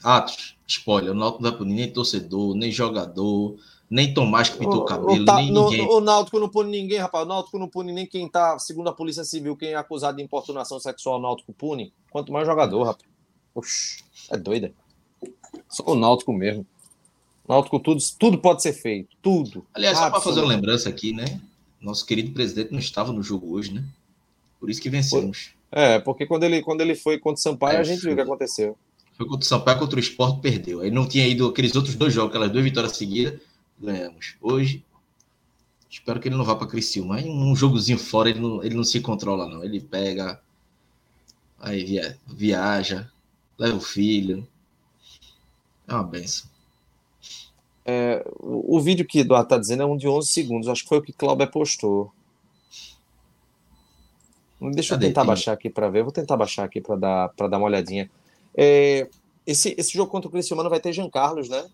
Atos, 0.04 0.58
spoiler, 0.68 1.12
o 1.12 1.16
Náutico 1.16 1.44
não 1.44 1.50
vai 1.50 1.58
punir 1.58 1.76
nem 1.76 1.92
torcedor, 1.92 2.56
nem 2.56 2.72
jogador, 2.72 3.58
nem 3.90 4.14
Tomás 4.14 4.50
que 4.50 4.58
pintou 4.58 4.82
o, 4.82 4.86
cabelo, 4.86 5.12
o, 5.12 5.36
nem 5.36 5.52
no, 5.52 5.70
ninguém. 5.70 5.88
O 5.88 6.00
Náutico 6.00 6.40
não 6.40 6.50
pune 6.50 6.70
ninguém, 6.70 7.00
rapaz. 7.00 7.26
O 7.26 7.28
Náutico 7.28 7.58
não 7.58 7.68
pune 7.68 7.92
nem 7.92 8.06
quem 8.06 8.30
tá, 8.30 8.60
segundo 8.60 8.90
a 8.90 8.94
Polícia 8.94 9.24
Civil, 9.24 9.56
quem 9.56 9.70
é 9.70 9.76
acusado 9.76 10.18
de 10.18 10.24
importunação 10.24 10.80
sexual, 10.80 11.18
o 11.18 11.22
Náutico 11.22 11.52
pune. 11.52 11.94
Quanto 12.12 12.32
mais 12.32 12.46
jogador, 12.46 12.84
rapaz. 12.84 13.10
Oxi, 13.56 14.04
é 14.30 14.38
doida. 14.38 14.72
Só 15.68 15.84
o 15.88 15.96
Náutico 15.96 16.32
mesmo. 16.32 16.66
Náutico, 17.48 17.80
tudo, 17.80 18.02
tudo 18.20 18.38
pode 18.38 18.62
ser 18.62 18.74
feito. 18.74 19.16
Tudo. 19.22 19.66
Aliás, 19.74 19.98
só 19.98 20.10
para 20.10 20.20
fazer 20.20 20.42
uma 20.42 20.50
lembrança 20.50 20.90
aqui, 20.90 21.14
né? 21.14 21.40
Nosso 21.80 22.06
querido 22.06 22.32
presidente 22.32 22.72
não 22.72 22.80
estava 22.80 23.14
no 23.14 23.24
jogo 23.24 23.54
hoje, 23.54 23.74
né? 23.74 23.84
Por 24.60 24.70
isso 24.70 24.82
que 24.82 24.90
vencemos. 24.90 25.52
É, 25.72 26.00
porque 26.00 26.26
quando 26.26 26.44
ele, 26.44 26.62
quando 26.62 26.82
ele 26.82 26.96
foi 26.96 27.18
contra 27.18 27.40
o 27.40 27.42
Sampaio, 27.42 27.78
é, 27.78 27.80
a 27.80 27.84
gente 27.84 28.02
viu 28.02 28.14
o 28.14 28.16
que 28.16 28.22
aconteceu. 28.22 28.78
Foi 29.16 29.26
contra 29.26 29.46
o 29.46 29.48
Sampaio, 29.48 29.80
contra 29.80 29.98
o 29.98 30.00
Sport, 30.00 30.42
perdeu. 30.42 30.82
Aí 30.82 30.92
não 30.92 31.08
tinha 31.08 31.28
ido 31.28 31.48
aqueles 31.48 31.76
outros 31.76 31.96
dois 31.96 32.14
jogos, 32.14 32.30
aquelas 32.30 32.52
duas 32.52 32.64
vitórias 32.64 32.98
seguidas 32.98 33.40
ganhamos. 33.80 34.36
Hoje, 34.42 34.84
espero 35.90 36.20
que 36.20 36.28
ele 36.28 36.36
não 36.36 36.46
vá 36.46 36.56
para 36.56 36.68
Criciúma. 36.68 37.16
Mas 37.16 37.26
um 37.26 37.56
jogozinho 37.56 37.98
fora, 37.98 38.30
ele 38.30 38.40
não, 38.40 38.64
ele 38.64 38.76
não 38.76 38.84
se 38.84 39.00
controla, 39.00 39.48
não. 39.48 39.64
Ele 39.64 39.80
pega, 39.80 40.42
aí 41.60 41.84
via, 41.84 42.18
viaja, 42.26 43.10
leva 43.58 43.78
o 43.78 43.82
filho. 43.82 44.48
É 45.88 45.94
uma 45.94 46.04
benção. 46.04 46.50
É, 47.90 48.22
o, 48.38 48.82
vídeo 48.82 49.06
que 49.06 49.20
Eduardo 49.20 49.46
está 49.46 49.58
dizendo 49.58 49.84
é 49.84 49.86
um 49.86 49.96
de 49.96 50.10
11 50.10 50.28
segundos. 50.30 50.68
Acho 50.68 50.84
que 50.84 50.90
foi 50.90 50.98
o 50.98 51.02
que 51.02 51.14
Cláudio 51.14 51.50
postou. 51.50 52.12
Deixa 54.74 54.96
eu 54.96 55.00
tentar 55.00 55.24
baixar 55.24 55.54
aqui 55.54 55.70
para 55.70 55.90
ver. 55.90 56.04
Vou 56.04 56.12
tentar 56.12 56.36
baixar 56.36 56.66
aqui 56.66 56.82
para 56.82 56.98
dar, 56.98 57.28
dar 57.50 57.58
uma 57.58 57.68
olhadinha. 57.68 58.12
É, 58.54 59.08
esse, 59.46 59.74
esse 59.78 59.94
jogo 59.94 60.12
contra 60.12 60.28
o 60.28 60.32
Criciúma 60.32 60.68
vai 60.68 60.82
ter 60.82 60.92
Jean 60.92 61.10
Carlos, 61.10 61.48
né? 61.48 61.66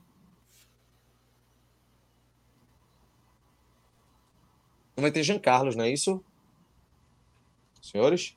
vai 4.95 5.11
ter 5.11 5.23
Jean 5.23 5.39
Carlos, 5.39 5.75
não 5.75 5.83
é 5.83 5.91
isso? 5.91 6.23
Senhores? 7.81 8.35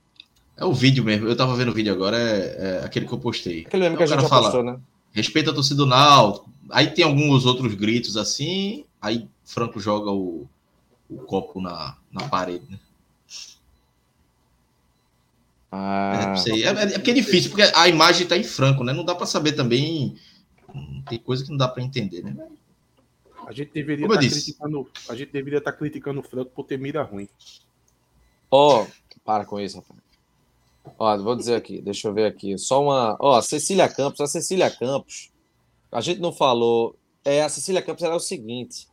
É 0.56 0.64
o 0.64 0.72
vídeo 0.72 1.04
mesmo. 1.04 1.28
Eu 1.28 1.36
tava 1.36 1.54
vendo 1.54 1.70
o 1.70 1.74
vídeo 1.74 1.92
agora, 1.92 2.18
é, 2.18 2.80
é 2.80 2.84
aquele 2.84 3.06
que 3.06 3.12
eu 3.12 3.18
postei. 3.18 3.64
Aquele 3.66 3.82
mesmo 3.82 3.94
então, 3.94 3.98
que 3.98 4.02
a 4.02 4.16
gente 4.16 4.22
já 4.22 4.28
fala, 4.28 4.44
postou, 4.44 4.64
né? 4.64 4.80
Respeita 5.12 5.50
a 5.50 5.54
torcida 5.54 5.76
do 5.76 5.86
Náutico. 5.86 6.50
Aí 6.70 6.90
tem 6.90 7.04
alguns 7.04 7.46
outros 7.46 7.74
gritos 7.74 8.16
assim, 8.16 8.84
aí 9.00 9.28
Franco 9.44 9.78
joga 9.80 10.10
o, 10.10 10.48
o 11.08 11.18
copo 11.18 11.60
na, 11.60 11.96
na 12.10 12.28
parede, 12.28 12.66
né? 12.70 12.78
Ah. 15.70 16.34
É, 16.46 16.60
é, 16.60 16.68
é, 16.68 16.88
porque 16.92 17.10
é 17.10 17.14
difícil, 17.14 17.50
porque 17.50 17.70
a 17.74 17.88
imagem 17.88 18.26
tá 18.26 18.36
em 18.36 18.44
Franco, 18.44 18.82
né? 18.82 18.92
Não 18.92 19.04
dá 19.04 19.14
para 19.14 19.26
saber 19.26 19.52
também. 19.52 20.16
Tem 21.08 21.18
coisa 21.18 21.44
que 21.44 21.50
não 21.50 21.56
dá 21.56 21.68
para 21.68 21.82
entender, 21.82 22.22
né? 22.22 22.36
A 23.46 23.52
gente 23.52 23.70
deveria 23.72 24.06
estar 24.06 24.20
tá 24.20 24.28
criticando, 24.28 24.90
a 25.08 25.14
gente 25.14 25.32
deveria 25.32 25.58
estar 25.58 25.72
tá 25.72 25.78
criticando 25.78 26.20
o 26.20 26.22
Franco 26.22 26.50
por 26.50 26.64
ter 26.64 26.78
mira 26.78 27.02
ruim. 27.02 27.28
Ó, 28.50 28.82
oh, 28.82 28.86
para 29.24 29.44
com 29.44 29.60
isso, 29.60 29.76
rapaz. 29.76 30.00
Ó, 30.98 31.18
vou 31.18 31.36
dizer 31.36 31.54
aqui, 31.54 31.80
deixa 31.80 32.08
eu 32.08 32.14
ver 32.14 32.26
aqui. 32.26 32.58
Só 32.58 32.82
uma. 32.82 33.16
Ó, 33.20 33.40
Cecília 33.42 33.88
Campos, 33.88 34.20
a 34.20 34.26
Cecília 34.26 34.70
Campos, 34.70 35.30
a 35.96 36.00
gente 36.02 36.20
não 36.20 36.30
falou. 36.30 36.94
É, 37.24 37.42
a 37.42 37.48
Cecília 37.48 37.80
Campos 37.80 38.04
era 38.04 38.12
é 38.12 38.16
o 38.16 38.20
seguinte. 38.20 38.86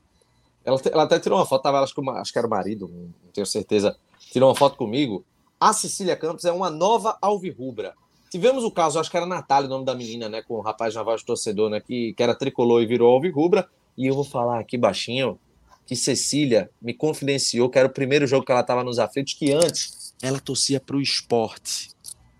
Ela, 0.63 0.79
ela 0.89 1.03
até 1.03 1.19
tirou 1.19 1.37
uma 1.37 1.45
foto, 1.45 1.61
tava, 1.61 1.81
acho, 1.81 1.93
que, 1.93 2.09
acho 2.09 2.31
que 2.31 2.37
era 2.37 2.47
o 2.47 2.49
marido, 2.49 2.87
não 2.87 3.31
tenho 3.33 3.45
certeza. 3.45 3.97
Tirou 4.31 4.47
uma 4.47 4.55
foto 4.55 4.77
comigo. 4.77 5.25
A 5.59 5.73
Cecília 5.73 6.15
Campos 6.15 6.45
é 6.45 6.51
uma 6.53 6.69
nova 6.69 7.17
alvirrubra. 7.21 7.93
Tivemos 8.31 8.63
o 8.63 8.71
caso, 8.71 8.99
acho 8.99 9.11
que 9.11 9.17
era 9.17 9.25
Natália, 9.25 9.67
o 9.67 9.69
nome 9.69 9.83
da 9.83 9.93
menina, 9.93 10.29
né? 10.29 10.41
Com 10.41 10.53
o 10.53 10.61
rapaz 10.61 10.95
na 10.95 11.03
voz 11.03 11.19
de 11.19 11.25
torcedor, 11.25 11.69
né? 11.69 11.81
Que, 11.81 12.13
que 12.13 12.23
era 12.23 12.33
tricolor 12.33 12.81
e 12.81 12.85
virou 12.85 13.13
alvirrubra. 13.13 13.67
E 13.97 14.07
eu 14.07 14.15
vou 14.15 14.23
falar 14.23 14.59
aqui 14.59 14.77
baixinho 14.77 15.37
que 15.85 15.97
Cecília 15.97 16.71
me 16.81 16.93
confidenciou 16.93 17.69
que 17.69 17.77
era 17.77 17.89
o 17.89 17.91
primeiro 17.91 18.25
jogo 18.25 18.45
que 18.45 18.51
ela 18.53 18.61
estava 18.61 18.81
nos 18.81 18.97
aflitos, 18.97 19.33
que 19.33 19.51
antes 19.51 20.15
ela 20.21 20.39
torcia 20.39 20.79
para 20.79 20.95
o 20.95 21.01
esporte. 21.01 21.89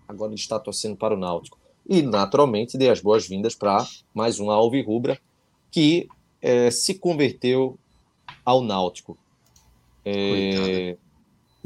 Agora 0.08 0.32
está 0.34 0.58
torcendo 0.58 0.96
para 0.96 1.12
o 1.12 1.18
Náutico. 1.18 1.58
E, 1.88 2.02
naturalmente, 2.02 2.78
dei 2.78 2.90
as 2.90 3.00
boas-vindas 3.00 3.54
para 3.54 3.86
mais 4.14 4.40
uma 4.40 4.54
Alvirrubra, 4.54 5.18
que 5.70 6.08
é, 6.40 6.70
se 6.70 6.94
converteu 6.94 7.78
ao 8.44 8.62
Náutico. 8.62 9.18
É... 10.04 10.96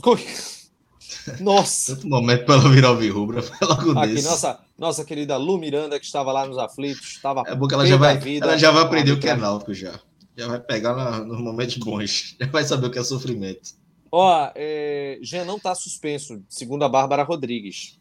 Nossa! 1.40 1.95
Tanto 1.95 2.09
momento 2.09 2.45
para 2.45 2.55
ela 2.55 2.69
virar 2.70 2.89
Alvirrubra, 2.89 3.43
logo 3.61 3.99
Aqui, 3.99 4.23
nossa, 4.23 4.61
nossa 4.78 5.05
querida 5.05 5.36
Lu 5.36 5.59
Miranda, 5.59 5.99
que 5.99 6.07
estava 6.07 6.32
lá 6.32 6.47
nos 6.47 6.59
aflitos, 6.59 7.05
estava. 7.05 7.43
É 7.47 7.55
bom 7.55 7.66
que 7.66 7.74
ela 7.74 7.86
já 7.86 7.97
vai, 7.97 8.16
vida, 8.19 8.47
ela 8.47 8.57
já 8.57 8.70
vai 8.70 8.82
aprender 8.82 9.12
o 9.12 9.20
que 9.20 9.28
é 9.28 9.36
náutico 9.36 9.74
já. 9.74 10.01
Já 10.36 10.47
vai 10.47 10.61
pegar 10.61 10.95
na, 10.95 11.19
nos 11.24 11.40
momentos 11.40 11.77
bons. 11.78 12.36
Já 12.40 12.47
vai 12.47 12.62
saber 12.62 12.86
o 12.86 12.90
que 12.90 12.99
é 12.99 13.03
sofrimento. 13.03 13.73
Ó, 14.11 14.51
é, 14.55 15.19
Jean 15.20 15.45
não 15.45 15.57
está 15.57 15.74
suspenso, 15.74 16.40
segundo 16.49 16.85
a 16.85 16.89
Bárbara 16.89 17.24
Rodrigues. 17.24 17.99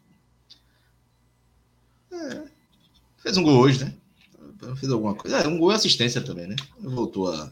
É, 2.12 2.42
fez 3.18 3.36
um 3.36 3.42
gol 3.42 3.60
hoje, 3.60 3.84
né? 3.84 3.94
Fez 4.76 4.90
alguma 4.90 5.14
coisa. 5.14 5.38
É, 5.38 5.46
um 5.46 5.58
gol 5.58 5.72
e 5.72 5.74
assistência 5.74 6.20
também, 6.20 6.46
né? 6.46 6.56
Voltou 6.80 7.32
a 7.32 7.50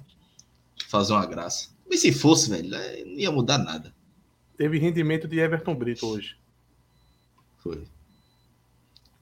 fazer 0.89 1.12
uma 1.12 1.27
graça. 1.27 1.69
Mas 1.89 2.01
se 2.01 2.12
fosse, 2.12 2.51
velho, 2.51 2.69
não 2.69 3.19
ia 3.19 3.31
mudar 3.31 3.59
nada. 3.59 3.95
Teve 4.57 4.78
rendimento 4.78 5.28
de 5.28 5.39
Everton 5.39 5.74
Brito 5.74 6.07
hoje. 6.07 6.37
Foi. 7.59 7.85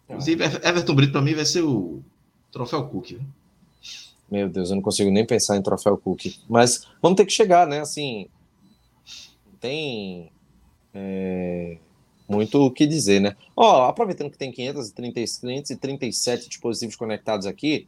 Inclusive, 0.08 0.44
Everton 0.44 0.94
Brito 0.94 1.12
para 1.12 1.22
mim 1.22 1.34
vai 1.34 1.44
ser 1.44 1.62
o 1.62 2.02
troféu 2.50 2.86
Cook. 2.88 3.10
Viu? 3.10 3.20
Meu 4.30 4.48
Deus, 4.48 4.70
eu 4.70 4.76
não 4.76 4.82
consigo 4.82 5.10
nem 5.10 5.26
pensar 5.26 5.56
em 5.56 5.62
troféu 5.62 5.98
Cook. 5.98 6.26
Mas 6.48 6.86
vamos 7.02 7.16
ter 7.16 7.26
que 7.26 7.32
chegar, 7.32 7.66
né? 7.66 7.80
Assim, 7.80 8.28
tem 9.60 10.30
é, 10.92 11.78
muito 12.34 12.60
o 12.60 12.70
que 12.70 12.86
dizer, 12.86 13.20
né? 13.20 13.36
Ó, 13.56 13.84
aproveitando 13.84 14.30
que 14.30 14.38
tem 14.38 14.52
530, 14.52 15.14
537 15.14 16.48
dispositivos 16.48 16.96
conectados 16.96 17.46
aqui, 17.46 17.86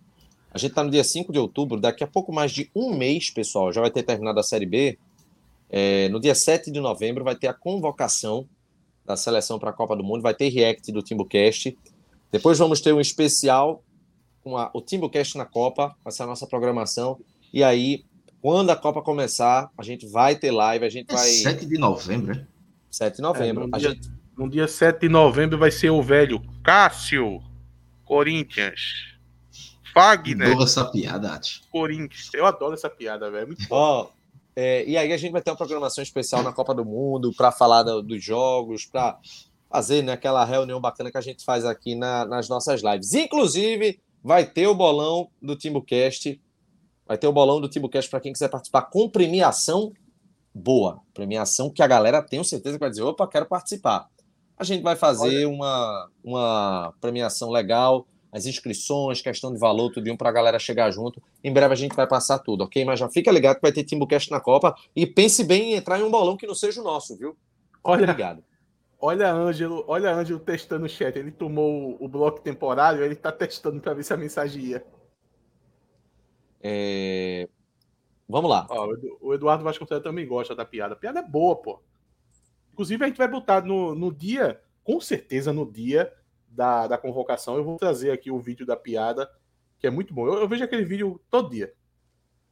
a 0.51 0.59
gente 0.59 0.70
está 0.70 0.82
no 0.82 0.90
dia 0.90 1.05
5 1.05 1.32
de 1.32 1.39
outubro, 1.39 1.78
daqui 1.78 2.02
a 2.02 2.06
pouco 2.06 2.32
mais 2.32 2.51
de 2.51 2.70
um 2.74 2.94
mês, 2.94 3.31
pessoal, 3.31 3.73
já 3.73 3.81
vai 3.81 3.90
ter 3.90 4.02
terminado 4.02 4.40
a 4.40 4.43
Série 4.43 4.66
B. 4.66 4.98
É, 5.68 6.09
no 6.09 6.18
dia 6.18 6.35
7 6.35 6.70
de 6.70 6.81
novembro 6.81 7.24
vai 7.24 7.35
ter 7.35 7.48
a 7.48 7.52
convocação 7.52 8.48
da 9.05 9.16
seleção 9.16 9.59
para 9.59 9.70
a 9.70 9.73
Copa 9.73 9.94
do 9.94 10.02
Mundo, 10.02 10.23
vai 10.23 10.35
ter 10.35 10.48
react 10.48 10.90
do 10.90 11.02
TimbuCast. 11.02 11.77
Depois 12.32 12.59
vamos 12.59 12.81
ter 12.81 12.93
um 12.93 13.01
especial 13.01 13.82
com 14.43 14.56
a, 14.56 14.70
o 14.73 14.81
Timbucast 14.81 15.36
na 15.36 15.44
Copa, 15.44 15.97
vai 16.02 16.12
ser 16.12 16.23
a 16.23 16.27
nossa 16.27 16.47
programação. 16.47 17.18
E 17.52 17.62
aí, 17.62 18.05
quando 18.40 18.70
a 18.70 18.77
Copa 18.77 19.02
começar, 19.02 19.70
a 19.77 19.82
gente 19.82 20.06
vai 20.06 20.36
ter 20.36 20.51
live, 20.51 20.85
a 20.85 20.89
gente 20.89 21.10
é 21.10 21.14
vai. 21.14 21.28
7 21.28 21.66
de 21.66 21.78
novembro, 21.78 22.35
né? 22.35 22.47
7 22.90 23.16
de 23.16 23.23
novembro. 23.23 23.64
É, 23.64 23.66
no, 23.66 23.78
dia, 23.78 23.90
gente... 23.90 24.10
no 24.36 24.48
dia 24.48 24.68
7 24.68 25.00
de 25.00 25.08
novembro 25.08 25.58
vai 25.58 25.70
ser 25.70 25.90
o 25.90 26.02
velho 26.02 26.42
Cássio, 26.62 27.42
Corinthians. 28.04 29.16
Fagner. 29.94 30.52
Boa 30.52 30.64
essa 30.64 30.84
piada, 30.84 31.32
Ati. 31.32 31.62
Corinthians. 31.70 32.30
Eu 32.34 32.44
adoro 32.44 32.74
essa 32.74 32.90
piada, 32.90 33.30
velho. 33.30 33.46
Muito 33.46 33.66
Ó, 33.70 34.10
é, 34.54 34.84
e 34.86 34.96
aí 34.96 35.12
a 35.12 35.16
gente 35.16 35.32
vai 35.32 35.40
ter 35.40 35.50
uma 35.50 35.56
programação 35.56 36.02
especial 36.02 36.42
na 36.42 36.52
Copa 36.52 36.74
do 36.74 36.84
Mundo 36.84 37.32
para 37.34 37.50
falar 37.50 37.82
do, 37.82 38.02
dos 38.02 38.22
jogos, 38.22 38.84
para 38.84 39.18
fazer 39.70 40.02
né, 40.02 40.12
aquela 40.12 40.44
reunião 40.44 40.80
bacana 40.80 41.10
que 41.10 41.16
a 41.16 41.22
gente 41.22 41.44
faz 41.44 41.64
aqui 41.64 41.94
na, 41.94 42.26
nas 42.26 42.48
nossas 42.48 42.82
lives. 42.82 43.14
Inclusive, 43.14 43.98
vai 44.22 44.44
ter 44.44 44.66
o 44.66 44.74
bolão 44.74 45.30
do 45.40 45.56
TimbuCast. 45.56 46.38
Vai 47.06 47.16
ter 47.16 47.26
o 47.26 47.32
bolão 47.32 47.60
do 47.60 47.68
TimbuCast 47.68 48.10
para 48.10 48.20
quem 48.20 48.32
quiser 48.32 48.48
participar 48.48 48.82
com 48.82 49.08
premiação 49.08 49.92
boa. 50.54 51.00
Premiação 51.14 51.70
que 51.70 51.82
a 51.82 51.86
galera 51.86 52.22
tenho 52.22 52.44
certeza 52.44 52.76
que 52.76 52.80
vai 52.80 52.90
dizer: 52.90 53.02
opa, 53.02 53.26
quero 53.26 53.46
participar. 53.46 54.08
A 54.58 54.64
gente 54.64 54.82
vai 54.82 54.96
fazer 54.96 55.46
uma, 55.46 56.10
uma 56.24 56.94
premiação 57.00 57.50
legal, 57.50 58.06
as 58.32 58.46
inscrições, 58.46 59.20
questão 59.20 59.52
de 59.52 59.58
valor, 59.58 59.90
tudo 59.92 60.10
um 60.10 60.16
para 60.16 60.28
a 60.28 60.32
galera 60.32 60.58
chegar 60.58 60.90
junto. 60.90 61.22
Em 61.42 61.52
breve 61.52 61.72
a 61.72 61.76
gente 61.76 61.94
vai 61.94 62.06
passar 62.06 62.38
tudo, 62.38 62.64
ok? 62.64 62.84
Mas 62.84 62.98
já 62.98 63.08
fica 63.08 63.30
ligado 63.30 63.56
que 63.56 63.62
vai 63.62 63.72
ter 63.72 63.84
Timbucast 63.84 64.30
na 64.30 64.40
Copa 64.40 64.74
e 64.94 65.06
pense 65.06 65.44
bem 65.44 65.72
em 65.72 65.74
entrar 65.74 65.98
em 65.98 66.02
um 66.02 66.10
bolão 66.10 66.36
que 66.36 66.46
não 66.46 66.54
seja 66.54 66.80
o 66.80 66.84
nosso, 66.84 67.16
viu? 67.16 67.36
Olha, 67.82 68.06
ligado. 68.06 68.42
Olha 68.98 69.32
Ângelo, 69.32 69.84
olha 69.86 70.12
Ângelo 70.12 70.40
testando 70.40 70.86
o 70.86 70.88
chat. 70.88 71.16
Ele 71.16 71.30
tomou 71.30 71.96
o 72.00 72.08
bloco 72.08 72.40
temporário, 72.40 73.04
ele 73.04 73.14
está 73.14 73.30
testando 73.30 73.80
para 73.80 73.94
ver 73.94 74.04
se 74.04 74.12
a 74.12 74.16
mensagem 74.16 74.64
ia. 74.64 74.86
É... 76.62 77.48
Vamos 78.28 78.50
lá. 78.50 78.66
Ó, 78.68 78.88
o 79.20 79.34
Eduardo 79.34 79.62
Vasconcelos 79.62 80.02
também 80.02 80.26
gosta 80.26 80.54
da 80.54 80.64
piada. 80.64 80.94
A 80.94 80.96
piada 80.96 81.20
é 81.20 81.22
boa, 81.22 81.56
pô. 81.56 81.80
Inclusive, 82.76 83.02
a 83.02 83.08
gente 83.08 83.16
vai 83.16 83.26
botar 83.26 83.64
no, 83.64 83.94
no 83.94 84.12
dia, 84.12 84.60
com 84.84 85.00
certeza 85.00 85.50
no 85.50 85.64
dia 85.64 86.12
da, 86.46 86.86
da 86.86 86.98
convocação, 86.98 87.56
eu 87.56 87.64
vou 87.64 87.78
trazer 87.78 88.10
aqui 88.10 88.30
o 88.30 88.38
vídeo 88.38 88.66
da 88.66 88.76
piada, 88.76 89.30
que 89.78 89.86
é 89.86 89.90
muito 89.90 90.12
bom. 90.12 90.26
Eu, 90.26 90.34
eu 90.34 90.46
vejo 90.46 90.62
aquele 90.62 90.84
vídeo 90.84 91.18
todo 91.30 91.48
dia. 91.48 91.72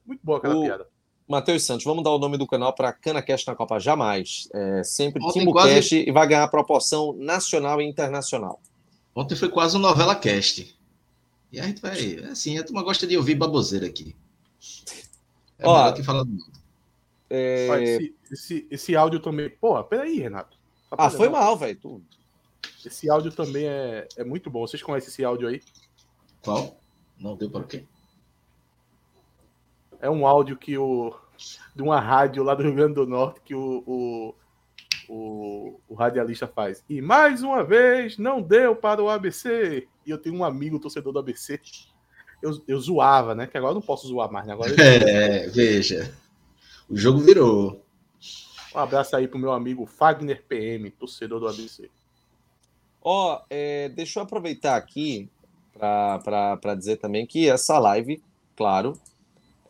Muito 0.02 0.22
boa 0.24 0.38
aquela 0.38 0.56
o... 0.56 0.62
piada. 0.62 0.88
Matheus 1.28 1.62
Santos, 1.64 1.84
vamos 1.84 2.02
dar 2.02 2.10
o 2.10 2.18
nome 2.18 2.38
do 2.38 2.46
canal 2.46 2.74
para 2.74 2.90
CanaCast 2.90 3.46
na 3.46 3.54
Copa 3.54 3.78
Jamais. 3.78 4.48
É 4.54 4.82
sempre 4.82 5.22
Timbucast 5.30 5.94
quase... 5.94 6.08
e 6.08 6.10
vai 6.10 6.26
ganhar 6.26 6.48
proporção 6.48 7.12
nacional 7.18 7.82
e 7.82 7.84
internacional. 7.84 8.62
Ontem 9.14 9.36
foi 9.36 9.50
quase 9.50 9.76
uma 9.76 9.90
novela 9.90 10.16
cast. 10.16 10.74
E 11.52 11.60
a 11.60 11.64
gente 11.64 11.82
vai. 11.82 12.16
Assim, 12.30 12.56
a 12.56 12.64
turma 12.64 12.82
gosta 12.82 13.06
de 13.06 13.14
ouvir 13.18 13.34
baboseira 13.34 13.86
aqui. 13.86 14.16
É 15.58 15.68
Ó, 15.68 15.92
que 15.92 16.02
fala 16.02 16.24
do 16.24 16.38
é... 17.30 17.82
esse, 17.82 18.16
esse, 18.30 18.68
esse, 18.70 18.96
áudio 18.96 19.20
também. 19.20 19.50
Pô, 19.50 19.82
peraí, 19.84 20.18
Renato. 20.18 20.56
ah, 20.90 21.10
foi 21.10 21.28
mal, 21.28 21.56
velho. 21.56 21.78
Tu... 21.80 22.02
Esse 22.84 23.10
áudio 23.10 23.32
também 23.32 23.66
é, 23.66 24.06
é 24.16 24.24
muito 24.24 24.50
bom. 24.50 24.66
Vocês 24.66 24.82
conhecem 24.82 25.08
esse 25.08 25.24
áudio 25.24 25.48
aí? 25.48 25.62
Qual? 26.42 26.78
Não 27.18 27.36
deu 27.36 27.50
para 27.50 27.64
quê? 27.64 27.84
É 30.00 30.10
um 30.10 30.26
áudio 30.26 30.56
que 30.56 30.76
o. 30.76 31.14
De 31.74 31.82
uma 31.82 32.00
rádio 32.00 32.44
lá 32.44 32.54
do 32.54 32.62
Rio 32.62 32.74
Grande 32.74 32.94
do 32.94 33.06
Norte 33.06 33.40
que 33.44 33.54
o, 33.54 33.82
o, 33.86 34.34
o, 35.08 35.80
o 35.88 35.94
radialista 35.94 36.46
faz. 36.46 36.84
E 36.88 37.00
mais 37.00 37.42
uma 37.42 37.64
vez, 37.64 38.18
não 38.18 38.40
deu 38.40 38.76
para 38.76 39.02
o 39.02 39.08
ABC. 39.08 39.88
E 40.06 40.10
eu 40.10 40.18
tenho 40.18 40.36
um 40.36 40.44
amigo 40.44 40.78
torcedor 40.78 41.12
do 41.12 41.18
ABC. 41.18 41.60
Eu, 42.42 42.62
eu 42.68 42.78
zoava, 42.78 43.34
né? 43.34 43.46
Que 43.46 43.56
agora 43.56 43.72
eu 43.72 43.76
não 43.76 43.82
posso 43.82 44.06
zoar 44.06 44.30
mais, 44.30 44.46
né? 44.46 44.52
Agora 44.52 44.70
eu... 44.70 44.76
É, 45.08 45.48
veja. 45.48 46.14
O 46.88 46.96
jogo 46.96 47.20
virou. 47.20 47.82
Um 48.74 48.78
abraço 48.78 49.14
aí 49.16 49.28
pro 49.28 49.38
meu 49.38 49.52
amigo 49.52 49.86
Fagner 49.86 50.44
PM, 50.48 50.90
torcedor 50.90 51.40
do 51.40 51.48
ABC. 51.48 51.88
Ó, 53.00 53.36
oh, 53.36 53.44
é, 53.50 53.88
deixa 53.90 54.18
eu 54.18 54.24
aproveitar 54.24 54.76
aqui 54.76 55.28
para 55.78 56.74
dizer 56.74 56.96
também 56.96 57.26
que 57.26 57.48
essa 57.48 57.78
live, 57.78 58.22
claro, 58.56 58.98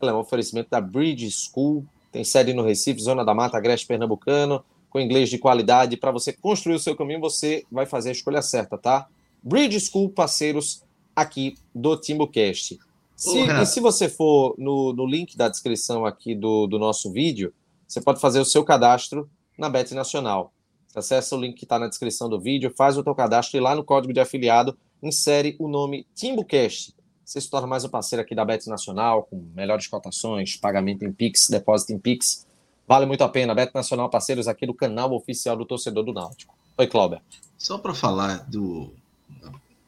ela 0.01 0.11
é 0.11 0.13
um 0.13 0.19
oferecimento 0.19 0.69
da 0.69 0.79
Bridge 0.79 1.29
School, 1.31 1.85
tem 2.11 2.23
sede 2.23 2.53
no 2.53 2.63
Recife, 2.63 3.01
Zona 3.01 3.25
da 3.25 3.33
Mata, 3.33 3.57
Agreste 3.57 3.85
Pernambucano, 3.85 4.63
com 4.89 4.99
inglês 4.99 5.29
de 5.29 5.37
qualidade. 5.37 5.97
Para 5.97 6.11
você 6.11 6.31
construir 6.31 6.75
o 6.75 6.79
seu 6.79 6.95
caminho, 6.95 7.19
você 7.19 7.65
vai 7.71 7.85
fazer 7.85 8.09
a 8.09 8.13
escolha 8.13 8.41
certa, 8.41 8.77
tá? 8.77 9.07
Bridge 9.43 9.79
School, 9.81 10.09
parceiros 10.09 10.83
aqui 11.15 11.57
do 11.73 11.97
TimbuCast. 11.97 12.79
Se, 13.15 13.39
e 13.39 13.65
se 13.65 13.79
você 13.79 14.09
for 14.09 14.55
no, 14.57 14.91
no 14.93 15.05
link 15.05 15.37
da 15.37 15.47
descrição 15.47 16.05
aqui 16.05 16.35
do, 16.35 16.67
do 16.67 16.77
nosso 16.77 17.11
vídeo, 17.11 17.53
você 17.87 18.01
pode 18.01 18.19
fazer 18.19 18.39
o 18.39 18.45
seu 18.45 18.63
cadastro 18.63 19.29
na 19.57 19.69
Bet 19.69 19.93
Nacional. 19.93 20.51
Acesse 20.93 21.33
o 21.33 21.37
link 21.37 21.55
que 21.55 21.65
está 21.65 21.77
na 21.77 21.87
descrição 21.87 22.29
do 22.29 22.39
vídeo, 22.39 22.73
faz 22.75 22.97
o 22.97 23.03
teu 23.03 23.13
cadastro 23.13 23.57
e 23.57 23.61
lá 23.61 23.75
no 23.75 23.83
código 23.83 24.13
de 24.13 24.19
afiliado 24.19 24.77
insere 25.03 25.55
o 25.59 25.67
nome 25.67 26.05
TimbuCast. 26.15 26.93
Você 27.23 27.41
se 27.41 27.49
torna 27.49 27.67
mais 27.67 27.83
um 27.83 27.89
parceiro 27.89 28.21
aqui 28.21 28.35
da 28.35 28.45
Bet 28.45 28.67
Nacional, 28.69 29.23
com 29.23 29.37
melhores 29.55 29.87
cotações, 29.87 30.55
pagamento 30.57 31.03
em 31.03 31.11
Pix, 31.11 31.47
depósito 31.49 31.91
em 31.91 31.99
Pix. 31.99 32.45
Vale 32.87 33.05
muito 33.05 33.23
a 33.23 33.29
pena. 33.29 33.55
Bet 33.55 33.73
Nacional, 33.73 34.09
parceiros 34.09 34.47
aqui 34.47 34.65
do 34.65 34.73
canal 34.73 35.11
oficial 35.13 35.57
do 35.57 35.65
torcedor 35.65 36.03
do 36.03 36.13
Náutico. 36.13 36.55
Oi, 36.77 36.87
Cláudio. 36.87 37.19
Só 37.57 37.77
para 37.77 37.93
falar 37.93 38.47
do. 38.49 38.93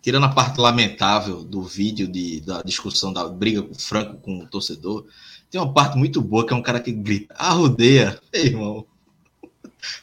Tirando 0.02 0.26
a 0.26 0.30
parte 0.30 0.60
lamentável 0.60 1.44
do 1.44 1.62
vídeo 1.62 2.08
de, 2.08 2.42
da 2.42 2.62
discussão 2.62 3.12
da 3.12 3.28
briga 3.28 3.62
com 3.62 3.74
o 3.74 3.80
Franco 3.80 4.18
com 4.22 4.40
o 4.40 4.48
torcedor, 4.48 5.06
tem 5.50 5.60
uma 5.60 5.74
parte 5.74 5.98
muito 5.98 6.22
boa 6.22 6.46
que 6.46 6.54
é 6.54 6.56
um 6.56 6.62
cara 6.62 6.80
que 6.80 6.92
grita: 6.92 7.34
arrodeia, 7.38 8.20
Ei, 8.32 8.48
irmão. 8.48 8.86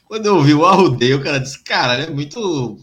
Quando 0.07 0.27
eu 0.27 0.41
vi 0.43 0.55
o 0.55 0.65
Arrudeio, 0.65 1.19
o 1.19 1.23
cara 1.23 1.39
disse, 1.39 1.63
cara, 1.63 1.95
é 1.95 2.11
muito 2.11 2.79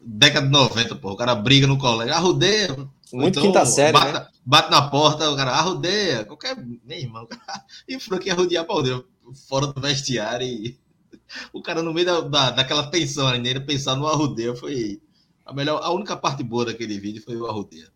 década 0.00 0.46
de 0.46 0.52
90, 0.52 0.96
pô. 0.96 1.12
O 1.12 1.16
cara 1.16 1.34
briga 1.34 1.66
no 1.66 1.78
colégio, 1.78 2.14
arrudeia. 2.14 2.76
Muito 3.12 3.38
então, 3.38 3.42
quinta 3.42 3.66
série, 3.66 3.92
bate, 3.92 4.12
né? 4.12 4.26
bate 4.44 4.70
na 4.70 4.88
porta, 4.88 5.30
o 5.30 5.36
cara 5.36 5.52
arrudeia. 5.52 6.24
Qualquer. 6.24 6.56
Meu 6.56 6.98
irmão. 6.98 7.28
E 7.86 7.96
o 7.96 8.00
Frank 8.00 8.26
ia 8.26 8.32
arrudear 8.32 8.64
pra 8.64 8.80
Deus, 8.80 9.04
fora 9.48 9.66
do 9.66 9.80
vestiário. 9.80 10.46
E 10.46 10.78
o 11.52 11.60
cara, 11.60 11.82
no 11.82 11.92
meio 11.92 12.06
da, 12.06 12.20
da, 12.20 12.50
daquela 12.50 12.86
tensão 12.86 13.26
ali, 13.26 13.60
pensar 13.60 13.96
no 13.96 14.06
arrudeio 14.06 14.56
foi. 14.56 15.00
A, 15.52 15.54
melhor, 15.54 15.80
a 15.82 15.92
única 15.92 16.16
parte 16.16 16.42
boa 16.42 16.64
daquele 16.64 16.98
vídeo 16.98 17.22
foi 17.22 17.36
o 17.36 17.46
arrudeio. 17.46 17.88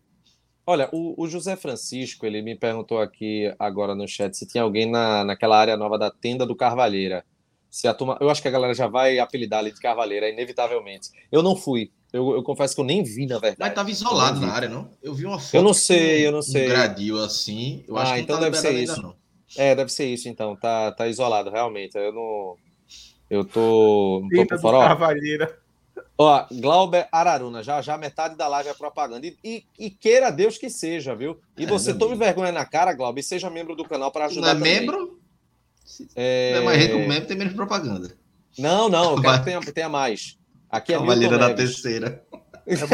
Olha, 0.65 0.89
o, 0.91 1.21
o, 1.21 1.27
José 1.27 1.55
Francisco, 1.55 2.25
ele 2.25 2.41
me 2.41 2.55
perguntou 2.55 2.99
aqui 2.99 3.51
agora 3.57 3.95
no 3.95 4.07
chat 4.07 4.37
se 4.37 4.45
tinha 4.45 4.61
alguém 4.61 4.89
na, 4.89 5.23
naquela 5.23 5.57
área 5.57 5.75
nova 5.75 5.97
da 5.97 6.11
tenda 6.11 6.45
do 6.45 6.55
Carvalheira. 6.55 7.25
Se 7.69 7.87
a 7.87 7.93
turma, 7.93 8.17
eu 8.21 8.29
acho 8.29 8.41
que 8.41 8.47
a 8.47 8.51
galera 8.51 8.73
já 8.73 8.87
vai 8.87 9.17
apelidar 9.17 9.59
ali 9.59 9.71
de 9.71 9.79
Carvalheira, 9.79 10.29
inevitavelmente. 10.29 11.09
Eu 11.31 11.41
não 11.41 11.55
fui. 11.55 11.91
Eu, 12.13 12.31
eu 12.35 12.43
confesso 12.43 12.75
que 12.75 12.81
eu 12.81 12.85
nem 12.85 13.03
vi, 13.03 13.25
na 13.25 13.39
verdade. 13.39 13.57
Mas 13.59 13.69
estava 13.69 13.89
isolado 13.89 14.39
na 14.39 14.51
área, 14.51 14.69
não? 14.69 14.89
Eu 15.01 15.13
vi 15.13 15.25
uma 15.25 15.39
foto. 15.39 15.55
Eu 15.55 15.63
não 15.63 15.73
sei, 15.73 16.27
eu 16.27 16.31
não 16.31 16.41
sei. 16.41 16.65
Um 16.65 16.69
gradil 16.69 17.23
assim. 17.23 17.83
Eu 17.87 17.97
acho 17.97 18.11
ah, 18.11 18.15
que 18.15 18.21
então 18.21 18.37
tá 18.37 18.43
deve 18.43 18.57
ser 18.57 18.71
isso. 18.71 19.01
Não. 19.01 19.15
É, 19.57 19.75
deve 19.75 19.91
ser 19.91 20.05
isso, 20.05 20.29
então. 20.29 20.55
Tá, 20.55 20.91
tá 20.91 21.07
isolado, 21.07 21.49
realmente. 21.49 21.97
Eu 21.97 22.13
não. 22.13 22.55
Eu 23.29 23.43
tô. 23.43 24.21
Não 24.29 24.45
tô 24.45 24.55
por 24.55 24.59
fora. 24.59 24.87
Cavalheira. 24.89 25.66
Ó, 26.17 26.45
Glauber 26.51 27.07
Araruna, 27.11 27.61
já 27.61 27.79
já 27.81 27.95
metade 27.97 28.35
da 28.35 28.47
live 28.47 28.69
é 28.69 28.73
propaganda. 28.73 29.27
E, 29.27 29.37
e, 29.43 29.65
e 29.77 29.89
queira 29.89 30.31
Deus 30.31 30.57
que 30.57 30.69
seja, 30.69 31.15
viu? 31.15 31.39
E 31.55 31.65
é, 31.65 31.67
você 31.67 31.93
tome 31.93 32.15
vergonha 32.15 32.51
na 32.51 32.65
cara, 32.65 32.93
Glauber, 32.93 33.21
e 33.21 33.23
seja 33.23 33.49
membro 33.49 33.75
do 33.75 33.83
canal 33.83 34.11
para 34.11 34.25
ajudar. 34.25 34.41
Não 34.41 34.49
é 34.49 34.53
também. 34.55 34.79
membro? 34.79 35.19
É... 36.15 36.53
é 36.57 36.61
mais 36.61 36.81
rico 36.81 36.97
membro, 36.97 37.27
tem 37.27 37.37
menos 37.37 37.53
propaganda. 37.53 38.11
Não, 38.57 38.89
não, 38.89 39.15
eu 39.15 39.21
quero 39.21 39.37
que 39.39 39.45
tenha, 39.45 39.61
tenha 39.61 39.89
mais. 39.89 40.37
Aqui 40.69 40.93
é 40.93 40.97
Cavaleira 40.97 41.37
da 41.37 41.53
terceira. 41.53 42.23
Isso 42.65 42.85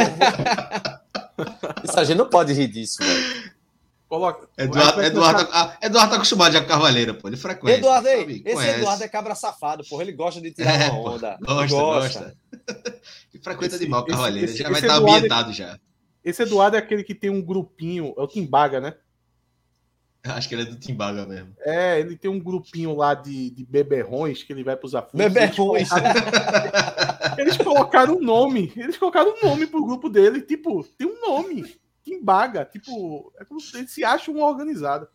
a 1.99 2.03
gente 2.03 2.17
não 2.17 2.29
pode 2.29 2.53
rir 2.53 2.67
disso, 2.67 2.97
velho. 3.01 3.53
Coloca. 4.07 4.47
Eduardo, 4.55 5.01
Eduardo, 5.01 5.45
tá, 5.45 5.77
Eduardo 5.81 6.09
tá 6.11 6.15
acostumado 6.17 6.61
com 6.61 6.67
Cavaleira, 6.67 7.15
pô. 7.15 7.27
Ele 7.27 7.37
frequenta. 7.37 7.77
Eduardo, 7.79 8.07
ei, 8.07 8.43
esse 8.45 8.55
conhece. 8.55 8.77
Eduardo 8.77 9.03
é 9.03 9.07
cabra 9.07 9.33
safado, 9.33 9.83
porra. 9.85 10.03
Ele 10.03 10.11
gosta 10.11 10.39
de 10.39 10.51
tirar 10.51 10.79
é, 10.79 10.89
uma 10.89 11.13
onda. 11.13 11.39
Pô, 11.43 11.55
gosta, 11.55 11.75
gosta. 11.75 12.37
Ele 13.33 13.43
frequenta 13.43 13.75
esse, 13.75 13.85
demais 13.85 14.03
o. 14.03 14.27
Esse, 14.37 14.57
já 14.57 14.69
vai 14.69 14.81
estar 14.81 14.97
ambientado 14.97 15.51
é, 15.51 15.53
já. 15.53 15.79
Esse 16.23 16.43
Eduardo 16.43 16.77
é 16.77 16.79
aquele 16.79 17.03
que 17.03 17.13
tem 17.13 17.29
um 17.29 17.41
grupinho, 17.41 18.13
é 18.17 18.21
o 18.21 18.27
Timbaga, 18.27 18.79
né? 18.79 18.95
Acho 20.25 20.47
que 20.47 20.55
ele 20.55 20.61
é 20.61 20.65
do 20.65 20.79
Timbaga 20.79 21.25
mesmo. 21.25 21.53
É, 21.59 21.99
ele 21.99 22.15
tem 22.15 22.31
um 22.31 22.39
grupinho 22.39 22.95
lá 22.95 23.13
de, 23.13 23.49
de 23.49 23.65
beberrões 23.65 24.41
que 24.41 24.53
ele 24.53 24.63
vai 24.63 24.77
pros 24.77 24.95
aflitos. 24.95 25.19
Beberrões. 25.19 25.89
Eles 27.37 27.57
colocaram 27.57 28.15
um 28.15 28.21
nome. 28.21 28.71
Eles 28.77 28.97
colocaram 28.97 29.33
um 29.33 29.45
nome 29.45 29.67
pro 29.67 29.83
grupo 29.83 30.09
dele. 30.09 30.41
Tipo, 30.41 30.81
tem 30.97 31.05
um 31.07 31.19
nome. 31.19 31.75
Timbaga. 32.05 32.63
Tipo, 32.63 33.33
é 33.37 33.43
como 33.43 33.59
se 33.59 33.77
ele 33.77 33.87
se 33.89 34.05
acha 34.05 34.31
um 34.31 34.41
organizado. 34.41 35.09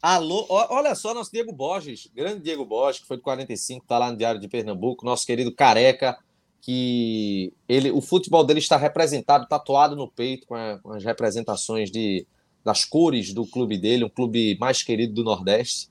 Alô, 0.00 0.46
olha 0.48 0.94
só, 0.94 1.14
nosso 1.14 1.32
Diego 1.32 1.52
Borges, 1.52 2.08
grande 2.14 2.42
Diego 2.42 2.64
Borges, 2.64 3.00
que 3.00 3.08
foi 3.08 3.16
de 3.16 3.22
45, 3.22 3.86
tá 3.86 3.98
lá 3.98 4.10
no 4.10 4.16
Diário 4.16 4.40
de 4.40 4.46
Pernambuco, 4.46 5.04
nosso 5.04 5.26
querido 5.26 5.52
careca, 5.52 6.18
que 6.60 7.52
ele, 7.68 7.90
o 7.90 8.00
futebol 8.00 8.44
dele 8.44 8.58
está 8.58 8.76
representado, 8.76 9.46
tatuado 9.48 9.96
no 9.96 10.08
peito, 10.08 10.46
com, 10.46 10.54
a, 10.54 10.78
com 10.78 10.92
as 10.92 11.04
representações 11.04 11.90
de 11.90 12.26
das 12.66 12.84
cores 12.84 13.32
do 13.32 13.46
clube 13.46 13.78
dele, 13.78 14.04
um 14.04 14.08
clube 14.08 14.58
mais 14.58 14.82
querido 14.82 15.14
do 15.14 15.22
Nordeste. 15.22 15.88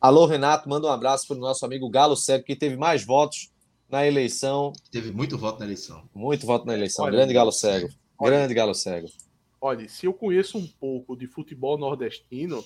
Alô, 0.00 0.24
Renato, 0.24 0.66
manda 0.66 0.86
um 0.86 0.90
abraço 0.90 1.26
para 1.28 1.36
o 1.36 1.40
nosso 1.40 1.66
amigo 1.66 1.86
Galo 1.90 2.16
Cego, 2.16 2.44
que 2.44 2.56
teve 2.56 2.78
mais 2.78 3.04
votos 3.04 3.50
na 3.90 4.06
eleição. 4.06 4.72
Teve 4.90 5.12
muito 5.12 5.36
voto 5.36 5.58
na 5.58 5.66
eleição. 5.66 6.02
Muito 6.14 6.46
voto 6.46 6.64
na 6.66 6.72
eleição. 6.72 7.04
Olha, 7.04 7.16
Grande 7.16 7.34
Galo 7.34 7.52
Cego. 7.52 7.90
Olha, 8.18 8.38
Grande 8.38 8.54
Galo 8.54 8.74
Cego. 8.74 9.08
Olha, 9.60 9.86
se 9.86 10.06
eu 10.06 10.14
conheço 10.14 10.56
um 10.56 10.66
pouco 10.66 11.14
de 11.14 11.26
futebol 11.26 11.76
nordestino, 11.76 12.64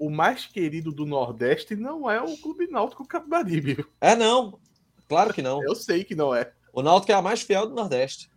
o 0.00 0.08
mais 0.08 0.46
querido 0.46 0.90
do 0.90 1.04
Nordeste 1.04 1.76
não 1.76 2.10
é 2.10 2.22
o 2.22 2.34
Clube 2.38 2.66
Náutico 2.66 3.06
Capibaribe. 3.06 3.84
É 4.00 4.16
não. 4.16 4.58
Claro 5.06 5.34
que 5.34 5.42
não. 5.42 5.62
Eu 5.62 5.74
sei 5.74 6.04
que 6.04 6.14
não 6.14 6.34
é. 6.34 6.50
O 6.72 6.82
Náutico 6.82 7.12
é 7.12 7.14
a 7.14 7.20
mais 7.20 7.42
fiel 7.42 7.68
do 7.68 7.74
Nordeste. 7.74 8.30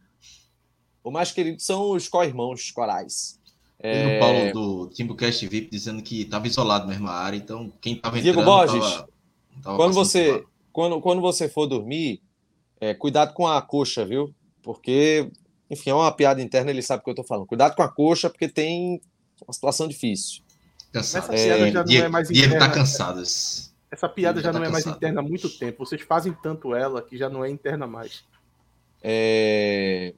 O 1.02 1.10
mais 1.10 1.31
querido 1.31 1.61
são 1.61 1.91
os 1.91 2.10
co-irmãos 2.10 2.69
corais. 2.69 3.40
É... 3.80 4.18
o 4.18 4.19
Paulo 4.19 4.52
do 4.53 4.90
Timbucast 4.90 5.48
VIP 5.48 5.69
dizendo 5.72 6.02
que 6.03 6.23
estava 6.23 6.45
isolado 6.48 6.88
mesmo 6.88 7.07
a 7.07 7.14
área, 7.14 7.38
então 7.38 7.72
quem 7.81 7.94
estava 7.94 8.19
entrando... 8.19 8.34
Diego 8.34 8.45
Borges, 8.45 8.84
tava, 8.84 9.10
tava 9.61 9.77
quando, 9.77 9.94
você, 9.94 10.44
quando, 10.72 11.02
quando 11.02 11.22
você 11.22 11.48
for 11.48 11.65
dormir, 11.65 12.22
É, 12.81 12.94
cuidado 12.94 13.34
com 13.34 13.48
a 13.48 13.61
coxa, 13.61 14.06
viu? 14.06 14.35
Porque, 14.61 15.31
enfim, 15.69 15.91
é 15.91 15.94
uma 15.94 16.11
piada 16.11 16.41
interna, 16.41 16.72
ele 16.72 16.81
sabe 16.81 16.99
o 16.99 17.03
que 17.06 17.11
eu 17.11 17.15
tô 17.15 17.23
falando. 17.23 17.48
Cuidado 17.48 17.73
com 17.73 17.84
a 17.84 17.88
coxa, 17.88 18.30
porque 18.30 18.49
tem 18.49 19.02
uma 19.48 19.53
situação 19.53 19.88
difícil. 19.88 20.43
Cansado. 20.94 21.34
Essa 21.34 21.34
piada 21.34 21.72
já 21.72 21.84
não 21.84 21.94
é 22.06 22.10
mais 22.10 22.28
Diego 22.30 22.56
interna. 22.56 22.68
tá 22.68 22.74
cansado. 22.74 23.22
Essa 23.91 24.10
piada 24.10 24.40
Ele 24.40 24.44
já 24.45 24.49
já 24.49 24.53
não 24.53 24.61
tá 24.61 24.68
é 24.68 24.70
mais 24.70 24.84
cansado. 24.84 24.98
interna 24.98 25.20
há 25.20 25.24
muito 25.24 25.49
tempo. 25.49 25.86
Vocês 25.86 26.02
fazem 26.02 26.34
tanto 26.41 26.74
ela 26.76 27.02
que 27.02 27.18
já 27.18 27.30
não 27.30 27.44
é 27.44 27.49
interna 27.49 27.86
mais. 27.88 28.24
É, 29.02 30.14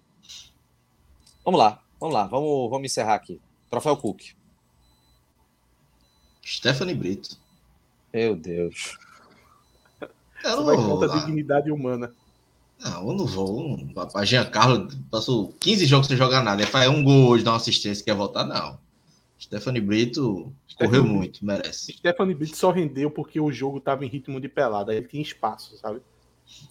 Vamos 1.43 1.60
lá, 1.60 1.81
vamos 1.99 2.14
lá, 2.15 2.23
vamos, 2.27 2.69
vamos 2.69 2.85
encerrar 2.85 3.15
aqui. 3.15 3.39
Troféu 3.69 3.95
Cook. 3.97 4.22
Stephanie 6.45 6.93
Brito. 6.95 7.38
Meu 8.14 8.35
Deus. 8.35 8.97
Eu 10.02 10.10
Você 10.57 10.64
vai 10.64 10.77
não, 10.77 10.89
contra 10.99 11.11
a 11.14 11.18
dignidade 11.19 11.72
humana. 11.72 12.14
não, 12.80 13.10
eu 13.10 13.15
não 13.15 13.26
vou. 13.26 13.80
A 14.14 14.26
Giancarlo 14.26 14.88
passou 15.10 15.53
15 15.60 15.85
jogos 15.85 16.07
sem 16.07 16.18
jogar 16.18 16.43
nada. 16.43 16.61
Ele 16.61 16.69
faz 16.69 16.89
um 16.89 17.03
gol 17.03 17.30
hoje, 17.30 17.43
dá 17.43 17.52
uma 17.52 17.57
assistência, 17.57 18.03
quer 18.06 18.14
voltar? 18.15 18.43
Não. 18.45 18.77
Stephanie 19.45 19.81
Brito 19.81 20.51
correu 20.77 21.01
Stephanie- 21.01 21.09
muito, 21.17 21.45
merece. 21.45 21.93
Stephanie 21.93 22.35
Brito 22.35 22.57
só 22.57 22.72
rendeu 22.72 23.09
porque 23.11 23.39
o 23.39 23.51
jogo 23.51 23.80
tava 23.80 24.03
em 24.03 24.07
ritmo 24.09 24.39
de 24.41 24.49
pelada. 24.49 24.93
Ele 24.93 25.07
tinha 25.07 25.22
espaço, 25.22 25.77
sabe? 25.77 26.01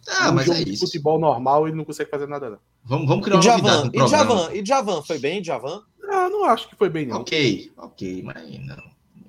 Ah, 0.08 0.30
um 0.30 0.34
mas 0.34 0.46
jogo 0.46 0.58
é 0.58 0.64
de 0.64 0.72
isso. 0.74 0.84
futebol 0.86 1.18
normal 1.18 1.66
ele 1.66 1.76
não 1.76 1.84
consegue 1.84 2.10
fazer 2.10 2.26
nada, 2.28 2.50
não. 2.50 2.58
Vamos, 2.84 3.06
vamos 3.08 3.24
criar 3.24 3.40
uma 3.40 3.44
novidade 3.44 3.84
Javan, 3.84 3.90
e. 3.94 4.08
Javan, 4.08 4.52
e 4.54 4.66
Javan, 4.66 5.02
foi 5.02 5.18
bem, 5.18 5.42
Javan? 5.42 5.82
Ah, 6.10 6.28
não 6.28 6.44
acho 6.44 6.68
que 6.68 6.76
foi 6.76 6.88
bem, 6.90 7.06
não. 7.06 7.20
Ok, 7.20 7.72
ok, 7.76 8.22
mas 8.22 8.66
não. 8.66 8.84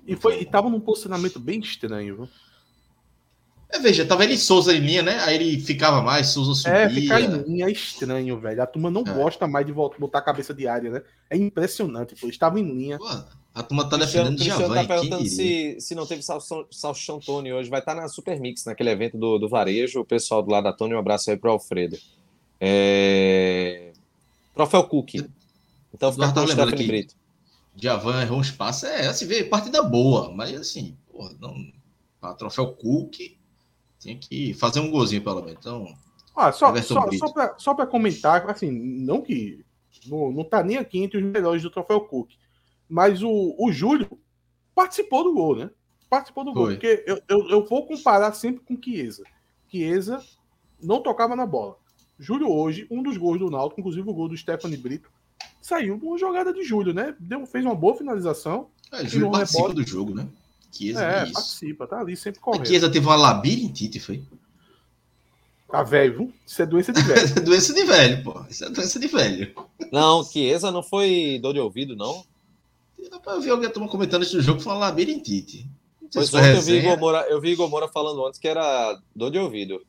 E, 0.07 0.15
foi, 0.15 0.41
e 0.41 0.45
tava 0.45 0.69
num 0.69 0.79
posicionamento 0.79 1.39
bem 1.39 1.59
estranho, 1.59 2.15
viu? 2.17 2.29
É, 3.69 3.79
veja, 3.79 4.05
tava 4.05 4.23
ele 4.23 4.33
e 4.33 4.37
Souza 4.37 4.73
em 4.73 4.79
linha, 4.79 5.01
né? 5.01 5.19
Aí 5.21 5.35
ele 5.35 5.59
ficava 5.59 6.01
mais, 6.01 6.27
Souza 6.27 6.53
subia. 6.53 6.79
É, 6.79 6.89
ficar 6.89 7.21
em 7.21 7.43
linha 7.43 7.65
é 7.67 7.71
estranho, 7.71 8.39
velho. 8.39 8.61
A 8.61 8.65
turma 8.67 8.89
não 8.91 9.01
É. 9.01 9.13
gosta 9.13 9.47
mais 9.47 9.65
de 9.65 9.71
voltar, 9.71 9.99
botar 9.99 10.19
a 10.19 10.21
cabeça 10.21 10.53
de 10.53 10.67
área, 10.67 10.91
né? 10.91 11.01
É 11.29 11.35
impressionante, 11.35 12.15
pô. 12.15 12.27
Estava 12.27 12.59
em 12.59 12.63
linha. 12.63 12.97
Pô, 12.97 13.07
a 13.53 13.63
turma 13.63 13.89
tá 13.89 13.97
defendendo 13.97 14.35
Cristiano 14.35 14.61
Javan, 14.61 14.85
tá 14.85 14.95
perguntando 14.95 15.25
se, 15.27 15.77
se 15.79 15.95
não 15.95 16.05
teve 16.05 16.21
Salchão 16.71 17.19
Tony 17.19 17.51
hoje. 17.51 17.69
Vai 17.69 17.79
estar 17.79 17.95
na 17.95 18.07
Super 18.07 18.39
Mix, 18.39 18.65
naquele 18.65 18.89
evento 18.91 19.17
do, 19.17 19.37
do 19.37 19.49
Varejo. 19.49 20.01
O 20.01 20.05
pessoal 20.05 20.41
do 20.43 20.51
lado 20.51 20.65
da 20.65 20.73
Tony, 20.73 20.93
um 20.93 20.99
abraço 20.99 21.31
aí 21.31 21.37
pro 21.37 21.51
Alfredo. 21.51 21.97
É... 22.59 23.91
Troféu 24.53 24.83
Cook. 24.83 25.15
Então 25.93 26.11
fica 26.11 26.25
com 26.25 26.31
o 26.31 26.33
tá 26.33 26.47
Stephanie 26.47 26.73
aqui. 26.73 26.87
Brito. 26.87 27.15
Javan 27.75 28.21
errou 28.21 28.37
um 28.37 28.41
espaço, 28.41 28.85
é, 28.85 29.07
assim, 29.07 29.25
veio 29.25 29.49
partida 29.49 29.83
boa, 29.83 30.31
mas 30.31 30.53
assim, 30.55 30.95
porra, 31.11 31.31
não. 31.39 31.53
Pra 32.21 32.33
troféu 32.33 32.67
Cook, 32.67 33.35
tinha 34.05 34.17
que 34.17 34.53
fazer 34.53 34.79
um 34.79 34.91
golzinho 34.91 35.23
pelo 35.23 35.41
menos. 35.41 35.57
Então, 35.59 35.85
Ah, 36.35 36.51
só, 36.51 36.69
Everton 36.69 36.93
só, 36.93 37.01
Brito. 37.05 37.25
só, 37.57 37.73
pra 37.73 37.87
comentar, 37.87 38.49
assim, 38.49 38.71
não 38.71 39.21
que. 39.21 39.63
Não, 40.07 40.31
não 40.31 40.43
tá 40.43 40.61
nem 40.63 40.77
aqui 40.77 40.99
entre 40.99 41.17
os 41.17 41.23
melhores 41.23 41.63
do 41.63 41.69
Troféu 41.69 42.01
Cook. 42.01 42.29
Mas 42.87 43.23
o, 43.23 43.55
o 43.57 43.71
Júlio 43.71 44.19
participou 44.75 45.23
do 45.23 45.33
gol, 45.33 45.55
né? 45.55 45.69
Participou 46.09 46.43
do 46.43 46.53
gol. 46.53 46.65
Foi. 46.65 46.73
Porque 46.75 47.03
eu, 47.07 47.19
eu, 47.27 47.49
eu 47.49 47.65
vou 47.65 47.87
comparar 47.87 48.31
sempre 48.33 48.63
com 48.63 48.79
Chiesa. 48.81 49.23
Chiesa 49.69 50.21
não 50.81 51.01
tocava 51.01 51.35
na 51.35 51.45
bola. 51.45 51.77
Júlio 52.19 52.49
hoje, 52.51 52.85
um 52.91 53.01
dos 53.01 53.17
gols 53.17 53.39
do 53.39 53.49
Náutico, 53.49 53.79
inclusive 53.81 54.07
o 54.09 54.13
gol 54.13 54.29
do 54.29 54.37
Stephanie 54.37 54.77
Brito, 54.77 55.09
saiu 55.59 55.97
de 55.97 56.05
uma 56.05 56.17
jogada 56.17 56.53
de 56.53 56.63
Júlio, 56.63 56.93
né? 56.93 57.15
Deu, 57.19 57.45
fez 57.47 57.65
uma 57.65 57.75
boa 57.75 57.95
finalização. 57.95 58.69
é, 58.91 59.03
Júlio 59.05 59.27
no 59.27 59.31
participa 59.31 59.67
rebote. 59.69 59.83
do 59.83 59.89
jogo, 59.89 60.13
né? 60.13 60.27
Chiesa, 60.75 61.03
É, 61.03 61.19
é 61.19 61.23
isso. 61.23 61.33
participa, 61.33 61.87
tá 61.87 61.99
ali 61.99 62.15
sempre 62.17 62.39
A 62.39 62.43
correndo. 62.43 62.67
Chiesa 62.67 62.89
teve 62.89 63.05
uma 63.05 63.15
labirintite, 63.15 63.99
foi? 63.99 64.23
Tá 65.69 65.83
velho, 65.83 66.17
viu? 66.17 66.33
Isso 66.45 66.61
é 66.61 66.65
doença 66.65 66.93
de 66.93 67.01
velho. 67.01 67.25
Isso 67.25 67.37
é 67.39 67.41
doença 67.41 67.73
de 67.73 67.83
velho, 67.83 68.23
pô. 68.23 68.45
Isso 68.49 68.65
é 68.65 68.69
doença 68.69 68.99
de 68.99 69.07
velho. 69.07 69.53
Não, 69.91 70.23
Chiesa 70.23 70.71
não 70.71 70.83
foi 70.83 71.39
dor 71.41 71.53
de 71.53 71.59
ouvido, 71.59 71.95
não. 71.95 72.23
Eu 73.27 73.41
vi 73.41 73.49
alguém 73.49 73.69
comentando 73.87 74.23
isso 74.23 74.37
no 74.37 74.41
jogo 74.41 74.59
foi 74.59 74.73
uma 74.73 74.79
labirintite. 74.79 75.67
Pois 76.13 76.29
foi 76.29 76.39
ontem 76.39 76.55
eu 76.55 76.61
vi. 76.61 76.77
Igor 76.77 76.99
Moura, 76.99 77.25
eu 77.29 77.41
vi 77.41 77.51
Igor 77.51 77.69
Moura 77.69 77.87
falando 77.87 78.25
antes 78.25 78.39
que 78.39 78.47
era 78.47 78.99
dor 79.15 79.31
de 79.31 79.37
ouvido. 79.37 79.81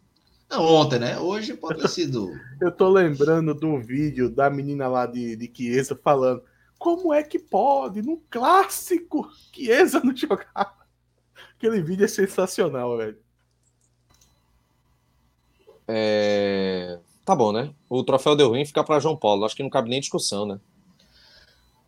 Não, 0.50 0.62
ontem, 0.64 0.98
né? 0.98 1.18
Hoje 1.18 1.54
pode 1.54 1.80
ter 1.80 1.88
sido. 1.88 2.30
Eu 2.60 2.70
tô 2.70 2.88
lembrando 2.88 3.52
do 3.52 3.78
vídeo 3.80 4.30
da 4.30 4.48
menina 4.48 4.86
lá 4.86 5.04
de, 5.04 5.34
de 5.34 5.50
Chiesa 5.52 5.98
falando 6.02 6.40
como 6.78 7.12
é 7.12 7.22
que 7.22 7.38
pode, 7.38 8.00
num 8.00 8.20
clássico, 8.30 9.28
Chiesa 9.52 10.00
não 10.04 10.16
jogava. 10.16 10.75
Aquele 11.58 11.80
vídeo 11.82 12.04
é 12.04 12.08
sensacional, 12.08 12.96
velho. 12.98 13.18
É, 15.88 16.98
Tá 17.24 17.34
bom, 17.34 17.50
né? 17.50 17.72
O 17.90 18.04
troféu 18.04 18.36
deu 18.36 18.48
ruim 18.50 18.64
fica 18.64 18.84
para 18.84 19.00
João 19.00 19.16
Paulo. 19.16 19.44
Acho 19.44 19.56
que 19.56 19.62
não 19.62 19.70
cabe 19.70 19.88
nem 19.90 19.98
discussão, 20.00 20.46
né? 20.46 20.60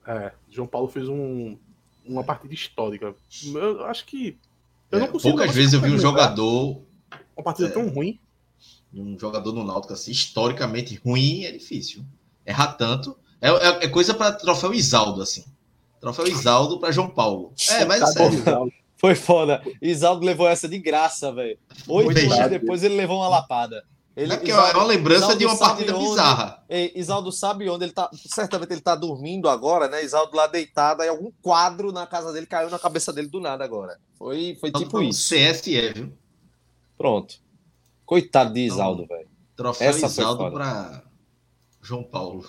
É, 0.07 0.33
João 0.51 0.67
Paulo 0.67 0.89
fez 0.89 1.09
um, 1.09 1.57
uma 2.05 2.25
partida 2.25 2.53
histórica. 2.55 3.15
Eu 3.55 3.85
acho 3.87 4.05
que. 4.05 4.37
Eu 4.91 4.99
É, 4.99 5.03
não 5.03 5.09
consigo. 5.09 5.37
poucas 5.37 5.55
vezes 5.55 5.75
eu 5.75 5.81
vi 5.81 5.93
um 5.93 5.99
jogador, 5.99 6.83
Uma 7.37 7.45
partida 7.45 7.71
tão 7.71 7.89
ruim. 7.89 8.19
um 8.93 9.17
jogador 9.19 9.53
no 9.53 9.63
Náutico 9.63 9.93
assim, 9.93 10.11
historicamente 10.11 10.97
ruim, 11.05 11.45
é 11.45 11.53
difícil. 11.53 12.03
Errar 12.45 12.73
tanto. 12.73 13.17
É, 13.41 13.49
é- 13.51 13.85
é 13.85 13.89
coisa 13.89 14.15
para 14.15 14.33
troféu 14.33 14.75
Isaldo, 14.75 15.23
assim. 15.23 15.45
Troféu 16.01 16.27
Isaldo 16.27 16.81
para 16.81 16.91
João 16.91 17.11
Paulo. 17.11 17.53
É, 17.71 17.85
mas 17.85 18.01
Tá 18.01 18.07
sério. 18.09 18.73
Foi 18.99 19.15
foda. 19.15 19.63
Isaldo 19.81 20.27
levou 20.27 20.49
essa 20.49 20.69
de 20.69 20.79
graça, 20.79 21.33
velho. 21.33 21.59
Oito 21.87 22.11
anos 22.33 22.51
depois 22.51 22.83
ele 22.83 22.97
levou 22.97 23.19
uma 23.19 23.29
lapada. 23.29 23.83
Ele, 24.17 24.33
É 24.33 24.37
porque 24.37 24.51
é 24.51 24.57
uma 24.57 24.83
lembrança 24.83 25.37
de 25.37 25.47
uma 25.47 25.57
partida 25.57 25.97
onde- 25.97 26.09
bizarra. 26.09 26.65
Ei, 26.69 26.91
Isaldo 26.97 27.31
sabe 27.31 27.71
onde 27.71 27.85
ele 27.85 27.93
tá. 27.93 28.11
Certamente 28.27 28.73
ele 28.73 28.81
tá 28.81 28.97
dormindo 28.97 29.49
agora, 29.49 29.87
né? 29.87 30.03
Isaldo 30.05 30.37
lá 30.37 30.49
deitado, 30.49 31.03
aí 31.03 31.09
algum 31.09 31.31
quadro 31.41 31.93
na 31.93 32.05
casa 32.05 32.33
dele 32.33 32.45
caiu 32.47 32.69
na 32.69 32.79
cabeça 32.81 33.13
dele 33.13 33.29
do 33.29 33.39
nada 33.39 33.63
agora. 33.65 33.97
Foi, 34.17 34.57
foi 34.61 34.73
tipo 34.73 35.01
isso. 35.01 35.33
CSE, 35.33 35.93
viu? 35.93 36.13
Pronto. 36.97 37.37
Coitado 38.05 38.53
de 38.53 38.61
Isaldo, 38.61 39.07
velho. 39.07 39.29
Troféu 39.55 39.91
Essa 39.91 40.07
Isaldo 40.07 40.51
para 40.51 41.05
João 41.81 42.03
Paulo. 42.03 42.45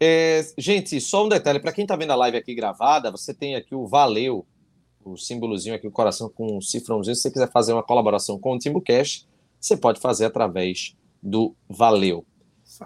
É, 0.00 0.44
gente, 0.58 1.00
só 1.00 1.24
um 1.24 1.28
detalhe, 1.28 1.60
para 1.60 1.72
quem 1.72 1.86
tá 1.86 1.94
vendo 1.94 2.10
a 2.10 2.16
live 2.16 2.36
aqui 2.36 2.54
gravada, 2.56 3.08
você 3.12 3.32
tem 3.32 3.54
aqui 3.54 3.72
o 3.72 3.86
Valeu, 3.86 4.44
o 5.04 5.16
símbolozinho 5.16 5.74
aqui, 5.74 5.86
o 5.86 5.90
coração 5.90 6.28
com 6.28 6.56
um 6.56 6.60
cifrãozinho. 6.60 7.14
Se 7.14 7.22
você 7.22 7.30
quiser 7.30 7.50
fazer 7.50 7.72
uma 7.72 7.82
colaboração 7.82 8.38
com 8.38 8.54
o 8.54 8.58
TimbuCast, 8.58 9.26
você 9.60 9.76
pode 9.76 10.00
fazer 10.00 10.26
através 10.26 10.96
do 11.22 11.54
Valeu. 11.68 12.24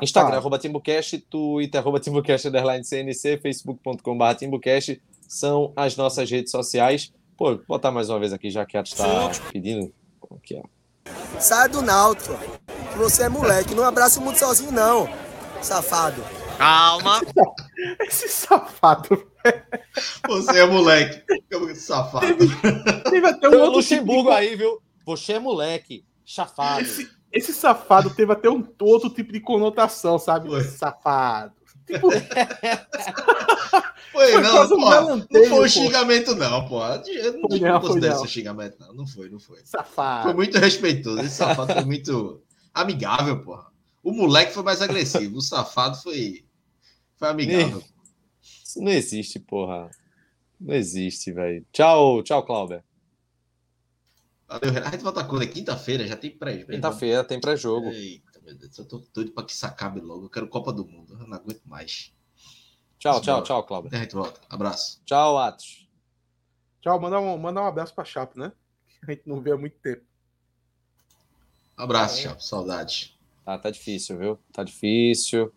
Instagram, 0.02 0.36
arroba 0.36 0.58
TimbuCast, 0.58 1.18
Twitter, 1.30 1.80
arroba 1.80 2.00
TimbuCast, 2.00 2.48
underline 2.48 2.84
CNC, 2.84 3.38
facebook.com.br 3.38 4.34
TimbuCast, 4.36 5.00
são 5.28 5.72
as 5.76 5.96
nossas 5.96 6.30
redes 6.30 6.50
sociais. 6.50 7.12
Pô, 7.36 7.56
vou 7.56 7.64
botar 7.68 7.90
mais 7.90 8.10
uma 8.10 8.18
vez 8.18 8.32
aqui, 8.32 8.50
já 8.50 8.64
que 8.66 8.76
a 8.76 8.82
está 8.82 9.30
pedindo. 9.52 9.92
Aqui, 10.36 10.60
ó. 10.62 10.76
Sai 11.38 11.68
do 11.68 11.82
Náutico, 11.82 12.34
você 12.96 13.24
é 13.24 13.28
moleque. 13.28 13.74
Não 13.74 13.84
abraça 13.84 14.18
o 14.18 14.22
mundo 14.22 14.36
sozinho, 14.36 14.72
não, 14.72 15.08
safado. 15.62 16.22
Calma. 16.58 17.20
Esse 18.00 18.28
safado. 18.28 19.30
Você 20.28 20.58
é 20.58 20.66
moleque. 20.66 21.22
Que 21.48 21.74
Safado. 21.74 22.26
Teve 23.10 23.26
até 23.26 23.48
um 23.48 23.60
outro 23.60 23.82
tipo 23.82 23.94
de 23.94 23.96
Luxemburgo 23.96 24.30
aí, 24.30 24.56
viu? 24.56 24.80
Você 25.04 25.34
é 25.34 25.38
moleque, 25.38 26.04
chafado. 26.24 26.82
Esse, 26.82 27.08
esse 27.32 27.52
safado 27.52 28.10
teve 28.10 28.32
até 28.32 28.50
um 28.50 28.66
outro 28.80 29.10
tipo 29.10 29.32
de 29.32 29.40
conotação, 29.40 30.18
sabe? 30.18 30.48
Foi. 30.48 30.64
Safado. 30.64 31.52
Tipo, 31.86 32.08
Foi, 34.16 34.32
Foi 34.32 34.40
não, 34.40 34.64
um 34.64 34.68
pô, 34.68 35.38
não 35.38 35.46
foi 35.46 35.66
um 35.66 35.68
xingamento, 35.68 36.34
não, 36.34 36.66
pô. 36.66 36.82
Eu 36.82 37.34
não, 37.34 37.48
Foi 37.50 37.60
não 37.60 37.68
não, 37.68 37.80
foi 37.80 37.88
considero 37.88 38.14
não. 38.14 38.24
isso 38.24 38.32
xingamento, 38.32 38.76
não. 38.80 38.94
Não 38.94 39.06
foi, 39.06 39.28
não 39.28 39.38
foi. 39.38 39.58
Foi 39.58 39.66
safado. 39.66 40.34
muito 40.34 40.58
respeitoso. 40.58 41.20
Esse 41.20 41.36
safado 41.36 41.74
foi 41.74 41.84
muito 41.84 42.42
amigável, 42.72 43.42
pô. 43.42 43.62
O 44.02 44.12
moleque 44.12 44.54
foi 44.54 44.62
mais 44.62 44.80
agressivo. 44.80 45.36
O 45.36 45.42
safado 45.42 45.98
foi, 45.98 46.46
foi 47.16 47.28
amigável. 47.28 47.82
Isso 48.76 48.84
não 48.84 48.92
existe, 48.92 49.40
porra. 49.40 49.90
Não 50.60 50.74
existe, 50.74 51.32
velho. 51.32 51.64
Tchau, 51.72 52.22
tchau, 52.22 52.44
Clauber. 52.44 52.84
Valeu, 54.46 54.70
Renato. 54.70 54.88
A 54.88 54.90
gente 54.92 55.02
volta 55.02 55.24
quando? 55.24 55.42
É 55.42 55.46
quinta-feira, 55.46 56.06
já 56.06 56.14
tem 56.14 56.30
pré 56.30 56.62
Quinta-feira 56.62 57.24
tem 57.24 57.40
pré-jogo. 57.40 57.88
Eita, 57.88 58.38
meu 58.42 58.54
Deus, 58.54 58.76
eu 58.76 58.86
tô 58.86 58.98
doido 59.14 59.32
pra 59.32 59.44
que 59.44 59.52
isso 59.52 59.64
acabe 59.64 59.98
logo. 60.00 60.26
Eu 60.26 60.28
quero 60.28 60.46
Copa 60.46 60.74
do 60.74 60.86
Mundo. 60.86 61.16
Eu 61.18 61.26
não 61.26 61.36
aguento 61.36 61.62
mais. 61.64 62.12
Tchau, 62.98 63.20
tchau, 63.22 63.42
tchau. 63.42 63.66
Até 63.86 63.96
a 63.96 64.00
gente 64.00 64.14
volta. 64.14 64.40
Abraço. 64.50 65.00
Tchau, 65.06 65.38
Atos. 65.38 65.88
Tchau, 66.82 67.00
mandar 67.00 67.20
um, 67.20 67.38
mandar 67.38 67.62
um 67.62 67.66
abraço 67.66 67.94
pra 67.94 68.04
Chape, 68.04 68.38
né? 68.38 68.52
A 69.08 69.10
gente 69.10 69.22
não 69.26 69.40
vê 69.40 69.52
há 69.52 69.56
muito 69.56 69.78
tempo. 69.78 70.04
Abraço, 71.76 72.18
É. 72.18 72.22
Chapo. 72.24 72.42
Saudade. 72.42 73.18
Tá, 73.42 73.58
tá 73.58 73.70
difícil, 73.70 74.18
viu? 74.18 74.38
Tá 74.52 74.62
difícil. 74.62 75.50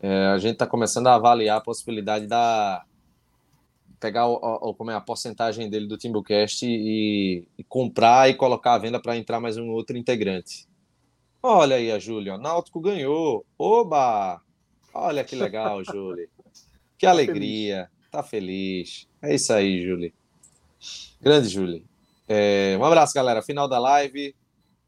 É, 0.00 0.26
a 0.26 0.38
gente 0.38 0.56
tá 0.56 0.66
começando 0.66 1.06
a 1.06 1.14
avaliar 1.14 1.58
a 1.58 1.60
possibilidade 1.60 2.26
da 2.26 2.84
pegar 3.98 4.26
o, 4.26 4.34
o- 4.34 4.74
como 4.74 4.90
é 4.90 4.94
a 4.94 5.00
porcentagem 5.00 5.70
dele 5.70 5.86
do 5.86 5.96
Timbucast 5.96 6.66
e, 6.66 7.48
e 7.58 7.64
comprar 7.64 8.28
e 8.28 8.34
colocar 8.34 8.74
à 8.74 8.78
venda 8.78 9.00
para 9.00 9.16
entrar 9.16 9.40
mais 9.40 9.56
um 9.56 9.70
outro 9.70 9.96
integrante. 9.96 10.66
Olha 11.42 11.76
aí 11.76 11.90
a 11.90 11.98
Júlia, 11.98 12.36
Náutico 12.36 12.80
ganhou. 12.80 13.44
Oba! 13.58 14.40
Olha 14.92 15.24
que 15.24 15.34
legal, 15.34 15.82
Júlia. 15.84 16.28
Que 16.98 17.06
alegria. 17.06 17.90
Tá 18.10 18.22
feliz. 18.22 19.06
É 19.22 19.34
isso 19.34 19.52
aí, 19.52 19.82
Júlia. 19.84 20.12
Grande 21.20 21.48
Júlia. 21.48 21.82
É, 22.28 22.76
um 22.78 22.84
abraço, 22.84 23.14
galera. 23.14 23.42
Final 23.42 23.68
da 23.68 23.78
live 23.78 24.34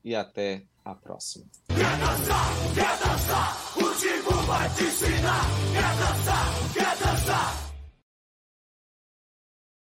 e 0.04 0.14
até 0.14 0.62
a 0.84 0.94
próxima. 0.94 1.44
Quer 1.68 1.98
dançar, 1.98 2.74
quer 2.74 2.98
dançar, 2.98 3.67
мать 4.48 4.80
и 4.80 4.90
сына, 4.90 5.34
без 5.74 6.00
отца. 6.10 6.47